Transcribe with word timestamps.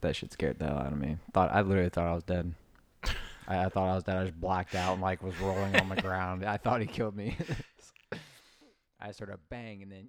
That 0.00 0.16
shit 0.16 0.32
scared 0.32 0.58
the 0.58 0.66
hell 0.66 0.78
out 0.78 0.92
of 0.92 0.98
me. 0.98 1.18
Thought 1.32 1.50
I 1.52 1.60
literally 1.60 1.90
thought 1.90 2.06
I 2.06 2.14
was 2.14 2.24
dead. 2.24 2.54
I, 3.46 3.64
I 3.64 3.68
thought 3.68 3.88
I 3.90 3.94
was 3.94 4.04
dead. 4.04 4.16
I 4.16 4.24
just 4.24 4.40
blacked 4.40 4.74
out 4.74 4.94
and 4.94 5.02
like 5.02 5.22
was 5.22 5.38
rolling 5.40 5.76
on 5.76 5.88
the 5.88 6.00
ground. 6.00 6.44
I 6.44 6.56
thought 6.56 6.80
he 6.80 6.86
killed 6.86 7.16
me. 7.16 7.36
I 9.00 9.12
sort 9.12 9.30
of 9.30 9.40
bang 9.48 9.82
and 9.82 9.92
then. 9.92 10.08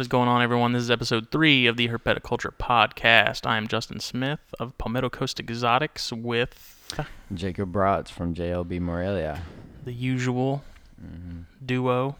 What 0.00 0.04
is 0.04 0.08
going 0.08 0.30
on, 0.30 0.40
everyone? 0.40 0.72
This 0.72 0.84
is 0.84 0.90
episode 0.90 1.30
three 1.30 1.66
of 1.66 1.76
the 1.76 1.88
Herpetoculture 1.88 2.54
Podcast. 2.58 3.44
I 3.44 3.58
am 3.58 3.68
Justin 3.68 4.00
Smith 4.00 4.40
of 4.58 4.78
Palmetto 4.78 5.10
Coast 5.10 5.38
Exotics 5.38 6.10
with 6.10 6.96
Jacob 7.34 7.70
Bratz 7.70 8.08
from 8.08 8.34
JLB 8.34 8.80
Morelia. 8.80 9.42
the 9.84 9.92
usual 9.92 10.64
hmm 10.98 11.40
duo 11.62 12.16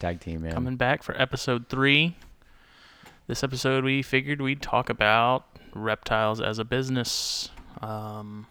Tag 0.00 0.18
team, 0.18 0.42
man. 0.42 0.52
coming 0.52 0.74
back 0.74 1.04
for 1.04 1.14
episode 1.22 1.68
three. 1.68 2.16
This 3.28 3.44
episode, 3.44 3.84
we 3.84 4.02
figured 4.02 4.42
we'd 4.42 4.60
talk 4.60 4.90
about 4.90 5.44
reptiles 5.76 6.40
as 6.40 6.58
a 6.58 6.64
business, 6.64 7.50
um, 7.80 8.48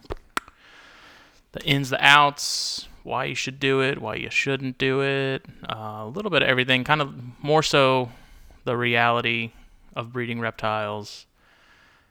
the 1.52 1.62
ins, 1.62 1.90
the 1.90 2.02
outs, 2.02 2.88
why 3.02 3.26
you 3.26 3.34
should 3.34 3.60
do 3.60 3.82
it, 3.82 4.00
why 4.00 4.14
you 4.14 4.30
shouldn't 4.30 4.78
do 4.78 5.02
it, 5.02 5.44
uh, 5.68 6.04
a 6.04 6.08
little 6.08 6.30
bit 6.30 6.40
of 6.40 6.48
everything. 6.48 6.84
Kind 6.84 7.02
of 7.02 7.12
more 7.42 7.62
so 7.62 8.08
the 8.66 8.76
reality 8.76 9.52
of 9.94 10.12
breeding 10.12 10.38
reptiles. 10.40 11.24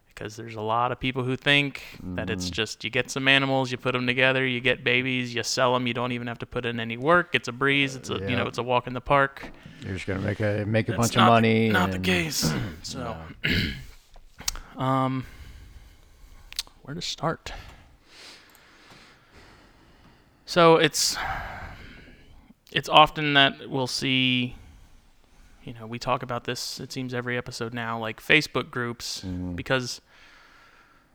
Because 0.08 0.38
there's 0.38 0.56
a 0.56 0.62
lot 0.62 0.94
of 0.94 1.00
people 1.02 1.24
who 1.26 1.36
think 1.36 1.84
that 2.16 2.30
it's 2.30 2.50
Mhm. 2.50 2.52
just 2.54 2.84
you 2.86 2.90
get 2.90 3.12
some 3.12 3.28
animals, 3.28 3.70
you 3.70 3.78
put 3.78 3.92
them 3.92 4.08
together, 4.08 4.48
you 4.48 4.62
get 4.62 4.82
babies, 4.82 5.36
you 5.36 5.44
sell 5.44 5.74
them, 5.74 5.86
you 5.88 5.94
don't 5.94 6.14
even 6.14 6.28
have 6.28 6.40
to 6.40 6.46
put 6.46 6.66
in 6.66 6.80
any 6.80 6.96
work. 6.96 7.36
It's 7.36 7.50
a 7.50 7.52
breeze. 7.52 7.96
It's 7.98 8.10
a 8.10 8.20
you 8.20 8.38
know 8.38 8.48
it's 8.48 8.58
a 8.58 8.64
walk 8.64 8.88
in 8.88 8.94
the 8.94 9.02
park. 9.02 9.52
You're 9.82 9.94
just 9.96 10.08
gonna 10.08 10.22
make 10.22 10.40
a 10.40 10.64
make 10.66 10.88
a 10.88 10.92
That's 10.94 11.02
bunch 11.02 11.16
of 11.18 11.26
the- 11.26 11.32
money. 11.32 11.68
not 11.70 11.92
the 11.92 12.00
case. 12.00 12.50
So, 12.84 13.18
um, 14.78 15.26
where 16.84 16.96
to 16.96 17.02
start? 17.02 17.52
So 20.46 20.78
it's 20.78 21.18
it's 22.72 22.88
often 22.88 23.34
that 23.34 23.70
we'll 23.70 23.88
see. 23.88 24.56
You 25.66 25.74
know, 25.74 25.88
we 25.88 25.98
talk 26.00 26.22
about 26.24 26.44
this. 26.46 26.80
It 26.80 26.92
seems 26.92 27.14
every 27.14 27.38
episode 27.38 27.74
now, 27.74 28.00
like 28.00 28.22
Facebook 28.22 28.70
groups, 28.72 29.24
Mhm. 29.26 29.56
because 29.56 30.00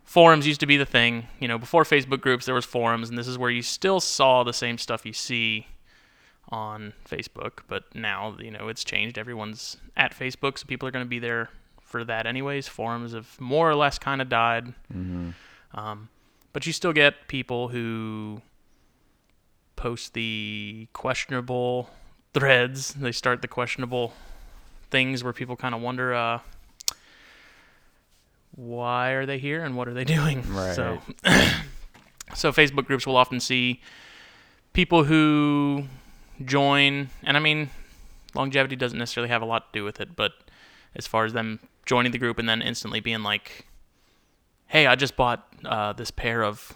forums 0.04 0.46
used 0.46 0.60
to 0.60 0.66
be 0.66 0.76
the 0.76 0.84
thing. 0.84 1.28
You 1.38 1.46
know, 1.48 1.56
before 1.56 1.84
Facebook 1.84 2.20
groups, 2.20 2.46
there 2.46 2.54
was 2.54 2.64
forums, 2.64 3.08
and 3.08 3.16
this 3.16 3.28
is 3.28 3.38
where 3.38 3.50
you 3.50 3.62
still 3.62 4.00
saw 4.00 4.42
the 4.42 4.52
same 4.52 4.76
stuff 4.76 5.06
you 5.06 5.12
see 5.12 5.68
on 6.48 6.94
Facebook. 7.08 7.60
But 7.68 7.94
now, 7.94 8.36
you 8.40 8.50
know, 8.50 8.66
it's 8.68 8.82
changed. 8.82 9.16
Everyone's 9.18 9.76
at 9.96 10.12
Facebook, 10.12 10.58
so 10.58 10.66
people 10.66 10.88
are 10.88 10.90
going 10.90 11.04
to 11.04 11.08
be 11.08 11.20
there 11.20 11.50
for 11.80 12.02
that 12.04 12.26
anyways. 12.26 12.66
Forums 12.66 13.12
have 13.12 13.40
more 13.40 13.70
or 13.70 13.76
less 13.76 13.98
kind 14.00 14.20
of 14.20 14.28
died. 14.28 14.74
Mhm. 14.92 15.34
Um, 15.74 16.08
but 16.52 16.66
you 16.66 16.72
still 16.72 16.92
get 16.92 17.28
people 17.28 17.68
who 17.68 18.42
post 19.76 20.14
the 20.14 20.88
questionable 20.92 21.88
threads. 22.34 22.94
They 22.94 23.12
start 23.12 23.42
the 23.42 23.48
questionable 23.48 24.12
things 24.90 25.22
where 25.24 25.32
people 25.32 25.56
kind 25.56 25.74
of 25.74 25.80
wonder, 25.80 26.14
uh, 26.14 26.40
why 28.54 29.10
are 29.10 29.26
they 29.26 29.38
here 29.38 29.64
and 29.64 29.76
what 29.76 29.88
are 29.88 29.94
they 29.94 30.04
doing? 30.16 30.42
So, 30.74 30.98
so 32.34 32.52
Facebook 32.52 32.86
groups 32.86 33.06
will 33.06 33.16
often 33.16 33.40
see 33.40 33.80
people 34.72 35.04
who 35.04 35.84
join, 36.44 37.10
and 37.22 37.36
I 37.36 37.40
mean, 37.40 37.70
longevity 38.34 38.76
doesn't 38.76 38.98
necessarily 38.98 39.28
have 39.30 39.42
a 39.42 39.46
lot 39.46 39.72
to 39.72 39.78
do 39.78 39.84
with 39.84 40.00
it, 40.00 40.16
but 40.16 40.32
as 40.94 41.06
far 41.06 41.24
as 41.24 41.32
them 41.32 41.60
joining 41.86 42.12
the 42.12 42.18
group 42.18 42.38
and 42.38 42.48
then 42.48 42.62
instantly 42.62 43.00
being 43.00 43.22
like, 43.22 43.66
hey, 44.66 44.86
I 44.86 44.94
just 44.94 45.16
bought 45.16 45.46
uh, 45.64 45.92
this 45.92 46.10
pair 46.10 46.42
of 46.42 46.72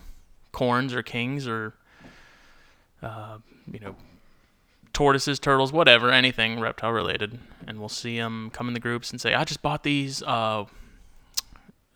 corns 0.52 0.94
or 0.94 1.02
kings 1.02 1.46
or, 1.46 1.74
uh, 3.02 3.38
you 3.70 3.80
know, 3.80 3.94
tortoises, 4.94 5.38
turtles, 5.38 5.72
whatever, 5.72 6.10
anything 6.10 6.58
reptile 6.60 6.92
related. 6.92 7.38
And 7.66 7.78
we'll 7.78 7.88
see 7.90 8.16
them 8.16 8.50
come 8.50 8.68
in 8.68 8.74
the 8.74 8.80
groups 8.80 9.10
and 9.10 9.20
say, 9.20 9.34
I 9.34 9.44
just 9.44 9.60
bought 9.60 9.82
these. 9.82 10.22
Uh, 10.22 10.64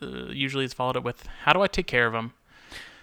uh, 0.03 0.27
usually 0.29 0.65
it's 0.65 0.75
followed 0.75 0.97
up 0.97 1.05
with, 1.05 1.27
how 1.45 1.53
do 1.55 1.63
I 1.63 1.67
take 1.67 1.87
care 1.87 2.07
of 2.07 2.13
them? 2.13 2.35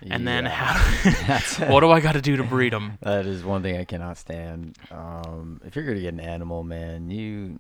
And 0.02 0.28
then 0.28 0.46
how, 0.46 0.78
what 1.68 1.80
do 1.80 1.90
I 1.90 2.00
got 2.00 2.12
to 2.14 2.22
do 2.22 2.36
to 2.38 2.44
breed 2.44 2.74
them? 2.74 2.98
That 3.02 3.26
is 3.26 3.44
one 3.44 3.64
thing 3.64 3.78
I 3.78 3.86
cannot 3.86 4.18
stand. 4.18 4.78
Um, 4.92 5.62
if 5.66 5.76
you're 5.76 5.86
gonna 5.86 6.02
get 6.02 6.14
an 6.14 6.20
animal, 6.20 6.64
man, 6.64 7.10
you 7.10 7.60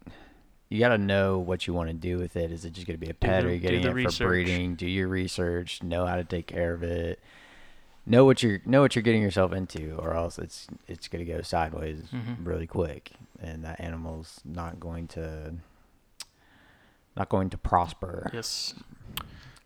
you 0.69 0.79
gotta 0.79 0.97
know 0.97 1.40
what 1.40 1.66
you 1.66 1.74
want 1.74 1.90
to 1.90 1.94
do 1.94 2.18
with 2.18 2.35
it. 2.35 2.51
Is 2.51 2.66
it 2.66 2.74
just 2.74 2.85
gonna 2.85 2.97
be 3.00 3.09
a 3.09 3.13
pet? 3.13 3.44
the- 3.44 3.50
Are 3.50 3.51
you 3.53 3.59
getting 3.59 3.84
it 3.84 3.94
research. 3.94 4.18
for 4.18 4.28
breeding? 4.28 4.75
Do 4.75 4.85
your 4.88 5.07
research. 5.07 5.81
Know 5.81 6.06
how 6.06 6.18
to 6.18 6.24
take 6.24 6.45
care 6.47 6.74
of 6.74 6.84
it. 6.84 7.19
Know 8.08 8.24
what 8.26 8.44
you're 8.44 8.62
know 8.66 8.82
what 8.82 8.96
you're 8.96 9.02
getting 9.04 9.22
yourself 9.24 9.52
into, 9.52 9.96
or 9.98 10.14
else 10.16 10.38
it's 10.38 10.68
it's 10.88 11.08
gonna 11.08 11.26
go 11.26 11.42
sideways 11.42 12.04
Mhm. 12.14 12.38
really 12.46 12.68
quick, 12.68 13.12
and 13.42 13.64
that 13.64 13.80
animal's 13.80 14.42
not 14.46 14.80
going 14.80 15.08
to 15.10 15.56
not 17.18 17.30
going 17.30 17.50
to 17.50 17.58
prosper 17.58 18.30
Yes. 18.34 18.76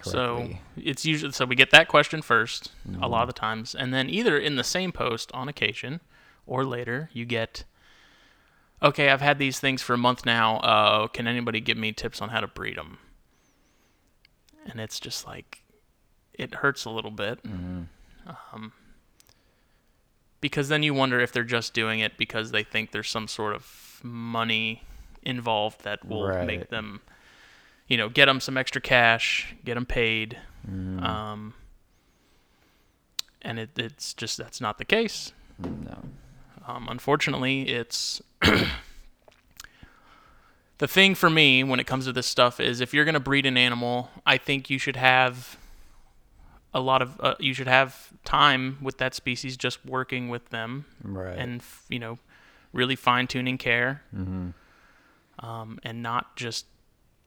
So 0.03 0.49
it's 0.77 1.03
usually 1.05 1.33
so 1.33 1.43
we 1.45 1.55
get 1.55 1.71
that 1.71 1.89
question 1.89 2.21
1st 2.21 2.71
a 3.01 3.07
lot 3.09 3.19
Mhm. 3.19 3.21
of 3.23 3.27
the 3.27 3.33
times, 3.33 3.75
and 3.75 3.93
then 3.93 4.09
either 4.09 4.37
in 4.37 4.55
the 4.55 4.63
same 4.63 4.93
post 4.93 5.29
on 5.33 5.49
occasion, 5.49 5.99
or 6.45 6.63
later 6.63 7.09
you 7.11 7.25
get, 7.25 7.65
okay, 8.81 9.09
I've 9.09 9.19
had 9.19 9.37
these 9.39 9.59
things 9.59 9.81
for 9.81 9.93
a 9.95 9.97
month 9.97 10.25
now. 10.25 10.57
Uh, 10.59 11.07
can 11.07 11.27
anybody 11.27 11.59
give 11.59 11.77
me 11.77 11.91
tips 11.91 12.21
on 12.21 12.29
how 12.29 12.39
to 12.39 12.47
breed 12.47 12.77
them? 12.77 12.99
And 14.65 14.79
it's 14.79 14.99
just 15.01 15.27
like, 15.27 15.63
it 16.33 16.55
hurts 16.55 16.85
a 16.85 16.89
little 16.89 17.11
bit, 17.11 17.43
Mhm. 17.43 17.87
Um, 18.53 18.71
because 20.41 20.69
then 20.69 20.83
you 20.83 20.93
wonder 20.93 21.19
if 21.19 21.31
they're 21.31 21.43
just 21.43 21.73
doing 21.73 21.99
it 21.99 22.17
because 22.17 22.51
they 22.51 22.63
think 22.63 22.91
there's 22.91 23.09
some 23.09 23.27
sort 23.27 23.55
of 23.55 23.99
money 24.03 24.83
involved 25.23 25.83
that 25.83 26.05
will 26.07 26.27
make 26.45 26.69
them, 26.69 27.01
you 27.87 27.97
know, 27.97 28.07
get 28.09 28.25
them 28.27 28.39
some 28.39 28.57
extra 28.57 28.79
cash, 28.81 29.55
get 29.65 29.75
them 29.75 29.85
paid. 29.85 30.37
Mhm. 30.69 31.03
Um, 31.03 31.53
and 33.41 33.59
it, 33.59 33.69
it's 33.77 34.13
just 34.13 34.37
that's 34.37 34.61
not 34.61 34.77
the 34.77 34.85
case. 34.85 35.33
no. 35.57 36.03
Um, 36.67 36.87
unfortunately, 36.89 37.67
it's 37.69 38.21
the 40.77 40.87
thing 40.87 41.15
for 41.15 41.29
me 41.29 41.63
when 41.63 41.79
it 41.79 41.87
comes 41.87 42.05
to 42.05 42.13
this 42.13 42.27
stuff 42.27 42.59
is 42.59 42.79
if 42.79 42.93
you're 42.93 43.05
going 43.05 43.13
to 43.13 43.19
breed 43.19 43.45
an 43.45 43.57
animal, 43.57 44.09
I 44.25 44.37
think 44.37 44.69
you 44.69 44.77
should 44.77 44.95
have 44.95 45.57
a 46.73 46.79
lot 46.79 47.01
of 47.01 47.19
uh, 47.19 47.35
you 47.39 47.53
should 47.53 47.67
have 47.67 48.09
time 48.25 48.77
with 48.81 48.97
that 48.99 49.13
species 49.15 49.57
just 49.57 49.83
working 49.85 50.29
with 50.29 50.49
them 50.49 50.85
Right. 51.03 51.37
and 51.37 51.61
f- 51.61 51.85
you 51.89 51.99
know 51.99 52.19
really 52.73 52.95
fine 52.95 53.25
tuning 53.27 53.57
care 53.57 54.03
hmm 54.13 54.49
um, 55.39 55.79
and 55.83 56.03
not 56.03 56.35
just 56.35 56.65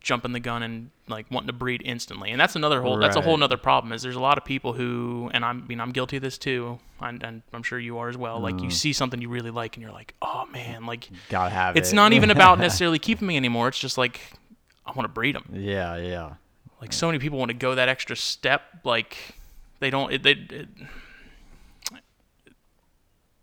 jumping 0.00 0.32
the 0.32 0.40
gun 0.40 0.62
and 0.62 0.90
like 1.08 1.30
wanting 1.30 1.46
to 1.46 1.52
breed 1.52 1.80
instantly. 1.84 2.30
And 2.30 2.40
that's 2.40 2.56
another 2.56 2.82
whole 2.82 2.98
that's 2.98 3.16
a 3.16 3.20
whole 3.22 3.34
Right. 3.34 3.40
nother 3.40 3.56
problem. 3.56 3.92
Is 3.92 4.02
there's 4.02 4.16
a 4.16 4.20
lot 4.20 4.36
of 4.36 4.44
people 4.44 4.72
who, 4.72 5.30
and 5.32 5.44
I'm, 5.44 5.62
I 5.62 5.66
mean, 5.66 5.80
I'm 5.80 5.92
guilty 5.92 6.16
of 6.16 6.22
this 6.22 6.36
too, 6.38 6.78
and, 7.00 7.22
and 7.22 7.42
I'm 7.54 7.62
sure 7.62 7.78
you 7.78 7.98
are 7.98 8.08
as 8.08 8.16
well. 8.16 8.40
Like 8.40 8.60
you 8.60 8.68
Mm. 8.68 8.72
see 8.72 8.92
something 8.92 9.22
you 9.22 9.28
really 9.28 9.50
like, 9.50 9.76
and 9.76 9.82
you're 9.82 9.92
like, 9.92 10.14
oh 10.20 10.44
man, 10.52 10.84
like 10.86 11.08
Gotta 11.30 11.50
have 11.54 11.76
it's 11.76 11.92
it. 11.92 11.94
not 11.96 12.12
even 12.12 12.30
about 12.30 12.58
necessarily 12.66 12.98
keeping 12.98 13.26
me 13.28 13.36
anymore. 13.36 13.68
It's 13.68 13.78
just 13.78 13.96
like 13.96 14.20
I 14.84 14.90
want 14.92 15.04
to 15.04 15.12
breed 15.12 15.34
them. 15.36 15.44
Yeah, 15.52 15.96
yeah. 15.96 16.34
Like 16.82 16.92
so 16.92 17.06
many 17.06 17.20
people 17.20 17.38
want 17.38 17.50
to 17.50 17.54
go 17.56 17.76
that 17.76 17.88
extra 17.88 18.16
step. 18.16 18.62
Like 18.82 19.36
they 19.78 19.88
don't. 19.88 20.12
It, 20.12 20.24
they, 20.24 20.32
it, 20.32 20.68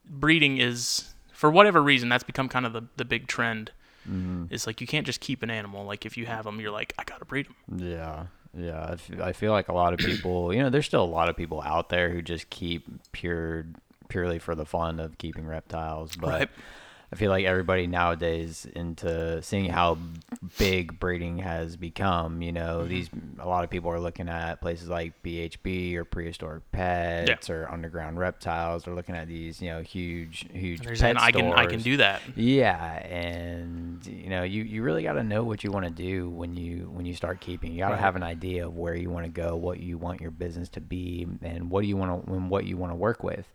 breeding 0.06 0.58
is 0.58 1.14
for 1.32 1.50
whatever 1.50 1.82
reason 1.82 2.10
that's 2.10 2.24
become 2.24 2.50
kind 2.50 2.66
of 2.66 2.74
the 2.74 2.84
the 2.98 3.06
big 3.06 3.28
trend. 3.28 3.72
hmm 4.06 4.44
It's 4.50 4.68
like 4.68 4.82
you 4.82 4.88
can't 4.88 5.06
just 5.06 5.22
keep 5.22 5.42
an 5.42 5.50
animal. 5.50 5.86
Like 5.86 6.06
if 6.06 6.18
you 6.18 6.26
have 6.26 6.44
them, 6.44 6.60
you're 6.60 6.70
like 6.72 6.94
I 7.00 7.06
gotta 7.06 7.24
breed 7.24 7.48
them. 7.48 7.80
Yeah, 7.80 8.26
yeah. 8.54 8.96
i 9.24 9.32
feel 9.32 9.54
like 9.54 9.70
a 9.70 9.74
lot 9.74 9.94
of 9.94 10.00
people, 10.00 10.54
you 10.54 10.62
know, 10.62 10.70
there's 10.70 10.86
still 10.86 11.04
a 11.04 11.06
lot 11.06 11.30
of 11.30 11.38
people 11.38 11.62
out 11.62 11.88
there 11.88 12.10
who 12.10 12.22
just 12.22 12.50
keep 12.50 12.88
pure, 13.14 13.68
purely 14.10 14.38
for 14.38 14.54
the 14.54 14.66
fun 14.66 15.00
of 15.00 15.18
keeping 15.18 15.46
reptiles. 15.46 16.18
But 16.18 16.30
Right. 16.30 16.50
I 17.12 17.16
feel 17.16 17.32
like 17.32 17.44
everybody 17.46 17.88
nowadays 17.88 18.68
into 18.76 19.42
seeing 19.42 19.66
how 19.72 19.98
big 20.60 21.00
breeding 21.00 21.40
has 21.40 21.76
become. 21.76 22.42
You 22.44 22.52
know, 22.52 22.80
Mm-hmm. 22.82 22.90
these 22.90 23.10
a 23.40 23.48
lot 23.48 23.64
of 23.64 23.70
people 23.72 23.90
are 23.92 24.00
looking 24.00 24.30
at 24.30 24.62
places 24.62 24.90
like 24.90 25.14
BHB 25.24 25.96
or 25.96 26.06
prehistoric 26.06 26.72
pets 26.72 27.50
or 27.50 27.68
underground 27.72 28.20
reptiles. 28.20 28.84
They're 28.84 28.94
looking 28.94 29.16
at 29.16 29.28
these, 29.28 29.60
you 29.62 29.70
know, 29.72 29.82
huge, 29.82 30.46
huge. 30.54 30.84
Pet 30.84 30.98
saying 30.98 31.18
I 31.18 31.32
can 31.32 31.52
I 31.52 31.66
can 31.66 31.82
do 31.82 31.98
that. 31.98 32.22
Yeah, 32.36 32.78
and 33.08 34.06
you 34.06 34.30
know, 34.30 34.44
you, 34.44 34.62
you 34.64 34.84
really 34.84 35.02
got 35.04 35.14
to 35.14 35.24
know 35.24 35.44
what 35.44 35.64
you 35.64 35.72
want 35.72 35.86
to 35.86 35.92
do 35.92 36.30
when 36.30 36.56
you 36.56 36.90
when 36.94 37.06
you 37.08 37.16
start 37.16 37.40
keeping. 37.42 37.72
You 37.72 37.80
got 37.80 37.90
to 37.90 37.96
Right. 37.96 38.02
have 38.02 38.16
an 38.18 38.24
idea 38.24 38.68
of 38.68 38.76
where 38.78 38.94
you 38.96 39.10
want 39.10 39.26
to 39.26 39.32
go, 39.32 39.56
what 39.56 39.80
you 39.80 39.98
want 39.98 40.22
your 40.22 40.32
business 40.32 40.70
to 40.70 40.82
be, 40.82 41.26
and 41.42 41.72
what 41.72 41.82
do 41.82 41.88
you 41.88 41.98
want 41.98 42.26
to 42.28 42.34
and 42.34 42.50
what 42.52 42.66
you 42.66 42.78
want 42.78 42.92
to 42.92 42.96
work 42.96 43.24
with. 43.24 43.48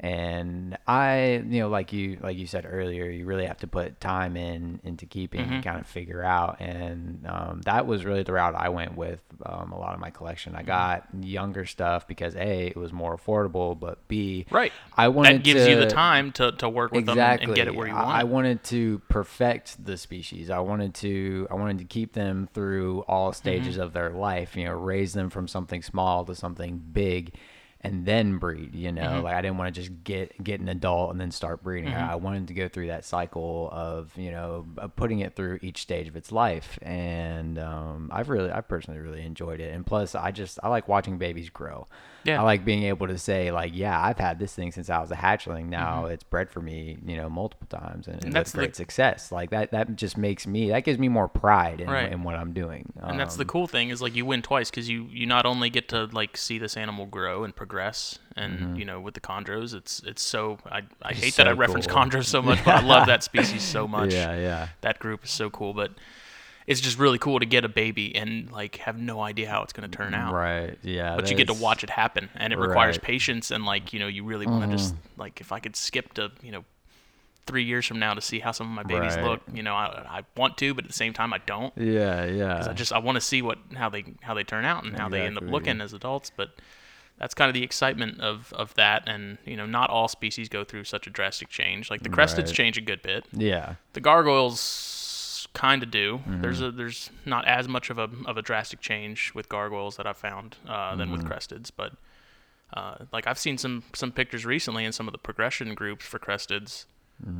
And 0.00 0.78
I, 0.86 1.42
you 1.48 1.60
know, 1.60 1.68
like 1.68 1.92
you 1.92 2.18
like 2.22 2.36
you 2.36 2.46
said 2.46 2.64
earlier, 2.70 3.06
you 3.10 3.26
really 3.26 3.46
have 3.46 3.58
to 3.58 3.66
put 3.66 4.00
time 4.00 4.36
in 4.36 4.78
into 4.84 5.06
keeping 5.06 5.40
Mm-hmm. 5.40 5.52
and 5.54 5.64
kind 5.64 5.80
of 5.80 5.86
figure 5.88 6.22
out. 6.22 6.60
And 6.60 7.26
um, 7.28 7.62
that 7.62 7.86
was 7.86 8.04
really 8.04 8.22
the 8.22 8.32
route 8.32 8.54
I 8.54 8.68
went 8.68 8.96
with 8.96 9.20
um, 9.44 9.72
a 9.72 9.78
lot 9.78 9.94
of 9.94 10.00
my 10.00 10.10
collection. 10.10 10.52
Mm-hmm. 10.52 10.60
I 10.60 10.64
got 10.64 11.08
younger 11.20 11.66
stuff 11.66 12.06
because 12.06 12.36
a 12.36 12.68
it 12.68 12.76
was 12.76 12.92
more 12.92 13.16
affordable, 13.16 13.78
but 13.78 14.06
b 14.08 14.46
Right. 14.52 14.72
I 14.96 15.08
wanted 15.08 15.38
That 15.38 15.44
gives 15.44 15.66
you 15.66 15.74
the 15.76 15.86
to- 15.86 15.90
time 15.94 16.30
to, 16.32 16.52
to 16.52 16.68
work 16.68 16.92
with 16.92 17.06
them 17.06 17.18
and, 17.18 17.54
get 17.54 17.66
it 17.66 17.74
where 17.74 17.88
you 17.88 17.94
I- 17.94 18.02
want. 18.04 18.16
I 18.16 18.20
it. 18.20 18.28
wanted 18.28 18.64
to 18.64 19.00
perfect 19.08 19.84
the 19.84 19.96
species. 19.96 20.48
I 20.48 20.60
wanted 20.60 20.94
to 20.94 21.48
I 21.50 21.54
wanted 21.54 21.78
to 21.78 21.84
keep 21.84 22.12
them 22.12 22.48
through 22.54 23.00
all 23.08 23.32
stages 23.32 23.74
Mm-hmm. 23.74 23.82
of 23.82 23.92
their 23.94 24.10
life, 24.10 24.56
you 24.56 24.64
know, 24.64 24.74
raise 24.74 25.12
them 25.12 25.28
from 25.28 25.48
something 25.48 25.82
small 25.82 26.24
to 26.26 26.34
something 26.36 26.78
big 26.92 27.34
and 27.80 28.04
then 28.06 28.38
breed, 28.38 28.74
you 28.74 28.90
know. 28.90 29.02
Mm-hmm. 29.02 29.22
Like 29.24 29.34
I 29.34 29.40
didn't 29.42 29.58
want 29.58 29.72
to 29.74 29.80
just 29.80 30.02
get 30.04 30.42
get 30.42 30.60
an 30.60 30.68
adult 30.68 31.12
and 31.12 31.20
then 31.20 31.30
start 31.30 31.62
breeding. 31.62 31.92
I 31.94 32.12
I 32.12 32.14
wanted 32.16 32.48
to 32.48 32.54
go 32.54 32.68
through 32.68 32.88
that 32.88 33.04
cycle 33.04 33.68
of, 33.72 34.10
you 34.16 34.30
know, 34.32 34.66
of 34.78 34.96
putting 34.96 35.20
it 35.20 35.36
through 35.36 35.60
each 35.62 35.82
stage 35.82 36.08
of 36.08 36.16
its 36.16 36.32
life. 36.32 36.78
And 36.82 37.58
um, 37.58 38.10
I've 38.12 38.28
really 38.28 38.50
I 38.50 38.60
personally 38.62 39.00
really 39.00 39.22
enjoyed 39.22 39.60
it. 39.60 39.72
And 39.72 39.86
plus 39.86 40.14
I 40.14 40.32
just 40.32 40.58
I 40.62 40.68
like 40.68 40.88
watching 40.88 41.18
babies 41.18 41.50
grow. 41.50 41.86
Yeah. 42.24 42.40
I 42.40 42.44
like 42.44 42.64
being 42.64 42.82
able 42.82 43.06
to 43.06 43.16
say 43.16 43.52
like, 43.52 43.70
yeah, 43.74 43.98
I've 43.98 44.18
had 44.18 44.38
this 44.40 44.52
thing 44.52 44.72
since 44.72 44.90
I 44.90 44.98
was 44.98 45.10
a 45.12 45.14
hatchling. 45.16 45.66
Now 45.66 46.06
it's 46.06 46.24
bred 46.24 46.50
for 46.50 46.60
me, 46.60 46.98
you 47.06 47.16
know, 47.16 47.30
multiple 47.30 47.68
times 47.68 48.06
and, 48.08 48.16
and 48.16 48.22
Mm-hmm. 48.24 48.30
that's 48.32 48.34
that's 48.48 48.52
the- 48.52 48.58
great 48.58 48.76
success. 48.76 49.30
Like 49.30 49.50
that, 49.50 49.70
that 49.70 49.94
just 49.96 50.18
makes 50.18 50.46
me, 50.46 50.68
that 50.70 50.80
gives 50.84 50.98
me 50.98 51.08
more 51.08 51.28
pride 51.28 51.80
in, 51.80 51.88
Right. 51.88 52.10
in 52.12 52.24
what 52.24 52.34
I'm 52.34 52.52
doing. 52.52 52.92
and 53.00 53.18
that's 53.20 53.36
the 53.36 53.42
Um, 53.44 53.48
cool 53.48 53.66
thing 53.68 53.90
is 53.90 54.02
like 54.02 54.14
you 54.16 54.26
win 54.26 54.42
twice 54.42 54.68
because 54.68 54.88
you 54.88 55.06
you 55.10 55.26
not 55.26 55.46
only 55.46 55.70
get 55.70 55.88
to 55.90 56.06
like 56.12 56.36
see 56.36 56.58
this 56.58 56.76
animal 56.76 57.06
grow 57.06 57.44
and 57.44 57.54
progress 57.54 57.67
and 58.36 58.78
you 58.78 58.84
know 58.84 59.00
with 59.00 59.14
the 59.14 59.20
chondros 59.20 59.74
it's 59.74 60.00
it's 60.04 60.22
so 60.22 60.58
I, 60.70 60.82
I 61.02 61.12
hate 61.12 61.36
that 61.36 61.46
I 61.46 61.50
Mm-hmm. 61.50 61.60
reference 61.60 61.86
cool. 61.86 61.96
chondros 61.96 62.26
so 62.26 62.42
much 62.42 62.64
but 62.64 62.76
I 62.76 62.80
love 62.80 63.06
that 63.06 63.22
species 63.22 63.62
so 63.62 63.86
much 63.98 64.12
Yeah, 64.12 64.34
yeah. 64.36 64.68
that 64.80 64.98
group 64.98 65.24
is 65.24 65.30
so 65.30 65.50
cool 65.50 65.72
but 65.74 65.92
it's 66.66 66.80
just 66.82 66.98
really 66.98 67.18
cool 67.18 67.38
to 67.40 67.46
get 67.46 67.64
a 67.64 67.68
baby 67.68 68.14
and 68.14 68.50
like 68.52 68.76
have 68.76 68.98
no 68.98 69.20
idea 69.22 69.48
how 69.48 69.62
it's 69.62 69.72
going 69.72 69.88
to 69.90 69.96
turn 69.96 70.12
out 70.14 70.32
Right. 70.34 70.76
Yeah. 70.82 71.16
but 71.16 71.30
you 71.30 71.36
get 71.36 71.46
to 71.48 71.54
watch 71.54 71.82
it 71.84 71.90
happen 71.90 72.28
and 72.34 72.52
it 72.52 72.58
requires 72.58 72.96
Right. 72.96 73.02
patience 73.02 73.50
and 73.50 73.64
like 73.64 73.92
you 73.92 73.98
know 73.98 74.06
you 74.06 74.24
really 74.24 74.46
want 74.46 74.62
to 74.64 74.68
just 74.76 74.94
Mm-hmm. 74.94 75.20
like 75.20 75.40
if 75.40 75.50
i 75.52 75.60
could 75.60 75.76
skip 75.76 76.12
to 76.14 76.30
you 76.42 76.52
know 76.52 76.64
three 77.46 77.64
years 77.64 77.86
from 77.86 77.98
now 77.98 78.12
to 78.12 78.20
see 78.20 78.40
how 78.40 78.52
some 78.52 78.66
of 78.68 78.74
my 78.74 78.82
babies 78.82 79.16
Right. 79.16 79.24
look 79.24 79.40
you 79.54 79.62
know 79.62 79.74
I, 79.74 80.18
I 80.18 80.22
want 80.36 80.58
to 80.58 80.74
but 80.74 80.84
at 80.84 80.88
the 80.90 80.94
same 80.96 81.14
time 81.14 81.32
i 81.32 81.38
don't 81.38 81.72
Yeah, 81.78 82.26
yeah. 82.26 82.58
'Cause 82.58 82.68
i 82.68 82.74
just 82.74 82.92
i 82.92 82.98
want 82.98 83.16
to 83.16 83.22
see 83.22 83.40
what 83.40 83.56
how 83.74 83.88
they 83.88 84.04
how 84.20 84.34
they 84.34 84.44
turn 84.44 84.66
out 84.66 84.84
and 84.84 84.94
how 85.00 85.08
they 85.08 85.22
end 85.22 85.38
up 85.38 85.44
looking 85.48 85.80
as 85.80 85.94
adults 85.94 86.30
but 86.36 86.50
that's 87.18 87.34
kind 87.34 87.48
of 87.48 87.54
the 87.54 87.62
excitement 87.62 88.20
of 88.20 88.52
of 88.56 88.74
that 88.74 89.02
and 89.06 89.38
you 89.44 89.56
know 89.56 89.66
not 89.66 89.90
all 89.90 90.08
species 90.08 90.48
go 90.48 90.64
through 90.64 90.84
such 90.84 91.06
a 91.06 91.10
drastic 91.10 91.48
change 91.48 91.90
like 91.90 92.02
the 92.02 92.08
cresteds 92.08 92.46
Right. 92.46 92.54
change 92.54 92.78
a 92.78 92.80
good 92.80 93.02
bit 93.02 93.24
yeah. 93.32 93.74
the 93.92 94.00
gargoyles 94.00 95.48
kind 95.54 95.82
of 95.82 95.90
do. 95.90 96.20
There's 96.26 96.60
a 96.60 96.70
there's 96.70 97.10
not 97.24 97.46
as 97.46 97.66
much 97.68 97.90
of 97.90 97.98
a 97.98 98.08
of 98.26 98.36
a 98.36 98.42
drastic 98.42 98.80
change 98.80 99.32
with 99.34 99.48
gargoyles 99.48 99.96
that 99.96 100.06
I've 100.06 100.16
found 100.16 100.56
uh, 100.68 100.94
than 100.94 101.10
with 101.10 101.24
cresteds, 101.24 101.70
but 101.74 101.92
uh, 102.74 102.96
like 103.12 103.26
I've 103.26 103.38
seen 103.38 103.58
some 103.58 103.82
some 103.94 104.12
pictures 104.12 104.44
recently 104.44 104.84
in 104.84 104.92
some 104.92 105.08
of 105.08 105.12
the 105.12 105.18
progression 105.18 105.74
groups 105.74 106.04
for 106.04 106.18
cresteds. 106.18 106.84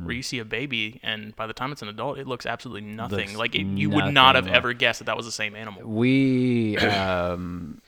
Where 0.03 0.13
you 0.13 0.23
see 0.23 0.39
a 0.39 0.43
baby, 0.45 0.99
and 1.03 1.33
by 1.37 1.47
the 1.47 1.53
time 1.53 1.71
it's 1.71 1.81
an 1.81 1.87
adult, 1.87 2.17
it 2.17 2.27
looks 2.27 2.45
absolutely 2.45 2.81
nothing. 2.81 3.27
Looks 3.29 3.35
like 3.37 3.55
it, 3.55 3.65
you 3.65 3.89
would 3.89 4.13
not 4.13 4.35
have 4.35 4.43
nothing 4.43 4.55
ever 4.57 4.73
guessed 4.73 4.99
that 4.99 5.05
that 5.05 5.15
was 5.15 5.25
the 5.25 5.31
same 5.31 5.55
animal. 5.55 5.83
We, 5.89 6.77
um, 6.79 7.81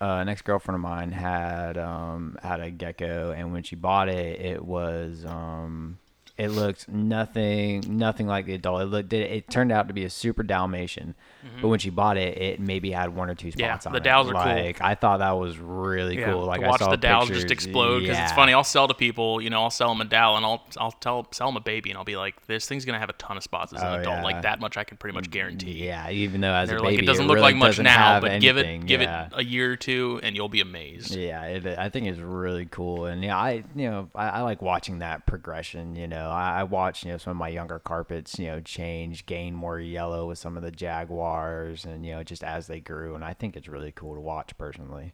uh, 0.00 0.18
an 0.20 0.28
ex 0.28 0.42
girlfriend 0.42 0.76
of 0.76 0.82
mine 0.82 1.12
had 1.12 1.76
um, 1.76 2.38
had 2.42 2.60
a 2.60 2.70
gecko, 2.70 3.32
and 3.32 3.52
when 3.52 3.62
she 3.62 3.76
bought 3.76 4.08
it, 4.08 4.40
it 4.40 4.64
was 4.64 5.24
um, 5.26 5.98
it 6.40 6.48
looked 6.48 6.88
nothing 6.88 7.84
nothing 7.86 8.26
like 8.26 8.46
the 8.46 8.54
adult. 8.54 8.82
It 8.82 8.86
looked 8.86 9.12
it, 9.12 9.30
it 9.30 9.50
turned 9.50 9.70
out 9.72 9.88
to 9.88 9.94
be 9.94 10.04
a 10.04 10.10
super 10.10 10.42
Dalmatian, 10.42 11.14
but 11.60 11.68
when 11.68 11.78
she 11.78 11.90
bought 11.90 12.16
it, 12.16 12.38
it 12.38 12.60
maybe 12.60 12.90
had 12.90 13.14
one 13.14 13.28
or 13.28 13.34
two 13.34 13.48
Mm-hmm. 13.48 13.60
Yeah, 13.60 13.72
spots 13.74 13.86
on 13.86 13.92
the 13.92 13.98
it. 13.98 14.04
Dals 14.04 14.28
are 14.34 14.72
cool. 14.72 14.86
I 14.86 14.94
thought 14.94 15.18
that 15.18 15.32
was 15.32 15.58
really 15.58 16.16
cool. 16.16 16.44
Like 16.44 16.62
I 16.62 16.68
watch 16.68 16.80
saw 16.80 16.90
the 16.90 16.98
Dals 16.98 17.26
just 17.28 17.50
explode 17.50 18.00
because 18.00 18.18
it's 18.18 18.32
funny. 18.32 18.52
I'll 18.54 18.64
sell 18.64 18.88
to 18.88 18.94
people, 18.94 19.40
you 19.42 19.50
know, 19.50 19.62
I'll 19.62 19.70
sell 19.70 19.88
them 19.90 20.00
a 20.00 20.04
Dal 20.04 20.36
and 20.36 20.46
I'll 20.46 20.62
I'll 20.78 20.92
tell 20.92 21.26
sell 21.32 21.48
them 21.48 21.56
a 21.56 21.60
baby 21.60 21.90
and 21.90 21.98
I'll 21.98 22.04
be 22.04 22.16
like, 22.16 22.46
this 22.46 22.66
thing's 22.66 22.84
gonna 22.84 22.98
have 22.98 23.10
a 23.10 23.14
ton 23.14 23.36
of 23.36 23.42
spots 23.42 23.72
as 23.72 23.82
an 23.82 23.86
Oh, 23.88 23.94
adult. 24.00 24.16
yeah. 24.18 24.22
Like 24.22 24.42
that 24.42 24.60
much 24.60 24.76
I 24.76 24.84
can 24.84 24.96
pretty 24.96 25.14
much 25.14 25.30
guarantee. 25.30 25.84
Yeah, 25.84 26.08
even 26.10 26.40
though 26.40 26.52
as 26.54 26.68
They're 26.68 26.78
like 26.80 26.98
it 26.98 27.06
doesn't 27.06 27.26
look 27.26 27.34
really 27.36 27.52
like 27.52 27.56
much 27.56 27.78
now, 27.78 28.20
but 28.20 28.40
give 28.40 28.56
it 28.56 28.86
give 28.86 29.00
yeah. 29.00 29.26
it 29.26 29.32
a 29.36 29.44
year 29.44 29.72
or 29.72 29.76
two 29.76 30.20
and 30.22 30.36
you'll 30.36 30.48
be 30.48 30.60
amazed. 30.60 31.14
Yeah, 31.14 31.42
it, 31.44 31.66
I 31.78 31.88
think 31.90 32.06
it's 32.06 32.18
really 32.20 32.66
cool, 32.70 33.06
and 33.06 33.22
yeah, 33.24 33.36
I 33.36 33.64
you 33.74 33.90
know 33.90 34.08
I, 34.14 34.28
I 34.28 34.40
like 34.42 34.62
watching 34.62 35.00
that 35.00 35.26
progression. 35.26 35.96
You 35.96 36.06
know, 36.06 36.29
I, 36.30 36.60
I 36.60 36.62
watch 36.64 37.04
you 37.04 37.12
know 37.12 37.18
some 37.18 37.32
of 37.32 37.36
my 37.36 37.48
younger 37.48 37.78
carpets 37.78 38.38
you 38.38 38.46
know 38.46 38.60
change, 38.60 39.26
gain 39.26 39.54
more 39.54 39.78
yellow 39.80 40.28
with 40.28 40.38
some 40.38 40.56
of 40.56 40.62
the 40.62 40.70
jaguars, 40.70 41.84
and 41.84 42.04
you 42.04 42.12
know 42.12 42.22
just 42.22 42.44
as 42.44 42.66
they 42.66 42.80
grew, 42.80 43.14
and 43.14 43.24
I 43.24 43.34
think 43.34 43.56
it's 43.56 43.68
really 43.68 43.92
cool 43.92 44.14
to 44.14 44.20
watch 44.20 44.56
personally. 44.58 45.12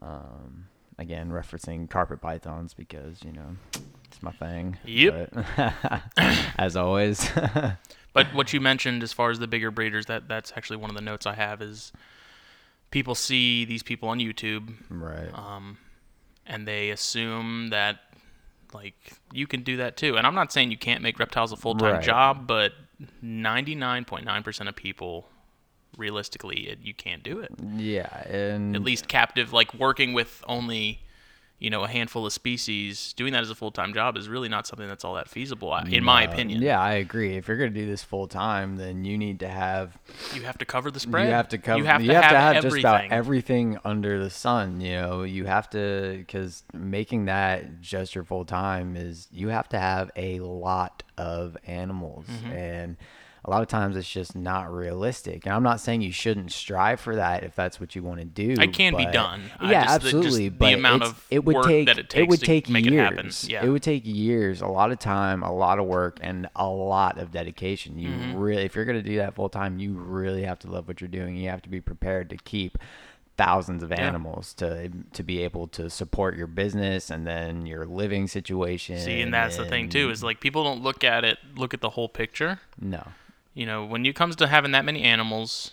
Um, 0.00 0.66
again, 0.98 1.30
referencing 1.30 1.88
carpet 1.90 2.20
pythons 2.20 2.74
because 2.74 3.22
you 3.24 3.32
know 3.32 3.56
it's 4.04 4.22
my 4.22 4.32
thing. 4.32 4.78
Yep. 4.84 5.32
but- 5.56 6.02
as 6.58 6.76
always. 6.76 7.30
But 8.14 8.34
what 8.34 8.52
you 8.52 8.60
mentioned 8.60 9.04
as 9.04 9.12
far 9.12 9.30
as 9.30 9.38
the 9.38 9.46
bigger 9.46 9.70
breeders, 9.70 10.06
that 10.06 10.26
that's 10.26 10.52
actually 10.56 10.78
one 10.78 10.90
of 10.90 10.96
the 10.96 11.02
notes 11.02 11.24
I 11.26 11.34
have 11.34 11.62
is 11.62 11.92
people 12.90 13.14
see 13.14 13.64
these 13.64 13.84
people 13.84 14.08
on 14.08 14.18
YouTube 14.18 14.72
right. 14.88 15.30
um, 15.34 15.78
and 16.46 16.66
they 16.66 16.90
assume 16.90 17.68
that 17.70 18.00
like 18.74 18.94
you 19.32 19.46
can 19.46 19.62
do 19.62 19.78
that 19.78 19.96
too. 19.96 20.16
And 20.16 20.26
I'm 20.26 20.34
not 20.34 20.52
saying 20.52 20.70
you 20.70 20.78
can't 20.78 21.02
make 21.02 21.18
reptiles 21.18 21.52
a 21.52 21.56
full 21.56 21.74
time 21.74 21.94
Right. 21.94 22.02
job, 22.02 22.46
but 22.46 22.72
99.9% 23.22 24.68
of 24.68 24.76
people 24.76 25.28
realistically 25.96 26.68
it, 26.68 26.78
you 26.82 26.94
can't 26.94 27.22
do 27.22 27.40
it. 27.40 27.52
yeah, 27.76 28.26
and 28.28 28.74
At 28.76 28.82
least 28.82 29.08
captive 29.08 29.52
like 29.52 29.74
working 29.74 30.12
with 30.12 30.42
only 30.46 31.00
you 31.60 31.70
know 31.70 31.82
a 31.82 31.88
handful 31.88 32.24
of 32.24 32.32
species 32.32 33.12
doing 33.14 33.32
that 33.32 33.42
as 33.42 33.50
a 33.50 33.54
full-time 33.54 33.92
job 33.92 34.16
is 34.16 34.28
really 34.28 34.48
not 34.48 34.66
something 34.66 34.86
that's 34.86 35.04
all 35.04 35.14
that 35.14 35.28
feasible 35.28 35.74
in 35.76 36.04
my 36.04 36.24
Uh, 36.26 36.30
opinion 36.32 36.62
Yeah, 36.62 36.80
I 36.80 36.92
agree. 36.94 37.36
If 37.36 37.48
you're 37.48 37.56
gonna 37.56 37.70
do 37.70 37.86
this 37.86 38.02
full 38.04 38.28
time, 38.28 38.76
then 38.76 39.04
you 39.04 39.18
need 39.18 39.40
to 39.40 39.48
have 39.48 39.98
you 40.34 40.42
have 40.42 40.56
to 40.58 40.64
cover 40.64 40.90
the 40.90 41.00
spread 41.00 41.26
You 41.26 41.32
have 41.34 41.48
to 41.48 41.58
cover. 41.58 41.78
you 41.78 41.84
have 41.84 42.00
to 42.02 42.12
have, 42.14 42.62
just 42.62 42.78
about 42.78 42.94
everything. 43.04 43.12
everything 43.12 43.78
under 43.84 44.22
the 44.22 44.30
sun. 44.30 44.80
You 44.80 44.92
know, 45.00 45.22
you 45.24 45.46
have 45.46 45.68
to 45.70 46.16
because 46.18 46.62
making 46.72 47.24
that 47.24 47.80
just 47.80 48.14
your 48.14 48.22
full 48.24 48.44
time 48.44 48.96
is 48.96 49.26
you 49.32 49.48
have 49.48 49.68
to 49.70 49.78
have 49.78 50.10
a 50.16 50.38
lot 50.40 51.02
of 51.16 51.56
animals, 51.66 52.26
Mm-hmm. 52.28 52.52
and 52.52 52.96
a 53.44 53.50
lot 53.50 53.62
of 53.62 53.68
times 53.68 53.96
it's 53.96 54.10
just 54.10 54.34
not 54.36 54.72
realistic. 54.72 55.46
And 55.46 55.54
I'm 55.54 55.62
not 55.62 55.80
saying 55.80 56.02
you 56.02 56.12
shouldn't 56.12 56.52
strive 56.52 57.00
for 57.00 57.16
that 57.16 57.44
if 57.44 57.54
that's 57.54 57.80
what 57.80 57.94
you 57.94 58.02
want 58.02 58.18
to 58.20 58.24
do. 58.26 58.60
It 58.60 58.72
can 58.72 58.96
be 58.96 59.06
done. 59.06 59.42
Yeah, 59.62 59.84
just- 59.84 60.00
the- 60.02 60.06
absolutely. 60.08 60.48
the 60.48 60.56
but 60.56 60.74
amount 60.74 61.02
of 61.04 61.24
it 61.30 61.44
would 61.44 61.56
work 61.56 61.66
take 61.66 61.86
that 61.86 61.98
it 61.98 62.14
it 62.14 62.28
would 62.28 62.40
takes 62.40 62.40
to 62.40 62.46
take 62.46 62.68
make 62.68 62.86
it 62.86 62.92
years. 62.92 63.08
happen. 63.10 63.30
Yeah. 63.46 63.64
It 63.64 63.68
would 63.70 63.82
take 63.82 64.02
years, 64.04 64.60
a 64.60 64.66
lot 64.66 64.90
of 64.92 64.98
time, 64.98 65.42
a 65.42 65.52
lot 65.52 65.78
of 65.78 65.86
work, 65.86 66.18
and 66.20 66.48
a 66.56 66.68
lot 66.68 67.18
of 67.18 67.30
dedication. 67.32 67.98
You 67.98 68.08
Mm-hmm. 68.10 68.36
really, 68.38 68.62
if 68.64 68.74
you're 68.74 68.84
going 68.84 69.02
to 69.02 69.08
do 69.08 69.16
that 69.18 69.34
full 69.34 69.48
time, 69.48 69.78
you 69.78 69.92
really 69.94 70.42
have 70.42 70.58
to 70.60 70.70
love 70.70 70.88
what 70.88 71.00
you're 71.00 71.08
doing. 71.08 71.36
You 71.36 71.48
have 71.50 71.62
to 71.62 71.68
be 71.68 71.80
prepared 71.80 72.28
to 72.30 72.36
keep 72.36 72.76
thousands 73.36 73.84
of 73.84 73.92
animals 73.92 74.52
to 74.54 74.90
to 75.12 75.22
be 75.22 75.42
able 75.44 75.68
to 75.68 75.88
support 75.88 76.36
your 76.36 76.48
business 76.48 77.08
and 77.08 77.24
then 77.24 77.66
your 77.66 77.86
living 77.86 78.26
situation. 78.26 78.98
See, 78.98 79.20
and 79.20 79.32
that's 79.32 79.56
the 79.56 79.64
thing 79.64 79.88
too 79.88 80.10
is 80.10 80.24
like 80.24 80.40
people 80.40 80.64
don't 80.64 80.82
look 80.82 81.04
at 81.04 81.24
it, 81.24 81.38
look 81.54 81.72
at 81.72 81.80
the 81.80 81.90
whole 81.90 82.08
picture. 82.08 82.58
no, 82.80 83.06
You 83.54 83.66
know, 83.66 83.84
when 83.84 84.06
it 84.06 84.14
comes 84.14 84.36
to 84.36 84.46
having 84.46 84.72
that 84.72 84.84
many 84.84 85.02
animals, 85.02 85.72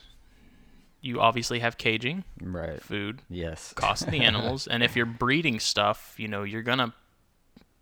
you 1.01 1.19
obviously 1.21 1.59
have 1.59 1.77
caging, 1.77 2.23
right? 2.41 2.81
food, 2.81 3.21
Yes, 3.29 3.73
cost 3.73 4.05
of 4.05 4.11
the 4.11 4.19
animals, 4.23 4.67
and 4.67 4.81
if 4.83 4.95
you're 4.95 5.05
breeding 5.05 5.59
stuff, 5.59 6.15
you 6.17 6.27
know, 6.27 6.43
you're 6.43 6.63
gonna 6.63 6.93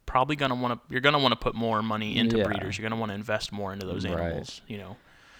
probably 0.05 0.35
gonna 0.35 0.55
want 0.55 0.73
to 0.73 0.91
you're 0.91 1.01
gonna 1.01 1.19
want 1.19 1.31
to 1.31 1.37
put 1.37 1.55
more 1.55 1.81
money 1.81 2.17
into 2.17 2.37
Yeah. 2.37 2.43
breeders. 2.43 2.77
You're 2.77 2.87
gonna 2.87 2.99
want 2.99 3.11
to 3.11 3.15
invest 3.15 3.51
more 3.51 3.71
into 3.71 3.85
those 3.85 4.05
Right. 4.05 4.21
animals. 4.21 4.61
You 4.67 4.77
know, 4.77 4.97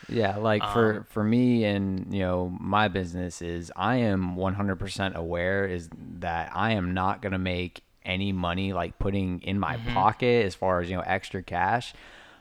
Yeah, 0.07 0.37
like 0.37 0.65
for 0.67 0.93
Um, 0.93 1.05
for 1.09 1.23
me 1.23 1.63
and 1.65 2.13
you 2.13 2.19
know 2.21 2.55
my 2.59 2.87
business 2.87 3.41
is 3.41 3.71
I 3.75 3.97
am 3.97 4.35
100% 4.35 5.15
aware 5.17 5.65
is 5.65 5.89
that 6.19 6.51
I 6.53 6.71
am 6.73 6.93
not 6.93 7.21
going 7.21 7.31
to 7.33 7.37
make 7.37 7.83
any 8.05 8.31
money 8.33 8.73
like 8.73 8.99
putting 8.99 9.41
in 9.41 9.59
my 9.59 9.77
Mm-hmm. 9.77 9.93
pocket 9.93 10.45
as 10.45 10.55
far 10.55 10.81
as 10.81 10.89
you 10.89 10.95
know 10.97 11.03
extra 11.05 11.41
cash 11.41 11.93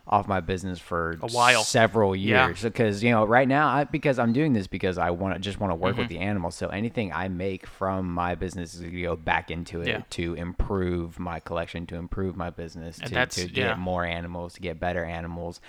off 0.07 0.27
my 0.27 0.41
business 0.41 0.81
for 0.81 1.17
A 1.23 1.29
while. 1.29 1.63
several 1.63 2.17
Yeah. 2.17 2.47
years 2.49 2.63
because 2.63 3.05
you 3.05 3.11
know 3.13 3.25
right 3.25 3.47
now 3.47 3.69
I 3.69 3.85
because 3.85 4.19
I'm 4.19 4.33
doing 4.33 4.53
this 4.53 4.67
because 4.67 4.99
I 4.99 5.11
want 5.11 5.35
to 5.35 5.41
just 5.41 5.61
want 5.61 5.71
to 5.71 5.77
work 5.77 5.97
with 5.97 6.09
Mm-hmm. 6.09 6.19
the 6.19 6.25
animals 6.25 6.55
so 6.57 6.67
anything 6.69 7.13
I 7.13 7.29
make 7.29 7.67
from 7.67 8.13
my 8.13 8.35
business 8.35 8.75
is 8.75 8.81
going 8.81 8.93
to 8.95 9.03
go 9.03 9.15
back 9.17 9.51
into 9.51 9.81
it 9.81 9.87
Yeah. 9.87 10.03
to 10.11 10.35
improve 10.35 11.19
my 11.21 11.39
collection 11.39 11.87
to 11.87 11.97
improve 11.97 12.37
my 12.37 12.51
business 12.51 12.99
And 12.99 13.11
to, 13.11 13.27
to 13.27 13.47
get 13.47 13.57
yeah. 13.57 13.75
more 13.77 14.05
animals 14.05 14.55
to 14.55 14.61
get 14.61 14.81
better 14.81 15.05
animals 15.05 15.61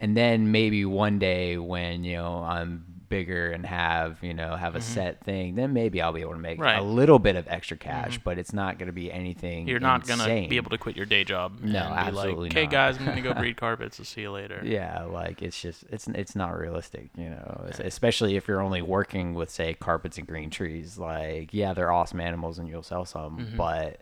and 0.00 0.16
then 0.16 0.50
maybe 0.50 0.84
one 0.84 1.18
day 1.20 1.56
when 1.56 2.02
you 2.04 2.16
know 2.16 2.42
I'm 2.42 2.84
bigger 3.08 3.50
and 3.52 3.64
have 3.66 4.18
you 4.22 4.34
know 4.34 4.56
have 4.56 4.74
a 4.76 4.80
set 4.80 5.22
thing 5.24 5.54
then 5.54 5.72
maybe 5.72 6.00
I'll 6.02 6.12
be 6.12 6.20
able 6.22 6.32
to 6.32 6.38
make 6.38 6.54
Mm-hmm. 6.56 6.62
Right. 6.62 6.78
Mm-hmm. 6.78 6.88
a 6.88 6.92
little 6.92 7.18
bit 7.18 7.36
of 7.36 7.46
extra 7.48 7.76
cash 7.76 8.18
but 8.24 8.38
it's 8.38 8.52
not 8.52 8.78
going 8.78 8.86
to 8.86 8.92
be 8.92 9.10
anything 9.12 9.66
You're 9.68 9.80
not 9.80 10.06
gonna 10.06 10.22
insane. 10.24 10.48
be 10.48 10.56
able 10.56 10.70
to 10.70 10.78
quit 10.78 10.96
your 10.96 11.06
day 11.06 11.24
job. 11.24 11.60
No, 11.60 11.78
absolutely 11.80 12.48
like, 12.48 12.52
Okay, 12.56 12.62
not. 12.64 12.70
guys, 12.72 12.98
I'm 12.98 13.04
gonna 13.06 13.20
go 13.20 13.34
breed 13.42 13.56
carpets. 13.56 13.98
I'll 13.98 14.06
see 14.06 14.22
you 14.22 14.30
later. 14.30 14.60
Yeah, 14.64 15.04
like 15.04 15.42
it's 15.42 15.60
just 15.60 15.84
it's 15.90 16.06
it's 16.08 16.34
not 16.36 16.56
realistic, 16.58 17.10
you 17.16 17.28
know. 17.30 17.66
es- 17.68 17.80
Especially 17.80 18.36
if 18.36 18.46
you're 18.48 18.60
only 18.60 18.82
working 18.82 19.34
with 19.34 19.50
say 19.50 19.74
carpets 19.74 20.18
and 20.18 20.26
green 20.26 20.50
trees. 20.50 20.98
Like, 20.98 21.52
yeah, 21.52 21.72
they're 21.74 21.92
awesome 21.92 22.20
animals 22.20 22.58
and 22.58 22.68
you'll 22.68 22.82
sell 22.82 23.04
some, 23.04 23.38
Mm-hmm. 23.38 23.56
but 23.56 24.00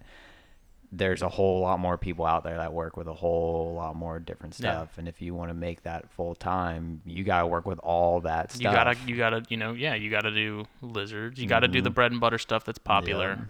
there's 0.97 1.23
a 1.23 1.29
whole 1.29 1.61
lot 1.61 1.81
more 1.81 1.99
people 1.99 2.25
out 2.25 2.45
there 2.45 2.57
that 2.57 2.73
work 2.73 2.97
with 2.97 3.09
a 3.09 3.13
whole 3.13 3.75
lot 3.75 3.97
more 3.97 4.19
different 4.19 4.59
Yeah. 4.59 4.73
stuff. 4.73 4.99
And 4.99 5.09
if 5.09 5.21
you 5.21 5.35
want 5.35 5.51
to 5.51 5.55
make 5.55 5.83
that 5.83 6.11
full 6.11 6.35
time, 6.35 7.03
you 7.05 7.25
gotta 7.25 7.47
work 7.47 7.67
with 7.67 7.79
all 7.81 8.21
that 8.21 8.53
stuff. 8.53 8.63
You 8.63 8.71
gotta, 8.71 8.97
you 9.07 9.17
gotta, 9.17 9.43
you 9.49 9.57
know, 9.57 9.73
yeah, 9.73 9.95
you 9.95 10.11
gotta 10.11 10.31
do 10.31 10.67
lizards. 10.83 11.41
You 11.41 11.49
gotta 11.49 11.69
do 11.69 11.81
the 11.81 11.89
mm-hmm. 11.89 11.95
bread 11.95 12.13
and 12.13 12.21
butter 12.21 12.39
stuff 12.39 12.65
that's 12.65 12.79
popular. 12.79 13.49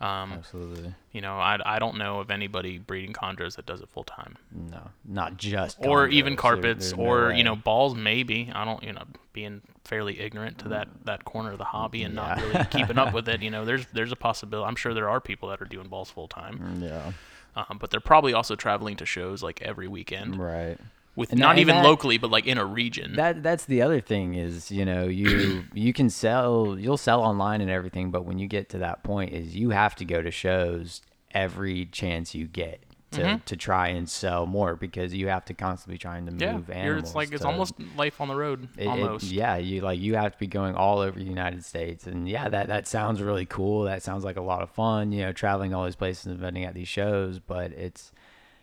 Um, 0.00 0.32
Absolutely. 0.34 0.94
you 1.10 1.20
know, 1.20 1.38
I, 1.38 1.58
I 1.66 1.78
don't 1.80 1.98
know 1.98 2.20
of 2.20 2.30
anybody 2.30 2.78
breeding 2.78 3.12
chondros 3.12 3.56
that 3.56 3.66
does 3.66 3.80
it 3.80 3.88
full 3.88 4.04
time, 4.04 4.36
No, 4.52 4.90
not 5.04 5.36
just 5.36 5.76
or 5.80 6.06
condos. 6.06 6.12
even 6.12 6.32
There- 6.34 6.36
carpets, 6.40 6.92
no 6.96 7.02
or 7.02 7.32
you 7.32 7.42
know, 7.42 7.56
balls. 7.56 7.96
Maybe 7.96 8.50
I 8.54 8.64
don't, 8.64 8.80
you 8.84 8.92
know, 8.92 9.02
being 9.32 9.60
fairly 9.84 10.20
ignorant 10.20 10.58
to 10.58 10.68
that 10.68 10.86
that 11.04 11.24
corner 11.24 11.50
of 11.50 11.58
the 11.58 11.64
hobby 11.64 12.04
and 12.04 12.14
not 12.14 12.40
really 12.40 12.64
keeping 12.70 12.96
up 12.98 13.12
with 13.12 13.28
it. 13.34 13.42
You 13.42 13.50
know, 13.50 13.64
there's 13.64 13.86
there's 13.92 14.12
a 14.12 14.16
possibility. 14.16 14.68
I'm 14.68 14.76
sure 14.76 14.94
there 14.94 15.08
are 15.10 15.20
people 15.20 15.48
that 15.48 15.60
are 15.60 15.64
doing 15.64 15.88
balls 15.88 16.10
full 16.10 16.28
time, 16.28 16.78
Yeah. 16.80 17.12
um, 17.56 17.78
but 17.80 17.90
they're 17.90 17.98
probably 17.98 18.32
also 18.34 18.54
traveling 18.54 18.94
to 18.98 19.04
shows 19.06 19.42
like 19.42 19.62
every 19.62 19.88
weekend 19.88 20.36
Right. 20.38 20.78
With 21.18 21.32
And 21.32 21.40
not 21.40 21.50
and 21.50 21.58
even 21.60 21.74
that- 21.76 21.84
locally, 21.84 22.16
but 22.16 22.30
like 22.30 22.46
in 22.46 22.56
a 22.58 22.64
region. 22.64 23.14
That 23.16 23.42
that's 23.42 23.64
the 23.66 23.82
other 23.82 24.00
thing 24.00 24.34
is 24.34 24.70
you 24.70 24.84
know 24.84 25.04
you 25.04 25.64
you 25.74 25.92
can 25.92 26.08
sell 26.08 26.76
you'll 26.78 26.96
sell 26.96 27.20
online 27.22 27.60
and 27.60 27.70
everything, 27.70 28.10
but 28.10 28.24
when 28.24 28.38
you 28.38 28.46
get 28.46 28.68
to 28.70 28.78
that 28.78 29.02
point 29.02 29.32
is 29.32 29.54
you 29.56 29.70
have 29.70 29.94
to 29.96 30.04
go 30.04 30.22
to 30.22 30.30
shows 30.30 31.02
every 31.32 31.84
chance 31.86 32.34
you 32.34 32.46
get 32.46 32.80
to, 33.10 33.40
to 33.46 33.56
try 33.56 33.88
and 33.88 34.06
sell 34.08 34.44
more 34.44 34.76
because 34.76 35.14
you 35.14 35.28
have 35.28 35.42
to 35.46 35.54
constantly 35.54 35.96
trying 35.96 36.26
to 36.26 36.32
Mm-hmm. 36.32 36.42
yeah, 36.42 36.52
move 36.52 36.68
animals. 36.70 37.04
it's 37.04 37.14
like 37.14 37.32
it's 37.32 37.40
to- 37.40 37.48
almost 37.48 37.72
life 37.96 38.20
on 38.20 38.28
the 38.28 38.34
road, 38.36 38.68
it- 38.76 38.82
it- 38.82 38.86
almost. 38.86 39.24
yeah, 39.24 39.56
you 39.56 39.80
like 39.80 39.98
you 39.98 40.14
have 40.16 40.32
to 40.32 40.38
be 40.38 40.46
going 40.46 40.74
all 40.74 40.98
over 40.98 41.18
the 41.18 41.24
United 41.24 41.64
States, 41.64 42.06
and 42.06 42.28
yeah, 42.28 42.48
that 42.50 42.68
that 42.68 42.86
sounds 42.86 43.22
really 43.22 43.46
cool. 43.46 43.84
That 43.84 44.02
sounds 44.02 44.24
like 44.24 44.36
a 44.36 44.42
lot 44.42 44.60
of 44.62 44.68
fun. 44.70 45.10
You 45.12 45.22
know, 45.22 45.32
traveling 45.32 45.72
all 45.74 45.84
these 45.86 45.96
places 45.96 46.26
and 46.26 46.38
vending 46.38 46.64
at 46.64 46.74
these 46.74 46.88
shows, 46.88 47.38
but 47.38 47.72
it's 47.72 48.12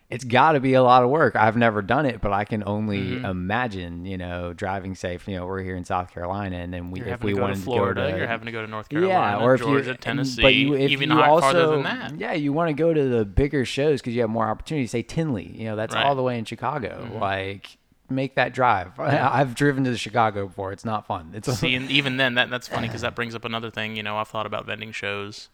it's 0.09 0.23
got 0.23 0.51
to 0.51 0.59
be 0.59 0.75
a 0.75 0.83
lot 0.83 1.03
of 1.03 1.09
work. 1.09 1.35
I've 1.35 1.57
never 1.57 1.81
done 1.81 2.05
it, 2.05 2.21
but 2.21 2.31
I 2.31 2.45
can 2.45 2.63
only 2.65 2.99
Mm-hmm. 2.99 3.25
imagine. 3.25 4.05
You 4.05 4.17
know, 4.17 4.53
driving 4.53 4.93
safe. 4.95 5.27
You 5.27 5.37
know, 5.37 5.45
we're 5.47 5.61
here 5.63 5.75
in 5.75 5.83
South 5.83 6.11
Carolina, 6.13 6.57
and 6.57 6.71
then 6.73 6.91
we 6.91 6.99
You're 6.99 7.09
if 7.09 7.23
we 7.23 7.31
to 7.31 7.37
go 7.37 7.41
wanted 7.41 7.55
to 7.57 7.61
Florida, 7.61 8.01
to 8.01 8.07
go 8.07 8.11
to 8.13 8.17
you're 8.19 8.27
having 8.27 8.45
to 8.45 8.51
go 8.51 8.61
to 8.61 8.67
North 8.67 8.87
Carolina, 8.89 9.37
yeah, 9.37 9.43
or 9.43 9.55
if 9.55 9.61
Georgia, 9.61 9.89
you 9.91 9.97
Tennessee, 9.97 10.41
but 10.41 10.53
you, 10.53 10.75
if 10.75 10.91
even 10.91 11.09
you 11.09 11.21
also, 11.21 11.41
farther 11.41 11.67
than 11.67 11.83
that. 11.83 12.19
Yeah, 12.19 12.33
you 12.33 12.53
want 12.53 12.69
to 12.69 12.73
go 12.73 12.93
to 12.93 13.09
the 13.09 13.25
bigger 13.25 13.65
shows 13.65 14.01
because 14.01 14.13
you 14.13 14.21
have 14.21 14.29
more 14.29 14.47
opportunity. 14.47 14.85
Say 14.87 15.01
Tinley, 15.01 15.47
you 15.57 15.65
know, 15.65 15.75
that's 15.75 15.93
Right. 15.95 16.01
Mm-hmm. 16.01 16.09
all 16.09 16.15
the 16.15 16.23
way 16.23 16.37
in 16.37 16.45
Chicago. 16.45 17.09
Like, 17.19 17.77
make 18.07 18.35
that 18.35 18.53
drive. 18.53 18.91
I've 18.99 19.55
driven 19.55 19.83
to 19.85 19.89
the 19.91 19.97
Chicago 19.97 20.45
before. 20.45 20.71
It's 20.71 20.85
not 20.85 21.07
fun. 21.07 21.31
It's 21.33 21.51
See, 21.57 21.73
and 21.79 21.89
even 21.89 22.17
then, 22.17 22.35
that 22.35 22.51
that's 22.51 22.67
funny 22.67 22.87
because 22.87 23.01
that 23.01 23.15
brings 23.15 23.33
up 23.33 23.43
another 23.43 23.71
thing. 23.71 23.95
You 23.95 24.03
know, 24.03 24.17
I've 24.17 24.27
thought 24.27 24.45
about 24.45 24.67
vending 24.67 24.91
shows, 24.91 25.49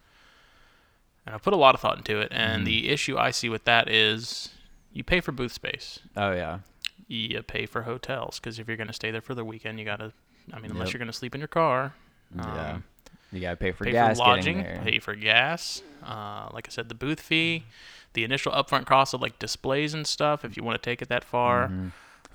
and 1.32 1.36
I 1.36 1.40
put 1.40 1.54
a 1.54 1.58
lot 1.58 1.76
of 1.76 1.82
thought 1.82 1.98
into 1.98 2.20
it. 2.20 2.28
And 2.32 2.58
Mm-hmm. 2.60 2.66
the 2.66 2.90
issue 2.90 3.18
I 3.18 3.32
see 3.32 3.48
with 3.48 3.64
that 3.64 3.88
is, 3.90 4.50
you 4.92 5.04
pay 5.04 5.22
for 5.22 5.32
booth 5.32 5.54
space, 5.54 6.00
oh 6.18 6.32
yeah, 6.34 6.60
you 7.08 7.42
pay 7.44 7.66
for 7.66 7.84
hotels 7.84 8.40
because 8.40 8.60
if 8.60 8.68
you're 8.68 8.76
going 8.78 8.88
to 8.88 8.94
stay 8.94 9.12
there 9.12 9.22
for 9.22 9.34
the 9.34 9.46
weekend, 9.46 9.80
you 9.80 9.86
gotta. 9.86 10.12
I 10.54 10.60
mean, 10.60 10.72
unless 10.72 10.88
Yep. 10.88 10.94
you're 10.94 11.00
going 11.00 11.08
to 11.12 11.18
sleep 11.18 11.34
in 11.36 11.40
your 11.40 11.48
car. 11.48 11.94
yeah. 12.36 12.72
um, 12.74 12.84
You 13.32 13.40
gotta 13.40 13.56
pay 13.56 13.72
for 13.72 13.86
pay 13.86 13.92
gas 13.94 14.18
for 14.18 14.26
lodging, 14.26 14.64
pay 14.84 15.00
for 15.00 15.16
gas. 15.16 15.82
Uh, 16.06 16.50
like 16.52 16.68
I 16.68 16.72
said, 16.72 16.90
the 16.90 16.96
booth 16.96 17.22
fee, 17.22 17.64
the 18.14 18.24
initial 18.26 18.52
upfront 18.52 18.86
cost 18.86 19.14
of 19.14 19.22
like 19.22 19.40
displays 19.40 19.94
and 19.94 20.06
stuff. 20.06 20.44
If 20.44 20.58
you 20.58 20.64
want 20.64 20.82
to 20.82 20.86
take 20.90 21.02
it 21.02 21.08
that 21.10 21.24
far, 21.24 21.68
Mm-hmm. 21.68 21.88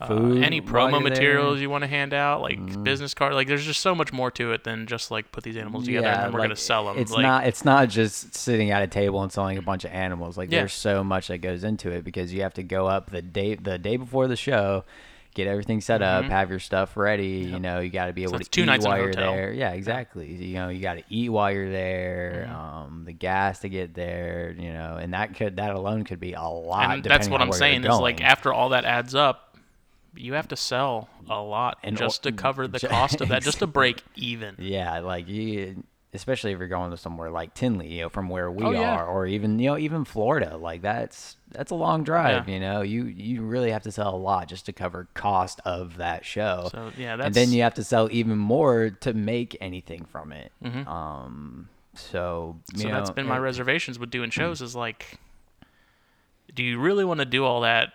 Food 0.07 0.43
any 0.43 0.61
promo 0.61 1.03
materials. 1.03 1.55
Mm-hmm. 1.55 1.63
you 1.63 1.71
want 1.71 1.83
to 1.85 1.89
hand 1.89 2.13
out, 2.13 2.43
like 2.43 2.83
business 2.83 3.15
card. 3.15 3.33
Like 3.33 3.49
there's 3.49 3.65
just 3.65 3.81
so 3.81 3.95
much 3.95 4.13
more 4.13 4.31
to 4.33 4.53
it 4.53 4.63
than 4.65 4.87
just 4.87 5.11
like 5.11 5.33
put 5.33 5.43
these 5.43 5.57
animals 5.57 5.87
together 5.87 6.09
and 6.09 6.23
then 6.25 6.33
we're 6.33 6.41
like, 6.41 6.49
gonna 6.49 6.57
sell 6.57 6.85
them. 6.85 6.99
It's 6.99 7.13
like, 7.13 7.23
not. 7.23 7.47
It's 7.47 7.65
not 7.65 7.89
just 7.89 8.35
sitting 8.35 8.71
at 8.71 8.83
a 8.83 8.87
table 8.89 9.23
and 9.23 9.33
selling 9.33 9.57
a 9.57 9.63
bunch 9.63 9.85
of 9.87 9.93
animals. 9.93 10.37
Like 10.37 10.53
Yeah. 10.53 10.61
there's 10.61 10.75
so 10.75 11.03
much 11.03 11.29
that 11.29 11.39
goes 11.39 11.65
into 11.65 11.91
it 11.91 12.05
because 12.05 12.33
you 12.33 12.43
have 12.43 12.55
to 12.55 12.63
go 12.63 12.87
up 12.87 13.11
the 13.11 13.23
day 13.23 13.55
the 13.55 13.79
day 13.79 13.97
before 13.97 14.29
the 14.29 14.37
show, 14.37 14.85
get 15.35 15.47
everything 15.47 15.81
set 15.81 16.03
up, 16.03 16.25
have 16.27 16.51
your 16.51 16.59
stuff 16.59 16.97
ready. 16.97 17.29
You 17.51 17.59
know, 17.59 17.81
you 17.81 17.89
got 17.91 18.07
to 18.07 18.13
be 18.13 18.23
able 18.23 18.33
Mm-hmm. 18.35 18.41
it's 18.43 18.49
to 18.51 18.61
two 18.61 18.63
eat 18.63 18.67
nights 18.67 18.85
in 18.85 18.91
a 18.91 18.95
while 18.95 18.99
you're 19.01 19.09
hotel. 19.09 19.33
there. 19.33 19.53
Yeah, 19.53 19.71
exactly. 19.73 20.31
You 20.33 20.55
know, 20.57 20.69
you 20.69 20.81
got 20.81 20.95
to 20.99 21.05
eat 21.09 21.31
while 21.31 21.51
you're 21.53 21.71
there. 21.71 22.49
Mm-hmm. 22.51 22.57
Um, 22.57 23.03
the 23.07 23.13
gas 23.13 23.61
to 23.61 23.69
get 23.71 23.95
there. 23.95 24.55
You 24.59 24.73
know, 24.75 24.99
and 25.01 25.15
that 25.15 25.35
could 25.37 25.57
that 25.57 25.75
alone 25.75 26.05
could 26.05 26.21
be 26.21 26.35
a 26.35 26.43
lot. 26.43 26.97
and 26.97 27.05
that's 27.05 27.29
what 27.29 27.41
I'm 27.41 27.53
saying 27.53 27.85
is 27.85 27.99
like 27.99 28.23
after 28.23 28.53
all 28.53 28.71
that 28.71 28.85
adds 28.85 29.15
up, 29.15 29.46
you 30.17 30.35
have 30.35 30.49
to 30.49 30.57
sell 30.57 31.09
a 31.29 31.41
lot 31.41 31.79
And 31.83 31.97
just 31.97 32.23
to 32.25 32.33
cover 32.45 32.67
the 32.69 32.81
cost 32.81 33.21
of 33.21 33.29
that, 33.29 33.43
just 33.43 33.59
to 33.61 33.67
break 33.67 34.03
even. 34.17 34.55
Yeah, 34.59 35.01
like 35.01 35.29
you, 35.29 35.83
especially 36.13 36.53
if 36.53 36.59
you're 36.59 36.69
going 36.69 36.91
to 36.91 36.97
somewhere 36.97 37.31
like 37.31 37.53
Tinley, 37.55 37.89
you 37.93 38.03
know, 38.03 38.09
from 38.09 38.29
where 38.29 38.51
we 38.51 38.65
Oh, 38.65 38.71
yeah. 38.71 38.97
are, 38.97 39.07
or 39.07 39.27
even 39.27 39.59
you 39.59 39.67
know, 39.71 39.79
even 39.79 40.05
Florida. 40.05 40.57
Like 40.57 40.83
that's 40.83 41.37
that's 41.51 41.71
a 41.71 41.75
long 41.75 42.05
drive. 42.05 42.49
Yeah. 42.49 42.55
You 42.55 42.61
know, 42.61 42.81
you 42.83 43.05
you 43.05 43.43
really 43.43 43.71
have 43.71 43.83
to 43.83 43.93
sell 43.93 44.15
a 44.15 44.17
lot 44.17 44.49
just 44.49 44.67
to 44.67 44.73
cover 44.73 45.09
cost 45.15 45.61
of 45.65 45.97
that 45.99 46.25
show. 46.25 46.69
So 46.71 46.91
yeah, 46.97 47.17
that's 47.17 47.27
and 47.27 47.35
then 47.35 47.53
you 47.53 47.63
have 47.63 47.75
to 47.75 47.85
sell 47.85 48.09
even 48.11 48.39
more 48.39 48.91
to 49.01 49.13
make 49.15 49.57
anything 49.61 50.05
from 50.05 50.33
it. 50.33 50.53
Um, 50.87 51.69
so 51.95 52.57
Mm-hmm. 52.73 52.81
so 52.83 52.89
that's 52.89 53.09
know, 53.11 53.15
been 53.15 53.27
my 53.27 53.37
it- 53.37 53.41
reservations 53.41 53.99
with 53.99 54.11
doing 54.11 54.31
shows 54.31 54.61
is 54.63 54.75
like, 54.77 55.19
do 56.55 56.63
you 56.63 56.79
really 56.79 57.05
want 57.05 57.21
to 57.21 57.27
do 57.27 57.45
all 57.45 57.63
that? 57.63 57.93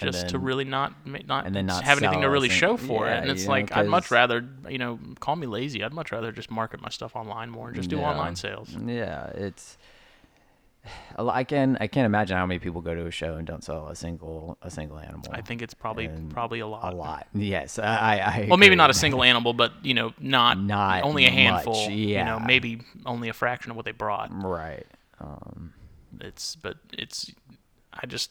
Just 0.00 0.28
to 0.30 0.38
really 0.38 0.64
not 0.64 0.92
not, 1.26 1.46
and 1.46 1.54
then 1.54 1.66
not 1.66 1.84
have 1.84 2.02
anything 2.02 2.22
to 2.22 2.28
really 2.30 2.48
show 2.48 2.76
for 2.76 3.06
yeah, 3.06 3.18
it, 3.18 3.22
and 3.22 3.30
it's 3.30 3.42
you 3.42 3.46
know, 3.48 3.52
like 3.52 3.72
I'd 3.76 3.86
much 3.88 4.10
rather 4.10 4.46
you 4.68 4.78
know 4.78 4.98
call 5.20 5.36
me 5.36 5.46
lazy. 5.46 5.82
I'd 5.84 5.92
much 5.94 6.12
rather 6.12 6.32
just 6.32 6.50
market 6.50 6.80
my 6.80 6.88
stuff 6.90 7.16
online 7.16 7.50
more 7.50 7.66
and 7.68 7.76
just 7.76 7.90
do 7.90 7.96
Yeah. 7.98 8.10
online 8.10 8.36
sales. 8.36 8.68
Yeah, 8.84 9.26
it's. 9.34 9.76
I 11.18 11.44
can 11.44 11.76
I 11.78 11.88
can't 11.88 12.06
imagine 12.06 12.38
how 12.38 12.46
many 12.46 12.58
people 12.58 12.80
go 12.80 12.94
to 12.94 13.04
a 13.06 13.10
show 13.10 13.34
and 13.34 13.46
don't 13.46 13.62
sell 13.62 13.88
a 13.88 13.94
single 13.94 14.56
a 14.62 14.70
single 14.70 14.98
animal. 14.98 15.26
I 15.30 15.42
think 15.42 15.60
it's 15.60 15.74
probably 15.74 16.06
And 16.06 16.30
probably 16.30 16.60
a 16.60 16.66
lot. 16.66 16.94
a 16.94 16.96
lot. 16.96 17.26
Yes, 17.34 17.78
I. 17.78 18.18
I 18.18 18.46
Well, 18.48 18.56
maybe 18.56 18.76
not 18.76 18.88
a 18.88 18.94
single 18.94 19.22
animal, 19.22 19.52
but 19.52 19.72
you 19.82 19.92
know, 19.92 20.14
not 20.18 20.58
Not 20.58 21.02
only 21.04 21.26
a 21.26 21.30
handful. 21.30 21.74
much, 21.74 21.90
You 21.90 22.24
know, 22.24 22.38
yeah. 22.38 22.44
maybe 22.46 22.80
only 23.04 23.28
a 23.28 23.34
fraction 23.34 23.70
of 23.70 23.76
what 23.76 23.84
they 23.84 23.92
brought. 23.92 24.30
Right. 24.32 24.86
Um, 25.20 25.74
It's 26.20 26.56
but 26.56 26.78
it's 26.94 27.30
I 27.92 28.06
just 28.06 28.30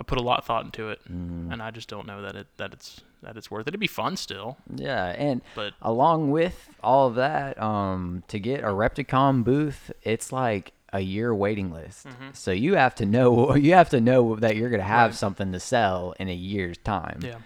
I 0.00 0.02
put 0.02 0.18
a 0.18 0.22
lot 0.22 0.38
of 0.38 0.44
thought 0.46 0.64
into 0.64 0.88
it, 0.88 0.98
Mm-hmm. 1.04 1.52
and 1.52 1.62
I 1.62 1.70
just 1.70 1.88
don't 1.88 2.06
know 2.06 2.22
that 2.22 2.34
it 2.34 2.46
that 2.56 2.72
it's 2.72 3.02
that 3.22 3.36
it's 3.36 3.50
worth 3.50 3.66
it. 3.66 3.68
It'd 3.68 3.78
be 3.80 3.86
fun 3.86 4.16
still, 4.16 4.56
yeah, 4.74 5.08
and 5.08 5.42
but 5.54 5.74
along 5.82 6.30
with 6.30 6.70
all 6.82 7.06
of 7.08 7.16
that, 7.16 7.60
um, 7.62 8.22
to 8.28 8.38
get 8.40 8.60
a 8.64 8.68
Repticon 8.68 9.44
booth, 9.44 9.92
it's 10.02 10.32
like 10.32 10.72
a 10.92 11.00
year 11.00 11.32
waiting 11.34 11.70
list. 11.70 12.06
Mm-hmm. 12.08 12.30
So 12.32 12.50
you 12.50 12.74
have 12.76 12.94
to 12.96 13.04
know 13.06 13.54
you 13.66 13.74
have 13.74 13.90
to 13.90 14.00
know 14.00 14.36
that 14.36 14.56
you're 14.56 14.70
gonna 14.70 14.82
have 14.82 15.14
something 15.14 15.52
to 15.52 15.60
sell 15.60 16.14
in 16.18 16.28
a 16.30 16.34
year's 16.34 16.78
time. 16.78 17.20
yeah, 17.22 17.36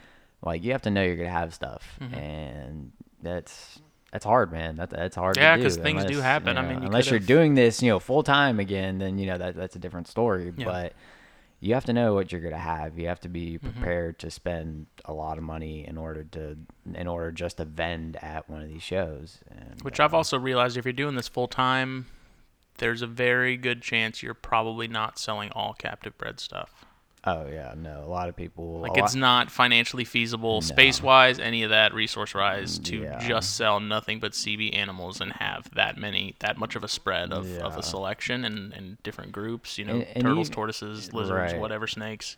Like 0.42 0.62
you 0.62 0.70
have 0.72 0.82
to 0.82 0.90
know 0.90 1.02
you're 1.02 1.16
gonna 1.16 1.28
have 1.30 1.52
stuff, 1.52 1.98
and 2.00 2.92
that's 3.22 3.80
that's 4.12 4.24
hard, 4.24 4.52
man. 4.52 4.76
That 4.76 4.90
that's 4.90 5.16
hard. 5.16 5.36
Yeah, 5.36 5.56
because 5.56 5.76
things 5.76 6.04
do 6.04 6.20
happen. 6.20 6.56
you 6.56 6.62
I 6.62 6.66
mean, 6.68 6.82
you 6.82 6.86
unless 6.86 7.10
you're 7.10 7.18
doing 7.18 7.54
this, 7.54 7.82
you 7.82 7.90
know, 7.90 7.98
full 7.98 8.22
time 8.22 8.60
again, 8.60 8.98
then 8.98 9.18
you 9.18 9.26
know 9.26 9.38
that 9.38 9.56
that's 9.56 9.74
a 9.74 9.80
different 9.80 10.06
story. 10.06 10.52
Yeah. 10.56 10.64
But 10.66 10.92
you 11.64 11.74
have 11.74 11.84
to 11.86 11.92
know 11.92 12.14
what 12.14 12.30
you're 12.30 12.40
gonna 12.40 12.58
have. 12.58 12.98
You 12.98 13.08
have 13.08 13.20
to 13.20 13.28
be 13.28 13.58
Mm-hmm. 13.58 13.70
prepared 13.70 14.18
to 14.20 14.30
spend 14.30 14.86
a 15.06 15.12
lot 15.12 15.38
of 15.38 15.44
money 15.44 15.86
in 15.86 15.96
order 15.96 16.24
to 16.32 16.56
in 16.94 17.06
order 17.06 17.32
just 17.32 17.56
to 17.56 17.64
vend 17.64 18.16
at 18.22 18.48
one 18.50 18.60
of 18.62 18.68
these 18.68 18.82
shows. 18.82 19.38
And, 19.50 19.80
which 19.82 19.98
uh, 20.00 20.04
I've 20.04 20.14
also 20.14 20.38
realized 20.38 20.76
if 20.76 20.84
you're 20.84 20.92
doing 20.92 21.14
this 21.14 21.28
full 21.28 21.48
time, 21.48 22.06
there's 22.78 23.02
a 23.02 23.06
very 23.06 23.56
good 23.56 23.80
chance 23.82 24.22
you're 24.22 24.34
probably 24.34 24.88
not 24.88 25.18
selling 25.18 25.50
all 25.52 25.72
captive 25.74 26.18
bred 26.18 26.40
stuff. 26.40 26.83
Oh 27.26 27.46
yeah, 27.50 27.74
no. 27.76 28.04
A 28.04 28.08
lot 28.08 28.28
of 28.28 28.36
people 28.36 28.80
like 28.80 28.96
it's 28.96 29.14
lot, 29.14 29.20
not 29.20 29.50
financially 29.50 30.04
feasible, 30.04 30.56
no. 30.56 30.60
space 30.60 31.02
wise, 31.02 31.38
any 31.38 31.62
of 31.62 31.70
that, 31.70 31.94
resource 31.94 32.34
wise, 32.34 32.78
to 32.80 32.98
yeah. 32.98 33.26
just 33.26 33.56
sell 33.56 33.80
nothing 33.80 34.20
but 34.20 34.32
CB 34.32 34.74
animals 34.76 35.22
and 35.22 35.32
have 35.32 35.68
that 35.74 35.96
many, 35.96 36.36
that 36.40 36.58
much 36.58 36.76
of 36.76 36.84
a 36.84 36.88
spread 36.88 37.32
of, 37.32 37.48
yeah. 37.48 37.60
of 37.60 37.78
a 37.78 37.82
selection 37.82 38.44
and, 38.44 38.74
and 38.74 39.02
different 39.02 39.32
groups. 39.32 39.78
You 39.78 39.86
know, 39.86 39.94
and, 39.94 40.06
and 40.14 40.24
turtles, 40.24 40.48
you, 40.48 40.54
tortoises, 40.54 41.14
lizards, 41.14 41.52
right. 41.52 41.60
whatever, 41.60 41.86
snakes. 41.86 42.36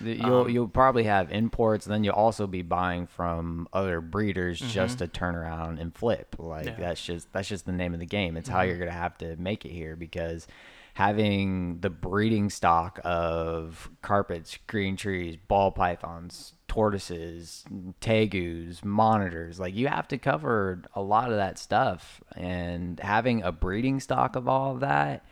You'll 0.00 0.42
um, 0.42 0.48
you'll 0.48 0.68
probably 0.68 1.04
have 1.04 1.30
imports, 1.30 1.86
and 1.86 1.94
then 1.94 2.02
you'll 2.02 2.14
also 2.14 2.48
be 2.48 2.62
buying 2.62 3.06
from 3.06 3.68
other 3.72 4.00
breeders 4.00 4.60
mm-hmm. 4.60 4.70
just 4.70 4.98
to 4.98 5.06
turn 5.06 5.36
around 5.36 5.78
and 5.78 5.94
flip. 5.94 6.34
Like 6.38 6.66
yeah. 6.66 6.74
that's 6.76 7.04
just 7.04 7.32
that's 7.32 7.48
just 7.48 7.66
the 7.66 7.72
name 7.72 7.94
of 7.94 8.00
the 8.00 8.06
game. 8.06 8.36
It's 8.36 8.48
mm-hmm. 8.48 8.56
how 8.56 8.64
you're 8.64 8.78
gonna 8.78 8.90
have 8.90 9.16
to 9.18 9.36
make 9.36 9.64
it 9.64 9.70
here 9.70 9.94
because 9.94 10.48
having 10.94 11.80
the 11.80 11.90
breeding 11.90 12.48
stock 12.48 13.00
of 13.04 13.90
carpets, 14.00 14.58
green 14.68 14.96
trees, 14.96 15.36
ball 15.48 15.72
pythons, 15.72 16.54
tortoises, 16.68 17.64
tegus, 18.00 18.84
monitors, 18.84 19.58
like 19.58 19.74
you 19.74 19.88
have 19.88 20.06
to 20.08 20.18
cover 20.18 20.82
a 20.94 21.02
lot 21.02 21.30
of 21.30 21.36
that 21.36 21.58
stuff. 21.58 22.22
And 22.36 22.98
having 23.00 23.42
a 23.42 23.50
breeding 23.50 23.98
stock 23.98 24.36
of 24.36 24.48
all 24.48 24.72
of 24.72 24.80
that 24.80 25.24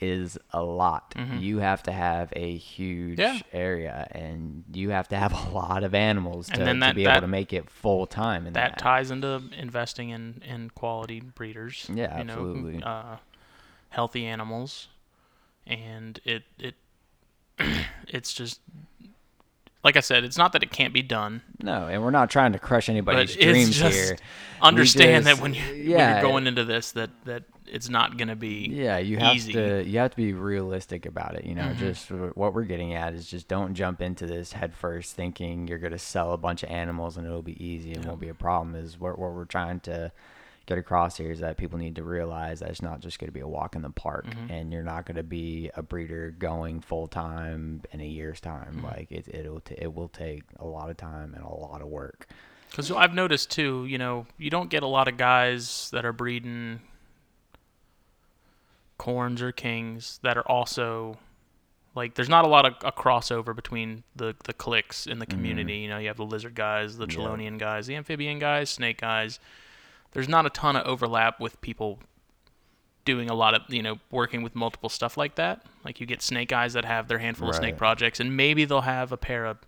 is 0.00 0.38
a 0.52 0.62
lot. 0.62 1.14
Mm-hmm. 1.16 1.38
You 1.38 1.58
have 1.58 1.82
to 1.84 1.92
have 1.92 2.32
a 2.36 2.56
huge 2.56 3.18
yeah. 3.18 3.40
area 3.52 4.06
and 4.12 4.62
you 4.72 4.90
have 4.90 5.08
to 5.08 5.16
have 5.16 5.32
a 5.46 5.50
lot 5.50 5.82
of 5.82 5.92
animals 5.92 6.48
to, 6.50 6.58
that, 6.58 6.72
to 6.72 6.94
be 6.94 7.04
that, 7.04 7.10
able 7.10 7.20
to 7.22 7.28
make 7.28 7.52
it 7.52 7.68
full 7.68 8.06
time. 8.06 8.44
That, 8.44 8.54
that, 8.54 8.78
ties 8.78 9.10
into 9.10 9.42
investing 9.58 10.10
in, 10.10 10.40
in 10.48 10.70
quality 10.70 11.20
breeders. 11.20 11.90
Yeah, 11.92 12.16
you 12.16 12.30
absolutely. 12.30 12.76
Know, 12.78 12.86
uh, 12.86 13.16
healthy 13.92 14.26
animals, 14.26 14.88
and 15.66 16.20
it 16.24 16.42
it 16.58 16.74
it's 18.08 18.32
just 18.32 18.60
like 19.84 19.96
I 19.96 20.00
said, 20.00 20.24
it's 20.24 20.38
not 20.38 20.52
that 20.52 20.62
it 20.62 20.70
can't 20.70 20.94
be 20.94 21.02
done. 21.02 21.42
No, 21.60 21.88
and 21.88 22.02
we're 22.02 22.10
not 22.10 22.30
trying 22.30 22.52
to 22.52 22.58
crush 22.58 22.88
anybody's 22.88 23.34
dreams 23.34 23.76
here. 23.76 24.16
Understand 24.60 25.24
just, 25.24 25.36
that 25.36 25.42
when 25.42 25.54
you 25.54 25.62
yeah, 25.62 25.96
when 25.96 26.14
you're 26.14 26.30
going 26.30 26.46
into 26.46 26.64
this, 26.64 26.92
that 26.92 27.10
that 27.24 27.44
it's 27.66 27.88
not 27.88 28.16
going 28.16 28.28
to 28.28 28.36
be 28.36 28.68
yeah. 28.70 28.98
You 28.98 29.18
have 29.18 29.34
easy. 29.34 29.52
to 29.54 29.82
you 29.84 29.98
have 29.98 30.12
to 30.12 30.16
be 30.16 30.34
realistic 30.34 31.04
about 31.04 31.34
it. 31.34 31.44
You 31.44 31.56
know, 31.56 31.62
mm-hmm. 31.62 31.80
just 31.80 32.10
what 32.10 32.54
we're 32.54 32.64
getting 32.64 32.94
at 32.94 33.14
is 33.14 33.26
just 33.26 33.48
don't 33.48 33.74
jump 33.74 34.00
into 34.00 34.26
this 34.26 34.52
head 34.52 34.72
first 34.72 35.16
thinking 35.16 35.66
you're 35.66 35.78
going 35.78 35.92
to 35.92 35.98
sell 35.98 36.32
a 36.32 36.38
bunch 36.38 36.62
of 36.62 36.70
animals 36.70 37.16
and 37.16 37.26
it'll 37.26 37.42
be 37.42 37.62
easy 37.64 37.92
and 37.92 38.04
yeah. 38.04 38.08
won't 38.10 38.20
be 38.20 38.28
a 38.28 38.34
problem. 38.34 38.76
Is 38.76 39.00
what 39.00 39.18
what 39.18 39.32
we're 39.32 39.46
trying 39.46 39.80
to 39.80 40.12
get 40.66 40.78
across 40.78 41.16
here 41.16 41.30
is 41.30 41.40
that 41.40 41.56
people 41.56 41.78
need 41.78 41.96
to 41.96 42.04
realize 42.04 42.60
that 42.60 42.70
it's 42.70 42.82
not 42.82 43.00
just 43.00 43.18
going 43.18 43.28
to 43.28 43.32
be 43.32 43.40
a 43.40 43.48
walk 43.48 43.74
in 43.74 43.82
the 43.82 43.90
park 43.90 44.26
mm-hmm. 44.26 44.50
and 44.50 44.72
you're 44.72 44.82
not 44.82 45.06
going 45.06 45.16
to 45.16 45.22
be 45.22 45.70
a 45.76 45.82
breeder 45.82 46.34
going 46.38 46.80
full 46.80 47.08
time 47.08 47.82
in 47.90 48.00
a 48.00 48.06
year's 48.06 48.40
time 48.40 48.76
mm-hmm. 48.76 48.86
like 48.86 49.10
it, 49.10 49.26
it'll 49.28 49.60
t- 49.60 49.74
it 49.78 49.92
will 49.92 50.08
take 50.08 50.44
a 50.58 50.66
lot 50.66 50.88
of 50.90 50.96
time 50.96 51.34
and 51.34 51.44
a 51.44 51.48
lot 51.48 51.82
of 51.82 51.88
work 51.88 52.28
because 52.70 52.90
i've 52.92 53.14
noticed 53.14 53.50
too 53.50 53.84
you 53.86 53.98
know 53.98 54.26
you 54.38 54.50
don't 54.50 54.70
get 54.70 54.82
a 54.82 54.86
lot 54.86 55.08
of 55.08 55.16
guys 55.16 55.88
that 55.92 56.04
are 56.04 56.12
breeding 56.12 56.80
corns 58.98 59.42
or 59.42 59.50
kings 59.50 60.20
that 60.22 60.36
are 60.36 60.48
also 60.48 61.18
like 61.94 62.14
there's 62.14 62.28
not 62.28 62.44
a 62.44 62.48
lot 62.48 62.64
of 62.64 62.74
a 62.84 62.92
crossover 62.92 63.54
between 63.54 64.04
the 64.14 64.34
the 64.44 64.52
cliques 64.52 65.06
in 65.06 65.18
the 65.18 65.26
mm-hmm. 65.26 65.36
community. 65.36 65.80
Mm. 65.80 65.82
You 65.82 65.88
know, 65.90 65.98
you 65.98 66.08
have 66.08 66.16
the 66.16 66.24
lizard 66.24 66.54
guys, 66.54 66.96
the 66.96 67.06
Chelonian 67.06 67.52
yeah. 67.52 67.58
guys, 67.58 67.86
the 67.86 67.96
amphibian 67.96 68.38
guys, 68.38 68.70
snake 68.70 69.00
guys 69.02 69.38
there's 70.12 70.28
not 70.28 70.46
a 70.46 70.50
ton 70.50 70.76
of 70.76 70.86
overlap 70.86 71.40
with 71.40 71.60
people 71.60 71.98
doing 73.04 73.28
a 73.28 73.34
lot 73.34 73.54
of 73.54 73.62
you 73.68 73.82
know 73.82 73.98
working 74.10 74.42
with 74.42 74.54
multiple 74.54 74.88
stuff 74.88 75.16
like 75.16 75.34
that. 75.36 75.64
Like 75.84 76.00
you 76.00 76.06
get 76.06 76.22
snake 76.22 76.52
eyes 76.52 76.74
that 76.74 76.84
have 76.84 77.08
their 77.08 77.18
handful 77.18 77.48
right. 77.48 77.54
of 77.54 77.56
snake 77.56 77.76
projects, 77.76 78.20
and 78.20 78.36
maybe 78.36 78.64
they'll 78.64 78.82
have 78.82 79.12
a 79.12 79.16
pair 79.16 79.46
of 79.46 79.58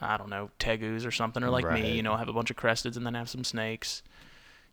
I 0.00 0.16
don't 0.16 0.30
know 0.30 0.50
tegus 0.58 1.06
or 1.06 1.10
something, 1.10 1.42
or 1.42 1.50
like 1.50 1.64
right. 1.64 1.82
me, 1.82 1.96
you 1.96 2.02
know, 2.02 2.16
have 2.16 2.28
a 2.28 2.32
bunch 2.32 2.50
of 2.50 2.56
cresteds 2.56 2.96
and 2.96 3.04
then 3.04 3.14
have 3.14 3.28
some 3.28 3.44
snakes. 3.44 4.02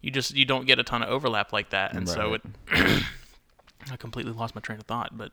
You 0.02 0.12
just 0.12 0.36
you 0.36 0.46
don't 0.46 0.68
get 0.68 0.80
a 0.80 0.84
ton 0.84 1.02
of 1.02 1.10
overlap 1.10 1.52
like 1.52 1.72
that, 1.72 1.94
and 1.94 2.08
right. 2.08 2.16
so 2.16 2.34
it. 2.34 2.42
I 3.92 3.98
completely 3.98 4.34
lost 4.34 4.56
my 4.56 4.62
train 4.62 4.80
of 4.80 4.86
thought, 4.86 5.16
but 5.16 5.32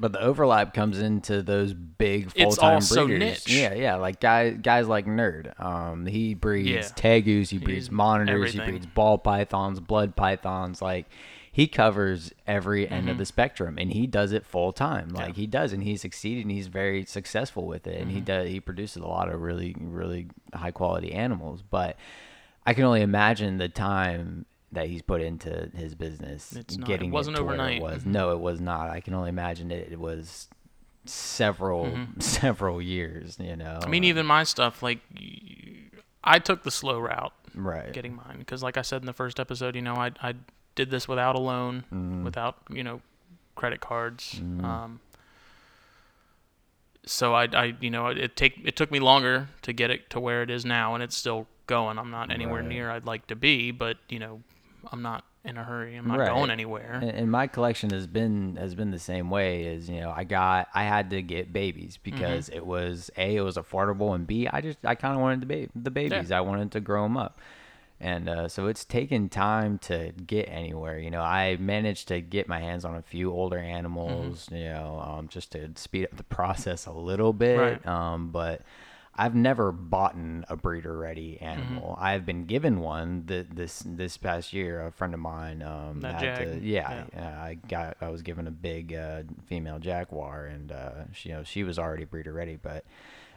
but 0.00 0.12
the 0.12 0.20
overlap 0.20 0.72
comes 0.72 0.98
into 0.98 1.42
those 1.42 1.74
big 1.74 2.32
full 2.32 2.52
time 2.52 2.80
breeders. 2.80 3.46
Niche. 3.46 3.48
Yeah, 3.48 3.74
yeah, 3.74 3.96
like 3.96 4.18
guys 4.18 4.56
guys 4.60 4.88
like 4.88 5.06
NERD. 5.06 5.60
Um, 5.62 6.06
he 6.06 6.32
breeds 6.32 6.68
yeah. 6.68 6.82
tegus, 6.82 7.50
he 7.50 7.58
breeds 7.58 7.86
He's 7.86 7.90
monitors, 7.90 8.34
everything. 8.34 8.60
he 8.62 8.70
breeds 8.70 8.86
ball 8.86 9.18
pythons, 9.18 9.78
blood 9.78 10.16
pythons. 10.16 10.80
Like 10.80 11.06
he 11.52 11.66
covers 11.66 12.32
every 12.46 12.88
end 12.88 13.02
mm-hmm. 13.02 13.10
of 13.10 13.18
the 13.18 13.26
spectrum, 13.26 13.76
and 13.78 13.92
he 13.92 14.06
does 14.06 14.32
it 14.32 14.46
full 14.46 14.72
time. 14.72 15.10
Like 15.10 15.28
yeah. 15.28 15.34
he 15.34 15.46
does, 15.46 15.74
and 15.74 15.82
he's 15.82 16.00
succeeded, 16.00 16.42
and 16.42 16.50
he's 16.50 16.68
very 16.68 17.04
successful 17.04 17.66
with 17.66 17.86
it, 17.86 17.96
and 17.96 18.06
mm-hmm. 18.06 18.14
he 18.14 18.20
does. 18.22 18.48
He 18.48 18.58
produces 18.58 19.02
a 19.02 19.06
lot 19.06 19.28
of 19.28 19.42
really 19.42 19.76
really 19.78 20.28
high 20.54 20.72
quality 20.72 21.12
animals, 21.12 21.62
but. 21.62 21.96
I 22.66 22.74
can 22.74 22.84
only 22.84 23.00
imagine 23.00 23.56
the 23.56 23.70
time 23.70 24.44
that 24.72 24.86
he's 24.86 25.02
put 25.02 25.20
into 25.20 25.70
his 25.74 25.94
business. 25.94 26.54
It's 26.54 26.76
not, 26.76 26.86
getting 26.86 27.10
it 27.10 27.12
wasn't 27.12 27.36
it 27.36 27.40
overnight. 27.40 27.78
It 27.78 27.82
was 27.82 28.06
no, 28.06 28.32
it 28.32 28.40
was 28.40 28.60
not. 28.60 28.90
I 28.90 29.00
can 29.00 29.14
only 29.14 29.28
imagine 29.28 29.70
it. 29.70 29.88
It 29.90 29.98
was 29.98 30.48
several 31.06 31.86
mm-hmm. 31.86 32.20
several 32.20 32.80
years. 32.80 33.36
You 33.40 33.56
know. 33.56 33.80
I 33.82 33.88
mean, 33.88 34.04
even 34.04 34.26
my 34.26 34.44
stuff. 34.44 34.82
Like, 34.82 35.00
I 36.22 36.38
took 36.38 36.62
the 36.62 36.70
slow 36.70 36.98
route. 36.98 37.32
Right. 37.54 37.92
Getting 37.92 38.14
mine 38.14 38.36
because, 38.38 38.62
like 38.62 38.76
I 38.76 38.82
said 38.82 39.02
in 39.02 39.06
the 39.06 39.12
first 39.12 39.40
episode, 39.40 39.74
you 39.74 39.82
know, 39.82 39.94
I 39.94 40.12
I 40.22 40.34
did 40.76 40.90
this 40.90 41.08
without 41.08 41.34
a 41.34 41.40
loan, 41.40 41.84
mm. 41.92 42.22
without 42.22 42.58
you 42.70 42.84
know, 42.84 43.00
credit 43.56 43.80
cards. 43.80 44.40
Mm. 44.40 44.64
Um, 44.64 45.00
so 47.04 47.34
I, 47.34 47.48
I, 47.52 47.74
you 47.80 47.90
know, 47.90 48.06
it 48.06 48.36
take 48.36 48.60
it 48.64 48.76
took 48.76 48.90
me 48.92 49.00
longer 49.00 49.48
to 49.62 49.72
get 49.72 49.90
it 49.90 50.10
to 50.10 50.20
where 50.20 50.42
it 50.42 50.50
is 50.50 50.64
now, 50.64 50.94
and 50.94 51.02
it's 51.02 51.16
still 51.16 51.48
going. 51.66 51.98
I'm 51.98 52.10
not 52.10 52.30
anywhere 52.30 52.60
right. 52.60 52.68
near 52.68 52.90
I'd 52.90 53.06
like 53.06 53.26
to 53.28 53.36
be, 53.36 53.70
but 53.70 53.96
you 54.08 54.18
know, 54.18 54.42
I'm 54.92 55.02
not 55.02 55.24
in 55.44 55.56
a 55.56 55.64
hurry. 55.64 55.96
I'm 55.96 56.06
not 56.06 56.18
right. 56.18 56.28
going 56.28 56.50
anywhere. 56.50 57.00
And, 57.02 57.30
my 57.30 57.46
collection 57.46 57.90
has 57.90 58.06
been 58.06 58.56
has 58.56 58.74
been 58.74 58.90
the 58.90 58.98
same 58.98 59.30
way. 59.30 59.64
Is 59.64 59.88
you 59.88 60.00
know 60.00 60.12
I 60.14 60.24
got 60.24 60.68
I 60.74 60.84
had 60.84 61.10
to 61.10 61.22
get 61.22 61.52
babies 61.52 61.98
because 62.02 62.48
mm-hmm. 62.48 62.58
it 62.58 62.66
was 62.66 63.10
a 63.16 63.36
it 63.36 63.40
was 63.40 63.56
affordable 63.56 64.14
and 64.14 64.26
b 64.26 64.48
I 64.48 64.60
just 64.60 64.78
I 64.84 64.94
kind 64.94 65.14
of 65.14 65.20
wanted 65.20 65.42
the 65.42 65.46
ba- 65.46 65.72
the 65.74 65.90
babies. 65.90 66.30
Yeah. 66.30 66.38
I 66.38 66.40
wanted 66.42 66.72
to 66.72 66.80
grow 66.80 67.04
them 67.04 67.16
up. 67.16 67.40
And 68.02 68.30
uh, 68.30 68.48
so 68.48 68.66
it's 68.66 68.86
taken 68.86 69.28
time 69.28 69.76
to 69.80 70.12
get 70.26 70.48
anywhere. 70.48 70.98
You 70.98 71.10
know, 71.10 71.20
I 71.20 71.58
managed 71.60 72.08
to 72.08 72.22
get 72.22 72.48
my 72.48 72.58
hands 72.58 72.86
on 72.86 72.96
a 72.96 73.02
few 73.02 73.30
older 73.30 73.58
animals, 73.58 74.46
mm-hmm. 74.46 74.56
you 74.56 74.64
know, 74.70 75.04
um, 75.06 75.28
just 75.28 75.52
to 75.52 75.70
speed 75.74 76.04
up 76.04 76.16
the 76.16 76.22
process 76.36 76.86
a 76.86 76.92
little 76.92 77.34
bit. 77.34 77.58
Right. 77.58 77.86
Um, 77.86 78.30
but 78.30 78.62
I've 79.14 79.34
never 79.34 79.72
bought 79.72 80.16
a 80.48 80.56
breeder 80.56 80.96
ready 80.96 81.40
animal. 81.40 81.92
Mm-hmm. 81.92 82.04
I've 82.04 82.24
been 82.24 82.44
given 82.44 82.80
one 82.80 83.24
that 83.26 83.54
this 83.54 83.82
this 83.84 84.16
past 84.16 84.52
year. 84.52 84.86
A 84.86 84.92
friend 84.92 85.12
of 85.12 85.20
mine 85.20 85.62
um, 85.62 86.00
had 86.02 86.36
to, 86.38 86.60
yeah, 86.62 87.04
yeah, 87.12 87.42
I 87.42 87.54
got 87.54 87.96
I 88.00 88.08
was 88.08 88.22
given 88.22 88.46
a 88.46 88.50
big 88.52 88.94
uh, 88.94 89.24
female 89.46 89.78
jaguar, 89.78 90.46
and 90.46 90.72
uh, 90.72 90.90
she, 91.12 91.28
you 91.28 91.34
know 91.34 91.42
she 91.42 91.64
was 91.64 91.78
already 91.78 92.04
breeder 92.04 92.32
ready, 92.32 92.56
but 92.56 92.84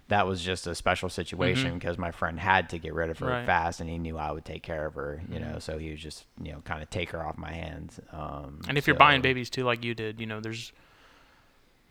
that 0.10 0.28
was 0.28 0.42
just 0.42 0.68
a 0.68 0.76
special 0.76 1.10
situation 1.10 1.74
because 1.74 1.96
mm-hmm. 1.96 2.04
my 2.04 2.12
friend 2.12 2.40
had 2.40 2.70
to 2.70 2.78
get 2.78 2.94
rid 2.94 3.10
of 3.10 3.20
her 3.20 3.28
right. 3.28 3.46
fast, 3.46 3.82
and 3.82 3.90
he 3.90 3.98
knew 3.98 4.18
I 4.18 4.32
would 4.32 4.46
take 4.46 4.62
care 4.64 4.86
of 4.86 4.94
her. 4.94 5.22
You 5.28 5.40
mm-hmm. 5.40 5.54
know, 5.54 5.60
so 5.60 5.78
he 5.78 5.92
was 5.92 6.00
just 6.00 6.26
you 6.42 6.52
know 6.52 6.62
kind 6.66 6.84
of 6.84 6.90
take 6.90 7.10
her 7.10 7.26
off 7.26 7.38
my 7.38 7.52
hands. 7.52 8.00
Um, 8.12 8.62
and 8.68 8.78
if 8.78 8.86
so, 8.86 8.92
you're 8.92 8.98
buying 8.98 9.22
babies 9.22 9.50
too, 9.50 9.64
like 9.64 9.84
you 9.84 9.96
did, 9.96 10.20
you 10.20 10.28
know, 10.28 10.40
there's 10.40 10.72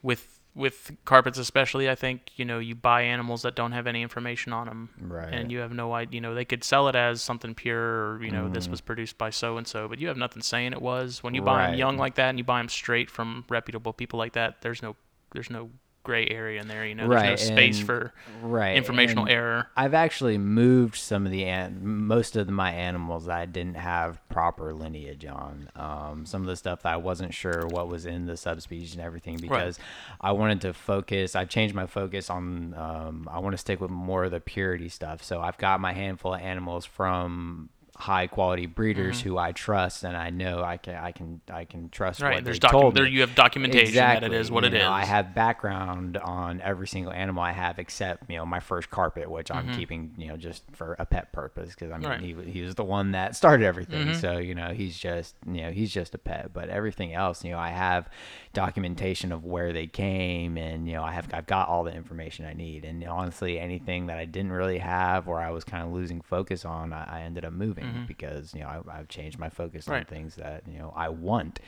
with 0.02 0.31
with 0.54 0.92
carpets 1.06 1.38
especially 1.38 1.88
i 1.88 1.94
think 1.94 2.30
you 2.36 2.44
know 2.44 2.58
you 2.58 2.74
buy 2.74 3.02
animals 3.02 3.42
that 3.42 3.54
don't 3.54 3.72
have 3.72 3.86
any 3.86 4.02
information 4.02 4.52
on 4.52 4.66
them 4.66 4.90
right 5.00 5.32
and 5.32 5.50
you 5.50 5.58
have 5.58 5.72
no 5.72 5.94
idea 5.94 6.16
you 6.16 6.20
know 6.20 6.34
they 6.34 6.44
could 6.44 6.62
sell 6.62 6.88
it 6.88 6.94
as 6.94 7.22
something 7.22 7.54
pure 7.54 7.78
or 7.78 8.22
you 8.22 8.30
know 8.30 8.44
mm. 8.44 8.54
this 8.54 8.68
was 8.68 8.80
produced 8.80 9.16
by 9.16 9.30
so 9.30 9.56
and 9.56 9.66
so 9.66 9.88
but 9.88 9.98
you 9.98 10.08
have 10.08 10.16
nothing 10.16 10.42
saying 10.42 10.72
it 10.72 10.82
was 10.82 11.22
when 11.22 11.34
you 11.34 11.40
buy 11.40 11.56
right. 11.56 11.70
them 11.70 11.78
young 11.78 11.96
like 11.96 12.16
that 12.16 12.28
and 12.28 12.38
you 12.38 12.44
buy 12.44 12.58
them 12.58 12.68
straight 12.68 13.10
from 13.10 13.44
reputable 13.48 13.94
people 13.94 14.18
like 14.18 14.34
that 14.34 14.60
there's 14.60 14.82
no 14.82 14.94
there's 15.32 15.48
no 15.48 15.70
gray 16.02 16.26
area 16.28 16.60
in 16.60 16.68
there. 16.68 16.86
You 16.86 16.94
know, 16.94 17.08
there's 17.08 17.22
right. 17.22 17.30
no 17.30 17.36
space 17.36 17.78
and, 17.78 17.86
for 17.86 18.12
right. 18.42 18.76
informational 18.76 19.24
and 19.24 19.32
error. 19.32 19.68
I've 19.76 19.94
actually 19.94 20.38
moved 20.38 20.96
some 20.96 21.26
of 21.26 21.32
the 21.32 21.44
an- 21.44 21.80
most 21.82 22.36
of 22.36 22.46
the, 22.46 22.52
my 22.52 22.72
animals 22.72 23.28
I 23.28 23.46
didn't 23.46 23.76
have 23.76 24.26
proper 24.28 24.72
lineage 24.72 25.24
on. 25.24 25.68
Um, 25.76 26.26
some 26.26 26.42
of 26.42 26.46
the 26.46 26.56
stuff 26.56 26.82
that 26.82 26.92
I 26.92 26.96
wasn't 26.96 27.34
sure 27.34 27.66
what 27.66 27.88
was 27.88 28.06
in 28.06 28.26
the 28.26 28.36
subspecies 28.36 28.94
and 28.94 29.02
everything 29.02 29.36
because 29.36 29.78
right. 29.78 30.28
I 30.28 30.32
wanted 30.32 30.60
to 30.62 30.72
focus. 30.72 31.36
I've 31.36 31.48
changed 31.48 31.74
my 31.74 31.86
focus 31.86 32.30
on. 32.30 32.74
Um, 32.74 33.28
I 33.30 33.38
want 33.38 33.54
to 33.54 33.58
stick 33.58 33.80
with 33.80 33.90
more 33.90 34.24
of 34.24 34.30
the 34.30 34.40
purity 34.40 34.88
stuff. 34.88 35.22
So 35.22 35.40
I've 35.40 35.58
got 35.58 35.80
my 35.80 35.92
handful 35.92 36.34
of 36.34 36.40
animals 36.40 36.84
from 36.84 37.68
high 37.94 38.26
quality 38.26 38.64
breeders 38.66 39.20
who 39.20 39.36
I 39.36 39.52
trust 39.52 40.02
and 40.02 40.16
I 40.16 40.30
know 40.30 40.62
I 40.64 40.78
can 40.78 40.94
I 40.94 41.12
can 41.12 41.40
I 41.52 41.66
can 41.66 41.88
trust 41.90 42.20
Mm-hmm. 42.20 42.26
Right. 42.26 42.34
what 42.36 42.44
There's 42.44 42.58
they 42.58 42.66
docu- 42.68 42.70
told 42.70 42.94
there 42.94 43.06
you 43.06 43.20
have 43.20 43.34
documentation 43.34 43.88
exactly. 43.88 44.28
that 44.28 44.34
it 44.34 44.40
is 44.40 44.50
what 44.50 44.64
you 44.64 44.68
it 44.68 44.74
is. 44.74 44.80
know, 44.80 44.90
I 44.90 45.04
have 45.04 45.34
background 45.34 46.16
on 46.16 46.60
every 46.62 46.88
single 46.88 47.12
animal 47.12 47.42
I 47.42 47.52
have 47.52 47.78
except 47.78 48.30
you 48.30 48.38
know 48.38 48.46
my 48.46 48.60
first 48.60 48.90
carpet, 48.90 49.30
which 49.30 49.50
I'm 49.50 49.74
keeping 49.76 50.14
you 50.16 50.28
know 50.28 50.36
just 50.36 50.62
for 50.72 50.96
a 50.98 51.04
pet 51.06 51.32
purpose 51.32 51.70
because 51.70 51.90
I 51.90 51.98
mean 51.98 52.02
Mm-hmm. 52.02 52.10
Right. 52.10 52.20
Mm-hmm. 52.22 52.46
he 52.46 52.50
he 52.52 52.62
was 52.62 52.74
the 52.74 52.84
one 52.84 53.12
that 53.12 53.36
started 53.36 53.64
everything, 53.66 54.14
so 54.14 54.38
you 54.38 54.54
know 54.54 54.70
he's 54.72 54.98
just 54.98 55.34
you 55.46 55.60
know 55.62 55.70
he's 55.70 55.92
just 55.92 56.14
a 56.14 56.18
pet. 56.18 56.52
But 56.52 56.70
everything 56.70 57.14
else, 57.14 57.44
you 57.44 57.52
know, 57.52 57.58
I 57.58 57.68
have 57.70 58.08
documentation 58.52 59.32
of 59.32 59.44
where 59.44 59.72
they 59.72 59.86
came, 59.86 60.56
and 60.56 60.86
you 60.86 60.94
know 60.94 61.02
I 61.02 61.12
have 61.12 61.28
I've 61.32 61.46
got 61.46 61.68
all 61.68 61.84
the 61.84 61.92
information 61.94 62.44
I 62.46 62.52
need. 62.54 62.84
And 62.84 63.02
honestly, 63.04 63.58
anything 63.58 64.06
that 64.06 64.18
I 64.18 64.24
didn't 64.24 64.52
really 64.52 64.78
have 64.78 65.28
or 65.28 65.40
I 65.40 65.50
was 65.50 65.64
kind 65.64 65.84
of 65.84 65.92
losing 65.92 66.20
focus 66.20 66.64
on, 66.64 66.92
I, 66.92 67.20
I 67.20 67.22
ended 67.22 67.44
up 67.44 67.52
moving 67.52 67.81
because 68.06 68.54
you 68.54 68.60
know 68.60 68.68
I, 68.68 68.98
I've 68.98 69.08
changed 69.08 69.38
my 69.38 69.48
focus 69.48 69.88
on 69.88 69.94
Mm-hmm. 69.94 70.14
Things 70.14 70.34
that 70.36 70.62
you 70.66 70.78
know 70.78 70.92
I 70.96 71.08
want, 71.08 71.60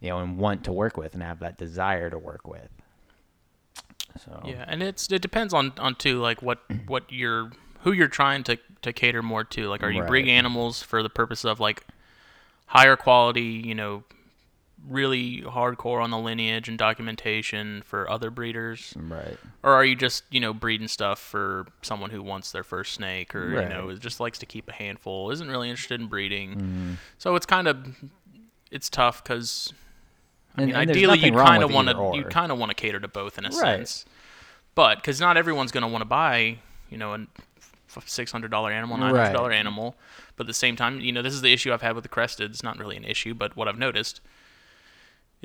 you 0.00 0.08
know, 0.10 0.18
and 0.18 0.38
want 0.38 0.64
to 0.64 0.72
work 0.72 0.96
with 0.96 1.14
and 1.14 1.22
have 1.22 1.40
that 1.40 1.58
desire 1.58 2.10
to 2.10 2.18
work 2.18 2.46
with. 2.46 2.68
So 4.24 4.40
Yeah, 4.44 4.64
and 4.66 4.82
it's 4.82 5.10
it 5.10 5.22
depends 5.22 5.52
on 5.52 5.72
on 5.78 5.94
too 5.94 6.20
like 6.20 6.42
what 6.42 6.60
what 6.86 7.04
you're 7.10 7.50
who 7.80 7.92
you're 7.92 8.08
trying 8.08 8.42
to 8.44 8.58
to 8.82 8.92
cater 8.92 9.22
more 9.22 9.44
to. 9.44 9.68
Like, 9.68 9.82
are 9.82 9.90
you 9.90 10.00
Right. 10.00 10.06
breeding 10.08 10.30
animals 10.30 10.82
for 10.82 11.02
the 11.02 11.10
purpose 11.10 11.44
of 11.44 11.60
like 11.60 11.84
higher 12.66 12.96
quality, 12.96 13.42
you 13.42 13.74
know, 13.74 14.04
really 14.88 15.42
hardcore 15.42 16.02
on 16.02 16.10
the 16.10 16.18
lineage 16.18 16.68
and 16.68 16.78
documentation 16.78 17.82
for 17.82 18.08
other 18.10 18.30
breeders, 18.30 18.94
right. 18.96 19.36
or 19.62 19.72
are 19.72 19.84
you 19.84 19.96
just 19.96 20.24
you 20.30 20.40
know 20.40 20.52
breeding 20.54 20.88
stuff 20.88 21.18
for 21.18 21.66
someone 21.82 22.10
who 22.10 22.22
wants 22.22 22.52
their 22.52 22.64
first 22.64 22.92
snake, 22.94 23.34
or 23.34 23.50
you 23.62 23.68
know 23.68 23.94
just 23.96 24.20
likes 24.20 24.38
to 24.38 24.46
keep 24.46 24.68
a 24.68 24.72
handful, 24.72 25.30
isn't 25.30 25.48
really 25.48 25.68
interested 25.70 26.00
in 26.00 26.06
breeding? 26.06 26.50
Mm-hmm. 26.56 26.92
So 27.18 27.34
it's 27.36 27.46
kind 27.46 27.66
of 27.68 27.86
it's 28.70 28.88
tough 28.88 29.22
because 29.22 29.72
I 30.56 30.62
And- 30.62 30.66
mean, 30.72 30.76
and 30.76 30.90
ideally, 30.90 31.18
you 31.18 31.32
kind 31.32 31.62
of 31.62 31.72
want 31.72 31.88
to 31.88 32.12
you 32.14 32.24
kind 32.24 32.50
of 32.52 32.58
want 32.58 32.70
to 32.70 32.74
cater 32.74 33.00
to 33.00 33.08
both 33.08 33.38
in 33.38 33.44
a 33.44 33.48
Right. 33.50 33.56
sense, 33.78 34.04
but 34.74 34.96
because 34.96 35.20
not 35.20 35.36
everyone's 35.36 35.72
going 35.72 35.82
to 35.82 35.88
want 35.88 36.02
to 36.02 36.06
buy, 36.06 36.58
you 36.90 36.98
know, 36.98 37.14
a 37.14 37.26
six 38.06 38.30
hundred 38.32 38.50
dollar 38.50 38.70
animal, 38.70 38.96
nine 38.98 39.14
hundred 39.14 39.32
dollar 39.32 39.48
Right. 39.50 39.56
animal. 39.58 39.96
But 40.36 40.44
at 40.44 40.48
the 40.48 40.54
same 40.54 40.76
time, 40.76 41.00
you 41.00 41.12
know, 41.12 41.22
this 41.22 41.32
is 41.32 41.40
the 41.40 41.52
issue 41.52 41.72
I've 41.72 41.80
had 41.82 41.94
with 41.94 42.02
the 42.04 42.10
crested. 42.10 42.50
It's 42.50 42.62
not 42.62 42.78
really 42.78 42.96
an 42.96 43.04
issue, 43.04 43.32
but 43.32 43.56
what 43.56 43.68
I've 43.68 43.78
noticed 43.78 44.20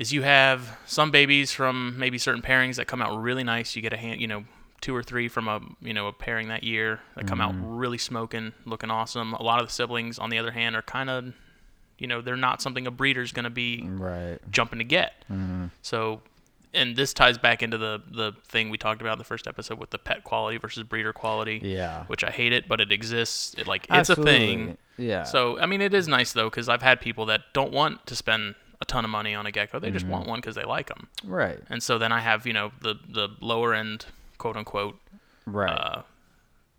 is 0.02 0.12
you 0.12 0.22
have 0.22 0.76
some 0.86 1.10
babies 1.10 1.52
from 1.52 1.98
maybe 1.98 2.18
certain 2.18 2.42
pairings 2.42 2.76
that 2.76 2.86
come 2.86 3.00
out 3.02 3.16
really 3.22 3.44
nice. 3.44 3.74
You 3.76 3.82
get 3.82 3.92
a 3.92 3.96
hand, 3.96 4.20
you 4.20 4.26
know, 4.26 4.44
two 4.80 4.94
or 4.94 5.02
three 5.02 5.28
from 5.28 5.46
a 5.48 5.60
you 5.80 5.94
know 5.94 6.08
a 6.08 6.12
pairing 6.12 6.48
that 6.48 6.64
year 6.64 7.00
that 7.16 7.26
come 7.26 7.40
out 7.40 7.52
Mm-hmm. 7.54 7.76
really 7.76 7.98
smoking, 7.98 8.52
looking 8.66 8.90
awesome. 8.90 9.32
A 9.34 9.42
lot 9.42 9.60
of 9.60 9.68
the 9.68 9.72
siblings, 9.72 10.18
on 10.18 10.28
the 10.30 10.38
other 10.38 10.50
hand, 10.50 10.74
are 10.76 10.82
kind 10.82 11.08
of, 11.08 11.32
you 11.98 12.06
know, 12.08 12.20
they're 12.20 12.36
not 12.36 12.60
something 12.60 12.86
a 12.86 12.90
breeder's 12.90 13.32
going 13.32 13.44
to 13.44 13.50
be 13.50 13.82
Right. 13.86 14.38
jumping 14.50 14.78
to 14.80 14.84
get. 14.84 15.12
Mm-hmm. 15.30 15.66
So, 15.82 16.20
and 16.74 16.96
this 16.96 17.12
ties 17.12 17.38
back 17.38 17.62
into 17.62 17.78
the 17.78 18.02
the 18.10 18.32
thing 18.48 18.70
we 18.70 18.78
talked 18.78 19.00
about 19.02 19.12
in 19.12 19.18
the 19.18 19.24
first 19.32 19.46
episode 19.46 19.78
with 19.78 19.90
the 19.90 19.98
pet 19.98 20.24
quality 20.24 20.56
versus 20.58 20.82
breeder 20.84 21.12
quality. 21.12 21.60
Yeah. 21.62 22.04
Which 22.06 22.24
I 22.24 22.30
hate 22.30 22.52
it, 22.52 22.66
but 22.66 22.80
it 22.80 22.90
exists. 22.90 23.54
It 23.58 23.66
like 23.68 23.86
it's 23.90 24.10
a 24.10 24.16
thing. 24.16 24.78
Yeah. 24.98 25.22
So 25.24 25.58
I 25.60 25.66
mean, 25.66 25.80
it 25.80 25.94
is 25.94 26.08
nice 26.08 26.32
though 26.32 26.48
because 26.50 26.68
I've 26.68 26.82
had 26.82 27.00
people 27.00 27.26
that 27.26 27.42
don't 27.52 27.72
want 27.72 28.04
to 28.06 28.16
spend 28.16 28.54
a 28.82 28.84
ton 28.84 29.04
of 29.04 29.10
money 29.10 29.34
on 29.34 29.46
a 29.46 29.50
gecko. 29.52 29.78
They 29.80 29.90
just 29.90 30.04
Mm-hmm. 30.04 30.12
want 30.12 30.26
one 30.28 30.38
because 30.40 30.54
they 30.56 30.64
like 30.64 30.88
them. 30.88 31.08
right. 31.24 31.58
And 31.70 31.82
so 31.82 31.96
then 31.98 32.12
I 32.12 32.20
have 32.20 32.46
you 32.46 32.52
know 32.52 32.72
the 32.82 32.94
the 33.08 33.28
lower 33.40 33.72
end 33.74 34.06
quote 34.38 34.56
unquote 34.56 34.98
Right. 35.46 35.70
uh, 35.70 36.02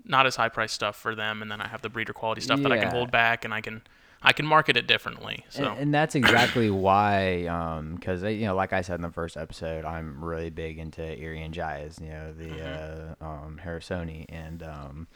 not 0.06 0.26
as 0.26 0.36
high 0.36 0.50
price 0.50 0.72
stuff 0.72 0.96
for 0.96 1.16
them, 1.16 1.42
and 1.42 1.50
then 1.50 1.62
I 1.62 1.68
have 1.68 1.82
the 1.82 1.90
breeder 1.90 2.14
quality 2.14 2.42
stuff 2.42 2.62
that 2.64 2.72
I 2.72 2.78
can 2.78 2.90
hold 2.92 3.10
back 3.12 3.44
and 3.46 3.54
I 3.54 3.62
can 3.62 3.82
I 4.22 4.32
can 4.34 4.46
market 4.46 4.78
it 4.78 4.86
differently. 4.88 5.46
So 5.50 5.66
And, 5.66 5.80
and 5.80 5.94
that's 5.94 6.16
exactly 6.24 6.70
why, 6.70 7.46
um, 7.48 7.96
because 7.96 8.24
you 8.24 8.46
know, 8.46 8.56
like 8.56 8.72
I 8.74 8.82
said 8.82 8.96
in 8.96 9.02
the 9.02 9.12
first 9.12 9.36
episode, 9.38 9.84
I'm 9.86 10.24
really 10.24 10.50
big 10.50 10.78
into 10.78 11.02
Irian 11.02 11.52
Jayas, 11.52 12.00
you 12.02 12.10
know, 12.10 12.34
the 12.34 12.46
Mm-hmm. 12.46 13.24
uh, 13.24 13.26
um, 13.26 13.60
Harrisoni, 13.64 14.26
and 14.30 14.62
um, 14.64 15.08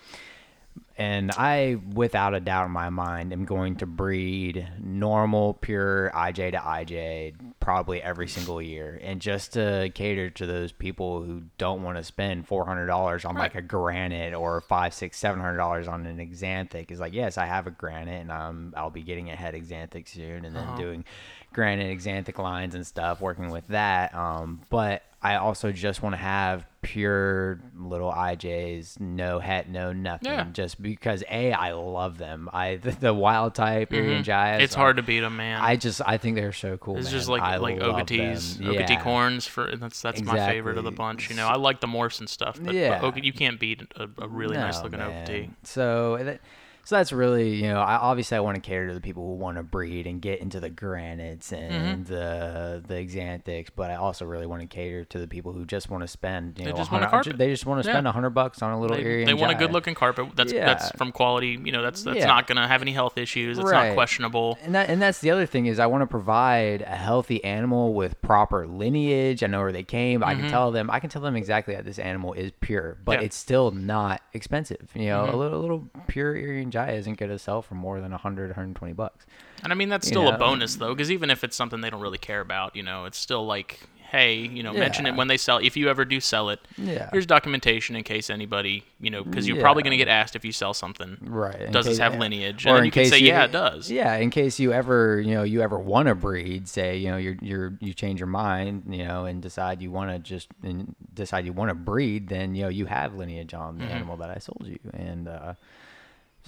and 0.97 1.31
I, 1.31 1.77
without 1.93 2.33
a 2.33 2.39
doubt 2.39 2.65
in 2.65 2.71
my 2.71 2.89
mind, 2.89 3.31
am 3.31 3.45
going 3.45 3.75
to 3.77 3.85
breed 3.85 4.67
normal, 4.81 5.53
pure 5.53 6.11
IJ 6.13 6.51
to 6.51 6.57
IJ 6.57 7.35
probably 7.59 8.01
every 8.01 8.27
single 8.27 8.61
year, 8.61 8.99
and 9.03 9.21
just 9.21 9.53
to 9.53 9.91
cater 9.93 10.29
to 10.31 10.45
those 10.45 10.71
people 10.71 11.21
who 11.21 11.43
don't 11.57 11.83
want 11.83 11.97
to 11.97 12.03
spend 12.03 12.47
four 12.47 12.65
hundred 12.65 12.87
dollars 12.87 13.25
on 13.25 13.35
like 13.35 13.55
a 13.55 13.61
granite 13.61 14.33
or 14.33 14.61
five, 14.61 14.93
six, 14.93 15.17
seven 15.17 15.39
hundred 15.39 15.57
dollars 15.57 15.87
on 15.87 16.05
an 16.05 16.17
axanthic. 16.17 16.89
Is 16.91 16.99
like, 16.99 17.13
yes, 17.13 17.37
I 17.37 17.45
have 17.45 17.67
a 17.67 17.71
granite, 17.71 18.21
and 18.21 18.31
I'm, 18.31 18.73
I'll 18.75 18.89
be 18.89 19.03
getting 19.03 19.29
a 19.29 19.35
het 19.35 19.53
axanthic 19.53 20.07
soon, 20.07 20.45
and 20.45 20.55
then 20.55 20.75
doing 20.77 21.05
granite 21.53 21.95
axanthic 21.95 22.37
lines 22.37 22.75
and 22.75 22.85
stuff, 22.85 23.21
working 23.21 23.49
with 23.49 23.67
that. 23.67 24.15
Um, 24.15 24.61
but 24.69 25.03
I 25.21 25.35
also 25.37 25.71
just 25.71 26.03
want 26.03 26.13
to 26.13 26.17
have 26.17 26.65
pure 26.83 27.59
little 27.75 28.11
IJs, 28.11 28.99
no 28.99 29.39
het, 29.39 29.67
no 29.67 29.91
nothing. 29.91 30.31
Yeah. 30.31 30.45
Just 30.53 30.81
because 30.81 31.23
a, 31.29 31.51
I 31.51 31.71
love 31.73 32.17
them. 32.17 32.49
I 32.53 32.75
the, 32.81 32.91
the 32.91 33.13
wild 33.13 33.55
type 33.55 33.89
Jais. 33.91 34.23
Mm-hmm. 34.23 34.61
it's 34.61 34.75
uh, 34.75 34.79
hard 34.79 34.97
to 34.97 35.03
beat 35.03 35.21
them, 35.21 35.35
man. 35.37 35.59
I 35.59 35.75
just 35.75 36.01
I 36.05 36.17
think 36.17 36.35
they're 36.35 36.53
so 36.53 36.77
cool. 36.77 36.97
It's 36.97 37.05
man. 37.05 37.13
just 37.13 37.29
like 37.29 37.41
I 37.41 37.57
like 37.57 37.79
love 37.79 37.95
Okeetees, 37.95 38.57
them. 38.59 38.67
Okeetee 38.67 38.89
Yeah. 38.89 39.03
corns 39.03 39.47
for 39.47 39.75
that's 39.75 40.01
that's 40.01 40.21
my 40.21 40.37
favorite 40.37 40.77
of 40.77 40.83
the 40.83 40.91
bunch. 40.91 41.29
You 41.29 41.35
know, 41.35 41.47
I 41.47 41.55
like 41.57 41.81
the 41.81 41.87
Morse 41.87 42.19
and 42.19 42.29
stuff, 42.29 42.59
but, 42.61 42.73
Yeah. 42.73 42.99
but 43.01 43.15
Oga- 43.15 43.23
you 43.23 43.33
can't 43.33 43.59
beat 43.59 43.81
a, 43.95 44.07
a 44.19 44.27
really 44.27 44.55
nice 44.55 44.81
looking 44.83 44.99
man. 44.99 45.55
So 45.63 46.17
that, 46.21 46.41
so 46.87 46.95
that's 46.95 47.11
really 47.11 47.55
you 47.55 47.63
know 47.67 47.81
I 47.81 47.95
obviously 47.97 48.37
I 48.37 48.39
want 48.39 48.55
to 48.55 48.61
cater 48.61 48.87
to 48.87 48.93
the 48.93 49.01
people 49.01 49.23
who 49.27 49.33
want 49.35 49.57
to 49.57 49.63
breed 49.63 50.07
and 50.07 50.21
get 50.21 50.39
into 50.39 50.61
the 50.61 50.69
granites 50.69 51.51
and 51.51 51.67
Mm-hmm. 51.67 52.03
the 52.13 52.83
the 52.87 52.93
axanthics, 52.95 53.67
but 53.75 53.91
I 53.91 53.95
also 53.95 54.23
really 54.25 54.45
want 54.47 54.61
to 54.61 54.67
cater 54.67 55.03
to 55.05 55.19
the 55.19 55.27
people 55.27 55.51
who 55.51 55.65
just 55.65 55.89
want 55.89 56.01
to 56.03 56.07
spend 56.07 56.57
you 56.57 56.63
They 56.65 56.71
know 56.71 56.77
just 56.77 56.91
want 56.91 57.03
a 57.03 57.07
carpet. 57.09 57.37
they 57.37 57.49
just 57.49 57.65
want 57.65 57.83
to 57.83 57.89
spend 57.89 58.07
a 58.07 58.11
hundred 58.13 58.29
bucks 58.31 58.61
on 58.61 58.71
a 58.71 58.79
little 58.79 58.95
They, 58.95 59.25
they 59.25 59.33
want 59.33 59.51
a 59.51 59.55
good 59.55 59.71
looking 59.73 59.95
carpet 59.95 60.27
that's 60.35 60.53
that's 60.53 60.91
from 60.91 61.11
quality. 61.11 61.59
You 61.61 61.71
know, 61.73 61.81
that's 61.81 62.03
that's 62.03 62.19
Yeah. 62.19 62.27
not 62.27 62.47
gonna 62.47 62.67
have 62.67 62.81
any 62.81 62.93
health 62.93 63.17
issues. 63.17 63.59
It's 63.59 63.69
Right. 63.69 63.89
not 63.89 63.93
questionable. 63.95 64.57
And 64.63 64.73
that 64.75 64.89
and 64.89 65.01
that's 65.01 65.19
the 65.19 65.31
other 65.31 65.45
thing 65.45 65.65
is 65.65 65.79
I 65.79 65.87
want 65.87 66.03
to 66.03 66.07
provide 66.07 66.83
a 66.83 66.95
healthy 66.95 67.43
animal 67.43 67.93
with 67.93 68.21
proper 68.21 68.65
lineage. 68.65 69.43
I 69.43 69.47
know 69.47 69.59
where 69.61 69.73
they 69.73 69.83
came. 69.83 70.23
I 70.23 70.35
can 70.35 70.49
tell 70.49 70.71
them 70.71 70.89
I 70.89 70.99
can 71.01 71.09
tell 71.09 71.21
them 71.21 71.35
exactly 71.35 71.75
that 71.75 71.83
this 71.83 71.99
animal 71.99 72.31
is 72.33 72.51
pure, 72.61 72.97
but 73.03 73.13
Mm-hmm. 73.13 73.21
Yeah. 73.21 73.25
it's 73.25 73.35
still 73.35 73.71
not 73.71 74.21
expensive. 74.33 74.89
You 74.93 75.07
know, 75.07 75.25
Mhm. 75.25 75.33
a 75.33 75.35
little 75.35 75.59
a 75.59 75.61
little 75.61 75.89
pure 76.07 76.33
Irian 76.35 76.69
Jai 76.77 76.91
isn't 76.93 77.17
going 77.17 77.31
to 77.31 77.39
sell 77.39 77.61
for 77.61 77.75
more 77.75 77.99
than 78.01 78.11
100 78.11 78.49
120 78.49 78.93
bucks. 78.93 79.25
And 79.63 79.71
I 79.73 79.75
mean 79.75 79.89
that's 79.89 80.05
You 80.07 80.11
still 80.13 80.29
a 80.29 80.37
bonus 80.37 80.75
though, 80.75 80.93
because 80.93 81.11
even 81.11 81.29
if 81.31 81.43
it's 81.43 81.55
something 81.55 81.81
they 81.81 81.89
don't 81.89 82.01
really 82.01 82.17
care 82.19 82.41
about, 82.41 82.75
you 82.75 82.83
know, 82.83 83.05
it's 83.05 83.17
still 83.17 83.45
like, 83.45 83.79
hey, 84.11 84.35
you 84.35 84.63
know, 84.63 84.71
mention 84.71 85.05
it 85.05 85.15
when 85.15 85.27
they 85.27 85.35
sell. 85.35 85.57
If 85.57 85.75
you 85.75 85.89
ever 85.89 86.05
do 86.05 86.21
sell 86.21 86.49
it, 86.49 86.61
Yeah. 86.77 87.09
here's 87.11 87.25
documentation 87.25 87.95
in 87.97 88.03
case 88.03 88.29
anybody, 88.29 88.85
you 89.01 89.09
know, 89.09 89.21
because 89.23 89.47
you're 89.47 89.57
Yeah. 89.57 89.63
probably 89.63 89.83
gonna 89.83 89.97
get 89.97 90.07
asked 90.07 90.35
if 90.35 90.45
you 90.45 90.51
sell 90.53 90.73
something. 90.73 91.17
Right. 91.21 91.69
Does 91.71 91.85
this 91.87 91.97
have 91.97 92.15
lineage? 92.17 92.65
or 92.67 92.77
And 92.77 92.85
you 92.85 92.91
can 92.91 93.05
say, 93.05 93.17
you- 93.19 93.27
yeah, 93.27 93.43
it 93.45 93.51
does. 93.51 93.91
Yeah, 93.91 94.15
in 94.15 94.29
case 94.29 94.59
you 94.61 94.71
ever, 94.71 95.19
you 95.19 95.33
know, 95.33 95.43
you 95.43 95.61
ever 95.61 95.77
want 95.79 96.07
to 96.07 96.15
breed, 96.15 96.67
say, 96.69 96.95
you 96.97 97.09
know, 97.09 97.17
you're 97.17 97.35
you're 97.41 97.73
you 97.81 97.93
change 97.93 98.19
your 98.21 98.27
mind, 98.27 98.83
you 98.89 99.03
know, 99.05 99.25
and 99.25 99.41
decide 99.41 99.81
you 99.81 99.91
want 99.91 100.11
to 100.11 100.19
just 100.19 100.47
and 100.63 100.95
decide 101.13 101.45
you 101.45 101.51
want 101.51 101.69
to 101.69 101.75
breed, 101.75 102.29
then 102.29 102.53
you 102.55 102.63
know 102.63 102.69
you 102.69 102.85
have 102.85 103.15
lineage 103.15 103.53
on 103.55 103.79
the 103.79 103.83
Mm-hmm. 103.85 103.93
animal 103.95 104.17
that 104.17 104.29
I 104.29 104.37
sold 104.37 104.63
you, 104.67 104.79
and 104.93 105.27
uh, 105.27 105.53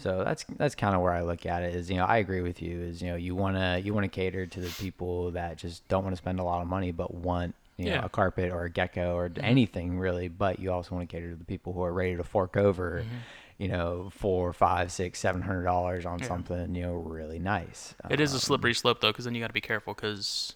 so 0.02 0.24
that's 0.24 0.46
that's 0.58 0.76
kind 0.76 0.96
of 0.96 1.02
where 1.02 1.12
I 1.14 1.22
look 1.22 1.46
at 1.46 1.64
it. 1.64 1.76
Is 1.76 1.90
you 1.90 1.98
know 1.98 2.06
I 2.06 2.18
agree 2.18 2.42
with 2.42 2.62
you. 2.62 2.82
Is 2.82 3.02
you 3.02 3.10
know 3.10 3.16
you 3.16 3.36
wanna 3.36 3.80
you 3.84 3.94
wanna 3.94 4.08
cater 4.08 4.46
to 4.46 4.60
the 4.60 4.70
people 4.82 5.32
that 5.32 5.58
just 5.58 5.88
don't 5.88 6.04
want 6.04 6.14
to 6.14 6.18
spend 6.18 6.40
a 6.40 6.44
lot 6.44 6.62
of 6.62 6.68
money 6.68 6.92
but 6.92 7.14
want. 7.14 7.56
You 7.78 7.86
know, 7.86 7.92
Yeah. 7.92 7.98
Mm-hmm. 7.98 8.06
a 8.08 8.10
carpet 8.10 8.52
or 8.52 8.66
a 8.66 8.70
gecko 8.70 9.16
or 9.16 9.32
anything 9.42 10.00
really, 10.00 10.28
but 10.28 10.60
you 10.60 10.70
also 10.72 10.96
want 10.96 11.10
to 11.10 11.16
cater 11.16 11.30
to 11.32 11.36
the 11.38 11.46
people 11.46 11.72
who 11.72 11.82
are 11.84 11.94
ready 11.94 12.18
to 12.18 12.26
fork 12.26 12.58
over, 12.58 13.04
Mm-hmm. 13.06 13.16
you 13.58 13.70
know, 13.70 14.10
four, 14.12 14.52
five, 14.52 14.92
six, 14.92 15.18
seven 15.20 15.42
hundred 15.42 15.64
dollars 15.64 16.06
on 16.06 16.22
something, 16.22 16.76
you 16.76 16.82
know, 16.82 16.96
really 16.96 17.40
nice. 17.40 17.96
It 18.10 18.20
is 18.20 18.34
a 18.34 18.36
Um, 18.36 18.40
slippery 18.42 18.74
slope 18.74 19.00
though, 19.00 19.12
because 19.14 19.24
then 19.24 19.34
you 19.34 19.40
got 19.42 19.48
to 19.48 19.54
be 19.54 19.62
careful 19.62 19.94
because, 19.94 20.56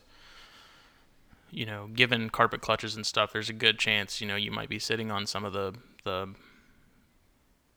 you 1.50 1.66
know, 1.66 1.88
given 1.94 2.30
carpet 2.30 2.60
clutches 2.60 2.94
and 2.98 3.06
stuff, 3.06 3.32
there's 3.32 3.50
a 3.50 3.54
good 3.54 3.80
chance 3.80 4.20
you 4.20 4.28
know 4.28 4.36
you 4.36 4.52
might 4.52 4.68
be 4.68 4.80
sitting 4.80 5.10
on 5.10 5.26
some 5.26 5.46
of 5.46 5.54
the 5.54 5.74
the 6.04 6.28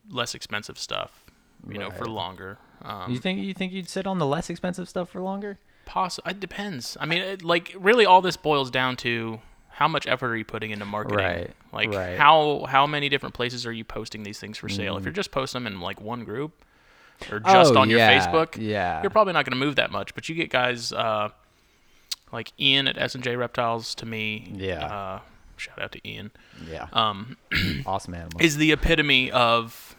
less 0.09 0.35
expensive 0.35 0.77
stuff, 0.77 1.23
you 1.69 1.77
know, 1.77 1.89
for 1.91 2.05
longer. 2.05 2.57
Um, 2.81 3.11
You 3.11 3.17
think 3.19 3.39
you 3.39 3.53
think 3.53 3.73
you'd 3.73 3.89
sit 3.89 4.05
on 4.07 4.17
the 4.19 4.25
less 4.25 4.49
expensive 4.49 4.87
stuff 4.89 5.09
for 5.09 5.21
longer? 5.21 5.57
Poss- 5.85 6.19
it 6.25 6.39
depends. 6.39 6.97
I 6.99 7.05
mean, 7.05 7.21
it, 7.21 7.43
like 7.43 7.73
really, 7.79 8.05
all 8.05 8.21
this 8.21 8.35
boils 8.37 8.69
down 8.69 8.97
to 8.97 9.39
how 9.69 9.87
much 9.87 10.05
effort 10.07 10.27
are 10.31 10.35
you 10.37 10.43
putting 10.45 10.71
into 10.71 10.85
marketing? 10.85 11.17
Right, 11.25 11.51
Like 11.71 11.91
right. 11.93 12.17
How 12.17 12.65
how 12.69 12.85
many 12.87 13.09
different 13.09 13.33
places 13.35 13.65
are 13.65 13.71
you 13.71 13.83
posting 13.83 14.23
these 14.23 14.39
things 14.39 14.57
for 14.57 14.67
sale? 14.69 14.97
If 14.97 15.03
you're 15.05 15.13
just 15.13 15.31
posting 15.31 15.63
them 15.63 15.73
in 15.73 15.79
like 15.81 16.01
one 16.01 16.23
group 16.23 16.51
or 17.31 17.39
just 17.39 17.73
Oh, 17.73 17.79
on 17.79 17.89
your 17.89 17.99
yeah, 17.99 18.25
Facebook, 18.27 18.57
yeah. 18.59 19.01
you're 19.01 19.09
probably 19.11 19.33
not 19.33 19.45
going 19.45 19.57
to 19.59 19.65
move 19.65 19.75
that 19.77 19.91
much. 19.91 20.13
But 20.13 20.27
you 20.29 20.35
get 20.35 20.49
guys 20.49 20.91
uh, 20.91 21.29
like 22.31 22.51
Ian 22.59 22.87
at 22.87 22.97
S 22.97 23.15
and 23.15 23.23
J 23.23 23.35
Reptiles. 23.35 23.95
To 23.95 24.05
me, 24.05 24.51
Yeah. 24.55 24.85
Uh, 24.85 25.19
shout 25.57 25.81
out 25.81 25.91
to 25.93 26.07
Ian. 26.07 26.31
Yeah, 26.69 26.87
Um, 26.93 27.37
awesome 27.85 28.13
animal. 28.13 28.39
is 28.41 28.57
the 28.57 28.71
epitome 28.71 29.31
of 29.31 29.95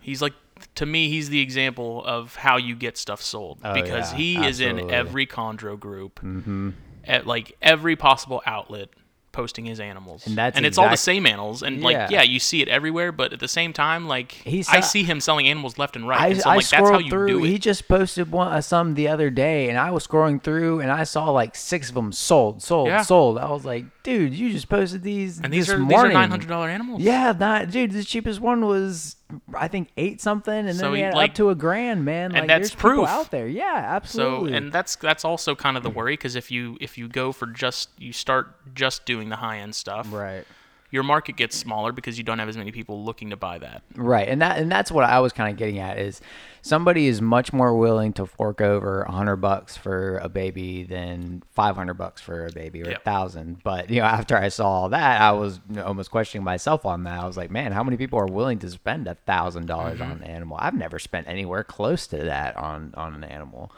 he's 0.00 0.20
like 0.22 0.34
to 0.76 0.86
me, 0.86 1.08
he's 1.08 1.28
the 1.28 1.40
example 1.40 2.04
of 2.04 2.36
how 2.36 2.56
you 2.56 2.74
get 2.74 2.96
stuff 2.96 3.20
sold 3.22 3.58
Oh, 3.64 3.74
because 3.74 4.12
yeah, 4.12 4.18
he 4.18 4.46
is 4.46 4.60
in 4.60 4.90
every 4.90 5.26
chondro 5.26 5.78
group, 5.78 6.20
Mm-hmm. 6.20 6.70
at 7.04 7.26
like 7.26 7.56
every 7.62 7.96
possible 7.96 8.42
outlet, 8.46 8.88
posting 9.32 9.64
his 9.64 9.78
animals, 9.78 10.26
And 10.26 10.36
that's 10.36 10.56
and 10.56 10.66
it's 10.66 10.76
all 10.76 10.88
the 10.88 10.96
same 10.96 11.24
animals, 11.24 11.62
and 11.62 11.80
like 11.82 11.92
Yeah. 11.94 12.08
yeah, 12.10 12.22
you 12.22 12.40
see 12.40 12.62
it 12.62 12.68
everywhere, 12.68 13.12
but 13.12 13.32
at 13.32 13.38
the 13.38 13.46
same 13.48 13.72
time, 13.72 14.08
like 14.08 14.32
He's 14.32 14.68
I 14.68 14.80
see 14.80 15.04
him 15.04 15.20
selling 15.20 15.46
animals 15.46 15.78
left 15.78 15.94
and 15.94 16.06
right, 16.08 16.20
I, 16.20 16.26
and 16.28 16.40
so 16.40 16.50
I 16.50 16.56
like 16.56 16.68
that's 16.68 16.90
how 16.90 16.98
you 16.98 17.10
through. 17.10 17.26
do 17.28 17.44
it. 17.44 17.48
He 17.48 17.58
just 17.58 17.86
posted 17.86 18.32
one 18.32 18.48
uh, 18.48 18.60
some 18.60 18.94
the 18.94 19.06
other 19.06 19.30
day, 19.30 19.68
and 19.68 19.78
I 19.78 19.92
was 19.92 20.04
scrolling 20.06 20.42
through, 20.42 20.80
and 20.80 20.90
I 20.90 21.04
saw 21.04 21.30
like 21.30 21.54
six 21.54 21.88
of 21.90 21.94
them 21.94 22.10
sold, 22.12 22.60
sold, 22.62 22.88
Yeah. 22.88 23.02
sold. 23.02 23.38
I 23.38 23.48
was 23.50 23.64
like, 23.64 23.84
dude, 24.02 24.34
you 24.34 24.50
just 24.52 24.68
posted 24.68 25.02
these 25.02 25.40
and 25.40 25.52
these 25.52 25.66
this 25.66 25.74
are 25.76 25.78
these 25.84 25.92
are 25.98 26.12
nine 26.12 26.30
hundred 26.30 26.48
dollar 26.48 26.68
animals. 26.68 27.00
Yeah, 27.02 27.32
not 27.38 27.70
dude. 27.70 27.92
The 27.92 28.04
cheapest 28.04 28.40
one 28.40 28.64
was 28.66 29.16
I 29.54 29.68
think 29.68 29.88
eight 29.96 30.20
something, 30.20 30.52
and 30.68 30.74
So 30.76 30.86
then 30.86 30.94
he, 30.94 31.00
had 31.02 31.14
like- 31.14 31.30
up 31.30 31.36
to 31.36 31.50
a 31.50 31.54
grand, 31.54 32.04
man. 32.04 32.32
Like, 32.32 32.46
that's 32.46 32.74
proof. 32.74 33.06
out 33.08 33.30
there. 33.30 33.46
Yeah, 33.46 33.80
So 33.82 33.96
absolutely. 33.96 34.56
and 34.56 34.72
that's 34.72 34.96
that's 34.96 35.24
also 35.24 35.54
kind 35.54 35.76
of 35.76 35.82
the 35.82 35.90
worry 35.90 36.14
because 36.14 36.36
if 36.36 36.50
you 36.50 36.76
if 36.80 36.98
you 36.98 37.08
go 37.08 37.32
for 37.32 37.46
just 37.46 37.90
you 37.98 38.12
start 38.12 38.74
just 38.74 39.04
doing 39.06 39.28
the 39.28 39.36
high 39.36 39.58
end 39.58 39.74
stuff, 39.74 40.12
right. 40.12 40.44
Your 40.90 41.02
market 41.02 41.36
gets 41.36 41.56
smaller 41.56 41.92
because 41.92 42.18
you 42.18 42.24
don't 42.24 42.38
have 42.38 42.48
as 42.48 42.56
many 42.56 42.72
people 42.72 43.04
looking 43.04 43.30
to 43.30 43.36
buy 43.36 43.58
that. 43.58 43.82
Right, 43.94 44.28
and 44.28 44.42
that 44.42 44.58
and 44.58 44.70
that's 44.70 44.90
what 44.90 45.04
I 45.04 45.20
was 45.20 45.32
kind 45.32 45.50
of 45.50 45.56
getting 45.56 45.78
at 45.78 45.98
is 45.98 46.20
somebody 46.62 47.06
is 47.06 47.22
much 47.22 47.52
more 47.52 47.76
willing 47.76 48.12
to 48.14 48.26
fork 48.26 48.60
over 48.60 49.02
a 49.02 49.12
hundred 49.12 49.36
bucks 49.36 49.76
for 49.76 50.18
a 50.18 50.28
baby 50.28 50.82
than 50.82 51.42
five 51.52 51.76
hundred 51.76 51.94
bucks 51.94 52.20
for 52.20 52.46
a 52.46 52.52
baby 52.52 52.82
or 52.82 52.86
a 52.86 52.90
Yep. 52.90 53.04
thousand. 53.04 53.62
But 53.62 53.90
you 53.90 54.00
know, 54.00 54.06
after 54.06 54.36
I 54.36 54.48
saw 54.48 54.68
all 54.68 54.88
that, 54.90 55.20
I 55.20 55.32
was 55.32 55.60
almost 55.84 56.10
questioning 56.10 56.44
myself 56.44 56.84
on 56.84 57.04
that. 57.04 57.20
I 57.20 57.26
was 57.26 57.36
like, 57.36 57.50
man, 57.50 57.72
how 57.72 57.84
many 57.84 57.96
people 57.96 58.18
are 58.18 58.26
willing 58.26 58.58
to 58.60 58.70
spend 58.70 59.06
a 59.06 59.14
thousand 59.14 59.66
dollars 59.66 60.00
mm-hmm. 60.00 60.10
on 60.10 60.18
an 60.18 60.24
animal? 60.24 60.56
I've 60.60 60.74
never 60.74 60.98
spent 60.98 61.28
anywhere 61.28 61.64
close 61.64 62.06
to 62.08 62.16
that 62.18 62.56
on 62.56 62.94
on 62.96 63.14
an 63.14 63.24
animal. 63.24 63.72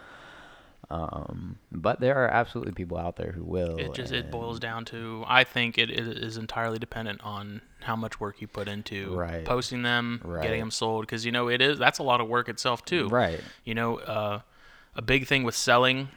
Um, 0.91 1.57
but 1.71 2.01
there 2.01 2.17
are 2.23 2.29
absolutely 2.29 2.73
people 2.73 2.99
out 2.99 3.17
there 3.17 3.33
who 3.33 3.45
will. 3.45 3.79
It 3.79 3.95
just 3.95 4.13
it 4.13 4.31
boils 4.31 4.61
down 4.61 4.85
to 4.87 5.25
I 5.27 5.45
think 5.45 5.79
it, 5.79 5.91
it 5.91 6.07
is 6.07 6.37
entirely 6.37 6.79
dependent 6.79 7.21
on 7.25 7.63
how 7.81 7.97
much 7.97 8.21
work 8.21 8.41
you 8.41 8.47
put 8.47 8.69
into 8.69 9.15
Right. 9.15 9.45
posting 9.45 9.83
them, 9.83 10.21
Right. 10.23 10.43
getting 10.43 10.61
them 10.61 10.71
sold 10.71 11.03
because 11.07 11.25
you 11.25 11.33
know 11.33 11.49
it 11.49 11.63
is 11.63 11.79
that's 11.79 11.99
a 11.99 12.03
lot 12.03 12.21
of 12.21 12.29
work 12.29 12.49
itself 12.49 12.85
too. 12.85 13.09
Right. 13.09 13.41
You 13.65 13.75
know, 13.75 13.99
uh, 13.99 14.41
a 14.95 15.03
big 15.03 15.27
thing 15.27 15.45
with 15.45 15.55
selling 15.57 16.09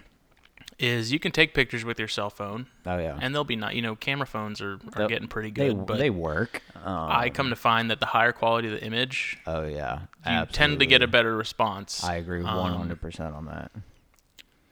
is 0.78 1.10
you 1.14 1.20
can 1.20 1.32
take 1.32 1.54
pictures 1.54 1.86
with 1.86 1.98
your 1.98 2.08
cell 2.10 2.30
phone 2.30 2.68
Oh 2.86 2.98
yeah. 2.98 3.18
and 3.22 3.34
they'll 3.34 3.46
be 3.46 3.56
not 3.56 3.76
you 3.76 3.82
know 3.82 3.96
camera 3.96 4.28
phones 4.28 4.62
are, 4.62 4.78
are 4.96 5.08
getting 5.08 5.30
pretty 5.30 5.52
they 5.52 5.70
good, 5.70 5.86
but 5.86 5.98
they 6.00 6.10
work. 6.10 6.62
Um, 6.84 7.10
I 7.12 7.30
come 7.30 7.50
to 7.50 7.56
find 7.56 7.90
that 7.92 8.02
the 8.02 8.08
higher 8.08 8.34
quality 8.34 8.68
of 8.68 8.74
the 8.74 8.84
image, 8.86 9.38
oh 9.48 9.66
yeah. 9.66 10.00
you 10.28 10.46
tend 10.48 10.80
to 10.80 10.86
get 10.86 11.02
a 11.02 11.08
better 11.08 11.38
response. 11.38 12.04
I 12.04 12.16
agree 12.16 12.44
Um, 12.44 12.58
one 12.58 12.74
hundred 12.74 13.00
percent 13.00 13.34
on 13.36 13.46
that. 13.46 13.72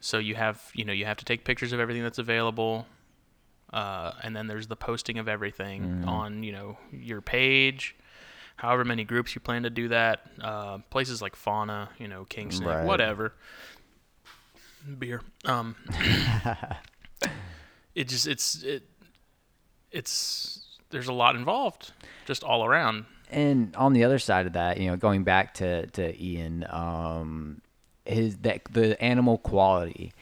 So 0.05 0.17
you 0.17 0.35
have, 0.35 0.61
you 0.73 0.83
know, 0.83 0.91
you 0.91 1.05
have 1.05 1.15
to 1.17 1.25
take 1.25 1.45
pictures 1.45 1.71
of 1.71 1.79
everything 1.79 2.03
that's 2.03 2.17
available, 2.19 2.85
uh, 3.71 4.11
and 4.21 4.35
then 4.35 4.47
there's 4.47 4.67
the 4.67 4.75
posting 4.75 5.17
of 5.17 5.29
everything 5.29 5.83
Mm-hmm. 5.83 6.09
on, 6.09 6.43
you 6.43 6.51
know, 6.51 6.77
your 6.91 7.21
page, 7.21 7.95
however 8.57 8.83
many 8.83 9.05
groups 9.05 9.33
you 9.33 9.39
plan 9.39 9.63
to 9.63 9.69
do 9.69 9.87
that. 9.87 10.27
Uh, 10.41 10.79
places 10.89 11.21
like 11.21 11.37
Fauna, 11.37 11.87
you 11.99 12.09
know, 12.09 12.25
King 12.25 12.51
Snake, 12.51 12.67
Right. 12.67 12.85
whatever. 12.85 13.33
Beer. 14.99 15.21
Um, 15.45 15.77
it 17.95 18.09
just 18.09 18.27
it's 18.27 18.61
it 18.63 18.83
it's 19.91 20.59
there's 20.89 21.07
a 21.07 21.13
lot 21.13 21.35
involved, 21.37 21.93
just 22.25 22.43
all 22.43 22.65
around. 22.65 23.05
and 23.31 23.73
on 23.77 23.93
the 23.93 24.03
other 24.03 24.19
side 24.19 24.47
of 24.47 24.53
that, 24.53 24.79
you 24.79 24.87
know, 24.89 24.97
going 24.97 25.23
back 25.23 25.53
to 25.55 25.87
to 25.87 26.21
Ian, 26.21 26.65
um, 26.69 27.61
his 28.05 28.37
that 28.37 28.61
the 28.71 29.01
animal 29.01 29.37
quality. 29.37 30.13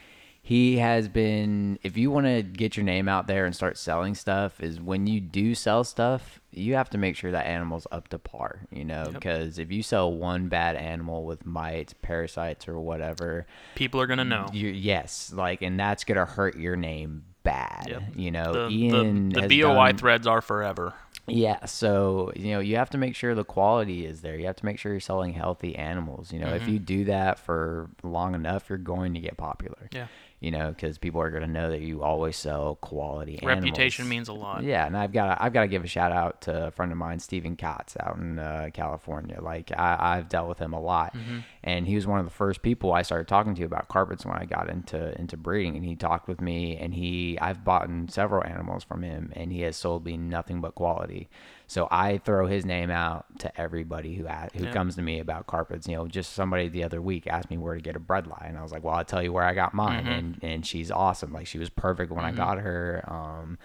He 0.44 0.78
has 0.78 1.08
been. 1.08 1.78
If 1.84 1.98
you 1.98 2.10
want 2.10 2.26
to 2.26 2.42
get 2.42 2.76
your 2.76 2.84
name 2.84 3.08
out 3.08 3.28
there 3.28 3.46
and 3.46 3.56
start 3.56 3.78
selling 3.78 4.16
stuff, 4.16 4.60
is 4.62 4.82
when 4.82 5.06
you 5.06 5.22
do 5.22 5.54
sell 5.54 5.84
stuff, 5.84 6.42
you 6.52 6.74
have 6.74 6.90
to 6.90 6.98
make 6.98 7.16
sure 7.16 7.32
that 7.32 7.46
animal's 7.46 7.86
up 7.92 8.08
to 8.10 8.18
par. 8.18 8.62
You 8.72 8.84
know, 8.84 9.04
Yep. 9.06 9.14
because 9.14 9.60
if 9.60 9.72
you 9.72 9.84
sell 9.84 10.12
one 10.12 10.48
bad 10.48 10.76
animal 10.76 11.26
with 11.26 11.46
mites, 11.46 11.94
parasites, 12.02 12.68
or 12.68 12.80
whatever, 12.80 13.46
People 13.76 14.02
are 14.02 14.08
gonna 14.08 14.26
know. 14.26 14.48
you 14.52 14.70
yes, 14.70 15.32
like, 15.34 15.62
and 15.62 15.80
that's 15.80 16.04
gonna 16.04 16.26
hurt 16.26 16.58
your 16.58 16.76
name 16.76 17.24
bad. 17.44 17.86
Yep. 17.88 18.04
You 18.16 18.32
know, 18.32 18.54
The, 18.54 18.70
Ian 18.70 19.30
the, 19.30 19.42
the 19.48 19.62
BOI 19.62 19.90
done- 19.90 19.98
threads 19.98 20.28
are 20.28 20.42
forever. 20.42 20.94
Yeah, 21.32 21.66
so 21.66 22.32
you 22.36 22.52
know 22.52 22.60
you 22.60 22.76
have 22.78 22.90
to 22.92 22.98
make 22.98 23.16
sure 23.16 23.34
the 23.36 23.44
quality 23.44 24.06
is 24.06 24.22
there. 24.22 24.38
You 24.38 24.48
have 24.48 24.58
to 24.58 24.66
make 24.66 24.80
sure 24.80 24.92
you're 24.92 25.00
selling 25.00 25.34
healthy 25.34 25.76
animals. 25.76 26.32
You 26.32 26.40
know, 26.40 26.54
if 26.54 26.64
mm-hmm. 26.64 26.72
you 26.72 26.80
do 26.80 27.06
that 27.06 27.40
for 27.40 27.90
long 28.04 28.36
enough, 28.36 28.70
you're 28.70 28.78
going 28.78 29.14
to 29.14 29.20
get 29.20 29.38
popular. 29.38 29.90
Yeah. 29.92 30.08
You 30.42 30.50
know, 30.50 30.72
because 30.72 30.98
people 30.98 31.22
are 31.22 31.30
going 31.30 31.44
to 31.44 31.48
know 31.48 31.70
that 31.70 31.82
you 31.82 32.02
always 32.02 32.36
sell 32.36 32.74
quality 32.76 33.38
animals. 33.44 33.64
Reputation 33.64 34.10
means 34.10 34.28
a 34.28 34.34
lot. 34.34 34.64
Yeah, 34.64 34.88
and 34.88 34.98
I've 34.98 35.14
got 35.14 35.36
to, 35.36 35.44
I've 35.44 35.54
got 35.54 35.62
to 35.62 35.68
give 35.68 35.84
a 35.84 35.88
shout 35.88 36.12
out 36.12 36.42
to 36.42 36.66
a 36.66 36.72
friend 36.72 36.92
of 36.92 36.98
mine, 36.98 37.20
Stephen 37.20 37.56
Katz, 37.56 37.96
out 38.00 38.18
in 38.18 38.40
uh, 38.40 38.70
California. 38.74 39.40
Like 39.40 39.72
I, 39.78 39.98
I've 40.00 40.30
dealt 40.30 40.50
with 40.50 40.58
him 40.58 40.74
a 40.74 40.82
lot, 40.82 41.16
and 41.64 41.86
he 41.88 41.94
was 41.94 42.08
one 42.08 42.18
of 42.18 42.26
the 42.26 42.32
first 42.32 42.64
people 42.64 42.92
I 42.92 43.04
started 43.04 43.28
talking 43.28 43.54
to 43.54 43.64
about 43.66 43.88
carpets 43.88 44.26
when 44.26 44.36
I 44.36 44.46
got 44.46 44.68
into 44.68 45.16
into 45.20 45.38
breeding. 45.38 45.76
And 45.76 45.86
he 45.86 45.96
talked 45.96 46.28
with 46.28 46.42
me, 46.42 46.76
and 46.76 46.92
he 46.92 47.38
I've 47.40 47.64
bought 47.64 47.88
several 48.10 48.44
animals 48.44 48.84
from 48.84 49.04
him, 49.04 49.32
and 49.36 49.52
he 49.54 49.62
has 49.62 49.78
sold 49.78 50.04
me 50.06 50.18
nothing 50.18 50.60
but 50.60 50.74
quality. 50.74 51.30
So 51.72 51.88
I 51.90 52.18
throw 52.18 52.48
his 52.48 52.66
name 52.66 52.92
out 52.92 53.26
to 53.40 53.62
everybody 53.62 54.14
who 54.16 54.26
a- 54.28 54.50
who 54.54 54.66
Yeah. 54.66 54.74
comes 54.74 54.98
to 54.98 55.02
me 55.02 55.20
about 55.20 55.48
carpets. 55.48 55.88
You 55.88 55.96
know, 55.96 56.06
just 56.08 56.34
somebody 56.34 56.68
the 56.68 56.84
other 56.84 57.02
week 57.02 57.28
asked 57.28 57.50
me 57.50 57.58
where 57.58 57.76
to 57.76 57.82
get 57.82 57.96
a 57.96 58.00
bredli, 58.00 58.46
and 58.46 58.58
I 58.58 58.62
was 58.62 58.74
like, 58.74 58.84
"Well, 58.84 58.94
I'll 58.94 59.06
tell 59.06 59.24
you 59.24 59.32
where 59.32 59.46
I 59.46 59.54
got 59.54 59.74
mine." 59.74 60.06
And 60.06 60.38
and 60.44 60.66
she's 60.66 60.92
awesome. 60.92 61.32
Like 61.32 61.48
she 61.48 61.60
was 61.60 61.70
perfect 61.70 62.12
when 62.12 62.26
I 62.26 62.32
got 62.34 62.58
her. 62.58 63.04
Um, 63.08 63.58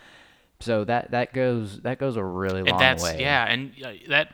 so 0.60 0.84
that 0.84 1.10
that 1.10 1.32
goes 1.32 1.80
that 1.80 1.98
goes 1.98 2.16
a 2.16 2.22
really 2.22 2.62
long 2.62 2.70
and 2.74 2.80
that's 2.80 3.02
way. 3.02 3.16
yeah 3.20 3.44
and 3.44 3.72
uh, 3.84 3.90
that 4.08 4.28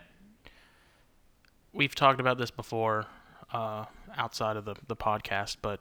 we've 1.73 1.95
talked 1.95 2.21
about 2.21 2.37
this 2.39 2.51
before 2.51 3.07
uh, 3.53 3.87
outside 4.17 4.57
of 4.57 4.65
the, 4.65 4.75
the 4.87 4.97
podcast 4.97 5.57
but 5.63 5.81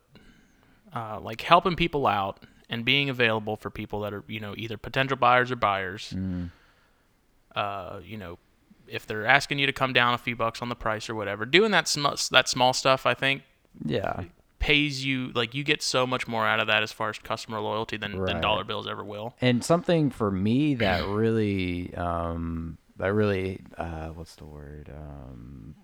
uh, 0.96 1.20
like 1.20 1.42
helping 1.42 1.76
people 1.76 2.08
out 2.08 2.40
and 2.70 2.86
being 2.86 3.10
available 3.10 3.56
for 3.56 3.70
people 3.70 4.00
that 4.00 4.14
are 4.14 4.24
you 4.28 4.40
know 4.40 4.54
either 4.58 4.78
potential 4.78 5.18
buyers 5.18 5.52
or 5.52 5.56
buyers 5.58 6.14
Mm-hmm. 6.16 6.46
Uh, 7.56 8.00
you 8.04 8.18
know 8.18 8.38
if 8.88 9.06
they're 9.08 9.26
asking 9.26 9.58
you 9.60 9.66
to 9.66 9.74
come 9.74 9.94
down 9.94 10.14
a 10.14 10.18
few 10.18 10.36
bucks 10.36 10.62
on 10.62 10.70
the 10.70 10.76
price 10.76 11.10
or 11.10 11.16
whatever 11.16 11.46
doing 11.46 11.72
that 11.72 11.88
sm- 11.88 12.08
that 12.32 12.50
small 12.50 12.74
stuff 12.74 13.06
i 13.06 13.14
think 13.14 13.44
Yeah. 13.86 14.24
pays 14.60 15.06
you 15.06 15.32
like 15.34 15.54
you 15.56 15.64
get 15.64 15.82
so 15.82 16.06
much 16.06 16.28
more 16.28 16.46
out 16.46 16.60
of 16.60 16.68
that 16.68 16.84
as 16.84 16.92
far 16.92 17.10
as 17.10 17.18
customer 17.20 17.60
loyalty 17.60 17.98
than, 17.98 18.24
than 18.26 18.42
dollar 18.42 18.64
bills 18.64 18.88
ever 18.88 19.04
will 19.04 19.34
And 19.42 19.64
something 19.64 20.10
for 20.10 20.30
me 20.32 20.76
that 20.76 21.06
really 21.06 21.94
um 21.96 22.78
that 22.98 23.14
really 23.14 23.62
uh 23.78 24.10
what's 24.10 24.36
the 24.36 24.46
word? 24.46 24.92
Um 24.96 25.76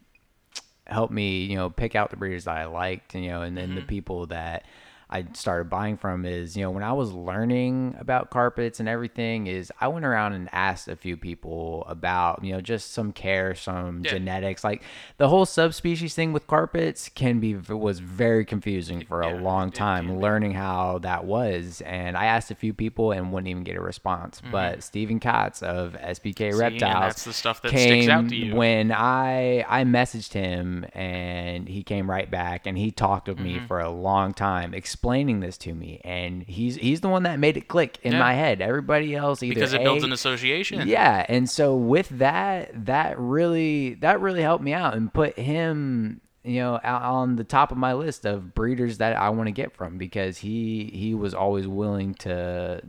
helped 0.85 1.11
me, 1.11 1.43
you 1.43 1.55
know, 1.57 1.69
pick 1.69 1.95
out 1.95 2.11
the 2.11 2.15
breeders 2.17 2.45
that 2.45 2.55
I 2.55 2.65
liked, 2.65 3.13
you 3.15 3.27
know, 3.29 3.41
and 3.41 3.57
then 3.57 3.75
the 3.75 3.81
people 3.81 4.27
that 4.27 4.63
I 5.09 5.25
started 5.33 5.69
buying 5.69 5.95
from 5.95 6.25
is, 6.25 6.57
you 6.57 6.63
know, 6.63 6.71
when 6.71 6.83
I 6.83 6.91
was 6.91 7.13
learning 7.13 7.95
about 7.97 8.29
carpets 8.29 8.81
and 8.81 8.89
everything 8.89 9.47
is 9.47 9.71
I 9.79 9.87
went 9.87 10.03
around 10.05 10.33
and 10.33 10.49
asked 10.51 10.89
a 10.89 10.97
few 10.97 11.15
people 11.15 11.85
about, 11.87 12.43
you 12.43 12.51
know, 12.51 12.59
just 12.59 12.91
some 12.91 13.13
care, 13.13 13.55
some 13.55 14.03
Yeah. 14.03 14.11
genetics. 14.11 14.65
Like 14.65 14.83
the 15.17 15.29
whole 15.29 15.45
subspecies 15.45 16.13
thing 16.13 16.33
with 16.33 16.45
carpets 16.47 17.07
can 17.07 17.39
be 17.39 17.55
was 17.55 17.99
very 17.99 18.43
confusing 18.43 19.01
for 19.05 19.21
a 19.21 19.29
Yeah, 19.31 19.39
long 19.41 19.71
time 19.71 20.07
be. 20.07 20.13
learning 20.13 20.51
how 20.55 20.97
that 20.99 21.23
was. 21.23 21.79
And 21.85 22.17
I 22.17 22.25
asked 22.25 22.51
a 22.51 22.55
few 22.55 22.73
people 22.73 23.13
and 23.13 23.31
wouldn't 23.31 23.47
even 23.47 23.63
get 23.63 23.77
a 23.77 23.81
response. 23.81 24.41
But 24.51 24.83
Stephen 24.83 25.21
Katz 25.21 25.63
of 25.63 25.93
SBK 25.93 26.35
Mm-hmm. 26.37 26.57
See, 26.57 26.59
Reptiles 26.59 27.01
that's 27.03 27.23
the 27.23 27.33
stuff 27.33 27.61
that 27.61 27.71
came 27.71 28.01
sticks 28.01 28.09
out 28.09 28.27
to 28.29 28.35
you. 28.35 28.53
when 28.55 28.91
I 28.91 29.63
I 29.69 29.85
messaged 29.85 30.33
him 30.33 30.85
and 30.93 31.69
he 31.69 31.81
came 31.83 32.09
right 32.09 32.29
back 32.29 32.67
and 32.67 32.77
he 32.77 32.91
talked 32.91 33.29
with 33.29 33.37
Mm-hmm. 33.37 33.43
me 33.45 33.59
for 33.67 33.79
a 33.79 33.89
long 33.89 34.33
time 34.33 34.73
explaining 34.73 34.96
this 35.01 35.57
to 35.57 35.73
me 35.73 36.01
and 36.03 36.43
he's 36.43 36.75
he's 36.75 37.01
the 37.01 37.07
one 37.09 37.23
that 37.23 37.39
made 37.39 37.55
it 37.57 37.67
click 37.67 37.97
in 38.03 38.13
Yeah. 38.13 38.19
my 38.19 38.33
head. 38.33 38.61
Everybody 38.61 39.15
else 39.15 39.41
either 39.43 39.53
because 39.53 39.73
it 39.73 39.83
builds 39.83 40.03
an 40.03 40.11
association 40.11 40.87
yeah, 40.87 41.25
and 41.29 41.49
so 41.49 41.75
with 41.75 42.09
that, 42.19 42.85
that 42.85 43.17
really 43.19 43.93
that 43.95 44.19
really 44.21 44.41
helped 44.41 44.63
me 44.63 44.73
out 44.73 44.95
and 44.95 45.13
put 45.13 45.37
him, 45.37 46.21
you 46.43 46.59
know, 46.59 46.79
on 46.83 47.35
the 47.35 47.43
top 47.43 47.71
of 47.71 47.77
my 47.77 47.93
list 47.93 48.25
of 48.25 48.53
breeders 48.53 48.97
that 48.99 49.15
I 49.15 49.29
want 49.29 49.47
to 49.47 49.51
get 49.51 49.73
from 49.75 49.97
because 49.97 50.37
he 50.39 50.91
he 50.93 51.13
was 51.13 51.33
always 51.33 51.67
willing 51.67 52.13
to 52.15 52.81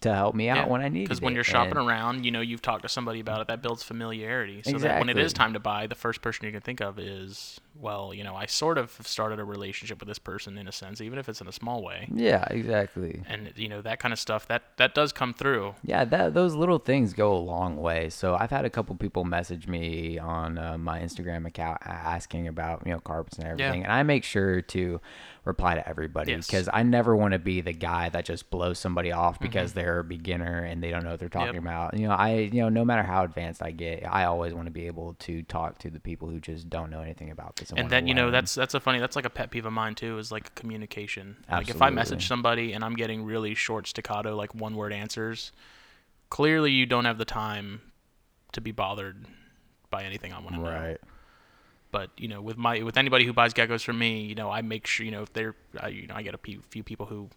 to 0.00 0.12
help 0.14 0.34
me 0.34 0.48
out 0.48 0.68
when 0.68 0.80
I 0.80 0.88
needed 0.88 1.04
Because 1.08 1.20
when 1.20 1.34
you're 1.34 1.44
shopping 1.44 1.76
and- 1.78 1.88
around, 1.88 2.24
you 2.24 2.32
know, 2.32 2.40
you've 2.40 2.62
talked 2.62 2.82
to 2.82 2.88
somebody 2.88 3.20
about 3.20 3.40
it. 3.42 3.46
That 3.46 3.62
builds 3.62 3.82
familiarity. 3.84 4.60
So 4.64 4.76
that 4.78 4.98
when 4.98 5.08
it 5.08 5.16
is 5.18 5.32
time 5.32 5.52
to 5.52 5.60
buy, 5.60 5.86
the 5.86 5.94
first 5.94 6.20
person 6.20 6.46
you 6.46 6.52
can 6.52 6.60
think 6.62 6.80
of 6.80 6.98
is 6.98 7.60
well, 7.80 8.14
you 8.14 8.22
know, 8.22 8.34
I 8.34 8.46
sort 8.46 8.78
of 8.78 8.96
have 8.96 9.06
started 9.06 9.40
a 9.40 9.44
relationship 9.44 9.98
with 9.98 10.08
this 10.08 10.18
person 10.18 10.56
in 10.58 10.68
a 10.68 10.72
sense, 10.72 11.00
even 11.00 11.18
if 11.18 11.28
it's 11.28 11.40
in 11.40 11.48
a 11.48 11.52
small 11.52 11.82
way. 11.82 12.08
Yeah, 12.12 12.44
exactly. 12.50 13.22
And 13.28 13.52
you 13.56 13.68
know 13.68 13.82
that 13.82 13.98
kind 13.98 14.12
of 14.12 14.18
stuff 14.18 14.46
that 14.48 14.62
that 14.76 14.94
does 14.94 15.12
come 15.12 15.34
through. 15.34 15.74
Yeah, 15.82 16.04
that 16.04 16.34
those 16.34 16.54
little 16.54 16.78
things 16.78 17.12
go 17.12 17.32
a 17.32 17.38
long 17.38 17.76
way. 17.76 18.10
So 18.10 18.36
I've 18.36 18.50
had 18.50 18.64
a 18.64 18.70
couple 18.70 18.94
people 18.96 19.24
message 19.24 19.66
me 19.66 20.18
on 20.18 20.58
uh, 20.58 20.78
my 20.78 21.00
Instagram 21.00 21.46
account 21.46 21.78
asking 21.84 22.48
about 22.48 22.82
you 22.86 22.92
know 22.92 23.00
carpets 23.00 23.38
and 23.38 23.46
everything, 23.46 23.80
yeah. 23.80 23.86
and 23.86 23.92
I 23.92 24.02
make 24.02 24.24
sure 24.24 24.60
to 24.60 25.00
reply 25.44 25.74
to 25.74 25.86
everybody 25.86 26.34
because 26.34 26.66
yes. 26.66 26.70
I 26.72 26.82
never 26.82 27.14
want 27.14 27.32
to 27.32 27.38
be 27.38 27.60
the 27.60 27.72
guy 27.72 28.08
that 28.08 28.24
just 28.24 28.50
blows 28.50 28.78
somebody 28.78 29.12
off 29.12 29.38
because 29.38 29.70
mm-hmm. 29.70 29.80
they're 29.80 29.98
a 29.98 30.04
beginner 30.04 30.64
and 30.64 30.82
they 30.82 30.90
don't 30.90 31.04
know 31.04 31.10
what 31.10 31.20
they're 31.20 31.28
talking 31.28 31.54
yep. 31.54 31.62
about. 31.62 31.98
You 31.98 32.08
know, 32.08 32.14
I 32.14 32.36
you 32.52 32.62
know 32.62 32.68
no 32.68 32.84
matter 32.84 33.02
how 33.02 33.24
advanced 33.24 33.62
I 33.62 33.70
get, 33.72 34.04
I 34.10 34.24
always 34.24 34.54
want 34.54 34.66
to 34.66 34.72
be 34.72 34.86
able 34.86 35.14
to 35.20 35.42
talk 35.42 35.78
to 35.80 35.90
the 35.90 36.00
people 36.00 36.28
who 36.28 36.40
just 36.40 36.70
don't 36.70 36.90
know 36.90 37.00
anything 37.00 37.30
about 37.30 37.56
this. 37.56 37.63
And, 37.72 37.90
then 37.90 38.06
you 38.06 38.14
know 38.14 38.30
that's 38.30 38.54
that's 38.54 38.74
a 38.74 38.80
funny 38.80 38.98
that's 38.98 39.16
like 39.16 39.24
a 39.24 39.30
pet 39.30 39.50
peeve 39.50 39.66
of 39.66 39.72
mine 39.72 39.94
too 39.94 40.18
is 40.18 40.32
like 40.32 40.54
communication. 40.54 41.36
Absolutely. 41.48 41.56
Like 41.56 41.76
if 41.76 41.82
I 41.82 41.90
message 41.90 42.28
somebody 42.28 42.72
and 42.72 42.84
I'm 42.84 42.94
getting 42.94 43.24
really 43.24 43.54
short 43.54 43.86
staccato 43.86 44.36
like 44.36 44.54
one 44.54 44.76
word 44.76 44.92
answers, 44.92 45.52
clearly 46.30 46.70
you 46.70 46.86
don't 46.86 47.04
have 47.04 47.18
the 47.18 47.24
time 47.24 47.80
to 48.52 48.60
be 48.60 48.72
bothered 48.72 49.24
by 49.90 50.04
anything 50.04 50.32
I 50.32 50.40
want 50.40 50.54
to 50.54 50.60
know. 50.60 50.70
Right. 50.70 50.98
But 51.90 52.10
you 52.16 52.28
know, 52.28 52.42
with 52.42 52.56
my 52.56 52.82
with 52.82 52.96
anybody 52.96 53.24
who 53.24 53.32
buys 53.32 53.54
geckos 53.54 53.84
from 53.84 53.98
me, 53.98 54.22
you 54.22 54.34
know, 54.34 54.50
I 54.50 54.62
make 54.62 54.86
sure 54.86 55.06
you 55.06 55.12
know 55.12 55.22
if 55.22 55.32
they're 55.32 55.54
I, 55.80 55.88
you 55.88 56.06
know 56.06 56.14
I 56.14 56.22
get 56.22 56.34
a 56.34 56.38
few 56.38 56.82
people 56.82 57.06
who 57.06 57.30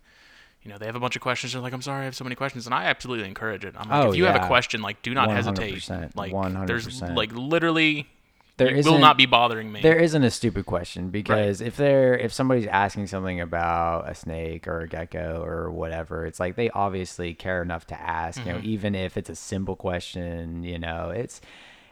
you 0.67 0.73
know, 0.73 0.77
they 0.79 0.85
have 0.85 0.97
a 0.97 0.99
bunch 0.99 1.15
of 1.15 1.21
questions. 1.21 1.53
They're 1.53 1.61
like, 1.61 1.71
I'm 1.71 1.81
sorry, 1.81 2.01
I 2.01 2.05
have 2.05 2.15
so 2.15 2.25
many 2.25 2.35
questions, 2.35 2.65
and 2.65 2.75
I 2.75 2.85
absolutely 2.85 3.25
encourage 3.25 3.63
it. 3.63 3.75
I'm 3.77 3.89
like, 3.89 4.05
oh, 4.05 4.09
if 4.09 4.17
you 4.17 4.25
yeah. 4.25 4.33
have 4.33 4.43
a 4.43 4.47
question, 4.47 4.81
like, 4.81 5.01
do 5.01 5.13
not 5.13 5.29
100%, 5.29 5.33
hesitate. 5.33 6.15
Like, 6.15 6.33
100%. 6.33 6.67
there's 6.67 7.01
like 7.01 7.31
literally 7.31 8.09
there 8.57 8.75
will 8.83 8.99
not 8.99 9.17
be 9.17 9.25
bothering 9.25 9.71
me. 9.71 9.81
There 9.81 9.97
isn't 9.97 10.23
a 10.23 10.31
stupid 10.31 10.65
question 10.65 11.09
because 11.09 11.61
right. 11.61 11.67
if 11.67 11.77
they're 11.77 12.17
if 12.17 12.33
somebody's 12.33 12.67
asking 12.67 13.07
something 13.07 13.39
about 13.39 14.09
a 14.09 14.15
snake 14.15 14.67
or 14.67 14.81
a 14.81 14.87
gecko 14.87 15.43
or 15.43 15.71
whatever, 15.71 16.25
it's 16.25 16.39
like 16.39 16.55
they 16.55 16.69
obviously 16.71 17.33
care 17.33 17.61
enough 17.61 17.85
to 17.87 17.99
ask. 17.99 18.39
Mm-hmm. 18.39 18.47
You 18.47 18.53
know, 18.53 18.59
mm-hmm. 18.59 18.69
even 18.69 18.95
if 18.95 19.17
it's 19.17 19.29
a 19.29 19.35
simple 19.35 19.75
question, 19.75 20.63
you 20.63 20.79
know, 20.79 21.11
it's 21.11 21.39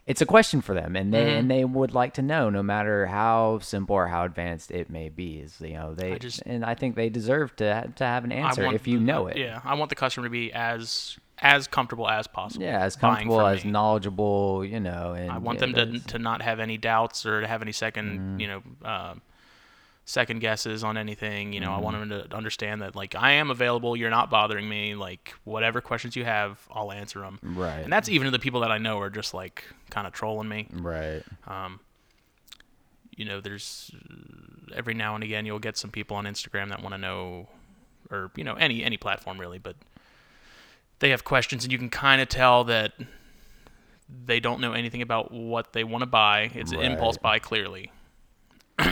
it's 0.07 0.21
a 0.21 0.25
question 0.25 0.61
for 0.61 0.73
them 0.73 0.95
and 0.95 1.13
they 1.13 1.21
mm-hmm. 1.21 1.37
and 1.39 1.51
they 1.51 1.65
would 1.65 1.93
like 1.93 2.13
to 2.13 2.21
know 2.21 2.49
no 2.49 2.61
matter 2.61 3.07
how 3.07 3.59
simple 3.59 3.95
or 3.95 4.07
how 4.07 4.23
advanced 4.23 4.71
it 4.71 4.89
may 4.89 5.09
be 5.09 5.39
is 5.39 5.59
you 5.59 5.73
know 5.73 5.95
they 5.95 6.13
I 6.13 6.17
just, 6.19 6.43
and 6.45 6.63
i 6.63 6.75
think 6.75 6.95
they 6.95 7.09
deserve 7.09 7.55
to 7.55 7.91
to 7.95 8.03
have 8.03 8.23
an 8.23 8.31
answer 8.31 8.71
if 8.71 8.87
you 8.87 8.99
know 8.99 9.25
it 9.27 9.37
yeah 9.37 9.61
i 9.63 9.73
want 9.73 9.89
the 9.89 9.95
customer 9.95 10.27
to 10.27 10.29
be 10.29 10.53
as 10.53 11.17
as 11.39 11.67
comfortable 11.67 12.07
as 12.07 12.27
possible. 12.27 12.63
Yeah, 12.63 12.81
as 12.81 12.95
comfortable 12.95 13.41
as 13.45 13.65
me. 13.65 13.71
knowledgeable, 13.71 14.63
you 14.63 14.79
know. 14.79 15.13
And 15.13 15.31
I 15.31 15.37
want 15.37 15.59
yeah, 15.59 15.67
them 15.73 15.93
to 15.93 16.07
to 16.07 16.19
not 16.19 16.41
have 16.41 16.59
any 16.59 16.77
doubts 16.77 17.25
or 17.25 17.41
to 17.41 17.47
have 17.47 17.61
any 17.61 17.71
2nd 17.71 17.93
mm-hmm. 17.93 18.39
you 18.39 18.47
know, 18.47 18.63
uh, 18.83 19.15
second 20.05 20.39
guesses 20.39 20.83
on 20.83 20.97
anything. 20.97 21.51
You 21.51 21.59
know, 21.59 21.67
mm-hmm. 21.67 21.75
I 21.75 21.81
want 21.81 21.97
mm-hmm. 21.97 22.09
them 22.09 22.29
to 22.29 22.35
understand 22.35 22.81
that 22.81 22.95
like 22.95 23.15
I 23.15 23.31
am 23.33 23.51
available. 23.51 23.95
You're 23.97 24.09
not 24.09 24.29
bothering 24.29 24.67
me. 24.67 24.95
Like 24.95 25.33
whatever 25.43 25.81
questions 25.81 26.15
you 26.15 26.23
have, 26.23 26.59
I'll 26.71 26.91
answer 26.91 27.19
them. 27.19 27.39
Right. 27.43 27.79
And 27.79 27.91
that's 27.91 28.09
even 28.09 28.25
to 28.25 28.31
the 28.31 28.39
people 28.39 28.61
that 28.61 28.71
I 28.71 28.77
know 28.77 28.99
are 28.99 29.09
just 29.09 29.33
like 29.33 29.65
kind 29.89 30.07
of 30.07 30.13
trolling 30.13 30.47
me. 30.47 30.67
Right. 30.71 31.23
Um. 31.47 31.79
You 33.17 33.23
know, 33.23 33.39
there's 33.39 33.91
every 34.75 34.93
now 34.93 35.15
and 35.15 35.23
again 35.23 35.45
you'll 35.45 35.59
get 35.59 35.77
some 35.77 35.89
people 35.89 36.17
on 36.17 36.25
Instagram 36.25 36.67
that 36.69 36.81
want 36.81 36.93
to 36.93 36.97
know, 36.97 37.47
or 38.11 38.29
you 38.35 38.43
know, 38.43 38.55
any 38.55 38.83
any 38.83 38.97
platform 38.97 39.39
really, 39.39 39.57
but 39.57 39.77
they 40.99 41.09
have 41.09 41.23
questions, 41.23 41.63
and 41.63 41.71
you 41.71 41.77
can 41.77 41.89
kind 41.89 42.21
of 42.21 42.29
tell 42.29 42.63
that 42.65 42.93
they 44.25 44.39
don't 44.39 44.61
know 44.61 44.73
anything 44.73 45.01
about 45.01 45.31
what 45.31 45.73
they 45.73 45.83
want 45.83 46.01
to 46.01 46.07
buy. 46.07 46.51
It's 46.53 46.73
right. 46.73 46.85
an 46.85 46.91
impulse 46.91 47.17
buy, 47.17 47.39
clearly. 47.39 47.91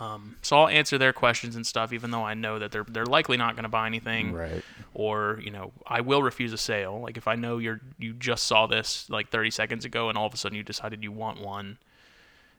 um, 0.00 0.36
so 0.42 0.58
I'll 0.58 0.68
answer 0.68 0.98
their 0.98 1.12
questions 1.12 1.56
and 1.56 1.66
stuff, 1.66 1.92
even 1.92 2.10
though 2.10 2.24
I 2.24 2.34
know 2.34 2.58
that 2.58 2.70
they're 2.70 2.84
they're 2.84 3.06
likely 3.06 3.36
not 3.36 3.54
going 3.54 3.64
to 3.64 3.70
buy 3.70 3.86
anything. 3.86 4.32
Right. 4.32 4.62
Or 4.94 5.40
you 5.42 5.50
know, 5.50 5.72
I 5.86 6.00
will 6.02 6.22
refuse 6.22 6.52
a 6.52 6.58
sale. 6.58 7.00
Like 7.00 7.16
if 7.16 7.26
I 7.26 7.34
know 7.34 7.58
you're 7.58 7.80
you 7.98 8.12
just 8.12 8.44
saw 8.44 8.66
this 8.66 9.08
like 9.08 9.30
30 9.30 9.50
seconds 9.50 9.84
ago, 9.84 10.08
and 10.08 10.18
all 10.18 10.26
of 10.26 10.34
a 10.34 10.36
sudden 10.36 10.56
you 10.56 10.62
decided 10.62 11.02
you 11.02 11.12
want 11.12 11.40
one, 11.40 11.78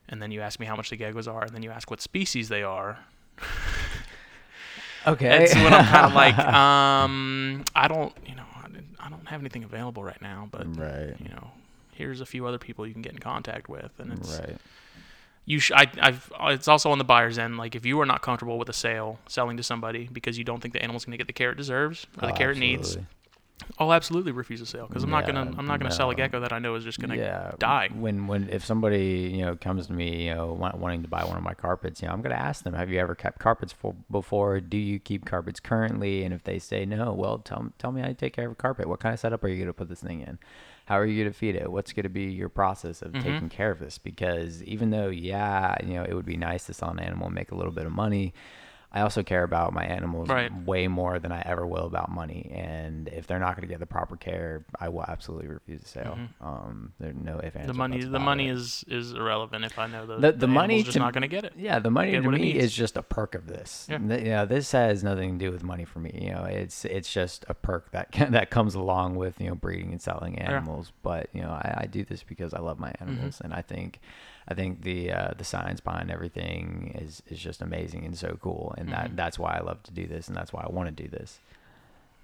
and 0.10 0.22
then 0.22 0.32
you 0.32 0.42
ask 0.42 0.60
me 0.60 0.66
how 0.66 0.76
much 0.76 0.90
the 0.90 0.98
geckos 0.98 1.32
are, 1.32 1.44
and 1.44 1.52
then 1.52 1.64
you 1.64 1.72
ask 1.72 1.90
what 1.90 2.02
species 2.02 2.50
they 2.50 2.64
are. 2.64 3.00
okay. 5.08 5.40
That's 5.40 5.56
when 5.56 5.74
I'm 5.74 5.86
kind 5.86 6.06
of 6.06 6.14
like, 6.14 6.38
um, 6.40 7.64
I 7.76 7.88
don't, 7.88 8.14
you 8.26 8.36
know, 8.36 8.46
I 9.04 9.10
don't 9.10 9.28
have 9.28 9.42
anything 9.42 9.64
available 9.64 10.04
right 10.04 10.22
now, 10.22 10.48
but 10.50 10.66
right. 10.78 11.14
you 11.20 11.30
know, 11.30 11.52
here's 11.92 12.22
a 12.22 12.26
few 12.26 12.46
other 12.46 12.58
people 12.58 12.88
you 12.88 12.94
can 12.94 13.02
get 13.02 13.12
in 13.12 13.20
contact 13.20 13.68
with, 13.68 13.92
and 14.00 14.14
it's 14.14 14.40
right. 14.40 14.58
You 15.46 15.60
sh- 15.60 15.74
I, 15.76 15.92
I've. 16.02 16.32
Uh, 16.40 16.48
it's 16.48 16.70
also 16.70 16.90
on 16.92 17.00
the 17.00 17.04
buyer's 17.04 17.38
end. 17.38 17.58
Like 17.58 17.76
if 17.76 17.86
you 17.86 18.00
are 18.00 18.06
not 18.06 18.22
comfortable 18.22 18.58
with 18.58 18.70
a 18.70 18.74
sale, 18.74 19.20
selling 19.28 19.58
to 19.58 19.64
somebody 19.64 20.10
because 20.12 20.38
you 20.38 20.46
don't 20.46 20.62
think 20.62 20.74
the 20.74 20.82
animal's 20.82 21.04
going 21.04 21.12
to 21.12 21.18
get 21.18 21.28
the 21.28 21.34
care 21.34 21.52
it 21.52 21.58
deserves 21.58 22.08
or 22.18 22.28
the 22.28 22.34
oh, 22.34 22.38
care 22.38 22.52
it 22.52 22.58
needs, 22.58 22.98
I'll 23.78 23.94
absolutely 23.94 24.32
refuse 24.32 24.62
a 24.62 24.66
sale 24.66 24.88
because 24.88 25.04
I'm 25.04 25.10
yeah, 25.10 25.16
not 25.16 25.26
gonna 25.26 25.40
I'm 25.58 25.66
not 25.66 25.80
gonna 25.80 25.90
no. 25.90 25.96
sell 25.96 26.10
a 26.10 26.16
gecko 26.16 26.40
that 26.42 26.54
I 26.54 26.60
know 26.60 26.76
is 26.76 26.84
just 26.84 27.00
gonna 27.00 27.16
yeah. 27.16 27.52
die. 27.60 27.90
When 27.94 28.28
when 28.28 28.50
if 28.50 28.66
somebody 28.66 29.32
you 29.34 29.46
know 29.46 29.56
comes 29.56 29.88
to 29.88 29.94
me 29.94 30.28
you 30.28 30.34
know 30.34 30.54
wanting 30.54 31.04
to 31.04 31.08
buy 31.08 31.24
one 31.24 31.38
of 31.38 31.44
my 31.44 31.54
carpets, 31.54 32.02
you 32.02 32.08
know 32.08 32.14
I'm 32.14 32.22
gonna 32.22 32.36
ask 32.36 32.64
them, 32.64 32.74
have 32.74 32.90
you 32.90 33.00
ever 33.00 33.16
kept 33.16 33.40
carpets 33.40 33.74
for, 33.74 33.96
before? 34.10 34.60
Do 34.60 34.78
you 34.78 35.00
keep 35.00 35.26
carpets 35.26 35.60
currently? 35.60 36.24
And 36.24 36.34
if 36.34 36.44
they 36.44 36.60
say 36.60 36.86
no, 36.86 37.14
well 37.14 37.40
tell 37.40 37.72
tell 37.78 37.92
me 37.92 38.02
how 38.02 38.08
you 38.10 38.14
take 38.14 38.34
care 38.34 38.46
of 38.46 38.52
a 38.52 38.56
carpet. 38.56 38.88
What 38.88 39.00
kind 39.00 39.14
of 39.14 39.20
setup 39.20 39.44
are 39.44 39.48
you 39.48 39.60
gonna 39.60 39.74
put 39.74 39.90
this 39.90 40.02
thing 40.02 40.22
in? 40.22 40.40
How 40.86 41.00
are 41.00 41.06
you 41.06 41.24
gonna 41.24 41.34
feed 41.34 41.56
it? 41.56 41.72
What's 41.72 41.94
gonna 41.94 42.10
be 42.10 42.26
your 42.26 42.50
process 42.50 43.02
of 43.02 43.12
mm-hmm. 43.12 43.24
taking 43.24 43.50
care 43.50 43.72
of 43.72 43.80
this? 43.80 43.98
Because 43.98 44.64
even 44.64 44.90
though 44.90 45.10
yeah 45.10 45.76
you 45.84 45.94
know 45.94 46.04
it 46.04 46.14
would 46.14 46.26
be 46.26 46.38
nice 46.38 46.66
to 46.66 46.74
sell 46.74 46.90
an 46.90 47.00
animal 47.00 47.28
and 47.28 47.36
make 47.36 47.52
a 47.52 47.56
little 47.56 47.72
bit 47.72 47.86
of 47.86 47.92
money 47.92 48.34
I 48.94 49.02
also 49.02 49.24
care 49.24 49.44
about 49.44 49.74
my 49.74 49.84
animals 49.84 50.30
right. 50.30 50.52
way 50.66 50.88
more 50.88 51.18
than 51.18 51.32
I 51.32 51.42
ever 51.46 51.66
will 51.66 51.88
about 51.88 52.12
money. 52.12 52.52
And 52.54 53.08
if 53.08 53.26
they're 53.26 53.40
not 53.40 53.56
going 53.56 53.68
to 53.68 53.72
get 53.72 53.80
the 53.80 53.88
proper 53.88 54.16
care, 54.16 54.66
I 54.80 54.90
will 54.90 55.04
absolutely 55.08 55.48
refuse 55.48 55.82
a 55.82 55.88
sale. 55.88 56.18
Mm-hmm. 56.20 56.46
Um, 56.46 56.94
there's 57.00 57.16
no 57.16 57.40
if 57.40 57.54
the 57.54 57.74
money. 57.74 58.04
The 58.04 58.20
money 58.20 58.50
it. 58.50 58.54
is 58.54 58.86
is 58.88 59.14
irrelevant 59.14 59.66
if 59.66 59.80
I 59.80 59.88
know 59.88 60.06
the 60.06 60.16
the, 60.16 60.32
the, 60.32 60.38
the 60.40 60.48
money 60.48 60.84
just 60.84 60.94
to, 60.94 61.00
not 61.00 61.14
going 61.14 61.24
to 61.24 61.28
get 61.28 61.44
it. 61.44 61.54
Yeah, 61.58 61.80
the 61.80 61.90
money 61.90 62.12
to 62.12 62.22
me 62.22 62.52
is 62.52 62.72
just 62.72 62.96
a 62.96 63.02
perk 63.02 63.34
of 63.34 63.48
this. 63.48 63.88
Yeah. 63.90 63.98
The, 63.98 64.20
you 64.20 64.30
know, 64.30 64.46
this 64.46 64.72
has 64.74 65.04
nothing 65.04 65.40
to 65.40 65.46
do 65.46 65.52
with 65.52 65.64
money 65.64 65.86
for 65.86 65.98
me. 65.98 66.12
You 66.22 66.32
know, 66.32 66.44
it's 66.44 66.86
it's 66.86 67.12
just 67.12 67.46
a 67.50 67.56
perk 67.56 67.92
that 67.92 68.12
can, 68.12 68.32
that 68.34 68.52
comes 68.52 68.76
along 68.76 69.16
with 69.16 69.42
you 69.42 69.48
know 69.48 69.56
breeding 69.56 69.92
and 69.92 70.02
selling 70.02 70.38
animals. 70.38 70.88
Yeah. 70.90 71.00
But 71.02 71.30
you 71.34 71.42
know, 71.42 71.50
I, 71.50 71.80
I 71.82 71.86
do 71.88 72.06
this 72.06 72.22
because 72.22 72.54
I 72.54 72.60
love 72.60 72.78
my 72.78 72.90
mm-hmm. 72.90 73.10
animals, 73.10 73.36
mm-hmm. 73.38 73.46
and 73.46 73.54
I 73.56 73.64
think 73.64 74.00
I 74.48 74.54
think 74.54 74.82
the 74.82 75.12
uh, 75.12 75.32
the 75.38 75.44
science 75.44 75.80
behind 75.80 76.12
everything 76.12 76.98
is 77.00 77.24
is 77.28 77.40
just 77.40 77.62
amazing 77.62 78.06
and 78.06 78.18
so 78.18 78.38
cool, 78.42 78.74
and 78.78 78.90
mm-hmm. 78.90 78.96
that 78.96 79.16
that's 79.16 79.40
why 79.40 79.58
I 79.58 79.62
love 79.62 79.84
to 79.84 79.92
do 79.92 80.08
this, 80.08 80.28
and 80.28 80.36
that's 80.36 80.52
why 80.52 80.64
I 80.64 80.72
want 80.72 80.96
to 80.96 81.04
do 81.04 81.10
this. 81.10 81.40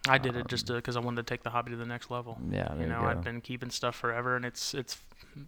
I 0.07 0.17
did 0.17 0.35
um, 0.35 0.41
it 0.41 0.47
just 0.47 0.67
because 0.67 0.95
I 0.95 0.99
wanted 1.01 1.27
to 1.27 1.31
take 1.31 1.43
the 1.43 1.49
hobby 1.49 1.71
to 1.71 1.77
the 1.77 1.85
next 1.85 2.09
level. 2.09 2.37
Yeah, 2.51 2.73
you 2.75 2.87
know, 2.87 3.01
I've 3.01 3.23
been 3.23 3.41
keeping 3.41 3.69
stuff 3.69 3.95
forever, 3.95 4.35
and 4.35 4.45
it's 4.45 4.73
it's 4.73 4.97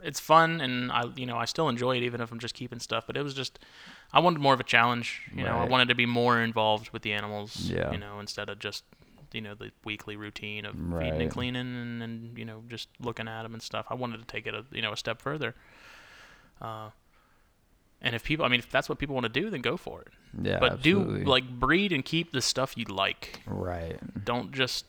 it's 0.04 0.20
fun, 0.20 0.62
and 0.62 0.92
I 0.92 1.06
you 1.16 1.26
know 1.26 1.38
I 1.38 1.46
still 1.46 1.70
enjoy 1.70 1.98
it 1.98 2.04
even 2.04 2.22
if 2.22 2.32
I'm 2.32 2.40
just 2.40 2.54
keeping 2.54 2.80
stuff. 2.80 3.06
But 3.08 3.18
it 3.18 3.24
was 3.24 3.34
just 3.34 3.60
I 4.14 4.20
wanted 4.20 4.40
more 4.40 4.54
of 4.54 4.60
a 4.60 4.66
challenge. 4.66 5.22
You 5.34 5.46
right. 5.46 5.52
know, 5.52 5.58
I 5.58 5.66
wanted 5.66 5.88
to 5.90 5.96
be 5.96 6.06
more 6.06 6.40
involved 6.40 6.90
with 6.92 7.02
the 7.02 7.14
animals. 7.14 7.56
Yeah. 7.70 7.92
You 7.92 7.98
know, 7.98 8.20
instead 8.20 8.50
of 8.50 8.60
just 8.60 8.84
you 9.34 9.42
know 9.42 9.56
the 9.56 9.72
weekly 9.86 10.16
routine 10.16 10.66
of 10.66 10.76
right. 10.92 11.06
feeding 11.06 11.22
and 11.22 11.32
cleaning 11.32 11.76
and, 11.76 12.04
and 12.04 12.38
you 12.38 12.46
know 12.46 12.64
just 12.68 12.90
looking 13.00 13.28
at 13.28 13.44
them 13.44 13.54
and 13.54 13.62
stuff. 13.62 13.86
I 13.90 13.96
wanted 13.96 14.20
to 14.20 14.26
take 14.26 14.48
it 14.48 14.54
a 14.54 14.66
you 14.72 14.82
know 14.82 14.92
a 14.92 14.98
step 14.98 15.22
further. 15.22 15.56
Uh, 16.62 16.90
and 18.02 18.16
if 18.16 18.24
people, 18.24 18.46
I 18.46 18.50
mean, 18.50 18.60
if 18.60 18.70
that's 18.70 18.90
what 18.90 18.98
people 19.00 19.16
want 19.16 19.26
to 19.26 19.42
do, 19.42 19.50
then 19.50 19.62
go 19.62 19.78
for 19.78 20.02
it. 20.02 20.08
Yeah. 20.42 20.60
But 20.60 20.74
absolutely. 20.74 21.24
do 21.24 21.30
like 21.30 21.50
breed 21.50 21.92
and 21.92 22.04
keep 22.04 22.32
the 22.32 22.42
stuff 22.42 22.78
you 22.78 22.86
like. 22.86 23.42
Right. 23.46 24.00
Don't 24.26 24.52
just 24.52 24.86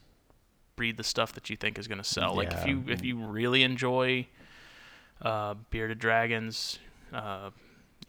breed 0.76 0.96
the 0.96 1.04
stuff 1.04 1.32
that 1.34 1.50
you 1.50 1.56
think 1.56 1.78
is 1.78 1.88
going 1.88 1.98
to 1.98 2.04
sell. 2.04 2.34
Like 2.34 2.52
if 2.52 2.66
you 2.66 2.84
if 2.88 3.04
you 3.04 3.18
really 3.18 3.62
enjoy 3.62 4.26
uh, 5.20 5.54
bearded 5.70 5.98
dragons, 5.98 6.78
uh, 7.12 7.50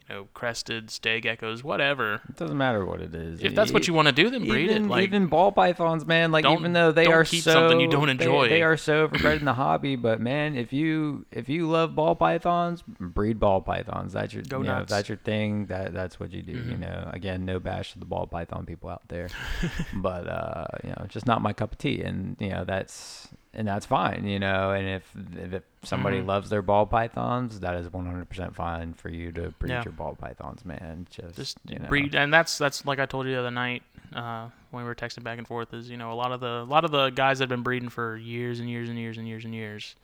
you 0.08 0.14
know, 0.14 0.28
crested, 0.34 0.90
stag 0.90 1.24
geckos, 1.24 1.64
whatever. 1.64 2.20
It 2.28 2.36
doesn't 2.36 2.58
matter 2.58 2.84
what 2.84 3.00
it 3.00 3.14
is. 3.14 3.42
If 3.42 3.54
that's 3.54 3.72
what 3.72 3.88
you 3.88 3.94
want 3.94 4.08
to 4.08 4.12
do, 4.12 4.28
then 4.28 4.46
breed 4.46 4.70
even, 4.70 4.84
it. 4.84 4.88
Like 4.88 5.04
even 5.04 5.28
ball 5.28 5.50
pythons, 5.50 6.04
man. 6.04 6.30
Like 6.30 6.44
even 6.44 6.74
though 6.74 6.92
they 6.92 7.06
are 7.06 7.24
keep 7.24 7.42
so 7.42 7.52
something 7.52 7.80
you 7.80 7.88
don't 7.88 8.10
enjoy, 8.10 8.44
they, 8.44 8.56
they 8.56 8.62
are 8.62 8.76
so 8.76 9.08
overbred 9.08 9.38
in 9.38 9.46
the 9.46 9.54
hobby. 9.54 9.96
But 9.96 10.20
man, 10.20 10.56
if 10.56 10.72
you 10.72 11.24
if 11.30 11.48
you 11.48 11.68
love 11.70 11.94
ball 11.94 12.14
pythons, 12.14 12.82
breed 12.82 13.40
ball 13.40 13.62
pythons. 13.62 14.12
That's 14.12 14.34
your 14.34 14.42
Go 14.42 14.58
you 14.58 14.64
know, 14.64 14.84
that's 14.86 15.08
your 15.08 15.18
thing. 15.18 15.66
That 15.66 15.94
that's 15.94 16.20
what 16.20 16.32
you 16.32 16.42
do. 16.42 16.54
Mm-hmm. 16.54 16.70
You 16.70 16.76
know, 16.76 17.10
again, 17.12 17.46
no 17.46 17.58
bash 17.58 17.92
to 17.94 17.98
the 17.98 18.04
ball 18.04 18.26
python 18.26 18.66
people 18.66 18.90
out 18.90 19.02
there, 19.08 19.28
but 19.94 20.28
uh, 20.28 20.66
you 20.82 20.90
know, 20.90 21.06
just 21.08 21.26
not 21.26 21.40
my 21.40 21.54
cup 21.54 21.72
of 21.72 21.78
tea. 21.78 22.02
And 22.02 22.36
you 22.40 22.50
know, 22.50 22.64
that's 22.64 23.28
and 23.54 23.66
that's 23.66 23.86
fine, 23.86 24.26
you 24.26 24.38
know. 24.38 24.72
And 24.72 24.88
if 24.88 25.10
if 25.36 25.62
somebody 25.82 26.18
mm-hmm. 26.18 26.28
loves 26.28 26.50
their 26.50 26.62
ball 26.62 26.86
pythons, 26.86 27.60
that 27.60 27.74
is 27.76 27.88
100% 27.88 28.54
fine 28.54 28.94
for 28.94 29.08
you 29.08 29.32
to 29.32 29.50
breed 29.58 29.70
yeah. 29.70 29.84
your 29.84 29.92
ball 29.92 30.16
pythons, 30.16 30.64
man. 30.64 31.06
Just, 31.10 31.36
Just 31.36 31.58
you 31.68 31.78
know. 31.78 31.88
breed, 31.88 32.14
and 32.14 32.32
that's 32.32 32.58
that's 32.58 32.84
like 32.84 32.98
I 32.98 33.06
told 33.06 33.26
you 33.26 33.32
the 33.32 33.40
other 33.40 33.50
night 33.50 33.82
uh, 34.14 34.48
when 34.70 34.82
we 34.82 34.88
were 34.88 34.94
texting 34.94 35.22
back 35.22 35.38
and 35.38 35.46
forth. 35.46 35.72
Is 35.72 35.88
you 35.88 35.96
know 35.96 36.12
a 36.12 36.14
lot 36.14 36.32
of 36.32 36.40
the 36.40 36.62
a 36.62 36.64
lot 36.64 36.84
of 36.84 36.90
the 36.90 37.10
guys 37.10 37.38
that 37.38 37.44
have 37.44 37.50
been 37.50 37.62
breeding 37.62 37.88
for 37.88 38.16
years 38.16 38.60
and 38.60 38.68
years 38.68 38.88
and 38.88 38.98
years 38.98 39.18
and 39.18 39.28
years 39.28 39.44
and 39.44 39.54
years. 39.54 39.94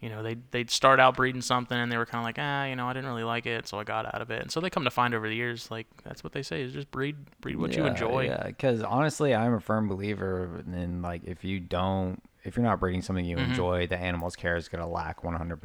you 0.00 0.08
know, 0.08 0.22
they 0.22 0.36
they'd 0.52 0.70
start 0.70 1.00
out 1.00 1.16
breeding 1.16 1.42
something 1.42 1.76
and 1.76 1.90
they 1.90 1.96
were 1.96 2.06
kind 2.06 2.22
of 2.22 2.24
like, 2.24 2.36
ah, 2.38 2.64
you 2.66 2.76
know, 2.76 2.86
I 2.86 2.92
didn't 2.92 3.08
really 3.08 3.24
like 3.24 3.46
it, 3.46 3.66
so 3.66 3.78
I 3.80 3.84
got 3.84 4.06
out 4.06 4.22
of 4.22 4.30
it. 4.30 4.42
And 4.42 4.50
so 4.50 4.60
they 4.60 4.70
come 4.70 4.84
to 4.84 4.90
find 4.90 5.14
over 5.14 5.28
the 5.28 5.34
years, 5.34 5.70
like 5.70 5.86
that's 6.04 6.22
what 6.22 6.32
they 6.32 6.42
say 6.42 6.62
is 6.62 6.72
just 6.72 6.90
breed 6.90 7.16
breed 7.40 7.56
what 7.56 7.72
yeah, 7.72 7.78
you 7.78 7.86
enjoy. 7.86 8.26
Yeah, 8.26 8.44
because 8.46 8.82
honestly, 8.82 9.34
I'm 9.34 9.54
a 9.54 9.60
firm 9.60 9.88
believer 9.88 10.62
in 10.72 11.02
like 11.02 11.24
if 11.24 11.42
you 11.42 11.58
don't, 11.58 12.22
if 12.48 12.56
you're 12.56 12.64
not 12.64 12.80
breeding 12.80 13.02
something 13.02 13.24
you 13.24 13.36
Mm-hmm. 13.36 13.50
enjoy, 13.50 13.86
the 13.86 13.96
animal's 13.96 14.34
care 14.36 14.56
is 14.56 14.68
gonna 14.68 14.88
lack 14.88 15.22
100. 15.22 15.60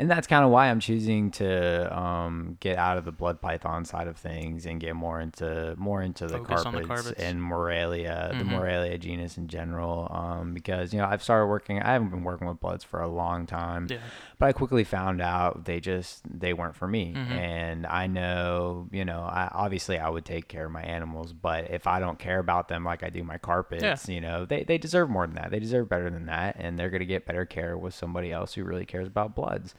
And 0.00 0.10
that's 0.10 0.26
kind 0.26 0.44
of 0.44 0.50
why 0.50 0.68
I'm 0.70 0.80
choosing 0.80 1.30
to 1.32 1.96
um, 1.96 2.56
get 2.60 2.78
out 2.78 2.96
of 2.98 3.04
the 3.04 3.12
blood 3.12 3.40
python 3.40 3.84
side 3.84 4.08
of 4.08 4.16
things 4.16 4.64
and 4.66 4.80
get 4.80 4.96
more 4.96 5.20
into 5.20 5.74
more 5.78 6.02
into 6.02 6.26
the 6.26 6.40
carpets, 6.40 6.64
the 6.76 6.84
carpets. 6.84 7.20
and 7.22 7.42
Morelia, 7.42 8.30
the 8.36 8.44
Mhm. 8.44 8.48
Morelia 8.52 8.98
genus 8.98 9.36
in 9.38 9.46
general. 9.48 10.08
Um, 10.10 10.54
because 10.54 10.92
you 10.92 10.98
know 11.00 11.06
I've 11.06 11.22
started 11.22 11.46
working. 11.46 11.80
I 11.82 11.92
haven't 11.92 12.08
been 12.10 12.24
working 12.24 12.48
with 12.48 12.60
bloods 12.60 12.82
for 12.82 13.00
a 13.00 13.08
long 13.08 13.46
time, 13.46 13.86
Yeah. 13.90 13.98
but 14.38 14.46
I 14.46 14.52
quickly 14.52 14.84
found 14.84 15.20
out 15.20 15.66
they 15.66 15.80
just 15.80 16.22
they 16.40 16.52
weren't 16.54 16.74
for 16.76 16.88
me. 16.88 17.14
Mhm. 17.14 17.30
And 17.30 17.86
I 17.86 18.06
know 18.06 18.88
you 18.90 19.04
know 19.04 19.20
I 19.20 19.50
obviously 19.52 19.98
I 19.98 20.08
would 20.08 20.24
take 20.24 20.48
care 20.48 20.64
of 20.66 20.72
my 20.72 20.82
animals, 20.82 21.32
but 21.32 21.70
if 21.70 21.86
I 21.86 22.00
don't 22.00 22.18
care 22.18 22.38
about 22.38 22.68
them 22.68 22.84
like 22.84 23.02
I 23.02 23.10
do 23.10 23.22
my 23.22 23.36
carpets, 23.38 24.08
you 24.08 24.20
know 24.20 24.44
they 24.46 24.64
they 24.64 24.78
deserve 24.78 25.10
more 25.10 25.26
than 25.26 25.36
that. 25.36 25.50
They 25.50 25.60
deserve 25.60 25.88
better 25.88 26.08
than 26.10 26.26
that, 26.26 26.56
and 26.58 26.78
they're 26.78 26.90
gonna 26.90 27.04
get 27.04 27.26
better 27.26 27.44
care 27.44 27.76
with 27.76 27.92
somebody 27.94 28.32
else 28.32 28.54
who 28.54 28.64
really 28.64 28.86
cares 28.86 29.06
about 29.06 29.34
bloods. 29.34 29.74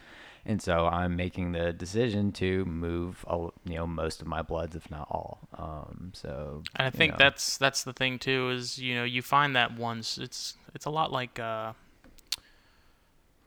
And 0.46 0.60
so 0.62 0.88
I'm 0.88 1.16
making 1.16 1.52
the 1.52 1.72
decision 1.72 2.32
to 2.34 2.66
move, 2.66 3.24
a- 3.28 3.50
you 3.64 3.76
know, 3.76 3.86
most 3.86 4.22
of 4.22 4.28
my 4.28 4.42
bloods, 4.42 4.76
if 4.76 4.90
not 4.90 5.08
all. 5.12 5.40
Um, 5.58 6.12
so 6.16 6.64
And 6.76 6.88
I 6.88 6.90
think 6.90 7.12
know. 7.14 7.18
that's 7.20 7.58
that's 7.58 7.84
the 7.84 7.94
thing 7.94 8.18
too 8.20 8.50
is 8.50 8.80
you 8.80 8.96
know 8.96 9.04
you 9.04 9.22
find 9.22 9.56
that 9.56 9.78
once 9.78 10.18
it's 10.18 10.56
it's 10.74 10.86
a 10.86 10.90
lot 10.90 11.12
like 11.12 11.40
uh, 11.40 11.74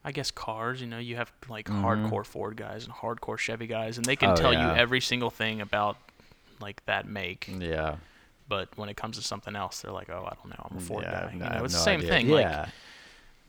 I 0.03 0.11
guess 0.11 0.31
cars. 0.31 0.81
You 0.81 0.87
know 0.87 0.99
you 0.99 1.15
have 1.17 1.31
like 1.49 1.67
Mhm. 1.67 1.81
hardcore 1.83 2.25
Ford 2.25 2.55
guys 2.57 2.85
and 2.85 2.93
hardcore 2.93 3.37
Chevy 3.37 3.67
guys, 3.67 3.97
and 3.97 4.05
they 4.05 4.15
can 4.15 4.29
Oh, 4.31 4.35
tell 4.35 4.53
yeah. 4.53 4.71
you 4.71 4.75
every 4.75 5.01
single 5.01 5.29
thing 5.31 5.61
about 5.61 5.97
like 6.61 6.85
that 6.85 7.07
make. 7.07 7.49
yeah, 7.59 7.97
But 8.47 8.69
when 8.77 8.87
it 8.87 8.95
comes 8.95 9.17
to 9.17 9.23
something 9.23 9.55
else, 9.55 9.81
they're 9.81 9.91
like, 9.91 10.09
oh, 10.09 10.23
I 10.25 10.35
don't 10.35 10.49
know, 10.49 10.67
I'm 10.71 10.77
a 10.77 10.79
Ford 10.79 11.03
yeah, 11.03 11.25
guy. 11.25 11.31
You 11.33 11.39
know, 11.39 11.63
it's 11.65 11.73
no 11.73 11.79
the 11.79 11.83
same 11.83 11.99
idea. 11.99 12.09
thing. 12.09 12.27
Yeah, 12.29 12.59
Like 12.61 12.69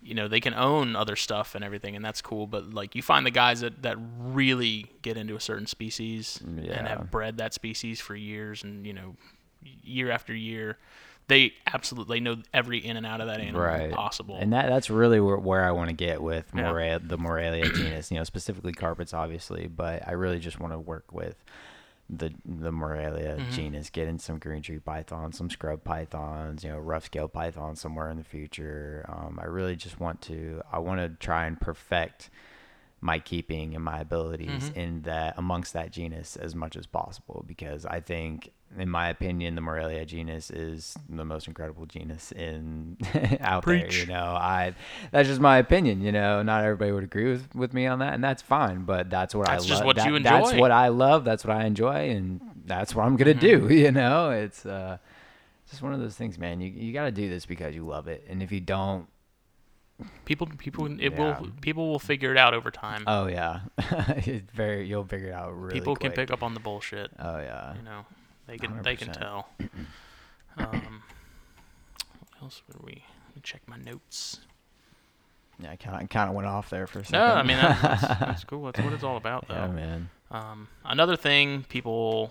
you 0.03 0.15
know 0.15 0.29
they 0.29 0.41
can 0.41 0.55
own 0.55 0.95
other 0.97 1.17
stuff 1.17 1.55
and 1.55 1.65
everything, 1.65 1.97
and 1.97 2.05
that's 2.05 2.23
cool. 2.23 2.47
But 2.47 2.73
like 2.73 2.95
you 2.95 3.03
find 3.03 3.27
the 3.27 3.31
guys 3.31 3.61
that 3.61 3.83
that 3.83 3.97
really 4.19 4.87
get 5.03 5.17
into 5.17 5.35
a 5.37 5.41
certain 5.41 5.67
species 5.67 6.41
and 6.79 6.87
have 6.89 7.11
bred 7.11 7.39
that 7.39 7.55
species 7.55 8.01
for 8.01 8.15
years, 8.15 8.63
and 8.63 8.87
you 8.87 8.93
know, 8.93 9.17
year 9.63 10.11
after 10.11 10.35
year, 10.35 10.79
they 11.29 11.55
absolutely 11.73 12.21
know 12.21 12.37
every 12.55 12.79
in 12.79 12.97
and 12.97 13.05
out 13.07 13.21
of 13.21 13.27
that 13.27 13.41
animal 13.41 13.61
right 13.63 13.91
possible. 13.93 14.37
and 14.37 14.53
that 14.53 14.69
that's 14.69 14.91
really 14.91 15.19
where, 15.19 15.37
where 15.37 15.65
i 15.65 15.73
want 15.73 15.89
to 15.91 15.95
get 15.97 16.23
with 16.23 16.45
Yeah. 16.55 16.99
The 17.03 17.19
morelia 17.19 17.69
genus 17.69 18.13
you 18.13 18.19
know 18.19 18.23
specifically 18.25 18.73
carpets 18.73 19.13
obviously 19.13 19.67
but 19.67 20.07
i 20.07 20.13
really 20.13 20.39
just 20.39 20.61
want 20.61 20.73
to 20.73 20.79
work 20.79 21.13
with 21.13 21.35
the 22.09 22.33
the 22.45 22.71
morelia 22.71 23.37
Mhm. 23.41 23.51
genus 23.51 23.91
get 23.91 24.07
in 24.07 24.19
some 24.19 24.39
green 24.39 24.63
tree 24.63 24.79
pythons 24.79 25.37
some 25.37 25.51
scrub 25.51 25.83
pythons 25.83 26.63
you 26.63 26.71
know 26.71 26.79
rough 26.79 27.05
scale 27.07 27.27
pythons 27.29 27.81
somewhere 27.81 28.09
in 28.11 28.17
the 28.17 28.23
future 28.25 29.05
um, 29.09 29.39
i 29.43 29.45
really 29.45 29.75
just 29.75 29.99
want 29.99 30.21
to 30.21 30.63
i 30.73 30.79
want 30.79 31.01
to 31.01 31.09
try 31.25 31.47
and 31.47 31.61
perfect 31.61 32.31
my 33.01 33.19
keeping 33.19 33.75
and 33.75 33.85
my 33.85 33.99
abilities 34.01 34.71
Mhm. 34.71 34.77
in 34.77 35.03
that 35.03 35.35
amongst 35.37 35.73
that 35.75 35.91
genus 35.93 36.37
as 36.37 36.55
much 36.55 36.77
as 36.77 36.87
possible 36.87 37.45
because 37.47 37.85
I 37.85 38.01
think 38.01 38.53
in 38.79 38.89
my 38.91 39.09
opinion 39.09 39.55
the 39.55 39.61
Morelia 39.61 40.05
genus 40.05 40.51
is 40.51 40.97
the 41.09 41.25
most 41.25 41.47
incredible 41.49 41.87
genus 41.87 42.33
in 42.33 42.97
out 43.41 43.65
there 43.65 43.79
Preach. 43.81 44.01
you 44.01 44.07
know 44.07 44.35
I 44.37 44.75
that's 45.13 45.29
just 45.29 45.41
my 45.41 45.59
opinion 45.59 46.01
you 46.03 46.13
know 46.13 46.43
not 46.43 46.65
everybody 46.65 46.93
would 46.93 47.05
agree 47.05 47.31
with, 47.31 47.55
with 47.55 47.73
me 47.73 47.87
on 47.87 48.01
that 48.01 48.15
and 48.15 48.23
that's 48.25 48.43
fine 48.43 48.83
but 48.85 49.09
that's 49.09 49.35
what 49.35 49.47
That's 49.47 49.71
I 49.71 49.75
love 49.75 49.85
what 49.85 49.97
that, 49.97 50.23
that's 50.23 50.53
what 50.55 50.71
I 50.73 50.89
love 50.89 51.25
that's 51.25 51.45
what 51.45 51.57
I 51.57 51.65
enjoy 51.65 52.11
and 52.11 52.41
that's 52.67 52.95
what 52.95 53.05
I'm 53.07 53.17
going 53.17 53.39
to 53.39 53.47
Mm-hmm. 53.47 53.69
do 53.69 53.75
you 53.85 53.93
know 53.93 54.31
it's 54.31 54.67
uh 54.67 54.99
just 55.71 55.83
one 55.83 55.93
of 55.95 56.01
those 56.01 56.17
things 56.17 56.39
man 56.39 56.61
you 56.61 56.71
you 56.71 56.93
got 56.93 57.05
to 57.05 57.13
do 57.13 57.29
this 57.29 57.47
because 57.47 57.75
you 57.75 57.87
love 57.87 58.09
it 58.09 58.25
and 58.29 58.43
if 58.43 58.51
you 58.53 58.61
don't 58.61 59.07
people, 60.27 60.47
people, 60.59 60.87
it 61.01 61.13
Yeah. 61.13 61.41
will, 61.41 61.49
people 61.63 61.89
will 61.89 61.99
figure 61.99 62.31
it 62.31 62.37
out 62.37 62.53
over 62.53 62.71
time. 62.71 63.05
oh 63.07 63.27
yeah 63.29 63.61
it's 63.79 64.51
very 64.53 64.87
you'll 64.87 65.05
figure 65.05 65.29
it 65.29 65.33
out 65.35 65.53
really 65.57 65.73
people 65.73 65.97
can 65.97 66.13
pick 66.13 66.31
up 66.31 66.43
on 66.43 66.53
the 66.55 66.61
bullshit. 66.61 67.11
oh 67.19 67.39
yeah 67.39 67.75
You 67.77 67.83
know, 67.83 68.05
they 68.47 68.59
can, 68.59 68.83
they 68.83 68.97
can 68.97 69.13
tell. 69.13 69.49
um, 70.59 71.03
what 72.21 72.43
else 72.43 72.63
were 72.69 72.81
we? 72.85 73.05
Let 73.29 73.37
me 73.37 73.43
check 73.43 73.63
my 73.67 73.77
notes. 73.77 74.41
Yeah, 75.59 75.71
I 75.71 75.77
kind 75.77 76.03
of 76.03 76.09
kind 76.11 76.29
of 76.29 76.37
went 76.37 76.47
off 76.47 76.69
there 76.69 76.87
for 76.87 76.99
a 77.01 77.05
second. 77.05 77.19
No, 77.19 77.35
I 77.35 77.43
mean 77.43 77.57
that, 77.57 77.81
that's, 77.81 78.03
that's 78.21 78.45
cool. 78.45 78.65
That's 78.67 78.81
what 78.81 78.93
it's 78.93 79.05
all 79.05 79.17
about, 79.17 79.49
though. 79.49 79.55
yeah, 79.55 79.69
man. 79.69 80.11
Um, 80.31 80.69
another 80.85 81.17
thing 81.17 81.65
people 81.69 82.31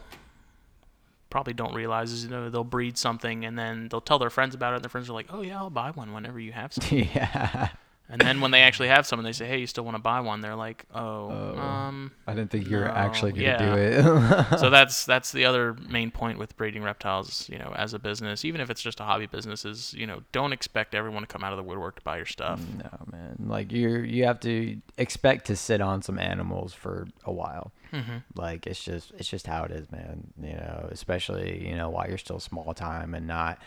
probably 1.30 1.54
don't 1.54 1.74
realize 1.74 2.12
is 2.12 2.24
you 2.24 2.30
know 2.30 2.50
they'll 2.50 2.64
breed 2.64 2.98
something 2.98 3.44
and 3.44 3.58
then 3.58 3.90
they'll 3.90 4.00
tell 4.00 4.20
their 4.20 4.30
friends 4.30 4.56
about 4.56 4.74
it 4.74 4.76
and 4.78 4.84
their 4.86 4.90
friends 4.90 5.10
are 5.10 5.14
like, 5.14 5.28
"Oh 5.32 5.42
yeah, 5.42 5.58
I'll 5.58 5.70
buy 5.70 5.92
one 5.92 6.14
whenever 6.14 6.40
you 6.40 6.52
have 6.52 6.74
some." 6.74 6.98
yeah. 6.98 7.70
And 8.10 8.22
then 8.22 8.40
when 8.42 8.52
they 8.52 8.62
actually 8.62 8.88
have 8.90 9.06
some 9.06 9.20
and 9.20 9.26
they 9.26 9.32
say, 9.34 9.48
"Hey, 9.48 9.60
you 9.60 9.68
still 9.68 9.84
want 9.84 9.96
to 9.96 10.02
buy 10.02 10.20
one?" 10.20 10.42
They're 10.42 10.56
like, 10.56 10.86
"Oh, 10.94 11.30
Oh. 11.32 11.58
um." 11.60 12.12
I 12.28 12.34
didn't 12.34 12.50
think 12.52 12.68
you 12.68 12.78
were 12.78 12.86
No, 12.86 12.92
actually 12.92 13.32
gonna 13.34 13.44
yeah. 13.44 13.58
do 13.58 13.76
it. 13.78 14.50
so 14.60 14.70
that's 14.70 15.06
that's 15.06 15.32
the 15.32 15.46
other 15.46 15.76
main 15.88 16.12
point 16.12 16.40
with 16.40 16.56
breeding 16.58 16.84
reptiles, 16.84 17.48
you 17.50 17.58
know, 17.58 17.74
as 17.76 17.94
a 17.94 18.00
business, 18.00 18.44
even 18.46 18.62
if 18.62 18.70
it's 18.70 18.82
just 18.82 19.00
a 19.00 19.04
hobby 19.04 19.26
business, 19.28 19.64
is 19.66 19.94
you 19.94 20.06
know 20.08 20.22
don't 20.32 20.54
expect 20.54 20.96
everyone 20.96 21.22
to 21.22 21.28
come 21.28 21.44
out 21.44 21.54
of 21.54 21.58
the 21.58 21.64
woodwork 21.64 21.96
to 21.98 22.02
buy 22.02 22.18
your 22.18 22.26
stuff. 22.26 22.62
no, 22.78 22.90
man. 23.12 23.36
Like 23.48 23.72
you, 23.72 24.00
you 24.00 24.26
have 24.26 24.40
to 24.42 24.78
expect 24.98 25.46
to 25.48 25.56
sit 25.56 25.82
on 25.82 26.02
some 26.02 26.18
animals 26.20 26.74
for 26.74 27.08
a 27.26 27.32
while. 27.32 27.72
hmm 27.92 28.18
Like 28.36 28.66
it's 28.68 28.84
just, 28.84 29.12
it's 29.18 29.30
just 29.30 29.46
how 29.48 29.64
it 29.64 29.72
is, 29.72 29.92
man. 29.92 30.32
You 30.42 30.54
know, 30.54 30.88
especially 30.92 31.68
you 31.68 31.76
know 31.76 31.90
while 31.90 32.08
you're 32.08 32.18
still 32.18 32.40
small 32.40 32.74
time 32.74 33.14
and 33.14 33.28
not 33.28 33.60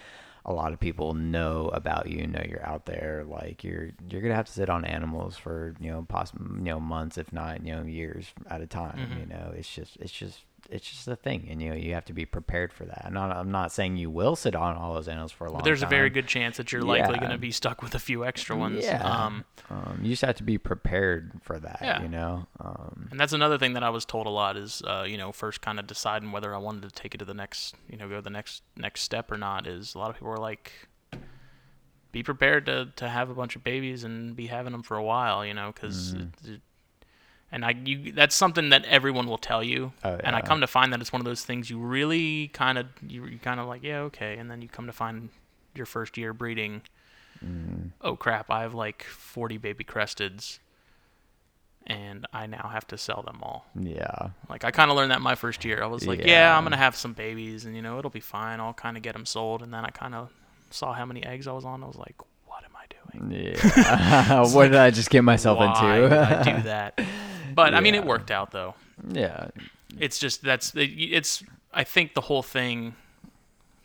a 0.48 0.52
lot 0.52 0.72
of 0.72 0.80
people 0.80 1.12
know 1.14 1.68
about 1.74 2.08
you, 2.08 2.26
know 2.26 2.42
you're 2.48 2.66
out 2.66 2.86
there. 2.86 3.24
Like 3.28 3.62
you're, 3.62 3.90
you're 4.08 4.22
gonna 4.22 4.34
have 4.34 4.46
to 4.46 4.52
sit 4.52 4.70
on 4.70 4.84
animals 4.84 5.36
for 5.36 5.74
you 5.78 5.90
know 5.90 6.04
possible, 6.08 6.46
you 6.56 6.62
know 6.64 6.80
months, 6.80 7.18
if 7.18 7.32
not 7.32 7.64
you 7.64 7.76
know 7.76 7.82
years 7.82 8.32
at 8.50 8.60
a 8.62 8.66
time. 8.66 8.98
Mhm. 8.98 9.20
You 9.20 9.26
know, 9.26 9.52
it's 9.54 9.72
just, 9.72 9.96
it's 10.00 10.10
just. 10.12 10.40
It's 10.70 10.86
just 10.86 11.08
a 11.08 11.16
thing, 11.16 11.48
and 11.50 11.62
you 11.62 11.70
know 11.70 11.74
you 11.74 11.94
have 11.94 12.04
to 12.04 12.12
be 12.12 12.26
prepared 12.26 12.74
for 12.74 12.84
that. 12.84 13.02
I'm 13.06 13.14
not, 13.14 13.34
I'm 13.34 13.50
not 13.50 13.72
saying 13.72 13.96
you 13.96 14.10
will 14.10 14.36
sit 14.36 14.54
on 14.54 14.76
all 14.76 14.92
those 14.92 15.08
animals 15.08 15.32
for 15.32 15.46
a 15.46 15.50
long 15.50 15.60
But 15.60 15.64
there's 15.64 15.80
a 15.80 15.86
time. 15.86 15.90
very 15.90 16.10
good 16.10 16.26
chance 16.26 16.58
that 16.58 16.72
you're 16.72 16.82
likely 16.82 17.18
going 17.18 17.30
to 17.30 17.38
be 17.38 17.50
stuck 17.52 17.80
with 17.80 17.94
a 17.94 17.98
few 17.98 18.22
extra 18.22 18.54
ones. 18.54 18.84
Yeah. 18.84 19.02
Um, 19.02 19.44
Um, 19.70 20.00
you 20.02 20.10
just 20.10 20.20
have 20.22 20.34
to 20.36 20.42
be 20.42 20.58
prepared 20.58 21.40
for 21.42 21.58
that. 21.58 21.78
Yeah. 21.80 22.02
You 22.02 22.08
know. 22.10 22.46
Um, 22.60 23.08
And 23.10 23.18
that's 23.18 23.32
another 23.32 23.56
thing 23.56 23.72
that 23.74 23.82
I 23.82 23.88
was 23.88 24.04
told 24.04 24.26
a 24.26 24.30
lot 24.30 24.58
is, 24.58 24.82
uh, 24.86 25.04
you 25.08 25.16
know, 25.16 25.32
first 25.32 25.62
kind 25.62 25.78
of 25.78 25.86
deciding 25.86 26.32
whether 26.32 26.54
I 26.54 26.58
wanted 26.58 26.82
to 26.82 26.90
take 26.90 27.14
it 27.14 27.18
to 27.18 27.24
the 27.24 27.34
next, 27.34 27.74
you 27.88 27.96
know, 27.96 28.06
go 28.06 28.20
the 28.20 28.28
next 28.28 28.62
next 28.76 29.00
step 29.02 29.32
or 29.32 29.38
not. 29.38 29.66
Is 29.66 29.94
a 29.94 29.98
lot 29.98 30.10
of 30.10 30.16
people 30.16 30.28
are 30.32 30.36
like, 30.36 30.70
be 32.12 32.22
prepared 32.22 32.66
to 32.66 32.90
to 32.96 33.08
have 33.08 33.30
a 33.30 33.34
bunch 33.34 33.56
of 33.56 33.64
babies 33.64 34.04
and 34.04 34.36
be 34.36 34.48
having 34.48 34.72
them 34.72 34.82
for 34.82 34.98
a 34.98 35.02
while, 35.02 35.46
you 35.46 35.54
know, 35.54 35.72
because. 35.72 36.14
Mhm. 36.14 36.60
And 37.50 37.64
I, 37.64 37.70
you, 37.70 38.12
that's 38.12 38.34
something 38.34 38.68
that 38.70 38.84
everyone 38.84 39.26
will 39.26 39.38
tell 39.38 39.62
you. 39.64 39.92
Oh, 40.04 40.18
And 40.22 40.36
I 40.36 40.42
come 40.42 40.60
to 40.60 40.66
find 40.66 40.92
that 40.92 41.00
it's 41.00 41.12
one 41.12 41.20
of 41.20 41.24
those 41.24 41.44
things 41.44 41.70
you 41.70 41.78
really 41.78 42.48
kind 42.48 42.76
of, 42.76 42.86
you, 43.06 43.24
you 43.26 43.38
kind 43.38 43.58
of 43.58 43.66
like, 43.66 43.82
yeah, 43.82 44.00
okay. 44.00 44.36
And 44.36 44.50
then 44.50 44.60
you 44.60 44.68
come 44.68 44.86
to 44.86 44.92
find 44.92 45.30
your 45.74 45.86
first 45.86 46.18
year 46.18 46.34
breeding, 46.34 46.82
mm, 47.44 47.90
oh 48.02 48.16
crap, 48.16 48.50
I 48.50 48.62
have 48.62 48.74
like 48.74 49.02
40 49.02 49.56
baby 49.58 49.82
cresteds, 49.84 50.58
and 51.86 52.26
I 52.34 52.46
now 52.46 52.68
have 52.72 52.86
to 52.88 52.98
sell 52.98 53.22
them 53.22 53.38
all. 53.42 53.64
yeah. 53.74 54.30
Like 54.50 54.64
I 54.64 54.70
kind 54.70 54.90
of 54.90 54.96
learned 54.96 55.10
that 55.12 55.22
my 55.22 55.34
first 55.34 55.64
year. 55.64 55.82
I 55.82 55.86
was 55.86 56.06
like, 56.06 56.18
yeah. 56.20 56.26
Yeah. 56.26 56.56
I'm 56.58 56.64
gonna 56.64 56.76
have 56.76 56.96
some 56.96 57.14
babies, 57.14 57.64
and 57.64 57.74
you 57.74 57.80
know 57.82 57.98
it'll 57.98 58.10
be 58.10 58.20
fine. 58.20 58.60
I'll 58.60 58.74
kind 58.74 58.96
of 58.96 59.02
get 59.02 59.14
them 59.14 59.24
sold, 59.24 59.62
and 59.62 59.72
then 59.72 59.84
I 59.86 59.90
kind 59.90 60.14
of 60.14 60.30
saw 60.70 60.92
how 60.92 61.06
many 61.06 61.24
eggs 61.24 61.46
I 61.46 61.52
was 61.52 61.64
on. 61.64 61.82
I 61.82 61.86
was 61.86 61.96
like, 61.96 62.16
what 62.46 62.62
am 62.64 62.72
I 62.76 63.26
doing? 63.26 63.54
Yeah. 63.54 64.42
what 64.52 64.64
did 64.66 64.74
I 64.76 64.90
just 64.90 65.08
get 65.08 65.24
myself 65.24 65.58
Why 65.58 65.96
into? 65.96 66.08
did 66.10 66.18
I 66.18 66.42
do 66.42 66.62
that? 66.64 67.00
But 67.58 67.74
I 67.74 67.80
mean, 67.80 67.94
it 67.94 68.04
worked 68.04 68.30
out 68.30 68.50
though. 68.52 68.74
yeah. 69.10 69.48
It's 69.98 70.18
just 70.18 70.42
that's 70.42 70.72
it's. 70.76 71.42
I 71.72 71.82
think 71.84 72.14
the 72.14 72.20
whole 72.20 72.42
thing. 72.42 72.94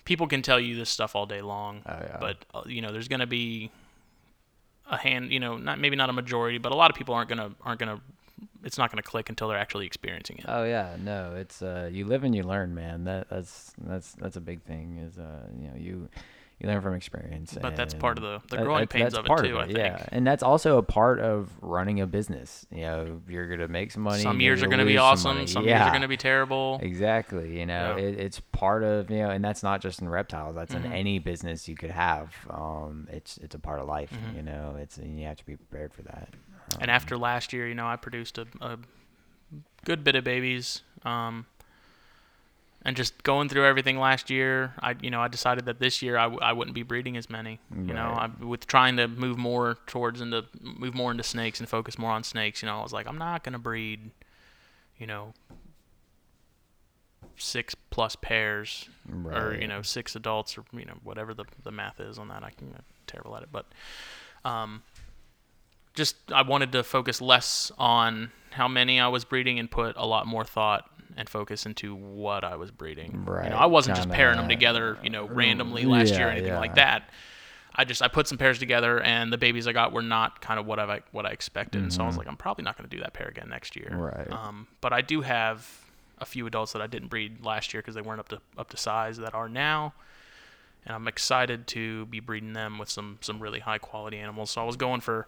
People 0.05 0.27
can 0.27 0.41
tell 0.41 0.59
you 0.59 0.75
this 0.75 0.89
stuff 0.89 1.15
all 1.15 1.25
day 1.25 1.41
long, 1.41 1.81
Oh 1.87 1.93
yeah. 1.93 2.17
but 2.19 2.37
uh, 2.53 2.61
you 2.67 2.81
know 2.81 2.91
there's 2.91 3.07
gonna 3.07 3.25
be 3.25 3.71
a 4.91 4.97
hand. 4.97 5.31
You 5.31 5.39
know, 5.39 5.57
not 5.57 5.79
maybe 5.79 5.95
not 5.95 6.09
a 6.09 6.13
majority, 6.13 6.57
but 6.57 6.71
a 6.71 6.75
lot 6.75 6.91
of 6.91 6.97
people 6.97 7.15
aren't 7.15 7.29
gonna 7.29 7.51
aren't 7.63 7.79
gonna. 7.79 8.01
It's 8.63 8.77
not 8.77 8.91
gonna 8.91 9.01
click 9.01 9.29
until 9.29 9.47
they're 9.47 9.57
actually 9.57 9.85
experiencing 9.85 10.37
it. 10.39 10.45
Oh 10.47 10.65
yeah, 10.65 10.97
no, 10.99 11.35
it's 11.35 11.61
uh, 11.61 11.89
you 11.91 12.05
live 12.05 12.23
and 12.25 12.35
you 12.35 12.43
learn, 12.43 12.75
man. 12.75 13.05
That 13.05 13.29
that's 13.29 13.73
that's 13.81 14.11
that's 14.13 14.35
a 14.35 14.41
big 14.41 14.61
thing. 14.63 14.97
Is 14.97 15.17
uh, 15.17 15.47
you 15.57 15.67
know, 15.69 15.75
you 15.77 16.09
you 16.59 16.69
learn 16.69 16.81
from 16.81 16.93
experience. 16.93 17.57
But 17.61 17.75
that's 17.75 17.93
part 17.93 18.17
of 18.17 18.23
the- 18.23 18.55
the 18.55 18.63
growing 18.63 18.81
that- 18.81 18.89
pains 18.89 19.13
of 19.15 19.25
it 19.25 19.37
too, 19.43 19.57
I 19.59 19.65
Yeah, 19.65 20.05
and 20.09 20.25
that's 20.25 20.43
also 20.43 20.77
a 20.77 20.83
part 20.83 21.19
of 21.19 21.49
running 21.61 21.99
a 21.99 22.07
business. 22.07 22.65
You 22.71 22.81
know, 22.81 23.21
you're 23.27 23.47
gonna 23.47 23.67
make 23.67 23.91
some 23.91 24.03
money. 24.03 24.21
some 24.21 24.39
years 24.39 24.63
are 24.63 24.67
gonna 24.67 24.85
be 24.85 24.95
some 24.95 25.03
awesome. 25.03 25.35
money. 25.35 25.47
Some 25.47 25.65
years 25.65 25.81
are 25.81 25.91
gonna 25.91 26.07
be 26.07 26.15
terrible. 26.17 26.79
Exactly. 26.81 27.59
You 27.59 27.65
know, 27.65 27.97
Yeah. 27.97 28.03
it, 28.03 28.19
it's 28.19 28.39
part 28.39 28.83
of 28.83 29.09
you 29.11 29.17
know, 29.19 29.29
and 29.29 29.43
that's 29.43 29.63
not 29.63 29.81
just 29.81 30.01
in 30.01 30.07
reptiles. 30.07 30.55
That's 30.55 30.73
Mhm. 30.73 30.85
in 30.85 30.91
any 30.93 31.19
business 31.19 31.67
you 31.67 31.75
could 31.75 31.91
have. 31.91 32.33
Um, 32.49 33.07
it's 33.11 33.37
it's 33.37 33.55
a 33.55 33.59
part 33.59 33.79
of 33.79 33.87
life. 33.87 34.11
Mhm. 34.13 34.35
You 34.37 34.43
know, 34.43 34.75
it's 34.79 34.97
and 34.97 35.19
you 35.19 35.25
have 35.27 35.37
to 35.37 35.45
be 35.45 35.57
prepared 35.57 35.93
for 35.93 36.03
that. 36.03 36.29
and 36.79 36.89
after 36.89 37.17
last 37.17 37.53
year, 37.53 37.67
you 37.67 37.75
know, 37.75 37.85
I 37.87 37.97
produced 37.97 38.37
a, 38.39 38.47
a 38.61 38.77
good 39.85 40.03
bit 40.03 40.15
of 40.15 40.23
babies. 40.23 40.81
Um, 41.05 41.45
and 42.85 42.95
just 42.97 43.23
going 43.23 43.47
through 43.49 43.65
everything 43.65 43.97
last 43.97 44.29
year, 44.29 44.73
I 44.81 44.95
you 45.01 45.09
know 45.09 45.21
I 45.21 45.27
decided 45.27 45.65
that 45.65 45.79
this 45.79 46.01
year 46.01 46.17
I 46.17 46.23
w- 46.23 46.41
I 46.41 46.51
wouldn't 46.53 46.75
be 46.75 46.83
breeding 46.83 47.15
as 47.17 47.29
many. 47.29 47.59
You 47.87 47.93
know, 47.93 48.07
I, 48.39 48.43
with 48.43 48.67
trying 48.67 48.97
to 48.97 49.07
move 49.07 49.37
more 49.37 49.77
towards 49.87 50.19
into 50.21 50.45
move 50.61 50.93
more 50.93 51.11
into 51.11 51.23
snakes 51.23 51.59
and 51.59 51.69
focus 51.69 51.97
more 51.97 52.11
on 52.11 52.23
snakes. 52.23 52.61
You 52.61 52.67
know, 52.67 52.79
I 52.79 52.83
was 52.83 52.93
like, 52.93 53.07
I'm 53.07 53.17
not 53.17 53.43
gonna 53.43 53.59
breed, 53.59 54.11
you 54.97 55.07
know, 55.07 55.33
six 57.37 57.73
plus 57.89 58.15
pairs 58.15 58.89
or 59.33 59.55
you 59.61 59.67
know 59.67 59.81
six 59.81 60.15
adults 60.15 60.57
or 60.57 60.63
you 60.73 60.85
know 60.85 60.95
whatever 61.03 61.33
the 61.33 61.45
the 61.63 61.71
math 61.71 61.99
is 61.99 62.17
on 62.19 62.27
that. 62.29 62.43
I 62.43 62.51
can 62.51 62.67
I'm 62.75 62.83
terrible 63.07 63.35
at 63.35 63.43
it, 63.43 63.49
but 63.51 63.65
um, 64.45 64.83
just 65.93 66.15
I 66.31 66.41
wanted 66.41 66.71
to 66.73 66.83
focus 66.83 67.21
less 67.21 67.71
on 67.77 68.31
how 68.51 68.67
many 68.67 68.99
I 68.99 69.07
was 69.07 69.25
breeding 69.25 69.57
and 69.57 69.69
put 69.69 69.95
a 69.97 70.05
lot 70.05 70.27
more 70.27 70.43
thought 70.43 70.89
and 71.17 71.29
focus 71.29 71.65
into 71.65 71.95
what 71.95 72.43
I 72.43 72.55
was 72.55 72.71
breeding. 72.71 73.25
Right. 73.25 73.45
You 73.45 73.49
know, 73.51 73.57
I 73.57 73.65
wasn't 73.65 73.97
just 73.97 74.09
pairing 74.09 74.37
them 74.37 74.49
together, 74.49 74.97
you 75.03 75.09
know, 75.09 75.27
randomly 75.27 75.85
last 75.85 76.13
year 76.13 76.27
or 76.27 76.31
yeah, 76.31 76.37
anything 76.37 76.55
like 76.55 76.75
that. 76.75 77.09
I 77.75 77.85
just 77.85 78.01
I 78.01 78.07
put 78.07 78.27
some 78.27 78.37
pairs 78.37 78.59
together 78.59 79.01
and 79.01 79.33
the 79.33 79.37
babies 79.37 79.67
I 79.67 79.73
got 79.73 79.93
were 79.93 80.03
not 80.03 80.41
kind 80.41 80.59
of 80.59 80.65
what 80.65 80.79
I 80.79 81.01
what 81.11 81.25
I 81.25 81.29
expected, 81.29 81.81
and 81.81 81.91
so 81.91 82.03
I 82.03 82.07
was 82.07 82.17
like, 82.17 82.27
I'm 82.27 82.37
probably 82.37 82.63
not 82.63 82.77
going 82.77 82.87
to 82.87 82.95
do 82.95 83.01
that 83.01 83.13
pair 83.13 83.27
again 83.27 83.49
next 83.49 83.75
year. 83.75 83.89
Mm-hmm. 83.91 83.99
Right. 83.99 84.31
Um, 84.31 84.67
but 84.79 84.93
I 84.93 85.01
do 85.01 85.21
have 85.21 85.67
a 86.19 86.25
few 86.25 86.45
adults 86.45 86.73
that 86.73 86.81
I 86.81 86.87
didn't 86.87 87.09
breed 87.09 87.43
last 87.43 87.73
year 87.73 87.81
because 87.81 87.95
they 87.95 88.01
weren't 88.01 88.19
up 88.19 88.29
to 88.29 88.41
up 88.57 88.69
to 88.69 88.77
size 88.77 89.17
that 89.17 89.33
are 89.33 89.49
now, 89.49 89.93
and 90.85 90.95
I'm 90.95 91.07
excited 91.07 91.65
to 91.67 92.05
be 92.07 92.19
breeding 92.19 92.53
them 92.53 92.77
with 92.77 92.89
some 92.89 93.17
some 93.21 93.39
really 93.39 93.59
high 93.59 93.79
quality 93.79 94.17
animals. 94.17 94.51
So 94.51 94.61
I 94.61 94.65
was 94.65 94.75
going 94.75 95.01
for 95.01 95.27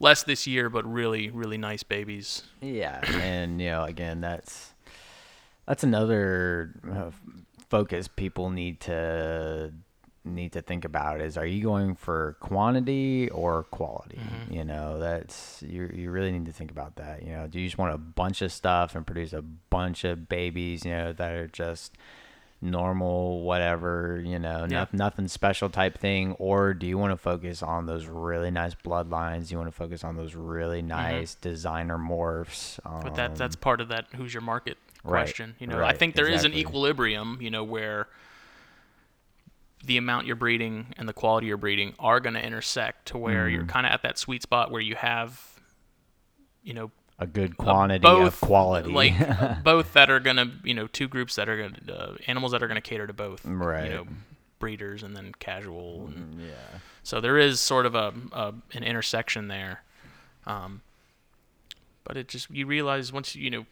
less 0.00 0.24
this 0.24 0.48
year, 0.48 0.68
but 0.68 0.84
really 0.90 1.30
really 1.30 1.58
nice 1.58 1.84
babies. 1.84 2.42
Yeah, 2.60 3.00
and 3.20 3.60
you 3.60 3.70
know, 3.70 3.84
again, 3.84 4.20
that's 4.20 4.73
that's 5.66 5.82
another 5.84 6.74
uh, 6.90 7.10
focus 7.68 8.08
people 8.08 8.50
need 8.50 8.80
to 8.80 9.72
need 10.26 10.52
to 10.52 10.62
think 10.62 10.86
about 10.86 11.20
is 11.20 11.36
are 11.36 11.44
you 11.46 11.62
going 11.62 11.94
for 11.94 12.36
quantity 12.40 13.28
or 13.30 13.64
quality? 13.64 14.18
You 14.50 14.64
know 14.64 14.98
that's 14.98 15.62
you 15.66 15.90
you 15.94 16.10
really 16.10 16.32
need 16.32 16.46
to 16.46 16.52
think 16.52 16.70
about 16.70 16.96
that. 16.96 17.22
You 17.22 17.32
know 17.32 17.46
do 17.46 17.58
you 17.60 17.66
just 17.66 17.76
want 17.78 17.94
a 17.94 17.98
bunch 17.98 18.40
of 18.42 18.50
stuff 18.52 18.94
and 18.94 19.06
produce 19.06 19.32
a 19.34 19.42
bunch 19.42 20.04
of 20.04 20.28
babies 20.28 20.84
you 20.84 20.92
know 20.92 21.12
that 21.12 21.32
are 21.32 21.48
just 21.48 21.96
normal 22.62 23.42
whatever 23.42 24.22
you 24.24 24.38
know 24.38 24.60
Yeah. 24.60 24.78
noth- 24.78 24.94
nothing 24.94 25.28
special 25.28 25.68
type 25.68 25.98
thing? 25.98 26.32
Or 26.38 26.72
do 26.72 26.86
you 26.86 26.96
want 26.96 27.12
to 27.12 27.16
focus 27.18 27.62
on 27.62 27.84
those 27.86 28.06
really 28.06 28.50
nice 28.50 28.74
bloodlines? 28.74 29.50
You 29.50 29.58
want 29.58 29.68
to 29.68 29.76
focus 29.76 30.04
on 30.04 30.16
those 30.16 30.34
really 30.34 30.80
nice 30.80 31.34
designer 31.34 31.98
morphs 31.98 32.78
But 32.82 33.08
um, 33.10 33.14
that 33.16 33.36
that's 33.36 33.56
part 33.56 33.80
of 33.82 33.88
that 33.88 34.06
who's 34.16 34.32
your 34.32 34.40
market 34.42 34.78
right, 35.04 35.22
question. 35.22 35.54
You 35.58 35.66
know, 35.66 35.76
I 35.76 35.80
right, 35.80 35.98
think 35.98 36.14
there 36.14 36.28
is 36.28 36.44
an 36.44 36.54
equilibrium. 36.54 37.38
You 37.40 37.50
know, 37.50 37.64
where 37.64 38.08
the 39.84 39.96
amount 39.98 40.26
you're 40.26 40.36
breeding 40.36 40.86
and 40.96 41.08
the 41.08 41.12
quality 41.12 41.46
you're 41.46 41.56
breeding 41.58 41.94
are 41.98 42.18
going 42.18 42.34
to 42.34 42.44
intersect 42.44 43.06
to 43.08 43.18
where 43.18 43.44
Mm-hmm. 43.44 43.54
you're 43.54 43.66
kind 43.66 43.86
of 43.86 43.92
at 43.92 44.02
that 44.02 44.16
sweet 44.18 44.40
spot 44.42 44.70
where 44.70 44.80
you 44.80 44.94
have, 44.94 45.60
you 46.62 46.72
know, 46.72 46.90
a 47.18 47.26
good 47.26 47.56
quantity 47.58 48.02
both, 48.02 48.34
of 48.34 48.40
quality 48.40 48.90
like 48.90 49.14
both 49.62 49.92
that 49.92 50.10
are 50.10 50.20
going 50.20 50.36
to, 50.36 50.50
you 50.64 50.72
know, 50.74 50.86
two 50.86 51.06
groups 51.06 51.36
that 51.36 51.48
are 51.48 51.56
going 51.56 51.74
to 51.74 51.94
uh, 51.94 52.16
animals 52.26 52.52
that 52.52 52.62
are 52.62 52.66
going 52.66 52.80
to 52.80 52.88
cater 52.88 53.06
to 53.06 53.12
both. 53.12 53.44
Right. 53.44 53.84
You 53.84 53.90
know, 53.90 54.06
breeders 54.58 55.02
and 55.02 55.14
then 55.14 55.32
casual. 55.38 56.06
And, 56.06 56.40
yeah 56.40 56.78
so 57.04 57.20
there 57.20 57.36
is 57.36 57.60
sort 57.60 57.84
of 57.86 57.94
a, 57.94 58.14
a 58.32 58.54
an 58.72 58.82
intersection 58.82 59.48
there, 59.48 59.82
um, 60.46 60.80
but 62.02 62.16
it 62.16 62.28
just 62.28 62.50
you 62.50 62.66
realize 62.66 63.12
once 63.12 63.36
you 63.36 63.50
know 63.50 63.66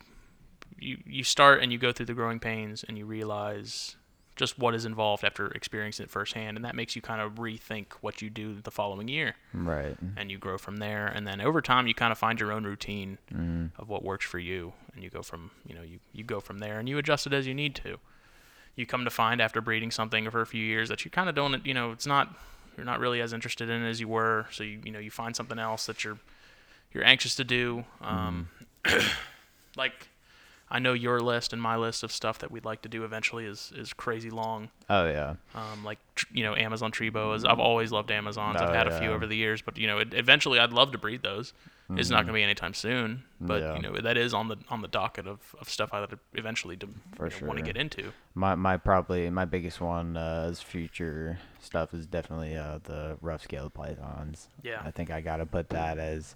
you 0.78 0.98
you 1.06 1.24
start 1.24 1.62
and 1.62 1.72
you 1.72 1.78
go 1.78 1.92
through 1.92 2.06
the 2.06 2.14
growing 2.14 2.38
pains 2.38 2.84
and 2.86 2.98
you 2.98 3.06
realize 3.06 3.96
just 4.34 4.58
what 4.58 4.74
is 4.74 4.84
involved 4.84 5.24
after 5.24 5.48
experiencing 5.48 6.04
it 6.04 6.10
firsthand, 6.10 6.56
and 6.56 6.64
that 6.64 6.74
makes 6.74 6.96
you 6.96 7.02
kind 7.02 7.20
of 7.20 7.34
rethink 7.34 7.92
what 8.00 8.22
you 8.22 8.30
do 8.30 8.60
the 8.62 8.70
following 8.70 9.08
year, 9.08 9.36
right 9.52 9.96
and 10.16 10.30
you 10.30 10.38
grow 10.38 10.56
from 10.56 10.78
there. 10.78 11.06
And 11.06 11.26
then 11.26 11.40
over 11.40 11.60
time, 11.60 11.86
you 11.86 11.94
kind 11.94 12.12
of 12.12 12.18
find 12.18 12.40
your 12.40 12.50
own 12.52 12.64
routine 12.64 13.18
mm, 13.32 13.70
of 13.78 13.88
what 13.88 14.02
works 14.02 14.24
for 14.24 14.38
you, 14.38 14.72
and 14.94 15.04
you 15.04 15.10
go 15.10 15.22
from 15.22 15.50
you 15.66 15.74
know 15.74 15.82
you 15.82 15.98
you 16.12 16.24
go 16.24 16.40
from 16.40 16.58
there, 16.58 16.78
and 16.78 16.88
you 16.88 16.98
adjust 16.98 17.26
it 17.26 17.32
as 17.32 17.46
you 17.46 17.54
need 17.54 17.74
to. 17.76 17.98
You 18.74 18.86
come 18.86 19.04
to 19.04 19.10
find 19.10 19.42
after 19.42 19.60
breeding 19.60 19.90
something 19.90 20.30
for 20.30 20.40
a 20.40 20.46
few 20.46 20.64
years 20.64 20.88
that 20.88 21.04
you 21.04 21.10
kind 21.10 21.28
of 21.28 21.34
don't 21.34 21.64
you 21.66 21.74
know 21.74 21.92
it's 21.92 22.06
not 22.06 22.34
you're 22.76 22.86
not 22.86 23.00
really 23.00 23.20
as 23.20 23.34
interested 23.34 23.68
in 23.68 23.82
it 23.82 23.88
as 23.88 24.00
you 24.00 24.08
were, 24.08 24.46
so 24.50 24.64
you 24.64 24.80
you 24.84 24.92
know 24.92 24.98
you 24.98 25.10
find 25.10 25.36
something 25.36 25.58
else 25.58 25.86
that 25.86 26.04
you're 26.04 26.18
you're 26.92 27.04
anxious 27.04 27.34
to 27.36 27.44
do. 27.44 27.84
Um, 28.00 28.48
like 29.76 30.08
I 30.74 30.78
know 30.78 30.94
your 30.94 31.20
list 31.20 31.52
and 31.52 31.60
my 31.60 31.76
list 31.76 32.02
of 32.02 32.10
stuff 32.10 32.38
that 32.38 32.50
we'd 32.50 32.64
like 32.64 32.80
to 32.82 32.88
do 32.88 33.04
eventually 33.04 33.44
is 33.44 33.72
is 33.76 33.92
crazy 33.92 34.30
long. 34.30 34.70
oh 34.90 35.06
yeah 35.06 35.34
Um, 35.54 35.84
like 35.84 35.98
tr- 36.14 36.26
you 36.32 36.42
know, 36.44 36.56
Amazon 36.56 36.90
tree 36.90 37.10
boas. 37.10 37.44
I've 37.44 37.60
always 37.60 37.92
loved 37.92 38.10
Amazons. 38.10 38.56
I've 38.60 38.70
Oh, 38.70 38.72
had 38.72 38.86
a 38.88 38.98
few 38.98 39.12
over 39.12 39.26
the 39.26 39.36
years, 39.36 39.60
but 39.62 39.76
you 39.78 39.86
know, 39.86 39.98
it, 39.98 40.14
eventually 40.14 40.58
I'd 40.58 40.72
love 40.72 40.90
to 40.92 40.98
breed 40.98 41.22
those. 41.22 41.52
It's 41.94 42.08
not 42.08 42.24
going 42.24 42.28
to 42.28 42.32
be 42.32 42.42
anytime 42.42 42.72
soon, 42.72 43.24
but 43.38 43.60
Mm-hmm. 43.62 43.66
Yeah. 43.66 43.76
you 43.76 43.82
know, 43.96 44.00
that 44.00 44.16
is 44.16 44.32
on 44.32 44.48
the 44.48 44.56
on 44.70 44.80
the 44.80 44.88
docket 44.88 45.26
of, 45.26 45.40
of 45.60 45.68
stuff 45.68 45.90
I'd 45.92 46.06
eventually 46.32 46.76
to 46.78 46.88
For 47.16 47.28
want 47.46 47.58
to 47.58 47.64
get 47.64 47.76
into. 47.76 48.12
my 48.34 48.54
my 48.54 48.78
probably 48.78 49.28
my 49.28 49.44
biggest 49.44 49.78
one 49.78 50.16
uh 50.16 50.48
is 50.50 50.62
future 50.62 51.38
stuff 51.60 51.92
is 51.92 52.06
definitely 52.06 52.56
uh 52.56 52.78
the 52.84 53.18
rough 53.20 53.42
scale 53.42 53.68
pythons 53.68 54.48
Yeah. 54.62 54.80
i 54.86 54.90
think 54.90 55.10
i 55.10 55.20
gotta 55.20 55.44
put 55.44 55.68
that 55.68 55.98
as 55.98 56.34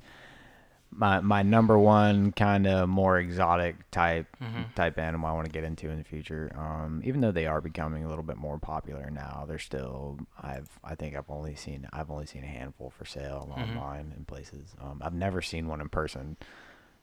my 0.90 1.20
my 1.20 1.42
number 1.42 1.78
one 1.78 2.32
kind 2.32 2.66
of 2.66 2.88
more 2.88 3.18
exotic 3.18 3.90
type 3.90 4.26
Mm-hmm. 4.42 4.62
type 4.74 4.98
animal 4.98 5.28
I 5.28 5.32
want 5.32 5.46
to 5.46 5.52
get 5.52 5.64
into 5.64 5.88
in 5.90 5.98
the 5.98 6.04
future. 6.04 6.52
Um, 6.56 7.00
even 7.04 7.20
though 7.20 7.32
they 7.32 7.46
are 7.46 7.60
becoming 7.60 8.04
a 8.04 8.08
little 8.08 8.22
bit 8.24 8.36
more 8.36 8.58
popular 8.58 9.10
now, 9.10 9.44
they're 9.48 9.58
still 9.58 10.18
I've 10.40 10.68
I 10.84 10.94
think 10.94 11.16
I've 11.16 11.30
only 11.30 11.54
seen 11.56 11.88
I've 11.92 12.10
only 12.10 12.26
seen 12.26 12.44
a 12.44 12.46
handful 12.48 12.90
for 12.90 13.04
sale 13.04 13.48
Mm-hmm. 13.56 13.76
online 13.78 14.12
in 14.16 14.24
places. 14.24 14.74
Um, 14.80 15.00
I've 15.04 15.14
never 15.14 15.42
seen 15.42 15.66
one 15.68 15.80
in 15.80 15.88
person. 15.88 16.36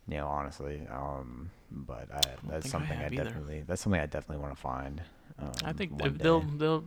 You 0.08 0.18
know, 0.18 0.28
honestly, 0.28 0.82
um, 0.92 1.50
but 1.72 2.10
I, 2.14 2.20
that's 2.50 2.64
think 2.64 2.76
I 2.76 2.86
something 2.88 2.98
I, 3.00 3.04
have 3.04 3.14
either. 3.14 3.24
definitely 3.24 3.64
that's 3.66 3.82
something 3.82 4.02
I 4.02 4.06
definitely 4.06 4.42
want 4.44 4.54
to 4.56 4.62
find. 4.62 5.02
Um, 5.40 5.52
I 5.66 5.74
think 5.74 5.98
they'll 6.22 6.42
they'll 6.58 6.84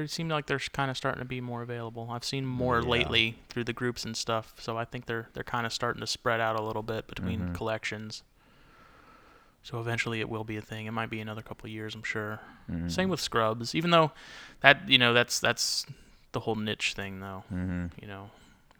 they 0.00 0.06
seem 0.06 0.28
like 0.28 0.46
they're 0.46 0.58
kind 0.58 0.90
of 0.90 0.96
starting 0.96 1.20
to 1.20 1.24
be 1.28 1.40
more 1.40 1.62
available. 1.62 2.08
I've 2.10 2.24
seen 2.24 2.44
more 2.46 2.80
Yeah. 2.80 2.88
lately 2.88 3.38
through 3.48 3.64
the 3.64 3.72
groups 3.72 4.04
and 4.04 4.16
stuff, 4.16 4.54
so 4.58 4.76
I 4.78 4.84
think 4.84 5.06
they're 5.06 5.28
they're 5.34 5.44
kind 5.44 5.66
of 5.66 5.72
starting 5.72 6.00
to 6.00 6.06
spread 6.06 6.40
out 6.40 6.58
a 6.58 6.62
little 6.62 6.82
bit 6.82 7.06
between 7.06 7.40
Mhm. 7.50 7.54
collections. 7.54 8.22
So 9.62 9.78
eventually 9.78 10.18
it 10.20 10.28
will 10.28 10.44
be 10.44 10.56
a 10.56 10.60
thing. 10.62 10.86
It 10.86 10.90
might 10.90 11.10
be 11.10 11.20
another 11.20 11.42
couple 11.42 11.66
of 11.66 11.70
years, 11.72 11.94
I'm 11.94 12.02
sure. 12.02 12.40
Mhm. 12.70 12.90
Same 12.90 13.08
with 13.08 13.20
scrubs, 13.20 13.74
even 13.74 13.90
though 13.90 14.10
that 14.60 14.88
you 14.88 14.98
know 14.98 15.12
that's 15.12 15.38
that's 15.38 15.86
the 16.32 16.40
whole 16.40 16.56
niche 16.56 16.94
thing 16.94 17.20
though. 17.20 17.44
Mhm. 17.52 17.90
You 18.00 18.08
know, 18.08 18.30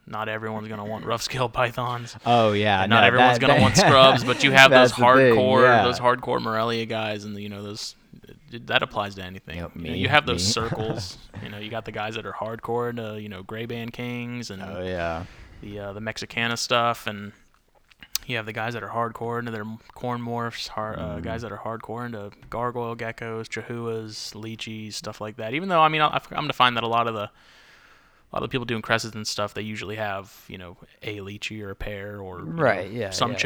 not 0.06 0.28
everyone's 0.28 0.66
gonna 0.68 0.84
want 0.84 1.04
rough 1.04 1.22
scale 1.22 1.48
pythons. 1.60 2.16
Oh 2.26 2.52
yeah, 2.52 2.86
not 2.86 3.00
no, 3.02 3.06
everyone's 3.06 3.38
that- 3.38 3.40
gonna 3.46 3.54
that- 3.54 3.62
want 3.62 3.76
scrubs, 3.76 4.24
but 4.24 4.42
you 4.42 4.50
have 4.52 4.70
those 4.70 4.90
that's 4.90 4.98
the 4.98 5.04
thing, 5.06 5.36
hardcore, 5.36 5.62
yeah. 5.62 5.82
those 5.84 6.00
hardcore 6.00 6.40
Morelia 6.42 6.86
guys, 6.86 7.24
and 7.24 7.38
you 7.38 7.48
know 7.48 7.62
those. 7.62 7.94
That 8.66 8.82
applies 8.82 9.14
to 9.16 9.22
anything. 9.24 9.59
Yep, 9.59 9.72
you, 9.76 9.82
know, 9.82 9.94
you 9.94 10.09
have 10.09 10.26
those 10.26 10.44
me. 10.46 10.53
circles. 10.53 11.18
you 11.42 11.48
know, 11.48 11.59
you 11.59 11.70
got 11.70 11.84
the 11.84 11.92
guys 11.92 12.14
that 12.14 12.26
are 12.26 12.32
hardcore 12.32 12.90
into 12.90 13.20
you 13.20 13.28
know 13.28 13.42
gray 13.42 13.66
band 13.66 13.92
kings 13.92 14.50
and 14.50 14.62
Oh 14.62 14.82
yeah. 14.82 15.24
the 15.62 15.78
uh, 15.78 15.92
the 15.92 16.00
Mexicana 16.00 16.57
stuff, 16.57 17.07
and 17.07 17.32
you 18.26 18.36
have 18.36 18.46
the 18.46 18.53
guys 18.53 18.74
that 18.74 18.82
are 18.82 18.88
hardcore 18.90 19.38
into 19.38 19.50
their 19.50 19.64
corn 19.94 20.20
morphs, 20.20 20.68
har- 20.68 20.98
uh, 20.98 21.03
Mm-hmm. 21.03 21.22
guys 21.22 21.42
that 21.42 21.50
are 21.53 21.59
hardcore 21.59 22.07
into 22.07 22.30
gargoyle 22.50 22.94
geckos, 22.96 23.48
chahouas, 23.48 24.32
lychees, 24.34 24.94
stuff 24.94 25.20
like 25.20 25.36
that. 25.36 25.55
Even 25.55 25.68
though 25.68 25.80
I 25.80 25.88
mean, 25.88 26.00
I- 26.03 26.18
come 26.20 26.46
to 26.46 26.53
find 26.55 26.76
that 26.76 26.84
a 26.84 26.88
lot 26.88 27.07
of 27.09 27.14
the 27.14 27.30
a 28.33 28.37
lot 28.37 28.43
of 28.43 28.51
people 28.51 28.64
doing 28.64 28.80
cresteds 28.80 29.14
and 29.14 29.26
stuff, 29.26 29.53
they 29.53 29.62
usually 29.62 29.97
have 29.97 30.45
you 30.49 30.57
know 30.57 30.76
a 31.03 31.18
lychee 31.18 31.62
or 31.62 31.70
a 31.70 31.76
pear 31.76 32.18
or 32.18 32.41
you 32.41 32.47
know, 32.47 33.01
yeah, 33.01 33.11
some 33.11 33.33
yeah, 33.33 33.37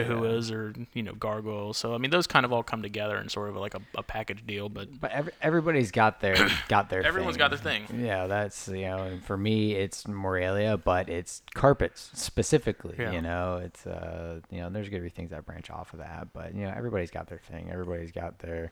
yeah. 0.50 0.56
or 0.56 0.74
you 0.94 1.02
know 1.02 1.14
gargoyles. 1.14 1.76
So 1.76 1.94
I 1.94 1.98
mean, 1.98 2.10
those 2.10 2.26
kind 2.28 2.46
of 2.46 2.52
all 2.52 2.62
come 2.62 2.82
together 2.82 3.18
in 3.18 3.28
sort 3.28 3.48
of 3.48 3.56
like 3.56 3.74
a, 3.74 3.80
a 3.96 4.02
package 4.02 4.46
deal. 4.46 4.68
But 4.68 5.00
But 5.00 5.10
every, 5.10 5.32
everybody's 5.42 5.90
got 5.90 6.20
their 6.20 6.36
got 6.68 6.88
their. 6.88 7.04
Everyone's 7.04 7.34
thing. 7.34 7.38
got 7.38 7.50
their 7.50 7.58
thing. 7.58 8.04
Yeah, 8.04 8.28
that's 8.28 8.68
you 8.68 8.82
know, 8.82 8.98
and 8.98 9.24
for 9.24 9.36
me 9.36 9.72
it's 9.72 10.06
Morelia, 10.06 10.76
but 10.76 11.08
it's 11.08 11.42
carpets 11.54 12.10
specifically. 12.14 12.94
You 13.12 13.22
know, 13.22 13.60
it's 13.62 13.86
uh, 13.86 14.40
you 14.50 14.60
know, 14.60 14.70
there's 14.70 14.88
gonna 14.88 15.02
be 15.02 15.08
things 15.08 15.30
that 15.30 15.44
branch 15.44 15.68
off 15.68 15.92
of 15.94 15.98
that, 15.98 16.28
but 16.32 16.54
you 16.54 16.62
know, 16.62 16.72
everybody's 16.76 17.10
got 17.10 17.26
their 17.26 17.40
thing. 17.50 17.70
Everybody's 17.72 18.12
got 18.12 18.38
their 18.38 18.70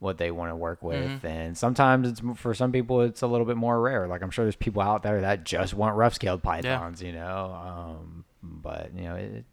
what 0.00 0.16
they 0.18 0.30
want 0.30 0.50
to 0.50 0.56
work 0.56 0.82
with, 0.82 0.96
Mm-hmm. 1.08 1.26
and 1.26 1.58
sometimes 1.58 2.08
it's 2.08 2.22
for 2.36 2.54
some 2.54 2.70
people 2.72 3.00
it's 3.02 3.22
a 3.22 3.26
little 3.26 3.46
bit 3.46 3.56
more 3.56 3.80
rare. 3.80 4.06
Like 4.06 4.22
I'm 4.22 4.30
sure 4.30 4.44
there's 4.44 4.54
people 4.56 4.80
out 4.82 5.02
there 5.02 5.20
that 5.22 5.44
just 5.44 5.74
want 5.74 5.96
rough 5.96 6.14
scaled 6.14 6.42
pythons. 6.42 7.02
You 7.02 7.12
know, 7.12 7.96
um, 7.98 8.24
but 8.42 8.92
you 8.94 9.02
know, 9.02 9.16
it, 9.16 9.32
it 9.32 9.44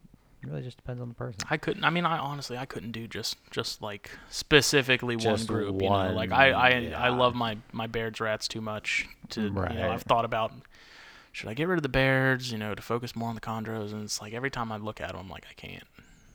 really 0.43 0.61
just 0.61 0.77
depends 0.77 1.01
on 1.01 1.07
the 1.09 1.15
person. 1.15 1.39
I 1.49 1.57
couldn't. 1.57 1.83
I 1.83 1.89
mean, 1.89 2.05
I 2.05 2.17
honestly 2.19 2.57
I 2.57 2.65
couldn't 2.65 2.91
do 2.91 3.07
just 3.07 3.37
just 3.49 3.81
like 3.81 4.11
specifically 4.29 5.15
Just 5.15 5.49
one 5.49 5.57
group. 5.57 5.81
you 5.81 5.89
know, 5.89 6.11
like 6.13 6.29
one, 6.29 6.39
I 6.39 6.51
I, 6.51 6.93
I 6.95 7.09
love 7.09 7.33
my 7.33 7.57
my 7.71 7.87
Baird's 7.87 8.19
rats 8.21 8.47
too 8.47 8.61
much 8.61 9.07
to 9.29 9.41
you 9.41 9.49
know 9.49 9.61
Right. 9.61 9.77
I've 9.79 10.03
thought 10.03 10.25
about 10.25 10.51
should 11.31 11.49
I 11.49 11.53
get 11.53 11.67
rid 11.67 11.77
of 11.77 11.83
the 11.83 11.89
Bairds, 11.89 12.51
you 12.51 12.57
know, 12.57 12.73
to 12.75 12.81
focus 12.81 13.13
more 13.15 13.27
on 13.29 13.35
the 13.35 13.41
chondros? 13.41 13.91
And 13.91 14.03
it's 14.03 14.21
like 14.21 14.33
every 14.33 14.49
time 14.51 14.71
I 14.71 14.77
look 14.77 15.01
at 15.01 15.09
them, 15.09 15.17
I'm 15.17 15.29
like, 15.29 15.45
I 15.49 15.53
can't. 15.53 15.83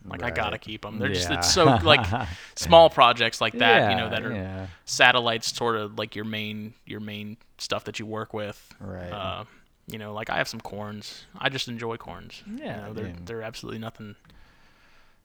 Like 0.05 0.21
right. 0.21 0.33
I 0.33 0.35
gotta 0.35 0.57
keep 0.57 0.81
them. 0.81 0.97
They're 0.97 1.09
yeah. 1.09 1.13
just 1.13 1.31
it's 1.31 1.53
so 1.53 1.65
like 1.83 2.05
small 2.55 2.89
projects 2.89 3.39
like 3.39 3.53
that, 3.53 3.77
yeah, 3.77 3.89
you 3.91 3.95
know, 3.97 4.09
that 4.09 4.25
are 4.25 4.33
yeah. 4.33 4.67
satellites, 4.85 5.55
sort 5.55 5.75
of 5.75 5.97
like 5.97 6.15
your 6.15 6.25
main 6.25 6.73
your 6.85 6.99
main 6.99 7.37
stuff 7.57 7.83
that 7.85 7.99
you 7.99 8.05
work 8.05 8.33
with. 8.33 8.73
Right. 8.79 9.11
Uh, 9.11 9.45
you 9.87 9.99
know, 9.99 10.13
like 10.13 10.29
I 10.29 10.37
have 10.37 10.47
some 10.47 10.61
corns. 10.61 11.25
I 11.37 11.49
just 11.49 11.67
enjoy 11.67 11.97
corns. 11.97 12.43
Yeah. 12.47 12.75
You 12.75 12.81
know, 12.81 12.93
they're 12.93 13.13
they're 13.25 13.43
absolutely 13.43 13.79
nothing 13.79 14.15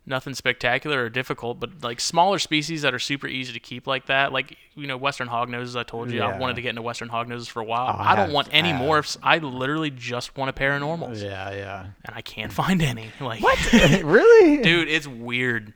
nothing 0.07 0.35
spectacular 0.35 1.05
or 1.05 1.09
difficult, 1.09 1.59
but 1.59 1.83
like 1.83 2.01
smaller 2.01 2.39
species 2.39 2.83
that 2.83 2.95
are 2.95 2.99
super 2.99 3.27
easy 3.27 3.53
to 3.53 3.61
keep 3.61 3.87
like 3.87 4.07
that, 4.07 4.33
like 4.33 4.57
you 4.75 4.87
know 4.87 4.97
Western 4.97 5.29
hognoses. 5.29 5.77
I 5.77 5.83
told 5.83 6.11
you 6.11 6.19
yeah. 6.19 6.29
I 6.29 6.39
wanted 6.39 6.57
to 6.57 6.63
get 6.63 6.71
into 6.71 6.83
Western 6.83 7.09
hognoses 7.09 7.49
for 7.49 7.61
a 7.61 7.65
while. 7.65 7.95
Oh, 7.99 8.01
I, 8.01 8.13
I, 8.13 8.17
don't 8.17 8.33
want 8.33 8.49
any 8.53 8.73
I 8.73 8.81
morphs. 8.81 9.17
I 9.23 9.39
literally 9.39 9.91
just 9.91 10.37
want 10.37 10.49
a 10.49 10.53
pair 10.53 10.75
of 10.75 10.81
normals. 10.81 11.21
Yeah, 11.21 11.51
yeah. 11.53 11.87
And 12.05 12.15
I 12.15 12.23
can't 12.23 12.53
find 12.53 12.83
any. 12.83 13.11
Like 13.21 13.43
what? 13.43 13.73
really? 14.03 14.63
Dude, 14.63 14.89
it's 14.89 15.09
weird. 15.09 15.75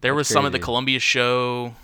There 0.00 0.12
That's 0.12 0.16
was 0.16 0.28
some 0.28 0.42
crazy. 0.42 0.46
at 0.46 0.52
the 0.52 0.58
Columbia 0.58 1.00
show 1.00 1.74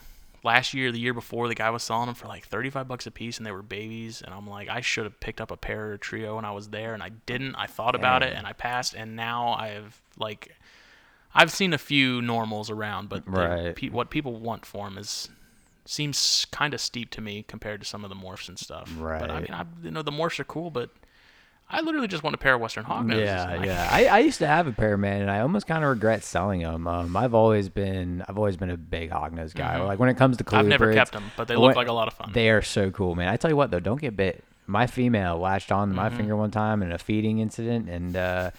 last 0.42 0.74
year, 0.74 0.92
the 0.92 0.98
year 0.98 1.14
before. 1.14 1.48
The 1.48 1.54
guy 1.54 1.70
was 1.70 1.82
selling 1.82 2.06
them 2.06 2.14
for 2.14 2.26
like 2.26 2.44
thirty-five 2.46 2.88
bucks 2.88 3.06
a 3.06 3.10
piece, 3.10 3.38
and 3.38 3.46
they 3.46 3.52
were 3.52 3.62
babies. 3.62 4.22
And 4.22 4.34
I'm 4.34 4.48
like, 4.48 4.68
I 4.68 4.80
should 4.80 5.04
have 5.04 5.18
picked 5.20 5.40
up 5.40 5.50
a 5.50 5.56
pair 5.56 5.88
or 5.88 5.92
a 5.94 5.98
trio 5.98 6.36
when 6.36 6.44
I 6.44 6.52
was 6.52 6.68
there, 6.68 6.94
and 6.94 7.02
I 7.02 7.10
didn't. 7.26 7.54
I 7.54 7.66
thought 7.66 7.94
about 7.94 8.22
it, 8.22 8.34
and 8.34 8.46
I 8.46 8.52
passed. 8.52 8.94
And 8.94 9.16
now 9.16 9.54
I 9.58 9.68
have 9.68 10.00
like 10.18 10.54
I've 11.34 11.50
seen 11.50 11.72
a 11.72 11.78
few 11.78 12.20
normals 12.20 12.70
around, 12.70 13.08
but 13.08 13.22
right. 13.26 13.74
pe- 13.74 13.90
what 13.90 14.10
people 14.10 14.34
want 14.34 14.66
for 14.66 14.88
them 14.88 14.98
is 14.98 15.28
seems 15.84 16.46
kind 16.50 16.74
of 16.74 16.80
steep 16.80 17.10
to 17.10 17.20
me 17.20 17.44
compared 17.46 17.80
to 17.80 17.86
some 17.86 18.04
of 18.04 18.10
the 18.10 18.16
morphs 18.16 18.48
and 18.48 18.58
stuff. 18.58 18.92
Right. 18.98 19.20
But 19.20 19.30
I 19.30 19.40
mean, 19.40 19.52
I, 19.52 19.64
you 19.82 19.90
know, 19.90 20.02
the 20.02 20.12
morphs 20.12 20.38
are 20.38 20.44
cool, 20.44 20.70
but 20.70 20.90
I 21.68 21.80
literally 21.82 22.08
just 22.08 22.22
want 22.22 22.34
a 22.34 22.38
pair 22.38 22.54
of 22.54 22.60
Western 22.60 22.84
Hognoses. 22.84 23.24
Yeah, 23.24 23.62
yeah. 23.62 23.88
I, 23.90 24.06
I 24.06 24.18
used 24.20 24.38
to 24.38 24.46
have 24.46 24.66
a 24.66 24.72
pair, 24.72 24.96
man, 24.96 25.22
and 25.22 25.30
I 25.30 25.40
almost 25.40 25.66
kind 25.68 25.84
of 25.84 25.90
regret 25.90 26.24
selling 26.24 26.62
them. 26.62 26.88
Um, 26.88 27.16
I've 27.16 27.34
always 27.34 27.68
been, 27.68 28.24
I've 28.28 28.38
always 28.38 28.56
been 28.56 28.70
a 28.70 28.76
big 28.76 29.10
Hognose 29.10 29.54
guy. 29.54 29.76
Mm-hmm. 29.76 29.86
Like 29.86 29.98
when 30.00 30.08
it 30.08 30.16
comes 30.16 30.36
to 30.38 30.44
colubrids, 30.44 30.58
I've 30.58 30.66
never 30.66 30.92
kept 30.92 31.12
them, 31.12 31.24
but 31.36 31.46
they 31.46 31.56
look 31.56 31.76
like 31.76 31.88
a 31.88 31.92
lot 31.92 32.08
of 32.08 32.14
fun. 32.14 32.30
They 32.32 32.50
are 32.50 32.62
so 32.62 32.90
cool, 32.90 33.14
man. 33.14 33.28
I 33.28 33.36
tell 33.36 33.50
you 33.50 33.56
what, 33.56 33.70
though, 33.70 33.80
don't 33.80 34.00
get 34.00 34.16
bit. 34.16 34.42
My 34.66 34.86
female 34.86 35.38
latched 35.38 35.72
on 35.72 35.88
to 35.88 35.94
my 35.94 36.08
mm-hmm. 36.08 36.16
finger 36.16 36.36
one 36.36 36.50
time 36.50 36.82
in 36.82 36.92
a 36.92 36.98
feeding 36.98 37.38
incident, 37.38 37.88
and. 37.88 38.16
uh 38.16 38.50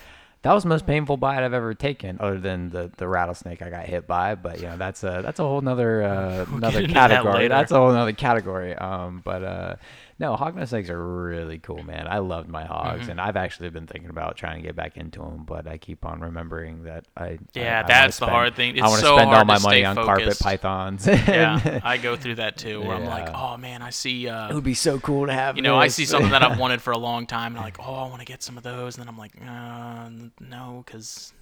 that 0.44 0.54
was 0.54 0.64
the 0.64 0.70
most 0.70 0.88
painful 0.88 1.18
bite 1.18 1.44
I've 1.44 1.54
ever 1.54 1.74
taken, 1.76 2.18
other 2.20 2.40
than 2.40 2.72
the, 2.72 2.92
the 2.98 3.08
rattlesnake 3.08 3.62
I 3.62 3.70
got 3.70 3.86
hit 3.86 4.08
by. 4.08 4.34
But 4.36 4.60
you 4.60 4.68
know, 4.68 4.78
that's 4.78 5.04
a 5.04 5.22
that's 5.24 5.40
a 5.40 5.44
whole 5.44 5.62
nother 5.62 6.02
uh, 6.02 6.46
we'll 6.50 6.58
another 6.58 6.88
category. 6.88 7.48
That 7.48 7.60
that's 7.60 7.72
a 7.72 7.76
whole 7.76 7.92
another 7.92 8.14
category. 8.14 8.74
Um, 8.76 9.22
but 9.24 9.44
uh, 9.44 9.76
no, 10.22 10.38
hognose 10.38 10.68
snakes 10.68 10.92
are 10.92 11.04
really 11.04 11.58
cool, 11.58 11.82
man. 11.82 12.08
I 12.08 12.20
loved 12.20 12.48
my 12.48 12.64
hogs, 12.64 13.02
mm-hmm. 13.02 13.12
and 13.12 13.20
I've 13.20 13.36
actually 13.36 13.72
been 13.72 13.88
thinking 13.88 14.12
about 14.12 14.38
trying 14.38 14.62
to 14.62 14.62
get 14.62 14.76
back 14.76 14.96
into 14.96 15.20
them, 15.20 15.46
but 15.46 15.66
I 15.66 15.80
keep 15.80 16.06
on 16.06 16.22
remembering 16.22 16.84
that 16.84 17.06
I. 17.18 17.40
Yeah, 17.56 17.82
I, 17.84 17.88
that's 17.88 18.18
spend, 18.18 18.30
the 18.30 18.32
hard 18.32 18.56
thing. 18.56 18.76
It's 18.76 18.84
I 18.84 18.88
want 18.88 19.00
to 19.00 19.08
so 19.08 19.16
spend 19.18 19.32
all 19.32 19.46
my 19.46 19.58
money 19.58 19.84
on 19.84 19.96
carpet 19.96 20.38
pythons. 20.40 21.08
yeah, 21.08 21.80
I 21.84 21.98
go 21.98 22.16
through 22.16 22.36
that 22.36 22.56
too, 22.56 22.82
where 22.82 22.90
yeah. 22.90 22.98
I'm 22.98 23.06
like, 23.06 23.30
oh 23.34 23.58
man, 23.58 23.82
I 23.82 23.90
see. 23.90 24.30
Uh, 24.30 24.52
it 24.52 24.54
would 24.54 24.64
be 24.64 24.76
so 24.76 25.00
cool 25.00 25.26
to 25.26 25.34
have. 25.34 25.56
You 25.56 25.64
know, 25.64 25.80
this. 25.80 25.86
I 25.86 25.88
see 25.88 26.06
something 26.06 26.30
that 26.30 26.44
I've 26.44 26.60
wanted 26.60 26.84
for 26.84 26.92
a 26.92 27.00
long 27.00 27.26
time, 27.26 27.54
and 27.54 27.58
I'm 27.58 27.64
like, 27.64 27.80
oh, 27.80 27.96
I 27.96 28.08
want 28.08 28.20
to 28.20 28.26
get 28.26 28.44
some 28.44 28.58
of 28.58 28.64
those, 28.64 28.98
and 28.98 29.02
then 29.02 29.10
I'm 29.10 29.18
like, 29.18 29.34
uh, 29.44 30.08
no, 30.40 30.84
because 30.86 31.34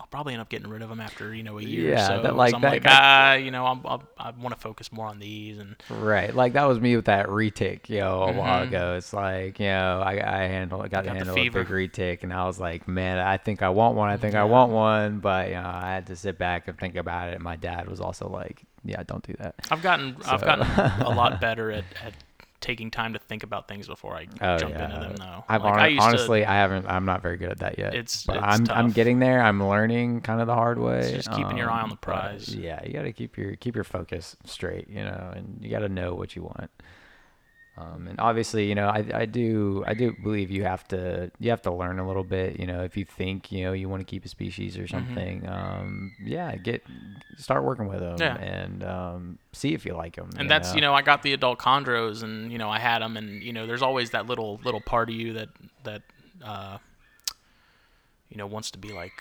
I'll 0.00 0.06
probably 0.06 0.32
end 0.32 0.42
up 0.42 0.48
getting 0.48 0.68
rid 0.68 0.82
of 0.82 0.88
them 0.88 1.00
after 1.00 1.34
you 1.34 1.42
know 1.42 1.58
a 1.58 1.62
year. 1.62 1.90
Yeah, 1.90 2.08
so. 2.08 2.22
that 2.22 2.36
like 2.36 2.50
so 2.50 2.56
I'm 2.56 2.62
that, 2.62 2.72
like 2.72 2.82
ah, 2.86 3.34
you 3.34 3.50
know, 3.50 3.66
I'm, 3.66 3.80
I'm, 3.84 4.00
i 4.18 4.30
want 4.30 4.54
to 4.54 4.60
focus 4.60 4.92
more 4.92 5.06
on 5.06 5.18
these 5.18 5.58
and 5.58 5.76
right. 5.88 6.34
Like 6.34 6.54
that 6.54 6.64
was 6.64 6.80
me 6.80 6.96
with 6.96 7.06
that 7.06 7.26
retic, 7.26 7.88
you 7.88 8.00
know, 8.00 8.22
a 8.22 8.28
mm-hmm. 8.28 8.38
while 8.38 8.62
ago. 8.62 8.94
It's 8.96 9.12
like 9.12 9.60
you 9.60 9.66
know, 9.66 10.02
I 10.04 10.12
I 10.12 10.42
handle 10.46 10.80
I 10.80 10.88
got, 10.88 11.04
got 11.04 11.12
to 11.12 11.18
handle 11.18 11.38
a 11.38 11.48
big 11.48 11.68
retic, 11.68 12.22
and 12.22 12.32
I 12.32 12.46
was 12.46 12.58
like, 12.58 12.88
man, 12.88 13.18
I 13.18 13.36
think 13.36 13.62
I 13.62 13.68
want 13.70 13.96
one. 13.96 14.10
I 14.10 14.16
think 14.16 14.34
yeah. 14.34 14.42
I 14.42 14.44
want 14.44 14.72
one, 14.72 15.20
but 15.20 15.48
you 15.48 15.54
know, 15.54 15.70
I 15.72 15.92
had 15.92 16.06
to 16.08 16.16
sit 16.16 16.38
back 16.38 16.68
and 16.68 16.78
think 16.78 16.96
about 16.96 17.28
it. 17.28 17.34
And 17.34 17.42
my 17.42 17.56
dad 17.56 17.88
was 17.88 18.00
also 18.00 18.28
like, 18.28 18.62
yeah, 18.84 19.02
don't 19.04 19.26
do 19.26 19.34
that. 19.38 19.54
I've 19.70 19.82
gotten 19.82 20.16
so. 20.20 20.30
I've 20.30 20.42
gotten 20.42 20.66
a 21.02 21.10
lot 21.10 21.40
better 21.40 21.70
at, 21.70 21.84
at 22.02 22.14
taking 22.64 22.90
time 22.90 23.12
to 23.12 23.18
think 23.18 23.42
about 23.42 23.68
things 23.68 23.86
before 23.86 24.14
I 24.14 24.26
oh, 24.40 24.56
jump 24.56 24.74
yeah. 24.74 24.86
into 24.86 25.00
them 25.00 25.16
though. 25.16 25.44
I've 25.50 25.62
like, 25.62 25.74
I 25.74 25.96
honestly 25.98 26.40
to, 26.40 26.50
I 26.50 26.54
haven't 26.54 26.86
I'm 26.86 27.04
not 27.04 27.20
very 27.20 27.36
good 27.36 27.50
at 27.50 27.58
that 27.58 27.78
yet. 27.78 27.94
It's, 27.94 28.24
but 28.24 28.36
it's 28.36 28.44
I'm 28.44 28.64
tough. 28.64 28.76
I'm 28.76 28.90
getting 28.90 29.18
there. 29.18 29.42
I'm 29.42 29.62
learning 29.62 30.22
kind 30.22 30.40
of 30.40 30.46
the 30.46 30.54
hard 30.54 30.78
way. 30.78 31.00
It's 31.00 31.10
just 31.10 31.30
keeping 31.30 31.52
um, 31.52 31.56
your 31.58 31.70
eye 31.70 31.82
on 31.82 31.90
the 31.90 31.94
um, 31.94 31.98
prize. 31.98 32.54
Yeah, 32.54 32.82
you 32.82 32.94
got 32.94 33.02
to 33.02 33.12
keep 33.12 33.36
your 33.36 33.54
keep 33.56 33.74
your 33.74 33.84
focus 33.84 34.34
straight, 34.46 34.88
you 34.88 35.04
know, 35.04 35.32
and 35.36 35.58
you 35.60 35.68
got 35.68 35.80
to 35.80 35.90
know 35.90 36.14
what 36.14 36.34
you 36.34 36.42
want. 36.42 36.70
Um, 37.76 38.06
and 38.06 38.20
obviously, 38.20 38.68
you 38.68 38.76
know, 38.76 38.86
I, 38.86 39.04
I 39.12 39.26
do 39.26 39.82
I 39.84 39.94
do 39.94 40.14
believe 40.22 40.48
you 40.50 40.62
have 40.62 40.86
to 40.88 41.32
you 41.40 41.50
have 41.50 41.62
to 41.62 41.72
learn 41.72 41.98
a 41.98 42.06
little 42.06 42.22
bit. 42.22 42.60
You 42.60 42.66
know, 42.66 42.84
if 42.84 42.96
you 42.96 43.04
think 43.04 43.50
you 43.50 43.64
know 43.64 43.72
you 43.72 43.88
want 43.88 44.00
to 44.00 44.04
keep 44.04 44.24
a 44.24 44.28
species 44.28 44.78
or 44.78 44.82
mm-hmm. 44.82 44.96
something, 44.96 45.40
mm-hmm. 45.40 45.52
um, 45.52 46.12
yeah, 46.22 46.54
get 46.54 46.84
start 47.36 47.64
working 47.64 47.88
with 47.88 47.98
them 47.98 48.16
yeah. 48.20 48.36
and 48.36 48.84
um, 48.84 49.38
see 49.52 49.74
if 49.74 49.84
you 49.84 49.94
like 49.94 50.14
them. 50.14 50.30
And 50.38 50.48
that's 50.48 50.68
know? 50.70 50.74
you 50.76 50.80
know 50.82 50.94
I 50.94 51.02
got 51.02 51.22
the 51.22 51.32
adult 51.32 51.58
chondros 51.58 52.22
and 52.22 52.52
you 52.52 52.58
know 52.58 52.70
I 52.70 52.78
had 52.78 53.00
them 53.00 53.16
and 53.16 53.42
you 53.42 53.52
know 53.52 53.66
there's 53.66 53.82
always 53.82 54.10
that 54.10 54.26
little 54.26 54.60
little 54.64 54.80
part 54.80 55.08
of 55.08 55.16
you 55.16 55.32
that 55.32 55.48
that 55.82 56.02
uh, 56.44 56.78
you 58.28 58.36
know 58.36 58.46
wants 58.46 58.70
to 58.70 58.78
be 58.78 58.92
like, 58.92 59.20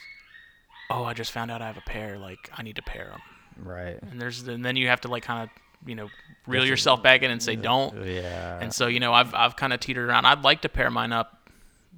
oh 0.92 1.04
I 1.04 1.16
just 1.16 1.32
found 1.32 1.50
out 1.50 1.64
I 1.64 1.66
have 1.66 1.78
a 1.78 1.82
pair 1.82 2.20
like 2.20 2.52
I 2.56 2.62
need 2.62 2.76
to 2.76 2.84
pair 2.84 3.06
them. 3.06 3.22
Right. 3.58 3.98
And 4.12 4.22
there's 4.22 4.48
and 4.48 4.64
then 4.64 4.76
you 4.76 4.90
have 4.90 5.02
to 5.02 5.08
like 5.08 5.24
kind 5.24 5.42
of 5.42 5.50
you 5.86 5.96
know 5.96 6.10
reel 6.48 6.66
yourself 6.66 7.02
back 7.04 7.24
in 7.24 7.32
and 7.32 7.42
say 7.42 7.56
don't. 7.56 8.06
Yeah. 8.06 8.60
And 8.60 8.74
so 8.74 8.88
you 8.88 9.00
know 9.00 9.14
I've 9.14 9.34
I've 9.34 9.56
kind 9.56 9.74
of 9.74 9.80
teetered 9.80 10.08
around. 10.08 10.26
I'd 10.26 10.44
like 10.44 10.62
to 10.62 10.70
pair 10.70 10.90
mine 10.90 11.12
up 11.12 11.50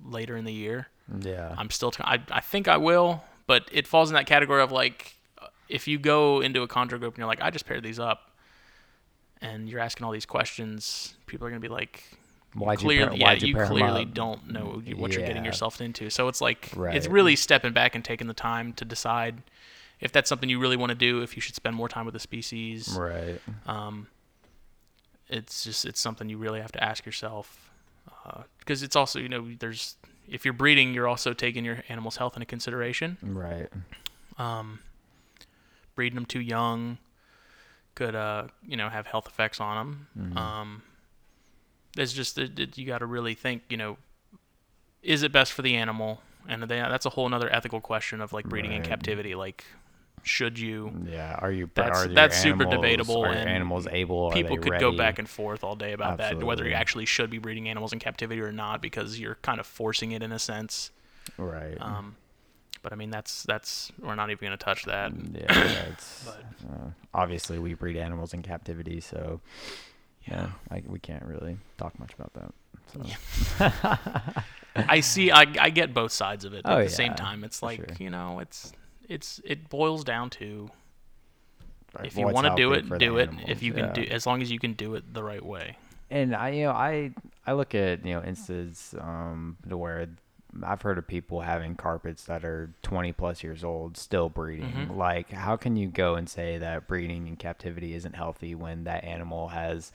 later 0.04 0.38
in 0.38 0.46
the 0.46 0.54
year. 0.54 0.88
Yeah. 1.22 1.54
I'm 1.58 1.70
still. 1.70 1.92
T- 1.92 2.04
I 2.04 2.20
I 2.32 2.42
think 2.42 2.68
I 2.68 2.78
will, 2.78 3.24
but 3.48 3.70
it 3.72 3.88
falls 3.88 4.10
in 4.10 4.16
that 4.16 4.26
category 4.26 4.62
of 4.62 4.72
like 4.72 5.16
if 5.70 5.88
you 5.88 5.98
go 5.98 6.42
into 6.42 6.62
a 6.62 6.68
chondro 6.68 7.00
group 7.00 7.14
and 7.14 7.18
you're 7.20 7.28
like 7.28 7.42
I 7.42 7.50
just 7.50 7.66
paired 7.66 7.84
these 7.84 8.00
up, 8.00 8.32
and 9.42 9.70
you're 9.70 9.80
asking 9.80 10.06
all 10.06 10.12
these 10.12 10.26
questions, 10.26 11.16
people 11.26 11.48
are 11.48 11.50
gonna 11.50 11.60
be 11.60 11.68
like. 11.68 12.04
Why'd 12.54 12.80
clearly, 12.80 13.18
you 13.18 13.26
pair, 13.26 13.34
yeah, 13.36 13.46
you, 13.46 13.48
you 13.48 13.66
clearly 13.66 14.06
don't 14.06 14.50
know 14.50 14.82
what 14.96 15.12
yeah. 15.12 15.18
you're 15.18 15.28
getting 15.28 15.44
yourself 15.44 15.82
into. 15.82 16.10
So 16.10 16.30
it's 16.30 16.40
like 16.40 16.72
right. 16.74 16.96
it's 16.96 17.06
really 17.06 17.36
stepping 17.36 17.74
back 17.74 17.96
and 17.96 18.06
taking 18.06 18.28
the 18.28 18.34
time 18.34 18.72
to 18.76 18.86
decide 18.86 19.44
if 20.06 20.12
that's 20.12 20.30
something 20.30 20.49
you 20.49 20.60
really 20.60 20.78
want 20.78 20.91
to 20.91 20.95
do, 20.95 21.22
if 21.24 21.36
you 21.36 21.41
should 21.41 21.56
spend 21.56 21.76
more 21.76 21.89
time 21.89 22.06
with 22.06 22.14
the 22.14 22.20
species. 22.20 22.95
Right. 22.97 23.41
Um, 23.66 24.08
it's 25.28 25.64
just 25.64 25.84
it's 25.84 25.99
something 25.99 26.30
you 26.30 26.38
really 26.38 26.62
have 26.62 26.72
to 26.74 26.84
ask 26.84 27.06
yourself 27.08 27.72
because 28.60 28.84
uh, 28.84 28.86
it's 28.86 28.95
also 28.95 29.20
you 29.20 29.28
know 29.28 29.49
there's 29.60 29.95
if 30.30 30.45
you're 30.45 30.53
breeding, 30.53 30.93
you're 30.93 31.08
also 31.08 31.34
taking 31.34 31.66
your 31.66 31.84
animal's 31.89 32.18
health 32.18 32.36
into 32.36 32.45
consideration. 32.45 33.18
Right. 33.24 33.68
Um, 34.38 34.80
breeding 35.95 36.16
them 36.16 36.26
too 36.26 36.41
young 36.41 36.99
could 37.95 38.14
uh 38.14 38.47
you 38.68 38.76
know 38.76 38.89
have 38.89 39.08
health 39.08 39.26
effects 39.26 39.60
on 39.60 39.76
them. 39.78 40.08
Mm-hmm. 40.20 40.38
Um, 40.38 40.84
it's 41.97 42.14
just 42.14 42.36
that 42.36 42.60
it, 42.60 42.78
you 42.78 42.86
got 42.86 42.99
to 42.99 43.08
really 43.08 43.34
think 43.34 43.64
you 43.70 43.78
know 43.78 43.97
is 45.01 45.24
it 45.24 45.32
best 45.32 45.51
for 45.51 45.64
the 45.64 45.76
animal 45.76 46.22
and 46.47 46.62
they, 46.64 46.78
that's 46.78 47.08
a 47.08 47.10
whole 47.10 47.26
another 47.26 47.51
ethical 47.51 47.82
question 47.82 48.22
of 48.22 48.34
like 48.34 48.45
breeding 48.45 48.72
right. 48.72 48.82
in 48.82 48.86
captivity 48.86 49.34
like 49.34 49.64
should 50.26 50.59
you? 50.59 50.91
Yeah, 51.09 51.38
are 51.39 51.51
you? 51.51 51.69
That's 51.73 52.05
are 52.05 52.07
that's 52.07 52.43
animals, 52.43 52.63
super 52.63 52.76
debatable. 52.76 53.23
Are 53.23 53.32
and 53.32 53.49
animals 53.49 53.88
able? 53.91 54.32
People 54.32 54.57
could 54.57 54.71
ready? 54.71 54.82
go 54.82 54.91
back 54.91 55.19
and 55.19 55.30
forth 55.30 55.63
all 55.63 55.76
day 55.76 55.93
about 55.93 56.19
Absolutely. 56.19 56.39
that, 56.39 56.45
whether 56.45 56.67
you 56.67 56.73
actually 56.73 57.05
should 57.05 57.30
be 57.30 57.38
breeding 57.38 57.69
animals 57.69 57.93
in 57.93 57.99
captivity 57.99 58.41
or 58.41 58.51
not, 58.51 58.82
because 58.82 59.19
you're 59.19 59.38
kind 59.41 59.59
of 59.59 59.65
forcing 59.65 60.11
it 60.11 60.23
in 60.23 60.32
a 60.32 60.39
sense. 60.39 60.91
Right. 61.38 61.78
Um, 61.80 62.15
but 62.82 62.91
I 62.91 62.95
mean, 62.95 63.09
that's 63.09 63.43
that's 63.43 63.91
we're 64.01 64.15
not 64.15 64.30
even 64.30 64.47
going 64.47 64.57
to 64.57 64.63
touch 64.63 64.86
that. 64.86 65.11
Yeah, 65.34 65.86
it's 65.91 66.28
uh, 66.28 66.89
obviously 67.13 67.59
we 67.59 67.73
breed 67.73 67.97
animals 67.97 68.34
in 68.34 68.41
captivity, 68.41 68.99
so 69.01 69.41
yeah, 70.28 70.49
I, 70.71 70.84
we 70.88 70.99
can't 70.99 71.23
really 71.23 71.57
talk 71.78 71.97
much 71.99 72.13
about 72.13 72.34
that. 72.34 72.53
So. 72.93 73.01
Yeah. 73.59 74.43
I 74.76 74.99
see. 74.99 75.32
I, 75.32 75.45
I 75.59 75.69
get 75.69 75.93
both 75.93 76.11
sides 76.11 76.45
of 76.45 76.53
it. 76.53 76.61
Oh, 76.65 76.73
at 76.73 76.78
the 76.78 76.84
yeah, 76.84 76.89
same 76.89 77.13
time, 77.13 77.43
it's 77.43 77.63
like 77.63 77.78
sure. 77.78 77.88
you 77.99 78.09
know, 78.09 78.39
it's 78.39 78.73
it's 79.10 79.41
it 79.43 79.70
boils 79.70 80.03
down 80.03 80.30
to 80.32 80.70
right. 81.97 82.06
if 82.06 82.18
you 82.18 82.28
want 82.28 82.47
to 82.47 82.56
do 82.56 82.74
it, 82.74 82.88
do 82.99 83.18
it. 83.18 83.30
Animals. 83.30 83.49
If 83.49 83.64
you 83.64 83.74
can 83.74 83.86
yeah. 83.86 83.93
do, 83.93 84.03
as 84.03 84.26
long 84.26 84.41
as 84.41 84.51
you 84.51 84.60
can 84.60 84.74
do 84.74 84.95
it 84.95 85.14
the 85.14 85.24
right 85.24 85.43
way. 85.43 85.78
And 86.10 86.36
I, 86.36 86.49
you 86.49 86.66
know, 86.66 86.72
I 86.72 87.12
I 87.45 87.53
look 87.53 87.76
at 87.76 88.06
you 88.06 88.14
know 88.14 88.24
instances 88.24 88.95
um, 88.99 89.58
to 89.68 89.78
where 89.78 90.08
I've 90.64 90.82
heard 90.82 90.97
of 90.97 91.08
people 91.08 91.41
having 91.41 91.76
carpets 91.76 92.26
that 92.26 92.45
are 92.45 92.72
20 92.84 93.12
plus 93.14 93.43
years 93.43 93.64
old 93.64 93.97
still 93.97 94.30
breeding. 94.30 94.72
Mm-hmm. 94.72 94.97
Like, 94.97 95.32
how 95.32 95.58
can 95.58 95.76
you 95.76 95.88
go 95.88 96.16
and 96.16 96.30
say 96.30 96.58
that 96.60 96.88
breeding 96.88 97.28
in 97.28 97.36
captivity 97.36 97.93
isn't 97.93 98.16
healthy 98.16 98.56
when 98.56 98.86
that 98.86 99.03
animal 99.03 99.49
has 99.49 99.91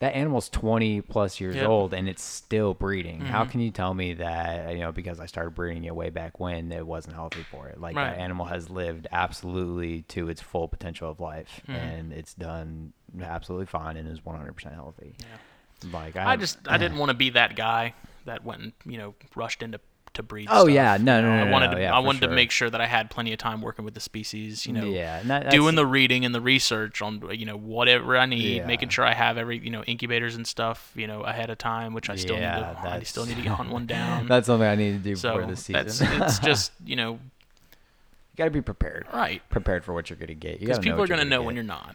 that 0.00 0.14
animal's 0.14 0.48
20 0.48 1.02
plus 1.02 1.40
years 1.40 1.56
yep. 1.56 1.68
old 1.68 1.94
and 1.94 2.08
it's 2.08 2.22
still 2.22 2.74
breeding. 2.74 3.18
Mm-hmm. 3.18 3.26
How 3.26 3.44
can 3.44 3.60
you 3.60 3.70
tell 3.70 3.94
me 3.94 4.14
that, 4.14 4.72
you 4.72 4.80
know, 4.80 4.92
because 4.92 5.20
I 5.20 5.26
started 5.26 5.54
breeding 5.54 5.84
it 5.84 5.94
way 5.94 6.10
back 6.10 6.40
when 6.40 6.72
it 6.72 6.86
wasn't 6.86 7.14
healthy 7.14 7.44
for 7.50 7.68
it? 7.68 7.80
Like 7.80 7.96
right. 7.96 8.10
that 8.10 8.18
animal 8.18 8.46
has 8.46 8.68
lived 8.68 9.06
absolutely 9.12 10.02
to 10.02 10.28
its 10.28 10.40
full 10.40 10.68
potential 10.68 11.10
of 11.10 11.20
life 11.20 11.60
mm-hmm. 11.68 11.72
and 11.72 12.12
it's 12.12 12.34
done 12.34 12.92
absolutely 13.22 13.66
fine 13.66 13.96
and 13.96 14.08
is 14.08 14.20
100% 14.20 14.74
healthy. 14.74 15.14
Yeah. 15.20 15.90
Like 15.92 16.16
I, 16.16 16.32
I 16.32 16.36
just 16.36 16.58
I 16.66 16.78
didn't 16.78 16.98
want 16.98 17.10
to 17.10 17.16
be 17.16 17.30
that 17.30 17.56
guy 17.56 17.94
that 18.24 18.44
went 18.44 18.62
and 18.62 18.72
you 18.86 18.98
know 18.98 19.14
rushed 19.34 19.62
into 19.62 19.80
to 20.14 20.22
breed. 20.22 20.48
Oh 20.50 20.64
stuff. 20.64 20.70
yeah, 20.70 20.96
no, 21.00 21.20
no, 21.20 21.36
no. 21.36 21.46
I 21.46 21.50
wanted 21.50 21.68
no, 21.70 21.74
to, 21.76 21.80
yeah, 21.82 21.94
I 21.94 21.98
wanted 22.00 22.22
to 22.22 22.28
make 22.28 22.50
sure 22.50 22.68
that 22.70 22.80
I 22.80 22.86
had 22.86 23.10
plenty 23.10 23.32
of 23.32 23.38
time 23.38 23.60
working 23.60 23.84
with 23.84 23.94
the 23.94 24.00
species. 24.00 24.66
You 24.66 24.72
know, 24.72 24.86
yeah, 24.86 25.22
that, 25.24 25.50
doing 25.50 25.74
the 25.74 25.86
reading 25.86 26.24
and 26.24 26.34
the 26.34 26.40
research 26.40 27.02
on 27.02 27.22
you 27.32 27.46
know 27.46 27.56
whatever 27.56 28.16
I 28.16 28.26
need, 28.26 28.56
Yeah. 28.58 28.66
making 28.66 28.88
sure 28.88 29.04
I 29.04 29.12
have 29.14 29.36
every 29.38 29.58
you 29.58 29.70
know 29.70 29.82
incubators 29.84 30.34
and 30.36 30.46
stuff 30.46 30.92
you 30.94 31.06
know 31.06 31.22
ahead 31.22 31.50
of 31.50 31.58
time, 31.58 31.94
which 31.94 32.08
I 32.10 32.16
still 32.16 32.36
Yeah, 32.36 32.56
need 32.56 32.82
to 32.82 32.88
I 32.94 33.02
still 33.02 33.26
need 33.26 33.42
to 33.42 33.48
hunt 33.50 33.70
one 33.70 33.86
down. 33.98 34.26
That's 34.26 34.46
something 34.46 34.66
I 34.68 34.74
need 34.74 34.92
to 34.92 34.98
do 34.98 35.16
so 35.16 35.34
before 35.34 35.50
the 35.50 35.56
season. 35.56 36.22
it's 36.22 36.38
just 36.50 36.72
you 36.84 36.96
know 36.96 37.12
you 37.12 38.36
got 38.36 38.44
to 38.46 38.50
be 38.50 38.62
prepared. 38.62 39.06
right 39.12 39.42
Prepared 39.48 39.84
for 39.84 39.92
what 39.92 40.10
you're 40.10 40.16
gonna 40.18 40.34
get. 40.34 40.54
You 40.60 40.66
because 40.66 40.78
know 40.78 40.82
people 40.82 41.02
are 41.02 41.06
gonna 41.06 41.24
know 41.24 41.40
get. 41.40 41.46
when 41.46 41.54
you're 41.54 41.64
not. 41.64 41.94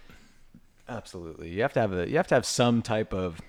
Absolutely. 0.88 1.50
You 1.50 1.62
have 1.62 1.74
to 1.74 1.80
have 1.80 1.94
a 1.94 2.10
you 2.10 2.18
have 2.18 2.28
to 2.28 2.36
have 2.36 2.46
some 2.46 2.82
type 2.82 3.14
of 3.14 3.40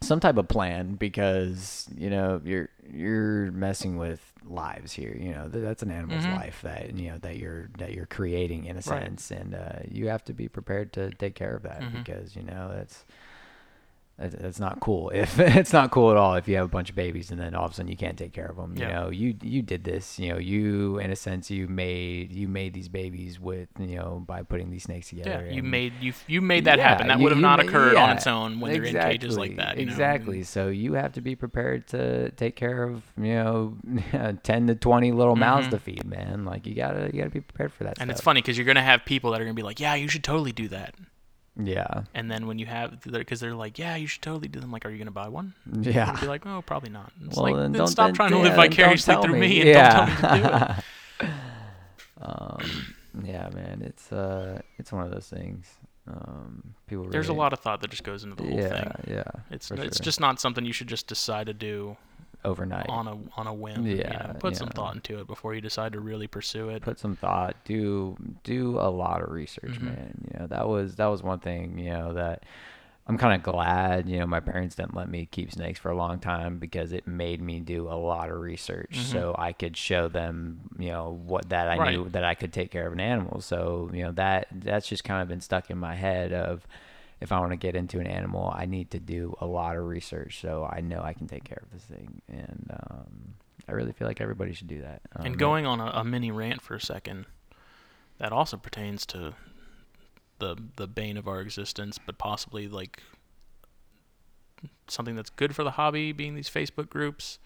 some 0.00 0.20
type 0.20 0.36
of 0.36 0.48
plan 0.48 0.94
because, 0.94 1.88
you 1.96 2.10
know, 2.10 2.40
you're 2.44 2.68
you're 2.92 3.50
messing 3.52 3.96
with 3.96 4.20
lives 4.44 4.92
here. 4.92 5.16
You 5.18 5.32
know, 5.32 5.48
th- 5.48 5.64
that's 5.64 5.82
an 5.82 5.90
animal's 5.90 6.26
Mhm. 6.26 6.32
life 6.36 6.60
that 6.62 6.96
you 6.96 7.10
know 7.10 7.18
that 7.18 7.36
you're 7.38 7.68
that 7.78 7.92
you're 7.92 8.06
creating 8.06 8.66
in 8.66 8.72
a 8.76 8.82
Right. 8.86 9.02
sense 9.02 9.30
and 9.30 9.54
uh, 9.54 9.80
you 9.90 10.08
have 10.08 10.24
to 10.26 10.32
be 10.32 10.48
prepared 10.48 10.92
to 10.94 11.10
take 11.10 11.34
care 11.34 11.56
of 11.56 11.62
that 11.64 11.80
Mhm. 11.82 12.04
because, 12.04 12.36
you 12.36 12.42
know, 12.42 12.70
it's 12.76 12.76
that's, 12.76 13.04
that's 14.18 14.58
not 14.58 14.80
cool. 14.80 15.10
If 15.14 15.38
it's 15.38 15.72
not 15.72 15.90
cool 15.90 16.10
at 16.10 16.16
all 16.16 16.34
if 16.36 16.48
you 16.48 16.56
have 16.56 16.64
a 16.64 16.68
bunch 16.68 16.88
of 16.90 16.96
babies 16.96 17.30
and 17.30 17.38
then 17.40 17.54
all 17.54 17.66
of 17.66 17.72
a 17.72 17.74
sudden 17.74 17.90
you 17.90 17.96
can't 17.98 18.16
take 18.16 18.32
care 18.32 18.46
of 18.46 18.56
them. 18.56 18.74
You 18.76 18.84
Yeah. 18.84 18.92
know, 19.00 19.10
you 19.10 19.34
you 19.42 19.60
did 19.62 19.84
this. 19.84 20.18
You 20.18 20.32
know, 20.32 20.38
you 20.38 20.98
in 20.98 21.10
a 21.10 21.16
sense 21.16 21.50
you 21.50 21.68
made 21.68 22.32
you 22.32 22.48
made 22.48 22.72
these 22.74 22.88
babies 22.88 23.38
with 23.38 23.68
you 23.78 23.96
know 23.96 24.22
by 24.26 24.42
putting 24.42 24.70
these 24.70 24.84
snakes 24.84 25.10
together. 25.10 25.44
Yeah, 25.46 25.52
you 25.56 25.62
made 25.62 25.92
you 26.00 26.12
you 26.26 26.40
made 26.40 26.64
that 26.64 26.78
Yeah, 26.78 26.88
happen. 26.88 27.08
That 27.08 27.18
you- 27.18 27.24
would 27.24 27.32
have 27.32 27.40
not 27.40 27.60
occurred 27.60 27.96
on 27.96 28.10
its 28.16 28.26
own 28.26 28.60
when 28.60 28.72
they're 28.72 28.84
in 28.84 28.94
cages 28.94 29.36
like 29.36 29.56
that. 29.56 29.76
You 29.78 29.84
know? 29.86 29.92
exactly. 29.92 30.42
So 30.44 30.68
you 30.68 30.94
have 30.94 31.12
to 31.12 31.20
be 31.20 31.34
prepared 31.36 31.86
to 31.88 32.30
take 32.32 32.56
care 32.56 32.82
of 32.84 33.02
you 33.18 33.34
know 33.34 33.76
ten 34.42 34.66
to 34.68 34.74
twenty 34.74 35.12
little 35.12 35.36
mouths 35.36 35.66
Mhm. 35.66 35.70
to 35.70 35.78
feed, 35.78 36.04
man. 36.06 36.44
Like 36.44 36.66
you 36.66 36.74
gotta 36.74 37.10
you 37.12 37.18
gotta 37.18 37.30
be 37.30 37.40
prepared 37.42 37.72
for 37.72 37.84
that. 37.84 37.98
And 38.00 38.10
it's 38.10 38.20
funny 38.20 38.40
because 38.40 38.56
you're 38.56 38.66
gonna 38.66 38.82
have 38.82 39.04
people 39.04 39.32
that 39.32 39.40
are 39.40 39.44
gonna 39.44 39.54
be 39.54 39.62
like, 39.62 39.78
"Yeah, 39.80 39.94
you 39.94 40.08
should 40.08 40.24
totally 40.24 40.52
do 40.52 40.68
that." 40.68 40.94
Yeah, 41.58 42.02
And 42.14 42.30
then 42.30 42.46
when 42.46 42.58
you 42.58 42.66
have, 42.66 43.00
because 43.02 43.40
they're 43.40 43.54
like, 43.54 43.78
"Yeah, 43.78 43.96
you 43.96 44.06
should 44.06 44.20
totally 44.20 44.48
do 44.48 44.60
them." 44.60 44.70
Like, 44.70 44.84
are 44.84 44.90
you 44.90 44.98
gonna 44.98 45.10
buy 45.10 45.28
one? 45.28 45.54
yeah. 45.80 46.12
You'd 46.12 46.20
be 46.20 46.26
like, 46.26 46.44
"Oh, 46.46 46.60
probably 46.60 46.90
not." 46.90 47.10
It's 47.24 47.36
well, 47.36 47.44
like, 47.44 47.54
then, 47.54 47.72
then 47.72 47.78
don't 47.78 47.86
stop 47.88 48.08
then- 48.08 48.14
trying 48.14 48.30
to 48.32 48.36
yeah, 48.36 48.42
live 48.42 48.56
vicariously 48.56 49.16
through 49.22 49.34
me. 49.34 49.40
me 49.40 49.60
and 49.60 49.68
yeah. 49.70 50.06
don't 50.06 50.16
tell 50.18 50.36
me 50.36 50.42
to 50.42 50.48
do 50.48 51.24
it. 51.24 51.30
um, 52.20 52.94
yeah, 53.24 53.48
man. 53.54 53.82
It's 53.82 54.12
uh, 54.12 54.60
it's 54.78 54.92
one 54.92 55.04
of 55.04 55.10
those 55.10 55.28
things. 55.28 55.66
Um, 56.08 56.74
people. 56.86 57.08
There's 57.08 57.28
a 57.28 57.32
lot 57.32 57.52
of 57.52 57.60
thought 57.60 57.80
that 57.80 57.90
just 57.90 58.04
goes 58.04 58.22
into 58.22 58.36
the 58.36 58.44
whole 58.44 58.58
Yeah, 58.60 58.68
thing. 58.68 58.92
yeah. 59.08 59.14
yeah. 59.14 59.22
It's 59.50 59.70
it's 59.70 59.96
sure. 59.96 60.04
just 60.04 60.20
not 60.20 60.40
something 60.40 60.64
you 60.64 60.72
should 60.72 60.88
just 60.88 61.06
decide 61.06 61.46
to 61.46 61.54
do 61.54 61.96
overnight. 62.44 62.86
on 62.88 63.08
a 63.08 63.16
on 63.36 63.46
a 63.46 63.54
whim. 63.54 63.86
you 63.86 63.96
Yeah, 63.96 64.30
know? 64.32 64.38
put 64.40 64.56
some 64.56 64.68
thought 64.68 64.94
into 64.94 65.18
it 65.20 65.26
before 65.26 65.54
you 65.54 65.60
decide 65.60 65.92
to 65.92 66.00
really 66.00 66.26
pursue 66.26 66.68
it. 66.70 66.82
put 66.82 66.98
some 66.98 67.16
thought 67.16 67.56
do 67.64 68.16
do 68.44 68.78
a 68.78 68.90
lot 68.90 69.22
of 69.22 69.30
research 69.30 69.72
Mhm. 69.80 69.82
man 69.82 70.28
you 70.32 70.38
know 70.40 70.46
that 70.46 70.68
was 70.68 70.96
that 70.96 71.06
was 71.06 71.22
one 71.22 71.38
thing 71.40 71.78
you 71.78 71.90
know 71.90 72.12
that 72.14 72.42
i'm 73.08 73.16
kind 73.18 73.34
of 73.34 73.42
glad 73.42 74.08
you 74.08 74.18
know 74.18 74.26
my 74.26 74.40
parents 74.40 74.74
didn't 74.76 74.94
let 74.94 75.08
me 75.08 75.26
keep 75.26 75.52
snakes 75.52 75.78
for 75.78 75.90
a 75.90 75.96
long 75.96 76.18
time 76.18 76.58
because 76.58 76.92
it 76.92 77.06
made 77.06 77.40
me 77.40 77.60
do 77.60 77.88
a 77.88 77.94
lot 77.94 78.30
of 78.30 78.36
research 78.38 78.92
Mhm. 78.98 79.12
so 79.12 79.34
i 79.38 79.52
could 79.52 79.76
show 79.76 80.08
them 80.08 80.60
you 80.78 80.88
know 80.90 81.20
what 81.26 81.48
that 81.50 81.68
i 81.68 81.90
knew 81.90 82.08
that 82.10 82.24
i 82.24 82.34
could 82.34 82.52
take 82.52 82.70
care 82.70 82.86
of 82.86 82.92
an 82.92 83.00
animal 83.00 83.40
so 83.40 83.90
you 83.92 84.02
know 84.02 84.12
that 84.12 84.46
that's 84.52 84.88
just 84.88 85.04
kind 85.04 85.22
of 85.22 85.28
been 85.28 85.40
stuck 85.40 85.70
in 85.70 85.78
my 85.78 85.94
head 85.94 86.32
of 86.32 86.66
if 87.20 87.32
I 87.32 87.40
want 87.40 87.52
to 87.52 87.56
get 87.56 87.74
into 87.74 87.98
an 87.98 88.06
animal, 88.06 88.52
I 88.54 88.66
need 88.66 88.90
to 88.90 89.00
do 89.00 89.34
a 89.40 89.46
lot 89.46 89.76
of 89.76 89.84
research 89.86 90.40
so 90.40 90.68
I 90.70 90.80
know 90.80 91.00
I 91.02 91.12
can 91.14 91.26
take 91.26 91.44
care 91.44 91.62
of 91.62 91.70
this 91.70 91.82
thing. 91.82 92.20
And 92.28 92.70
um, 92.70 93.34
I 93.68 93.72
really 93.72 93.92
feel 93.92 94.06
like 94.06 94.20
everybody 94.20 94.52
should 94.52 94.68
do 94.68 94.82
that. 94.82 95.00
Um, 95.16 95.26
And 95.26 95.38
going 95.38 95.66
on 95.66 95.80
a, 95.80 95.86
a 95.94 96.04
mini 96.04 96.30
rant 96.30 96.60
for 96.60 96.74
a 96.74 96.80
second, 96.80 97.26
that 98.18 98.32
also 98.32 98.56
pertains 98.56 99.06
to 99.06 99.34
the 100.38 100.56
the 100.76 100.86
bane 100.86 101.16
of 101.16 101.26
our 101.26 101.40
existence, 101.40 101.98
but 102.04 102.18
possibly 102.18 102.68
like 102.68 103.02
something 104.88 105.16
that's 105.16 105.30
good 105.30 105.54
for 105.54 105.64
the 105.64 105.72
hobby, 105.72 106.12
being 106.12 106.34
these 106.34 106.48
Facebook 106.50 106.88
groups, 106.88 107.38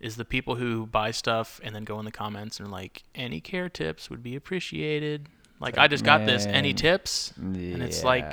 is 0.00 0.16
the 0.16 0.24
people 0.24 0.56
who 0.56 0.86
buy 0.86 1.10
stuff 1.10 1.60
and 1.62 1.74
then 1.74 1.84
go 1.84 1.98
in 1.98 2.04
the 2.04 2.12
comments 2.12 2.60
and 2.60 2.70
like, 2.70 3.02
any 3.14 3.40
care 3.40 3.68
tips 3.68 4.10
would 4.10 4.22
be 4.22 4.36
appreciated. 4.36 5.28
Like 5.60 5.78
I 5.78 5.88
just 5.88 6.04
got 6.04 6.26
this. 6.26 6.46
Any 6.46 6.68
Man. 6.68 6.76
tips? 6.76 7.32
and 7.36 7.82
it's 7.82 8.04
like- 8.04 8.32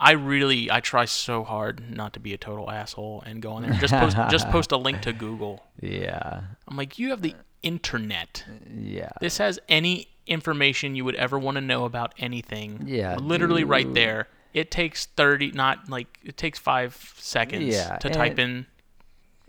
I 0.00 0.12
really 0.12 0.70
I 0.70 0.80
try 0.80 1.04
so 1.06 1.42
hard 1.44 1.90
not 1.94 2.12
to 2.14 2.20
be 2.20 2.32
a 2.32 2.38
total 2.38 2.70
asshole 2.70 3.22
and 3.26 3.42
go 3.42 3.52
on 3.52 3.62
there 3.62 3.72
and 3.72 3.80
just 3.80 3.92
post 3.94 4.16
just 4.30 4.48
post 4.50 4.72
a 4.72 4.76
link 4.76 5.00
to 5.02 5.12
Google. 5.12 5.64
yeah, 5.80 6.42
I'm 6.68 6.76
like, 6.76 6.98
you 6.98 7.10
have 7.10 7.22
the 7.22 7.34
internet. 7.62 8.44
yeah, 8.72 9.10
This 9.20 9.38
has 9.38 9.58
any 9.68 10.08
information 10.26 10.94
you 10.94 11.04
would 11.04 11.16
ever 11.16 11.38
want 11.38 11.56
to 11.56 11.60
know 11.60 11.84
about 11.84 12.14
anything. 12.18 12.84
Yeah, 12.86 13.16
Literally 13.16 13.64
right 13.64 13.92
there. 13.94 14.28
It 14.54 14.70
takes 14.70 15.06
30, 15.06 15.52
not 15.52 15.88
like, 15.90 16.06
it 16.24 16.36
takes 16.36 16.58
five 16.58 16.94
seconds 17.18 17.64
Yeah, 17.74 17.96
to 17.98 18.08
type 18.10 18.38
in 18.38 18.66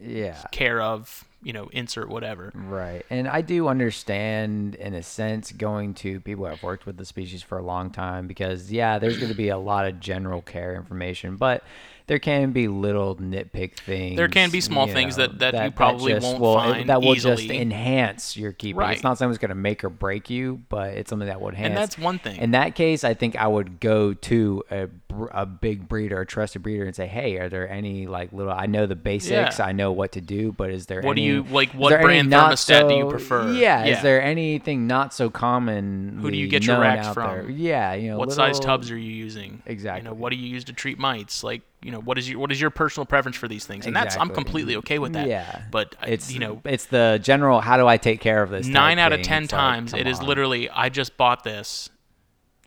yeah. 0.01 0.41
care 0.51 0.81
of, 0.81 1.23
you 1.41 1.53
know, 1.53 1.69
insert 1.71 2.09
whatever. 2.09 2.51
Right. 2.53 3.05
And 3.09 3.27
I 3.27 3.41
do 3.41 3.67
understand, 3.67 4.75
in 4.75 4.93
a 4.93 5.03
sense, 5.03 5.51
going 5.51 5.93
to 5.95 6.19
people 6.19 6.45
who 6.45 6.51
have 6.51 6.63
worked 6.63 6.85
with 6.85 6.97
the 6.97 7.05
species 7.05 7.41
for 7.41 7.57
a 7.57 7.63
long 7.63 7.91
time 7.91 8.27
because, 8.27 8.71
yeah, 8.71 8.99
there's 8.99 9.17
going 9.17 9.31
to 9.31 9.37
be 9.37 9.49
a 9.49 9.57
lot 9.57 9.87
of 9.87 9.99
general 9.99 10.41
care 10.41 10.75
information, 10.75 11.37
but 11.37 11.63
there 12.09 12.17
can 12.17 12.51
be 12.51 12.67
little 12.67 13.15
nitpick 13.17 13.73
things. 13.75 14.17
There 14.17 14.27
can 14.27 14.49
be 14.49 14.61
small 14.61 14.87
you 14.87 14.93
things 14.93 15.15
know, 15.15 15.27
that- 15.27 15.39
that 15.53 15.63
you 15.63 15.69
probably 15.71 16.13
just 16.13 16.25
won't 16.25 16.39
will, 16.41 16.55
find 16.55 16.89
That 16.89 17.03
will 17.03 17.13
just 17.13 17.43
enhance 17.43 18.35
your 18.35 18.51
keeping. 18.51 18.79
Right. 18.79 18.93
It's 18.95 19.03
not 19.03 19.19
something 19.19 19.29
that's 19.29 19.37
going 19.39 19.49
to 19.49 19.55
make 19.55 19.83
or 19.83 19.89
break 19.89 20.27
you, 20.27 20.59
but 20.69 20.93
it's 20.93 21.07
something 21.11 21.27
that 21.27 21.39
would 21.39 21.53
enhance. 21.53 21.67
And 21.69 21.77
that's 21.77 21.99
one 21.99 22.17
thing. 22.17 22.37
In 22.37 22.51
that 22.51 22.73
case, 22.73 23.03
I 23.03 23.13
think 23.13 23.35
I 23.35 23.45
would 23.45 23.79
go 23.79 24.15
to 24.15 24.63
a, 24.71 24.87
a 25.31 25.45
big 25.45 25.87
breeder, 25.87 26.19
a 26.19 26.25
trusted 26.25 26.63
breeder, 26.63 26.85
and 26.85 26.95
say, 26.95 27.05
"Hey, 27.05 27.37
are 27.37 27.47
there 27.47 27.69
any 27.69 28.07
like 28.07 28.33
little? 28.33 28.51
I 28.51 28.65
know 28.65 28.87
the 28.87 28.95
basics, 28.95 29.59
Yeah. 29.59 29.65
I 29.65 29.71
know 29.71 29.91
what 29.91 30.13
to 30.13 30.21
do, 30.21 30.51
but 30.51 30.71
is 30.71 30.87
there 30.87 31.01
What 31.01 31.15
do 31.15 31.21
you- 31.21 31.43
like, 31.51 31.69
what 31.73 31.89
brand 32.01 32.31
thermostat 32.31 32.89
do 32.89 32.95
you 32.95 33.07
prefer? 33.07 33.51
Yeah, 33.53 33.85
Yeah. 33.85 33.97
is 33.97 34.01
there 34.01 34.19
anything 34.19 34.87
not 34.87 35.13
so 35.13 35.29
common? 35.29 36.17
Who 36.21 36.31
do 36.31 36.37
you 36.37 36.47
get 36.47 36.65
your 36.65 36.79
racks 36.79 37.09
from? 37.09 37.29
There? 37.35 37.49
Yeah, 37.51 37.93
you 37.93 38.09
know, 38.09 38.17
what 38.17 38.31
size 38.31 38.59
tubs 38.59 38.89
are 38.89 38.97
you 38.97 39.11
using? 39.11 39.61
You 39.67 39.71
Exactly. 39.73 40.09
know, 40.09 40.15
what 40.15 40.31
do 40.31 40.37
you 40.37 40.47
use 40.47 40.63
to 40.65 40.73
treat 40.73 40.97
mites? 40.97 41.43
Like, 41.43 41.61
you 41.81 41.91
know, 41.91 41.99
what 41.99 42.17
is 42.17 42.29
your 42.29 42.39
what 42.39 42.51
is 42.51 42.59
your 42.59 42.69
personal 42.69 43.05
preference 43.05 43.37
for 43.37 43.47
these 43.47 43.65
things? 43.65 43.85
And 43.85 43.95
that's 43.95 44.17
I'm 44.17 44.29
completely 44.29 44.75
okay 44.77 44.99
with 44.99 45.13
that. 45.13 45.27
Yeah, 45.27 45.61
But 45.71 45.95
uh, 46.01 46.05
it's 46.07 46.31
you 46.31 46.39
know, 46.39 46.61
it's 46.65 46.85
the 46.87 47.19
general. 47.23 47.61
How 47.61 47.77
do 47.77 47.87
I 47.87 47.97
take 47.97 48.19
care 48.19 48.43
of 48.43 48.49
this? 48.49 48.67
nine 48.67 48.99
out 48.99 49.13
of 49.13 49.21
ten 49.21 49.43
It's 49.43 49.51
times 49.51 49.91
come 49.91 49.99
it 50.01 50.07
is 50.07 50.19
on, 50.19 50.25
literally 50.27 50.69
I 50.69 50.89
just 50.89 51.15
bought 51.17 51.43
this 51.43 51.89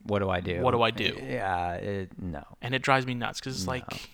What 0.05 0.21
do 0.21 0.31
I 0.31 0.41
do? 0.41 0.61
what 0.63 0.71
do 0.71 0.81
I 0.83 0.91
do? 0.91 1.19
Yeah, 1.23 1.75
it, 1.75 2.11
no. 2.19 2.43
and 2.63 2.75
it 2.75 2.81
drives 2.83 3.07
me 3.07 3.15
nuts 3.15 3.39
because 3.41 3.57
it's 3.57 3.67
No. 3.67 3.73
like 3.73 4.11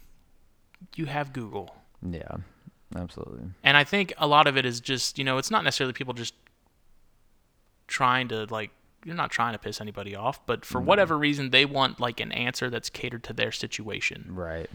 you 0.97 1.07
have 1.07 1.33
Google. 1.33 1.75
Yeah, 2.03 2.37
absolutely. 2.97 3.45
And 3.63 3.77
I 3.77 3.85
think 3.85 4.13
a 4.19 4.27
lot 4.27 4.47
of 4.47 4.57
it 4.57 4.65
is 4.67 4.81
just, 4.81 5.19
you 5.19 5.25
know, 5.25 5.39
it's 5.39 5.51
not 5.51 5.63
necessarily 5.65 5.93
people 5.93 6.15
just 6.15 6.35
trying 7.87 8.29
to 8.29 8.45
like 8.51 8.71
you're 9.09 9.17
not 9.17 9.31
trying 9.31 9.55
to 9.55 9.59
piss 9.59 9.81
anybody 9.81 10.15
off, 10.15 10.45
but 10.47 10.65
for 10.67 10.81
whatever 10.81 11.17
reason 11.17 11.49
they 11.51 11.65
want 11.65 11.99
like 11.99 12.21
an 12.21 12.31
answer 12.31 12.69
that's 12.69 12.91
catered 12.91 13.25
to 13.25 13.33
their 13.33 13.51
situation. 13.51 14.27
Right. 14.29 14.69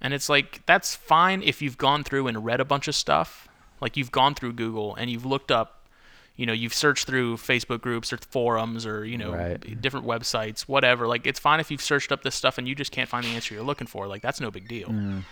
And 0.00 0.14
it's 0.14 0.28
like 0.28 0.64
that's 0.64 0.94
fine 0.94 1.42
if 1.42 1.60
you've 1.60 1.76
gone 1.76 2.04
through 2.04 2.28
and 2.28 2.44
read 2.44 2.60
a 2.60 2.64
bunch 2.64 2.86
of 2.88 2.94
stuff. 2.94 3.48
Like 3.80 3.96
you've 3.96 4.12
gone 4.12 4.34
through 4.36 4.52
Google 4.52 4.94
and 4.94 5.10
you've 5.10 5.26
looked 5.26 5.50
up, 5.50 5.88
you 6.36 6.46
know, 6.46 6.52
you've 6.52 6.72
searched 6.74 7.06
through 7.06 7.36
Facebook 7.36 7.80
groups 7.80 8.12
or 8.12 8.16
forums 8.18 8.86
or, 8.86 9.04
you 9.04 9.18
know, 9.18 9.32
Right. 9.32 9.80
different 9.80 10.06
websites, 10.06 10.62
whatever. 10.62 11.08
Like 11.08 11.26
it's 11.26 11.40
fine 11.40 11.58
if 11.58 11.68
you've 11.70 11.82
searched 11.82 12.12
up 12.12 12.22
this 12.22 12.36
stuff 12.36 12.58
and 12.58 12.68
you 12.68 12.74
just 12.76 12.92
can't 12.92 13.08
find 13.08 13.24
the 13.24 13.30
answer 13.30 13.54
you're 13.54 13.64
looking 13.64 13.88
for. 13.88 14.06
Like 14.06 14.22
that's 14.22 14.40
no 14.40 14.52
big 14.52 14.68
deal. 14.68 14.88
Mm. 14.88 15.22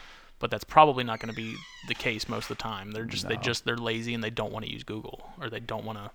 But 0.40 0.50
that's 0.50 0.64
probably 0.64 1.04
not 1.04 1.20
going 1.20 1.28
to 1.28 1.36
be 1.36 1.54
the 1.86 1.94
case 1.94 2.28
most 2.28 2.50
of 2.50 2.56
the 2.56 2.62
time. 2.62 2.92
They're 2.92 3.04
just 3.04 3.28
they 3.28 3.36
just 3.36 3.64
they're 3.66 3.76
lazy 3.76 4.14
and 4.14 4.24
they 4.24 4.30
don't 4.30 4.52
want 4.52 4.64
to 4.64 4.72
use 4.72 4.82
Google 4.84 5.32
or 5.40 5.50
they 5.50 5.60
don't 5.60 5.84
want 5.84 5.98
to 5.98 6.10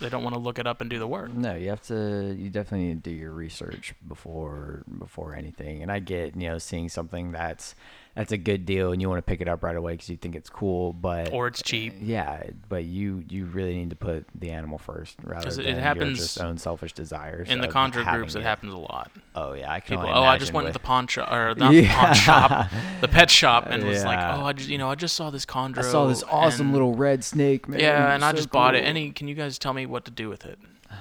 they 0.00 0.08
don't 0.08 0.24
want 0.24 0.34
to 0.34 0.40
look 0.40 0.58
it 0.58 0.66
up 0.66 0.80
and 0.80 0.90
do 0.90 0.98
the 0.98 1.06
work. 1.06 1.32
No, 1.32 1.54
you 1.54 1.68
have 1.68 1.82
to. 1.82 2.34
You 2.36 2.50
definitely 2.50 2.88
need 2.88 3.04
to 3.04 3.10
do 3.10 3.16
your 3.16 3.32
research 3.32 3.94
before 4.06 4.82
before 4.98 5.34
anything. 5.34 5.82
And 5.82 5.92
I 5.92 5.98
get 5.98 6.36
you 6.36 6.48
know 6.48 6.58
seeing 6.58 6.88
something 6.88 7.32
that's 7.32 7.74
that's 8.14 8.32
a 8.32 8.36
good 8.36 8.66
deal 8.66 8.92
and 8.92 9.00
you 9.00 9.08
want 9.08 9.18
to 9.18 9.22
pick 9.22 9.40
it 9.40 9.48
up 9.48 9.62
right 9.62 9.76
away 9.76 9.92
because 9.92 10.08
you 10.10 10.16
think 10.16 10.34
it's 10.34 10.50
cool, 10.50 10.92
but 10.92 11.32
Or 11.32 11.46
it's 11.46 11.62
cheap. 11.62 11.94
yeah, 12.00 12.42
but 12.68 12.84
you 12.84 13.24
you 13.28 13.44
really 13.46 13.74
need 13.76 13.90
to 13.90 13.96
put 13.96 14.26
the 14.34 14.50
animal 14.50 14.78
first 14.78 15.16
rather 15.22 15.48
it 15.48 15.54
than 15.62 15.76
happens 15.78 16.18
your 16.18 16.26
just 16.26 16.40
own 16.40 16.58
selfish 16.58 16.92
desires. 16.92 17.48
In 17.48 17.60
the 17.60 17.68
chondro 17.68 18.04
groups, 18.12 18.34
it 18.34 18.40
it 18.40 18.42
happens 18.42 18.72
a 18.74 18.78
lot. 18.78 19.10
Oh 19.34 19.52
yeah, 19.54 19.70
I 19.72 19.80
can 19.80 19.98
People, 19.98 20.12
oh, 20.12 20.22
I 20.24 20.38
just 20.38 20.52
went 20.52 20.66
to 20.66 20.72
the 20.72 20.78
pawn 20.80 21.06
shop 21.06 21.30
or 21.32 21.54
not 21.54 21.70
the 21.72 21.86
pawn 21.86 22.14
shop, 22.14 22.68
the 23.00 23.08
pet 23.08 23.30
shop, 23.30 23.66
and 23.70 23.84
was 23.84 24.04
like, 24.04 24.18
oh, 24.18 24.44
I 24.44 24.52
just 24.54 24.68
you 24.68 24.78
know 24.78 24.90
I 24.90 24.96
just 24.96 25.14
saw 25.14 25.30
this 25.30 25.46
chondro. 25.46 25.78
I 25.78 25.82
saw 25.82 26.06
this 26.06 26.22
awesome 26.24 26.66
and- 26.66 26.72
little 26.72 26.94
red 26.94 27.22
snake, 27.24 27.68
man. 27.68 27.80
yeah, 27.80 28.12
and 28.12 28.22
was 28.22 28.28
I 28.28 28.30
so 28.32 28.36
just 28.36 28.50
bought 28.50 28.74
it. 28.74 28.80
Any, 28.80 29.12
can 29.12 29.28
you 29.28 29.34
guys 29.34 29.58
tell 29.58 29.72
me 29.72 29.86
what 29.86 30.04
to 30.06 30.10
do 30.10 30.28
with 30.28 30.44
it? 30.46 30.58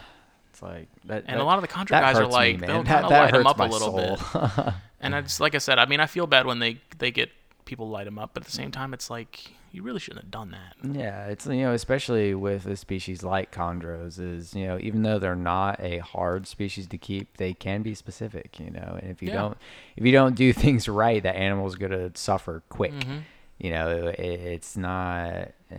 It's 0.52 0.62
like 0.62 0.88
that. 1.06 1.24
And 1.28 1.38
that- 1.40 1.42
a 1.42 1.46
lot 1.46 1.58
of 1.58 1.62
the 1.62 1.68
chondro 1.70 1.90
guys 1.92 2.18
are 2.18 2.24
hurts 2.24 2.32
me, 2.36 2.36
like, 2.36 2.60
they'll 2.62 2.84
kind 2.84 3.06
of 3.06 3.12
light 3.12 3.32
them 3.32 3.48
up 3.48 3.56
a 3.56 3.60
my 3.60 3.68
little 3.68 3.92
bit. 3.94 4.74
And 5.02 5.16
I 5.16 5.22
just 5.22 5.40
like 5.40 5.56
I 5.56 5.60
said, 5.60 5.80
I 5.80 5.86
mean, 5.86 6.00
I 6.00 6.06
feel 6.08 6.28
bad 6.28 6.46
when 6.46 6.60
they 6.60 6.80
they 6.98 7.12
get 7.12 7.30
people 7.66 7.90
light 7.90 8.06
them 8.06 8.18
up, 8.20 8.32
but 8.34 8.44
at 8.44 8.46
the 8.48 8.52
same 8.56 8.72
time, 8.72 8.94
it's 8.94 9.10
like 9.10 9.52
you 9.72 9.84
really 9.84 10.00
shouldn't 10.00 10.24
have 10.24 10.32
done 10.32 10.52
that. 10.52 10.76
Yeah, 10.98 11.28
it's 11.28 11.46
you 11.46 11.62
know 11.62 11.74
especially 11.74 12.34
with 12.34 12.66
a 12.66 12.76
species 12.76 13.22
like 13.24 13.52
chondros 13.54 14.20
is 14.20 14.54
you 14.56 14.66
know 14.68 14.78
even 14.82 15.04
though 15.04 15.20
they're 15.20 15.36
not 15.36 15.80
a 15.80 16.00
hard 16.00 16.48
species 16.48 16.88
to 16.88 16.98
keep, 16.98 17.38
they 17.38 17.54
can 17.54 17.82
be 17.82 17.94
specific. 17.96 18.60
You 18.60 18.72
know, 18.72 18.98
and 19.02 19.10
if 19.12 19.22
you 19.22 19.30
Yeah. 19.30 19.36
don't 19.36 19.58
if 19.96 20.06
you 20.06 20.12
don't 20.12 20.36
do 20.36 20.52
things 20.64 20.88
right, 20.90 21.22
that 21.24 21.36
animal's 21.36 21.76
gonna 21.76 22.12
suffer 22.16 22.64
quick. 22.70 22.94
Mhm. 22.94 23.22
You 23.60 23.72
know, 23.72 24.08
it, 24.08 24.20
it's 24.20 24.76
not. 24.78 25.30
eh, 25.70 25.76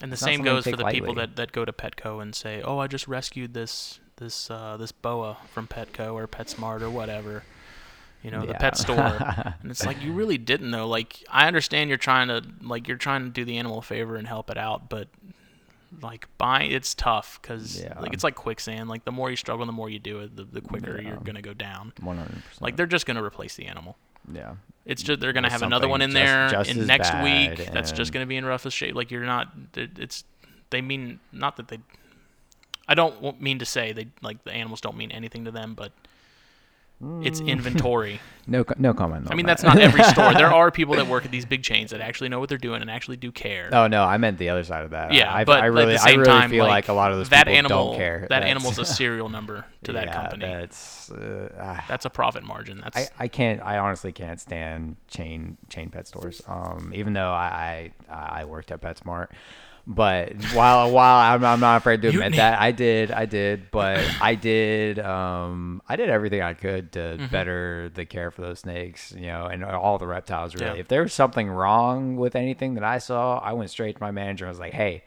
And 0.00 0.10
the 0.12 0.16
same 0.16 0.42
goes 0.42 0.64
for 0.66 0.76
the 0.76 0.84
people 0.86 1.14
that, 1.14 1.36
that 1.36 1.52
go 1.52 1.64
to 1.64 1.72
Petco 1.72 2.22
and 2.22 2.34
say, 2.34 2.62
"Oh, 2.62 2.78
I 2.78 2.86
just 2.86 3.06
rescued 3.06 3.52
this 3.54 4.00
this 4.16 4.50
uh, 4.50 4.76
this 4.78 4.92
boa 4.92 5.36
from 5.52 5.66
Petco 5.68 6.14
or 6.14 6.26
PetSmart 6.26 6.80
or 6.82 6.90
whatever." 6.90 7.42
You 8.22 8.30
know, 8.30 8.44
the 8.44 8.54
pet 8.54 8.76
store. 8.76 8.96
and 9.62 9.70
it's 9.70 9.86
like 9.86 10.02
you 10.02 10.12
really 10.12 10.36
didn't 10.38 10.70
though. 10.70 10.86
Like 10.86 11.22
I 11.30 11.46
understand 11.46 11.88
you're 11.88 11.96
trying 11.98 12.28
to 12.28 12.42
like 12.60 12.86
you're 12.86 12.96
trying 12.98 13.24
to 13.24 13.30
do 13.30 13.44
the 13.44 13.56
animal 13.56 13.78
a 13.78 13.82
favor 13.82 14.16
and 14.16 14.26
help 14.28 14.50
it 14.50 14.58
out, 14.58 14.90
but 14.90 15.08
like 16.02 16.28
buying 16.38 16.70
it's 16.70 16.94
tough 16.94 17.40
because 17.42 17.80
Yeah. 17.80 17.98
like 17.98 18.12
it's 18.12 18.22
like 18.22 18.34
quicksand. 18.36 18.88
Like 18.88 19.04
the 19.04 19.10
more 19.12 19.30
you 19.30 19.36
struggle, 19.36 19.64
the 19.66 19.72
more 19.72 19.88
you 19.90 19.98
do 19.98 20.20
it, 20.20 20.36
the, 20.36 20.44
the 20.44 20.60
quicker 20.60 21.00
Yeah. 21.00 21.08
you're 21.08 21.16
gonna 21.18 21.42
go 21.42 21.54
down. 21.54 21.92
One 22.00 22.16
hundred 22.18 22.42
percent. 22.44 22.62
Like 22.62 22.76
they're 22.76 22.86
just 22.86 23.06
gonna 23.06 23.24
replace 23.24 23.56
the 23.56 23.66
animal. 23.66 23.96
yeah. 24.32 24.54
It's 24.86 25.02
just 25.02 25.20
they're 25.20 25.32
gonna 25.32 25.46
With 25.46 25.52
have 25.52 25.62
another 25.62 25.88
one 25.88 26.00
in 26.02 26.10
something 26.10 26.24
there 26.24 26.48
just- 26.48 26.68
just 26.70 26.78
in 26.80 26.86
next 26.86 27.14
week. 27.22 27.70
That's 27.72 27.92
just 27.92 28.12
gonna 28.12 28.26
be 28.26 28.36
in 28.36 28.44
roughest 28.44 28.76
shape. 28.76 28.94
Like 28.94 29.10
you're 29.10 29.24
not. 29.24 29.48
it- 29.76 29.98
It's 29.98 30.24
they 30.70 30.80
mean 30.82 31.20
not 31.32 31.56
that 31.56 31.68
they. 31.68 31.78
I 32.88 32.94
don't 32.94 33.40
mean 33.40 33.58
to 33.60 33.64
say 33.64 33.92
they 33.92 34.08
like 34.22 34.42
the 34.44 34.52
animals 34.52 34.80
don't 34.80 34.96
mean 34.96 35.10
anything 35.12 35.44
to 35.44 35.50
them, 35.50 35.74
but 35.74 35.92
it's 37.22 37.40
inventory. 37.54 38.20
No, 38.46 38.64
no 38.78 38.92
comment. 38.94 39.28
I 39.30 39.34
mean 39.34 39.46
that. 39.46 39.58
that's 39.58 39.62
not 39.62 39.78
every 39.78 40.02
store. 40.04 40.34
There 40.34 40.52
are 40.52 40.70
people 40.70 40.96
that 40.96 41.06
work 41.06 41.24
at 41.24 41.30
these 41.30 41.44
big 41.44 41.62
chains 41.62 41.92
that 41.92 42.00
actually 42.00 42.28
know 42.28 42.40
what 42.40 42.48
they're 42.48 42.58
doing 42.58 42.82
and 42.82 42.90
actually 42.90 43.16
do 43.16 43.30
care. 43.30 43.70
Oh 43.72 43.86
no, 43.86 44.02
I 44.02 44.16
meant 44.16 44.38
the 44.38 44.48
other 44.48 44.64
side 44.64 44.84
of 44.84 44.90
that. 44.90 45.12
yeah, 45.12 45.32
I, 45.32 45.44
but 45.44 45.62
I 45.62 45.66
really, 45.66 45.94
at 45.94 45.98
the 45.98 45.98
same 45.98 46.20
I 46.20 46.22
really 46.22 46.24
time, 46.26 46.50
feel 46.50 46.64
like, 46.64 46.70
like, 46.70 46.88
a 46.88 46.92
lot 46.92 47.12
of 47.12 47.18
those 47.18 47.28
that 47.28 47.46
people 47.46 47.58
animal, 47.58 47.90
don't 47.90 47.96
care. 47.96 48.20
That 48.20 48.28
That's- 48.28 48.50
animal's 48.50 48.78
a 48.78 48.84
serial 49.00 49.28
number 49.28 49.64
to 49.84 49.92
that 49.92 50.06
yeah, 50.06 50.14
company. 50.14 50.46
That's. 50.46 51.10
Uh, 51.10 51.48
ah. 51.58 51.84
That's 51.88 52.04
a 52.04 52.10
profit 52.10 52.42
margin. 52.42 52.80
That's 52.82 52.96
I, 52.96 53.08
I 53.18 53.28
can't 53.28 53.62
I 53.62 53.78
honestly 53.78 54.12
can't 54.12 54.40
stand 54.40 54.96
chain 55.08 55.56
chain 55.68 55.90
pet 55.90 56.08
stores. 56.08 56.42
Um, 56.46 56.92
even 56.94 57.12
though 57.12 57.30
I 57.30 57.92
I, 58.10 58.40
I 58.40 58.44
worked 58.44 58.70
at 58.70 58.80
PetSmart, 58.80 59.28
but 59.92 60.32
while 60.54 60.90
while 60.92 61.18
I'm, 61.34 61.44
I'm 61.44 61.58
not 61.58 61.78
afraid 61.78 62.00
to 62.02 62.08
admit 62.08 62.20
Mutiny. 62.20 62.36
that 62.36 62.60
I 62.60 62.70
did 62.70 63.10
I 63.10 63.26
did, 63.26 63.70
but 63.72 63.98
I 64.20 64.36
did 64.36 65.00
um 65.00 65.82
I 65.88 65.96
did 65.96 66.08
everything 66.08 66.40
I 66.42 66.54
could 66.54 66.92
to 66.92 67.00
Mm-hmm. 67.18 67.26
better 67.26 67.90
the 67.92 68.04
care 68.06 68.30
for 68.30 68.42
those 68.42 68.60
snakes, 68.60 69.12
you 69.12 69.26
know, 69.26 69.46
and 69.46 69.64
all 69.64 69.98
the 69.98 70.06
reptiles 70.06 70.54
really. 70.54 70.74
Yeah. 70.76 70.80
If 70.80 70.86
there 70.88 71.02
was 71.02 71.12
something 71.12 71.50
wrong 71.50 72.14
with 72.16 72.36
anything 72.36 72.74
that 72.74 72.84
I 72.84 72.98
saw, 72.98 73.38
I 73.38 73.52
went 73.52 73.70
straight 73.70 73.96
to 73.96 74.02
my 74.02 74.12
manager 74.12 74.44
and 74.46 74.50
was 74.52 74.60
like, 74.60 74.72
hey. 74.72 75.02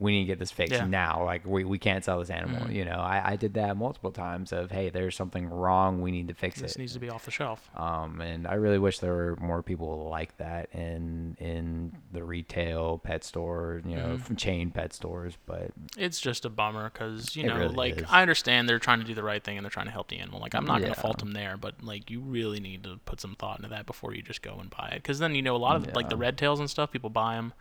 We 0.00 0.12
need 0.12 0.20
to 0.20 0.26
get 0.26 0.38
this 0.38 0.50
fixed 0.52 0.74
Yeah. 0.74 0.86
now. 0.86 1.24
Like 1.24 1.44
we, 1.44 1.64
we 1.64 1.78
can't 1.78 2.04
sell 2.04 2.20
this 2.20 2.30
animal. 2.30 2.66
Mhm. 2.66 2.72
You 2.74 2.84
know, 2.84 2.98
I, 3.00 3.32
I 3.32 3.36
did 3.36 3.54
that 3.54 3.76
multiple 3.76 4.12
times. 4.12 4.52
Of 4.52 4.70
hey, 4.70 4.90
there's 4.90 5.16
something 5.16 5.48
wrong. 5.48 6.00
We 6.02 6.10
need 6.12 6.28
to 6.28 6.34
fix 6.34 6.60
this 6.60 6.76
it. 6.76 6.78
needs 6.78 6.92
to 6.92 7.00
be 7.00 7.10
off 7.10 7.24
the 7.24 7.30
shelf. 7.32 7.68
Um, 7.76 8.20
and 8.20 8.46
I 8.46 8.54
really 8.54 8.78
wish 8.78 9.00
there 9.00 9.12
were 9.14 9.36
more 9.40 9.62
people 9.62 10.08
like 10.08 10.36
that 10.38 10.68
in 10.72 11.36
in 11.40 11.92
the 12.12 12.22
retail 12.22 12.98
pet 12.98 13.24
store, 13.24 13.82
you 13.84 13.96
know, 13.96 14.18
Mhm. 14.18 14.36
chain 14.38 14.70
pet 14.70 14.92
stores. 14.92 15.36
But 15.46 15.72
it's 15.96 16.20
just 16.20 16.44
a 16.44 16.48
bummer 16.48 16.90
because 16.90 17.34
you 17.34 17.44
know 17.46 17.56
really 17.56 17.74
like 17.74 17.98
is. 17.98 18.04
i 18.08 18.22
understand 18.22 18.68
they're 18.68 18.78
trying 18.78 19.00
to 19.00 19.04
do 19.04 19.14
the 19.14 19.22
right 19.22 19.42
thing 19.42 19.56
and 19.56 19.64
they're 19.64 19.70
trying 19.70 19.86
to 19.86 19.92
help 19.92 20.08
the 20.08 20.18
animal 20.18 20.40
like 20.40 20.54
i'm 20.54 20.64
not 20.64 20.80
going 20.80 20.92
to 20.92 21.00
fault 21.00 21.18
them 21.18 21.32
there 21.32 21.56
but 21.56 21.74
like 21.82 22.10
you 22.10 22.20
really 22.20 22.60
need 22.60 22.82
to 22.84 22.98
put 23.04 23.20
some 23.20 23.34
thought 23.34 23.58
into 23.58 23.68
that 23.68 23.86
before 23.86 24.14
you 24.14 24.22
just 24.22 24.42
go 24.42 24.58
and 24.60 24.70
buy 24.70 24.88
it 24.92 24.96
because 25.02 25.18
then 25.18 25.34
you 25.34 25.42
know 25.42 25.56
a 25.56 25.58
lot 25.58 25.76
of 25.76 25.94
like 25.94 26.08
the 26.08 26.16
red 26.16 26.36
tails 26.38 26.60
and 26.60 26.68
stuff 26.70 26.90
people 26.92 27.10
buy 27.10 27.34
them 27.36 27.52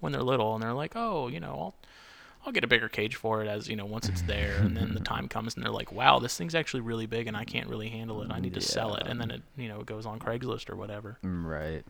when 0.00 0.12
they're 0.12 0.22
little 0.22 0.54
and 0.54 0.62
they're 0.62 0.72
like 0.72 0.92
oh 0.94 1.28
you 1.28 1.40
know 1.40 1.52
i'll 1.52 1.74
I'll 2.46 2.52
get 2.52 2.64
a 2.64 2.68
bigger 2.68 2.88
cage 2.88 3.16
for 3.16 3.42
it 3.42 3.48
as 3.48 3.68
you 3.68 3.76
know 3.76 3.84
once 3.84 4.08
it's 4.08 4.22
there, 4.22 4.58
and 4.58 4.76
then 4.76 4.94
the 4.94 5.00
time 5.04 5.28
comes 5.28 5.54
and 5.54 5.62
they're 5.62 5.72
like, 5.72 5.92
"Wow, 5.92 6.18
this 6.18 6.36
thing's 6.36 6.54
actually 6.54 6.80
really 6.80 7.06
big, 7.06 7.26
and 7.26 7.36
I 7.36 7.44
can't 7.44 7.68
really 7.68 7.88
handle 7.88 8.22
it. 8.22 8.30
I 8.30 8.38
need 8.38 8.54
to 8.54 8.60
sell 8.60 8.94
it." 8.94 9.06
And 9.06 9.20
then 9.20 9.30
it, 9.30 9.42
you 9.56 9.68
know, 9.68 9.80
it 9.80 9.86
goes 9.86 10.06
on 10.06 10.18
Craigslist 10.18 10.70
or 10.70 10.76
whatever. 10.76 11.18
Mm, 11.24 11.44
right. 11.44 11.84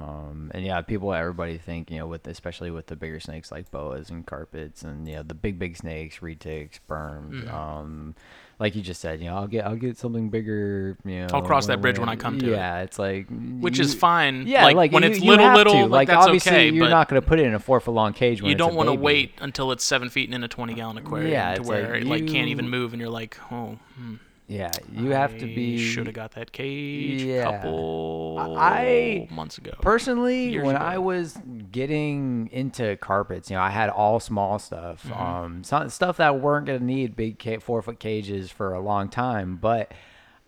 Um, 0.00 0.50
and 0.52 0.64
yeah, 0.64 0.80
people, 0.80 1.14
everybody 1.14 1.56
think, 1.56 1.88
you 1.90 1.98
know, 1.98 2.08
with 2.08 2.26
especially 2.26 2.70
with 2.72 2.86
the 2.88 2.96
bigger 2.96 3.20
snakes 3.20 3.52
like 3.52 3.70
boas 3.70 4.10
and 4.10 4.26
carpets 4.26 4.82
and 4.82 5.06
you 5.08 5.14
know 5.16 5.22
the 5.22 5.34
big 5.34 5.56
big 5.58 5.76
snakes, 5.76 6.18
retics, 6.18 6.80
burms. 6.88 7.44
Mhm. 7.44 7.52
Um, 7.52 8.14
like 8.58 8.74
you 8.74 8.82
just 8.82 9.00
said, 9.00 9.20
you 9.20 9.26
know, 9.26 9.36
I'll 9.36 9.46
get 9.46 9.64
I'll 9.64 9.76
get 9.76 9.96
something 9.96 10.30
bigger. 10.30 10.96
You 11.04 11.20
know, 11.20 11.26
I'll 11.32 11.42
cross 11.42 11.66
that 11.66 11.80
bridge 11.80 11.98
when 12.00 12.08
I 12.08 12.16
come 12.16 12.40
to 12.40 12.46
it. 12.52 12.56
Yeah, 12.56 12.80
it's 12.82 12.98
like 12.98 13.28
Which 13.28 13.78
you- 13.78 13.84
is 13.84 13.94
fine. 13.94 14.48
Yeah, 14.48 14.64
like, 14.64 14.74
like, 14.76 14.92
when 14.92 15.04
you- 15.04 15.10
it's 15.10 15.20
you 15.20 15.30
little, 15.30 15.52
little, 15.52 15.72
to. 15.74 15.86
like, 15.86 16.08
obviously 16.10 16.50
okay. 16.52 16.70
you're 16.70 16.88
not 16.88 17.08
going 17.08 17.20
to 17.22 17.26
put 17.26 17.38
it 17.38 17.46
in 17.46 17.54
a 17.54 17.60
four 17.60 17.78
foot 17.80 17.92
long 17.92 18.12
cage. 18.14 18.42
When 18.42 18.48
you 18.50 18.56
don't 18.56 18.74
want 18.74 18.88
to 18.88 18.94
wait 18.94 19.32
until 19.40 19.70
it's 19.70 19.84
seven 19.84 20.08
feet 20.08 20.28
and 20.28 20.34
in 20.34 20.42
a 20.44 20.48
20 20.48 20.74
gallon 20.74 20.98
aquarium 20.98 21.30
Yeah, 21.30 21.54
to 21.54 21.62
where 21.62 21.92
like 21.94 22.02
it 22.02 22.06
like 22.06 22.26
can't 22.26 22.48
even 22.48 22.68
move 22.68 22.92
and 22.94 23.00
you're 23.00 23.10
like 23.10 23.38
oh 23.52 23.78
hmm, 23.96 24.14
Yeah, 24.46 24.70
you 24.92 25.10
have 25.10 25.38
to 25.38 25.46
be. 25.46 25.78
should 25.78 26.06
have 26.06 26.14
got 26.14 26.32
that 26.32 26.52
cage 26.52 27.22
a 27.22 27.24
Yeah. 27.24 27.44
couple 27.44 28.56
I- 28.58 29.26
months 29.30 29.56
ago 29.56 29.72
Personally, 29.80 30.58
when 30.60 30.76
ago. 30.76 30.84
I 30.84 30.98
was 30.98 31.38
getting 31.72 32.50
into 32.52 32.96
carpets, 32.96 33.50
you 33.50 33.56
know, 33.56 33.62
I 33.62 33.70
had 33.70 33.88
all 33.88 34.20
small 34.20 34.58
stuff, 34.58 35.06
Mhm. 35.08 35.18
um, 35.20 35.64
some 35.64 35.88
stuff 35.88 36.18
that 36.18 36.40
weren't 36.40 36.66
gonna 36.66 36.78
need 36.80 37.16
big 37.16 37.38
ca- 37.42 37.58
four 37.58 37.80
foot 37.80 37.98
cages 37.98 38.50
for 38.50 38.74
a 38.74 38.80
long 38.80 39.08
time. 39.08 39.56
But 39.56 39.92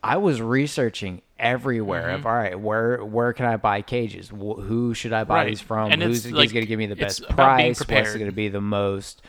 I 0.02 0.18
was 0.18 0.42
researching 0.42 1.22
everywhere 1.38 2.10
of 2.10 2.20
Mhm. 2.22 2.26
all 2.26 2.34
right, 2.34 2.60
where 2.60 3.02
where 3.04 3.32
can 3.32 3.46
I 3.46 3.56
buy 3.56 3.80
cages? 3.82 4.28
Wh- 4.28 4.60
who 4.60 4.92
should 4.94 5.12
I 5.14 5.24
buy 5.24 5.36
Right. 5.36 5.48
these 5.48 5.60
from? 5.62 5.90
And 5.90 6.02
Who's, 6.02 6.30
like- 6.30 6.52
gonna 6.52 6.66
give 6.66 6.78
me 6.78 6.86
the 6.86 6.96
best 6.96 7.26
price? 7.30 7.80
What's 7.88 8.14
gonna 8.16 8.30
be 8.32 8.48
the 8.48 8.60
most 8.60 9.22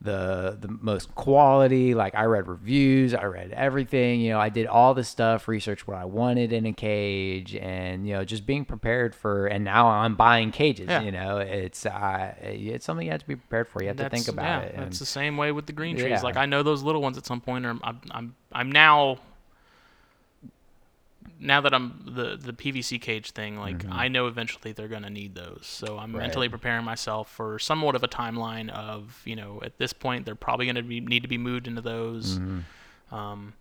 the 0.00 0.56
the 0.60 0.68
most 0.80 1.12
quality 1.16 1.92
like 1.92 2.14
i 2.14 2.22
read 2.24 2.46
reviews 2.46 3.12
i 3.14 3.24
read 3.24 3.50
everything 3.50 4.20
you 4.20 4.30
know 4.30 4.38
i 4.38 4.48
did 4.48 4.64
all 4.66 4.94
the 4.94 5.02
stuff 5.02 5.48
researched 5.48 5.88
what 5.88 5.96
i 5.96 6.04
wanted 6.04 6.52
in 6.52 6.64
a 6.66 6.72
cage 6.72 7.56
and 7.56 8.06
you 8.06 8.14
know 8.14 8.24
just 8.24 8.46
being 8.46 8.64
prepared 8.64 9.12
for 9.12 9.48
and 9.48 9.64
now 9.64 9.88
i'm 9.88 10.14
buying 10.14 10.52
cages 10.52 10.86
Yeah. 10.88 11.00
you 11.02 11.10
know 11.10 11.38
it's 11.38 11.84
uh 11.84 12.32
it's 12.40 12.84
something 12.84 13.06
you 13.06 13.10
have 13.10 13.22
to 13.22 13.26
be 13.26 13.34
prepared 13.34 13.66
for 13.66 13.82
you 13.82 13.88
have 13.88 13.96
to 13.96 14.08
think 14.08 14.28
about 14.28 14.62
yeah, 14.62 14.68
it 14.68 14.74
and 14.76 14.84
that's 14.84 15.00
the 15.00 15.04
same 15.06 15.36
way 15.36 15.50
with 15.50 15.66
the 15.66 15.72
green 15.72 15.96
trees 15.96 16.10
Yeah. 16.10 16.20
like 16.22 16.36
i 16.36 16.46
know 16.46 16.62
those 16.62 16.84
little 16.84 17.02
ones 17.02 17.18
at 17.18 17.26
some 17.26 17.40
point 17.40 17.66
or 17.66 17.70
i'm 17.82 18.00
i'm, 18.12 18.34
I'm 18.52 18.70
now 18.70 19.18
now 21.40 21.60
that 21.60 21.72
I'm 21.74 22.02
the 22.06 22.36
the 22.36 22.52
PVC 22.52 22.98
cage 23.00 23.30
thing, 23.32 23.58
like 23.58 23.78
Mhm. 23.84 23.92
I 23.92 24.08
know 24.08 24.26
eventually 24.26 24.72
they're 24.72 24.88
gonna 24.88 25.10
need 25.10 25.34
those. 25.34 25.66
So 25.66 25.98
I'm 25.98 26.12
Right. 26.14 26.22
mentally 26.22 26.48
preparing 26.48 26.84
myself 26.84 27.30
for 27.30 27.58
somewhat 27.58 27.94
of 27.94 28.02
a 28.02 28.08
timeline 28.08 28.68
of 28.70 29.22
you 29.24 29.36
know 29.36 29.60
at 29.62 29.78
this 29.78 29.92
point 29.92 30.24
they're 30.26 30.34
probably 30.34 30.66
gonna 30.66 30.82
be, 30.82 31.00
need 31.00 31.22
to 31.22 31.28
be 31.28 31.38
moved 31.38 31.66
into 31.66 31.80
those. 31.80 32.38
Mhm. 32.38 32.62
Um, 33.10 33.54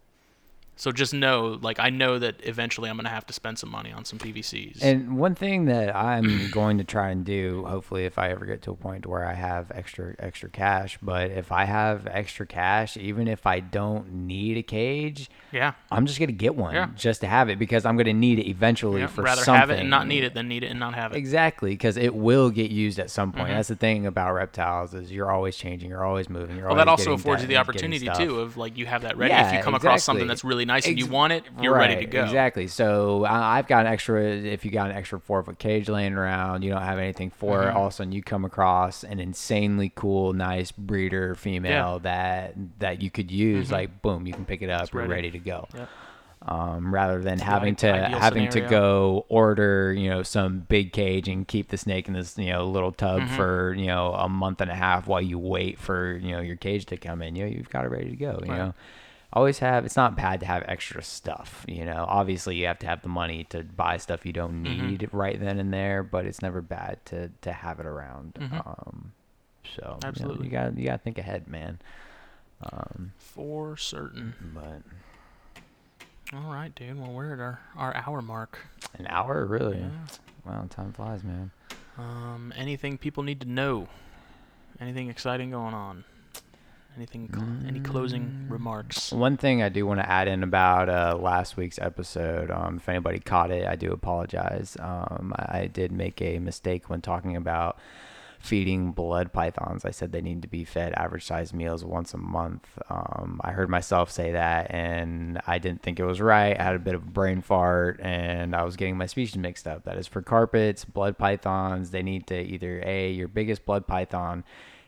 so 0.78 0.92
just 0.94 1.14
know, 1.14 1.60
like 1.62 1.80
I 1.80 1.90
know 1.90 2.18
that 2.20 2.36
eventually 2.44 2.90
I'm 2.90 2.96
gonna 2.96 3.10
have 3.10 3.26
to 3.28 3.34
spend 3.34 3.60
some 3.60 3.70
money 3.70 3.92
on 3.92 4.06
some 4.06 4.18
PVCs. 4.20 4.80
And 4.82 5.18
one 5.18 5.36
thing 5.36 5.66
that 5.66 5.94
I'm 5.94 6.50
going 6.52 6.78
to 6.78 6.84
try 6.86 7.10
and 7.10 7.26
do, 7.26 7.66
hopefully, 7.66 8.06
if 8.06 8.18
I 8.18 8.30
ever 8.30 8.46
get 8.46 8.62
to 8.64 8.72
a 8.72 8.76
point 8.76 9.06
where 9.06 9.26
I 9.26 9.34
have 9.34 9.70
extra 9.74 10.16
extra 10.20 10.50
cash, 10.50 10.98
but 11.02 11.32
if 11.32 11.52
I 11.52 11.66
have 11.66 12.08
extra 12.08 12.46
cash, 12.46 12.96
even 12.96 13.28
if 13.28 13.46
I 13.46 13.60
don't 13.60 14.14
need 14.28 14.58
a 14.58 14.64
cage, 14.64 15.30
yeah, 15.52 15.74
I'm 15.92 16.06
just 16.06 16.20
gonna 16.20 16.32
get 16.32 16.56
one 16.56 16.74
Yeah. 16.76 16.88
just 16.96 17.22
to 17.22 17.28
have 17.28 17.50
it 17.50 17.60
because 17.60 17.86
I'm 17.86 17.98
gonna 17.98 18.14
need 18.14 18.40
it 18.40 18.48
eventually 18.48 19.02
yeah 19.02 19.08
for 19.08 19.24
rather 19.24 19.42
something. 19.44 19.60
have 19.60 19.70
it 19.72 19.80
and 19.80 19.90
not 19.90 20.08
need 20.08 20.24
it 20.24 20.34
than 20.34 20.48
need 20.48 20.64
it 20.64 20.68
and 20.68 20.80
not 20.80 20.94
have 20.94 21.12
it. 21.12 21.18
Exactly, 21.18 21.72
because 21.72 21.98
it 21.98 22.14
will 22.16 22.50
get 22.52 22.70
used 22.72 23.00
at 23.00 23.10
some 23.10 23.32
point. 23.32 23.50
Mhm. 23.50 23.56
That's 23.56 23.68
the 23.70 23.76
thing 23.76 24.06
about 24.06 24.34
reptiles 24.34 24.94
is 24.94 25.12
you're 25.12 25.32
always 25.32 25.58
changing, 25.58 25.90
you're 25.90 26.06
always 26.06 26.30
moving. 26.30 26.56
You're 26.58 26.68
Well, 26.68 26.76
that 26.76 26.88
also 26.88 27.14
affords 27.14 27.42
you 27.42 27.48
the 27.48 27.58
opportunity 27.58 28.08
too 28.16 28.40
of 28.40 28.58
like 28.58 28.78
you 28.78 28.86
have 28.86 29.02
that 29.02 29.18
ready. 29.18 29.34
if 29.34 29.54
you 29.54 29.60
come 29.64 29.74
across 29.74 30.04
something 30.04 30.28
that's 30.28 30.44
really 30.44 30.66
nice 30.68 30.86
and 30.86 31.00
you 31.00 31.08
want 31.08 31.34
it, 31.34 31.44
you're 31.60 31.74
ready 31.76 31.96
to 31.96 32.06
go. 32.06 32.24
Exactly. 32.24 32.68
So 32.68 33.26
I 33.26 33.58
I've 33.58 33.68
got 33.68 33.86
an 33.88 33.92
extra. 33.92 34.22
If 34.24 34.64
you 34.66 34.72
got 34.72 34.92
an 34.92 34.96
extra 34.98 35.20
four 35.20 35.42
foot 35.44 35.58
cage 35.58 35.90
laying 35.90 36.14
around, 36.14 36.62
you 36.64 36.70
don't 36.72 36.82
have 36.84 37.00
anything 37.00 37.32
for 37.32 37.64
it. 37.64 37.72
Mhm. 37.72 37.76
All 37.76 37.88
of 37.88 37.94
a 37.94 37.96
sudden, 37.96 38.12
you 38.12 38.22
come 38.22 38.46
across 38.46 39.04
an 39.04 39.20
insanely 39.20 39.92
cool, 39.96 40.34
nice 40.34 40.72
breeder 40.72 41.34
female 41.34 42.00
that 42.00 42.54
that 42.80 43.02
you 43.02 43.10
could 43.10 43.32
use. 43.32 43.70
Mhm. 43.70 43.72
Like 43.72 44.02
boom, 44.04 44.28
you 44.28 44.34
can 44.34 44.46
pick 44.46 44.62
it 44.62 44.70
up. 44.70 44.84
It's 44.84 44.94
You're 44.94 45.02
ready. 45.04 45.14
ready 45.14 45.32
to 45.32 45.40
go. 45.40 45.68
Yep. 45.74 45.90
Um, 46.44 46.94
rather 46.94 47.20
than 47.20 47.40
the 47.40 47.44
having 47.44 47.76
to 47.78 47.92
having 47.92 48.50
scenario. 48.52 48.68
to 48.68 48.70
go 48.70 49.26
order 49.28 49.92
you 49.92 50.08
know 50.08 50.22
some 50.22 50.60
big 50.60 50.94
cage 50.94 51.28
and 51.28 51.48
keep 51.48 51.70
the 51.70 51.78
snake 51.78 52.08
in 52.08 52.14
this 52.14 52.38
you 52.38 52.52
know 52.54 52.64
little 52.66 52.92
tub 52.92 53.22
Mhm. 53.22 53.30
for 53.30 53.74
you 53.74 53.88
know 53.88 54.14
a 54.14 54.30
month 54.30 54.62
and 54.62 54.70
a 54.70 54.76
half 54.76 55.08
while 55.08 55.22
you 55.22 55.40
wait 55.40 55.80
for 55.80 56.16
you 56.16 56.32
know 56.34 56.40
your 56.40 56.56
cage 56.56 56.86
to 56.86 56.96
come 56.98 57.24
in. 57.24 57.36
You 57.36 57.46
know 57.46 57.50
you've 57.50 57.70
got 57.72 57.86
it 57.86 57.90
ready 57.90 58.12
to 58.12 58.16
go. 58.16 58.40
You 58.46 58.52
Right. 58.52 58.58
know 58.60 58.74
always 59.34 59.60
have 59.60 59.86
it's 59.86 59.96
not 59.98 60.16
bad 60.16 60.40
to 60.40 60.46
have 60.46 60.64
extra 60.68 61.02
stuff 61.04 61.66
you 61.68 61.84
know 61.86 62.06
obviously 62.08 62.56
you 62.56 62.66
have 62.66 62.80
to 62.80 62.88
have 62.88 63.02
the 63.02 63.10
money 63.10 63.44
to 63.44 63.62
buy 63.64 63.98
stuff 63.98 64.26
you 64.26 64.32
don't 64.34 64.54
Mhm. 64.64 64.64
need 64.64 65.10
right 65.12 65.40
then 65.40 65.60
and 65.60 65.74
there 65.74 66.02
but 66.02 66.26
it's 66.26 66.42
never 66.42 66.62
bad 66.62 67.04
to 67.06 67.30
to 67.42 67.52
have 67.52 67.80
it 67.80 67.86
around 67.86 68.34
Mhm. 68.40 68.66
um 68.68 69.12
so 69.76 70.00
you, 70.02 70.26
know, 70.26 70.38
you 70.42 70.50
got 70.50 70.78
you 70.78 70.86
got 70.86 70.94
to 70.94 71.04
think 71.04 71.18
ahead 71.18 71.48
man 71.48 71.78
um 72.64 73.12
For 73.20 73.76
certain. 73.78 74.34
but 74.42 74.82
All 76.34 76.52
right, 76.54 76.74
dude. 76.76 77.00
Well, 77.00 77.12
we're 77.14 77.34
at 77.34 77.40
our, 77.40 77.60
our 77.78 77.96
hour 77.96 78.22
mark. 78.22 78.60
an 79.00 79.08
hour 79.08 79.46
really 79.46 79.78
Yeah. 79.80 79.92
Wow, 80.46 80.66
time 80.70 80.92
flies, 80.94 81.24
man. 81.24 81.52
Um, 81.98 82.54
anything 82.56 82.98
people 82.98 83.24
need 83.24 83.40
to 83.42 83.48
know? 83.48 83.88
Anything 84.80 85.10
exciting 85.10 85.52
going 85.52 85.74
on? 85.74 86.04
Anything? 86.98 87.64
Any 87.68 87.80
closing 87.80 88.24
Mm. 88.24 88.52
remarks? 88.52 89.12
One 89.12 89.38
thing 89.38 89.62
I 89.62 89.70
do 89.70 89.86
want 89.86 90.00
to 90.00 90.10
add 90.10 90.28
in 90.28 90.42
about 90.42 90.90
uh, 90.90 91.16
last 91.16 91.56
week's 91.56 91.78
episode, 91.78 92.50
um, 92.50 92.78
if 92.78 92.90
anybody 92.90 93.20
caught 93.20 93.52
it, 93.52 93.68
I 93.68 93.76
do 93.76 93.92
apologize. 93.92 94.76
Um, 94.80 95.32
I, 95.38 95.68
did 95.68 95.92
make 95.92 96.20
a 96.24 96.40
mistake 96.40 96.90
when 96.90 97.02
talking 97.02 97.36
about 97.36 97.78
feeding 98.40 98.94
blood 98.94 99.32
pythons. 99.32 99.86
I 99.86 99.92
said 99.92 100.12
they 100.12 100.22
need 100.22 100.42
to 100.42 100.48
be 100.48 100.64
fed 100.64 100.94
average 100.94 101.26
size 101.26 101.54
meals 101.54 101.86
once 101.86 102.16
a 102.16 102.18
month. 102.18 102.68
Um, 102.90 103.42
I 103.44 103.52
heard 103.52 103.70
myself 103.70 104.10
say 104.10 104.32
that 104.32 104.72
and 104.72 105.40
I 105.46 105.60
didn't 105.60 105.84
think 105.84 106.00
it 106.00 106.06
was 106.06 106.20
right. 106.20 106.60
I 106.60 106.64
had 106.64 106.76
a 106.76 106.80
bit 106.80 106.96
of 106.96 107.04
a 107.04 107.12
brain 107.12 107.42
fart 107.42 108.00
and 108.02 108.56
I 108.56 108.64
was 108.64 108.76
getting 108.76 108.98
my 108.98 109.06
species 109.08 109.38
mixed 109.38 109.68
up. 109.68 109.84
That 109.84 109.98
is 109.98 110.08
for 110.08 110.22
carpets, 110.24 110.84
blood 110.86 111.18
pythons, 111.20 111.92
they 111.92 112.02
need 112.04 112.26
to 112.28 112.40
either 112.40 112.82
A, 112.86 113.12
your 113.12 113.28
biggest 113.28 113.66
blood 113.66 113.86
python 113.86 114.44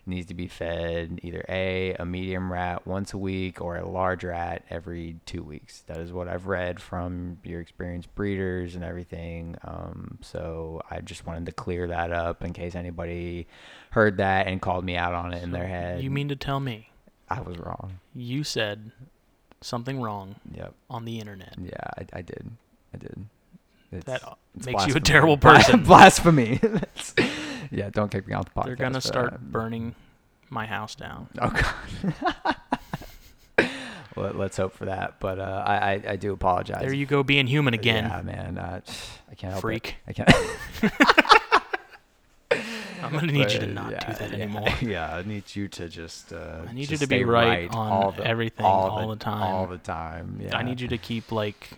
needs 0.10 0.26
to 0.28 0.34
be 0.34 0.48
fed 0.48 1.20
either 1.24 1.46
a 1.48 1.94
a 2.00 2.06
medium 2.06 2.52
rat 2.52 2.86
once 2.86 3.14
a 3.14 3.18
week 3.18 3.62
or 3.62 3.78
a 3.78 3.88
large 3.88 4.24
rat 4.24 4.64
every 4.70 5.16
two 5.26 5.44
weeks. 5.44 5.84
That 5.88 5.98
is 5.98 6.12
what 6.12 6.28
I've 6.28 6.48
read 6.48 6.82
from 6.82 7.38
your 7.44 7.62
experienced 7.62 8.14
breeders 8.16 8.76
and 8.76 8.84
everything. 8.84 9.56
Um, 9.64 10.18
so 10.22 10.82
I 10.90 11.00
just 11.02 11.26
wanted 11.26 11.46
to 11.46 11.52
clear 11.52 11.88
that 11.88 12.12
up 12.12 12.44
in 12.44 12.52
case 12.54 12.76
anybody 12.76 13.48
heard 13.92 14.18
that 14.18 14.48
and 14.48 14.62
called 14.62 14.84
me 14.84 14.98
out 14.98 15.14
on 15.14 15.34
it 15.34 15.42
in 15.44 15.52
their 15.52 15.68
head. 15.68 16.02
You 16.04 16.12
mean 16.12 16.28
to 16.30 16.36
tell 16.36 16.60
me 16.60 16.90
I 17.30 17.42
was 17.42 17.58
wrong? 17.58 18.00
you 18.16 18.44
said 18.44 18.92
something 19.62 20.02
wrong 20.02 20.36
Yep. 20.56 20.74
on 20.90 21.06
the 21.06 21.20
internet? 21.20 21.56
Yeah, 21.62 21.72
I, 21.98 22.06
I 22.20 22.22
did. 22.22 22.50
I 22.94 22.98
did. 22.98 23.26
It's, 23.92 24.06
That 24.06 24.22
makes 24.66 24.88
you 24.88 24.96
a 24.96 25.00
terrible 25.00 25.38
person. 25.50 25.84
Blasphemy. 25.84 26.60
Yeah, 27.72 27.90
don't 27.90 28.10
kick 28.12 28.28
me 28.28 28.34
off 28.34 28.46
the 28.46 28.52
podcast. 28.52 28.66
They're 28.66 28.76
gonna 28.76 29.02
start 29.02 29.32
that. 29.32 29.52
burning 29.52 29.96
my 30.50 30.66
house 30.66 30.96
down. 30.96 31.28
Oh 31.40 31.50
god. 31.50 32.56
Let, 34.16 34.36
let's 34.38 34.58
hope 34.58 34.74
for 34.74 34.86
that. 34.86 35.20
But 35.20 35.40
uh, 35.40 35.64
I, 35.66 35.76
I 35.76 36.04
I 36.10 36.16
do 36.16 36.34
apologize. 36.34 36.82
There 36.82 36.94
you 36.94 37.06
go, 37.06 37.24
being 37.24 37.48
human 37.48 37.74
again. 37.74 38.06
Yeah, 38.06 38.22
man. 38.22 38.58
Uh, 38.58 38.82
I 39.32 39.36
can't 39.36 39.54
help 39.54 39.62
Freak. 39.62 39.96
it. 40.08 40.10
I 40.10 40.14
can't. 40.14 40.30
I'm 43.04 43.14
gonna 43.14 43.32
need 43.32 43.52
you 43.52 43.60
to 43.60 43.68
not 43.68 43.92
yeah, 43.92 44.12
do 44.12 44.14
that 44.20 44.30
yeah, 44.32 44.44
anymore. 44.44 44.68
Yeah, 44.82 45.16
I 45.16 45.24
need 45.24 45.44
you 45.56 45.68
to 45.70 45.88
just. 45.88 46.34
Uh, 46.34 46.64
I 46.68 46.74
need 46.74 46.92
you 46.92 46.98
to 46.98 47.08
be 47.08 47.18
stay 47.18 47.24
right 47.24 47.74
on 47.74 47.92
all 47.92 48.12
the, 48.12 48.26
everything 48.26 48.66
all 48.66 49.08
the 49.08 49.16
time. 49.16 49.42
All 49.42 49.68
the 49.68 49.78
time. 49.78 50.40
Yeah. 50.42 50.58
I 50.58 50.64
need 50.64 50.82
you 50.82 50.90
to 50.90 50.98
keep 50.98 51.32
like 51.32 51.70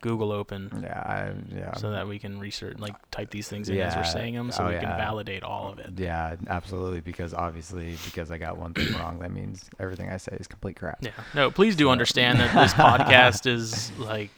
Google 0.00 0.32
open 0.32 0.70
Yeah. 0.82 0.98
I, 0.98 1.32
yeah. 1.54 1.74
so 1.76 1.90
that 1.90 2.08
we 2.08 2.18
can 2.18 2.38
research, 2.38 2.78
like 2.78 2.94
type 3.10 3.30
these 3.30 3.48
things 3.48 3.68
in 3.68 3.78
as 3.80 3.92
Yeah. 3.94 4.00
we're 4.00 4.04
saying 4.04 4.34
them, 4.34 4.50
so 4.50 4.64
Oh, 4.64 4.68
we 4.68 4.74
can 4.78 4.88
validate 4.88 5.42
all 5.42 5.70
of 5.72 5.78
it. 5.78 5.90
Yeah, 5.96 6.36
absolutely. 6.48 7.00
Because 7.00 7.34
obviously, 7.34 7.96
because 8.04 8.30
I 8.30 8.38
got 8.38 8.56
one 8.58 8.72
thing 8.74 8.92
wrong, 8.94 9.18
that 9.20 9.30
means 9.30 9.68
everything 9.78 10.08
I 10.10 10.16
say 10.16 10.36
is 10.40 10.46
complete 10.46 10.76
crap. 10.76 10.98
Yeah. 11.02 11.10
No, 11.34 11.50
please 11.50 11.76
do 11.76 11.90
understand 11.90 12.40
that 12.40 12.54
this 12.54 12.72
podcast 12.86 13.46
is 13.46 13.92
like 13.98 14.30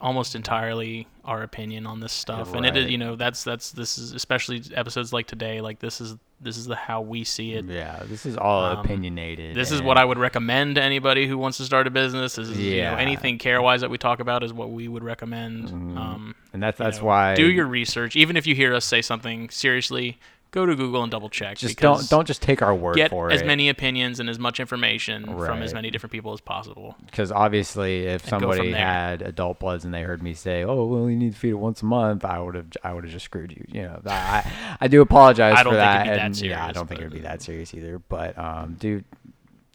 almost 0.00 0.34
entirely 0.34 1.06
our 1.24 1.42
opinion 1.42 1.86
on 1.86 2.00
this 2.00 2.12
stuff, 2.12 2.54
and 2.54 2.66
it 2.66 2.76
is, 2.76 2.90
you 2.90 2.98
know, 2.98 3.16
that's 3.16 3.44
that's 3.44 3.70
this 3.72 3.98
is 3.98 4.12
especially 4.12 4.62
episodes 4.74 5.12
like 5.12 5.26
today. 5.26 5.60
Like 5.60 5.78
this 5.78 6.00
is 6.00 6.16
this 6.40 6.56
is 6.56 6.66
the 6.66 6.76
how 6.76 7.00
we 7.00 7.24
see 7.24 7.54
it. 7.54 7.64
Yeah, 7.64 8.02
this 8.04 8.26
is 8.26 8.36
all 8.36 8.64
Um, 8.64 8.78
opinionated. 8.80 9.54
This 9.56 9.70
is 9.72 9.80
what 9.82 9.96
I 9.98 10.04
would 10.04 10.18
recommend 10.18 10.74
to 10.76 10.82
anybody 10.82 11.26
who 11.26 11.38
wants 11.38 11.56
to 11.58 11.64
start 11.64 11.86
a 11.86 11.90
business. 11.90 12.36
This 12.36 12.48
is 12.48 12.58
you 12.58 12.70
know, 12.72 12.76
Yeah. 12.92 12.96
anything 12.98 13.38
care 13.38 13.60
wise 13.62 13.80
that 13.80 13.90
we 13.90 13.98
talk 13.98 14.20
about 14.20 14.42
is 14.42 14.52
what 14.52 14.70
we 14.70 14.86
would 14.88 15.02
recommend. 15.02 15.68
Mhm. 15.68 15.96
Um, 15.96 16.34
and 16.52 16.62
that's 16.62 16.78
you 16.78 16.84
that's 16.84 16.98
know, 16.98 17.04
why 17.06 17.34
do 17.34 17.50
your 17.50 17.66
research. 17.66 18.16
Even 18.16 18.36
if 18.36 18.46
you 18.46 18.54
hear 18.54 18.74
us 18.74 18.84
say 18.84 19.00
something 19.02 19.48
seriously, 19.50 20.18
go 20.50 20.64
to 20.64 20.74
Google 20.74 21.02
and 21.02 21.10
double 21.10 21.28
check. 21.28 21.58
just 21.58 21.78
don't 21.78 22.08
don't 22.08 22.26
just 22.26 22.40
take 22.42 22.62
our 22.62 22.74
word 22.74 22.96
get 22.96 23.10
for 23.10 23.30
as 23.30 23.40
it. 23.40 23.44
As 23.44 23.46
many 23.46 23.68
opinions 23.68 24.20
and 24.20 24.28
as 24.30 24.38
much 24.38 24.58
information 24.60 25.24
from 25.24 25.62
as 25.62 25.74
many 25.74 25.90
different 25.90 26.12
people 26.12 26.32
as 26.32 26.40
possible. 26.40 26.96
because 27.06 27.30
obviously 27.30 28.06
if 28.06 28.22
And 28.22 28.30
somebody 28.30 28.72
had 28.72 29.22
adult 29.22 29.58
bloods 29.58 29.84
and 29.84 29.92
they 29.92 30.02
heard 30.02 30.22
me 30.22 30.34
say 30.34 30.64
oh 30.64 30.84
well 30.86 31.10
you 31.10 31.16
need 31.16 31.32
to 31.34 31.38
feed 31.38 31.50
it 31.50 31.54
once 31.58 31.82
a 31.82 31.86
month 31.86 32.24
i 32.24 32.38
would 32.38 32.54
have 32.54 32.66
i 32.82 32.92
would 32.92 33.04
have 33.04 33.12
just 33.12 33.24
screwed 33.26 33.52
you 33.52 33.64
you 33.68 33.82
know 33.82 34.00
i 34.06 34.50
i 34.80 34.88
do 34.88 35.00
apologize 35.08 35.54
I 35.58 35.62
don't 35.62 35.74
for 35.74 35.78
think 35.78 35.84
that 35.90 36.06
it'd 36.06 36.12
be 36.12 36.16
that 36.18 36.24
and 36.26 36.40
yeah 36.40 36.66
i 36.66 36.72
don't 36.72 36.86
think 36.88 37.00
it'd 37.00 37.12
be 37.12 37.20
that 37.20 37.42
serious 37.42 37.74
either 37.74 37.98
but 37.98 38.38
um 38.38 38.76
dude 38.78 39.04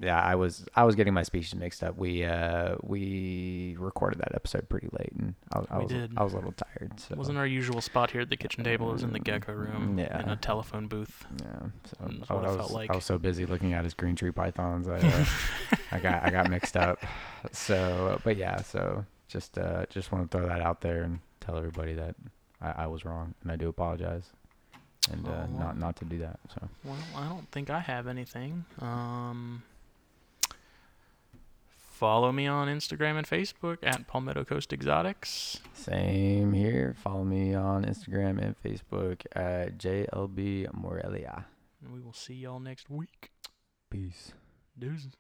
yeah 0.01 0.19
i 0.21 0.33
was 0.35 0.65
i 0.75 0.83
was 0.83 0.95
getting 0.95 1.13
my 1.13 1.23
species 1.23 1.53
mixed 1.55 1.83
up 1.83 1.95
we 1.97 2.23
uh 2.25 2.75
we 2.81 3.75
recorded 3.79 4.19
that 4.19 4.33
episode 4.33 4.67
pretty 4.67 4.87
late 4.97 5.11
and 5.17 5.35
i, 5.53 5.59
I 5.69 5.77
was 5.77 5.87
did. 5.89 6.11
i 6.17 6.23
was 6.23 6.33
a 6.33 6.37
little 6.37 6.53
tired 6.53 6.99
so 6.99 7.13
It 7.13 7.17
wasn't 7.17 7.37
our 7.37 7.45
usual 7.45 7.81
spot 7.81 8.11
here 8.11 8.21
at 8.21 8.29
the 8.29 8.37
kitchen 8.37 8.63
table. 8.63 8.89
It 8.89 8.93
was 8.93 9.03
in 9.03 9.13
the 9.13 9.19
gecko 9.19 9.53
room 9.53 9.99
in 9.99 10.29
a 10.29 10.35
telephone 10.35 10.87
booth. 10.87 11.25
yeah 11.41 11.59
so 11.85 11.97
That's 12.07 12.31
I, 12.31 12.33
what 12.33 12.43
it 12.43 12.47
I 12.47 12.55
felt 12.55 12.57
was, 12.59 12.71
like. 12.71 12.89
I 12.91 12.95
was 12.95 13.05
so 13.05 13.17
busy 13.17 13.45
looking 13.45 13.73
at 13.73 13.83
his 13.83 13.93
green 13.93 14.15
tree 14.15 14.31
pythons 14.31 14.87
i 14.87 14.97
uh, 14.97 15.25
I 15.91 15.99
got 15.99 16.23
I 16.23 16.29
got 16.31 16.49
mixed 16.49 16.75
up. 16.77 16.99
So, 17.51 18.19
but 18.23 18.37
yeah, 18.37 18.61
so 18.61 19.05
just 19.27 19.57
uh, 19.57 19.85
just 19.89 20.11
want 20.11 20.29
to 20.29 20.37
throw 20.37 20.47
that 20.47 20.61
out 20.61 20.81
there 20.81 21.03
and 21.03 21.19
tell 21.41 21.57
everybody 21.57 21.93
that 21.95 22.15
I, 22.61 22.83
I 22.83 22.87
was 22.87 23.03
wrong 23.05 23.33
and 23.43 23.51
I 23.51 23.55
do 23.55 23.67
apologize 23.69 24.23
and 25.11 25.27
uh, 25.27 25.31
Oh, 25.31 25.33
well. 25.33 25.47
not 25.59 25.77
not 25.77 25.95
to 25.97 26.05
do 26.05 26.17
that. 26.19 26.39
So 26.53 26.67
Well, 26.85 26.97
I 27.15 27.27
don't 27.27 27.49
think 27.51 27.69
I 27.69 27.79
have 27.79 28.07
anything. 28.07 28.65
Um, 28.79 29.63
follow 32.01 32.31
me 32.31 32.47
on 32.47 32.67
Instagram 32.67 33.15
and 33.15 33.27
Facebook 33.27 33.77
at 33.83 34.07
Palmetto 34.07 34.43
Coast 34.43 34.73
Exotics. 34.73 35.59
same 35.75 36.51
here. 36.51 36.95
Follow 36.97 37.23
me 37.23 37.53
on 37.53 37.85
Instagram 37.85 38.41
and 38.41 38.55
Facebook 38.59 39.23
at 39.33 39.77
JLB 39.77 40.73
Morelia. 40.73 41.45
And 41.79 41.93
we 41.93 42.01
will 42.01 42.11
see 42.11 42.33
y'all 42.33 42.59
next 42.59 42.89
week. 42.89 43.29
Peace. 43.91 44.31
Deuces. 44.79 45.11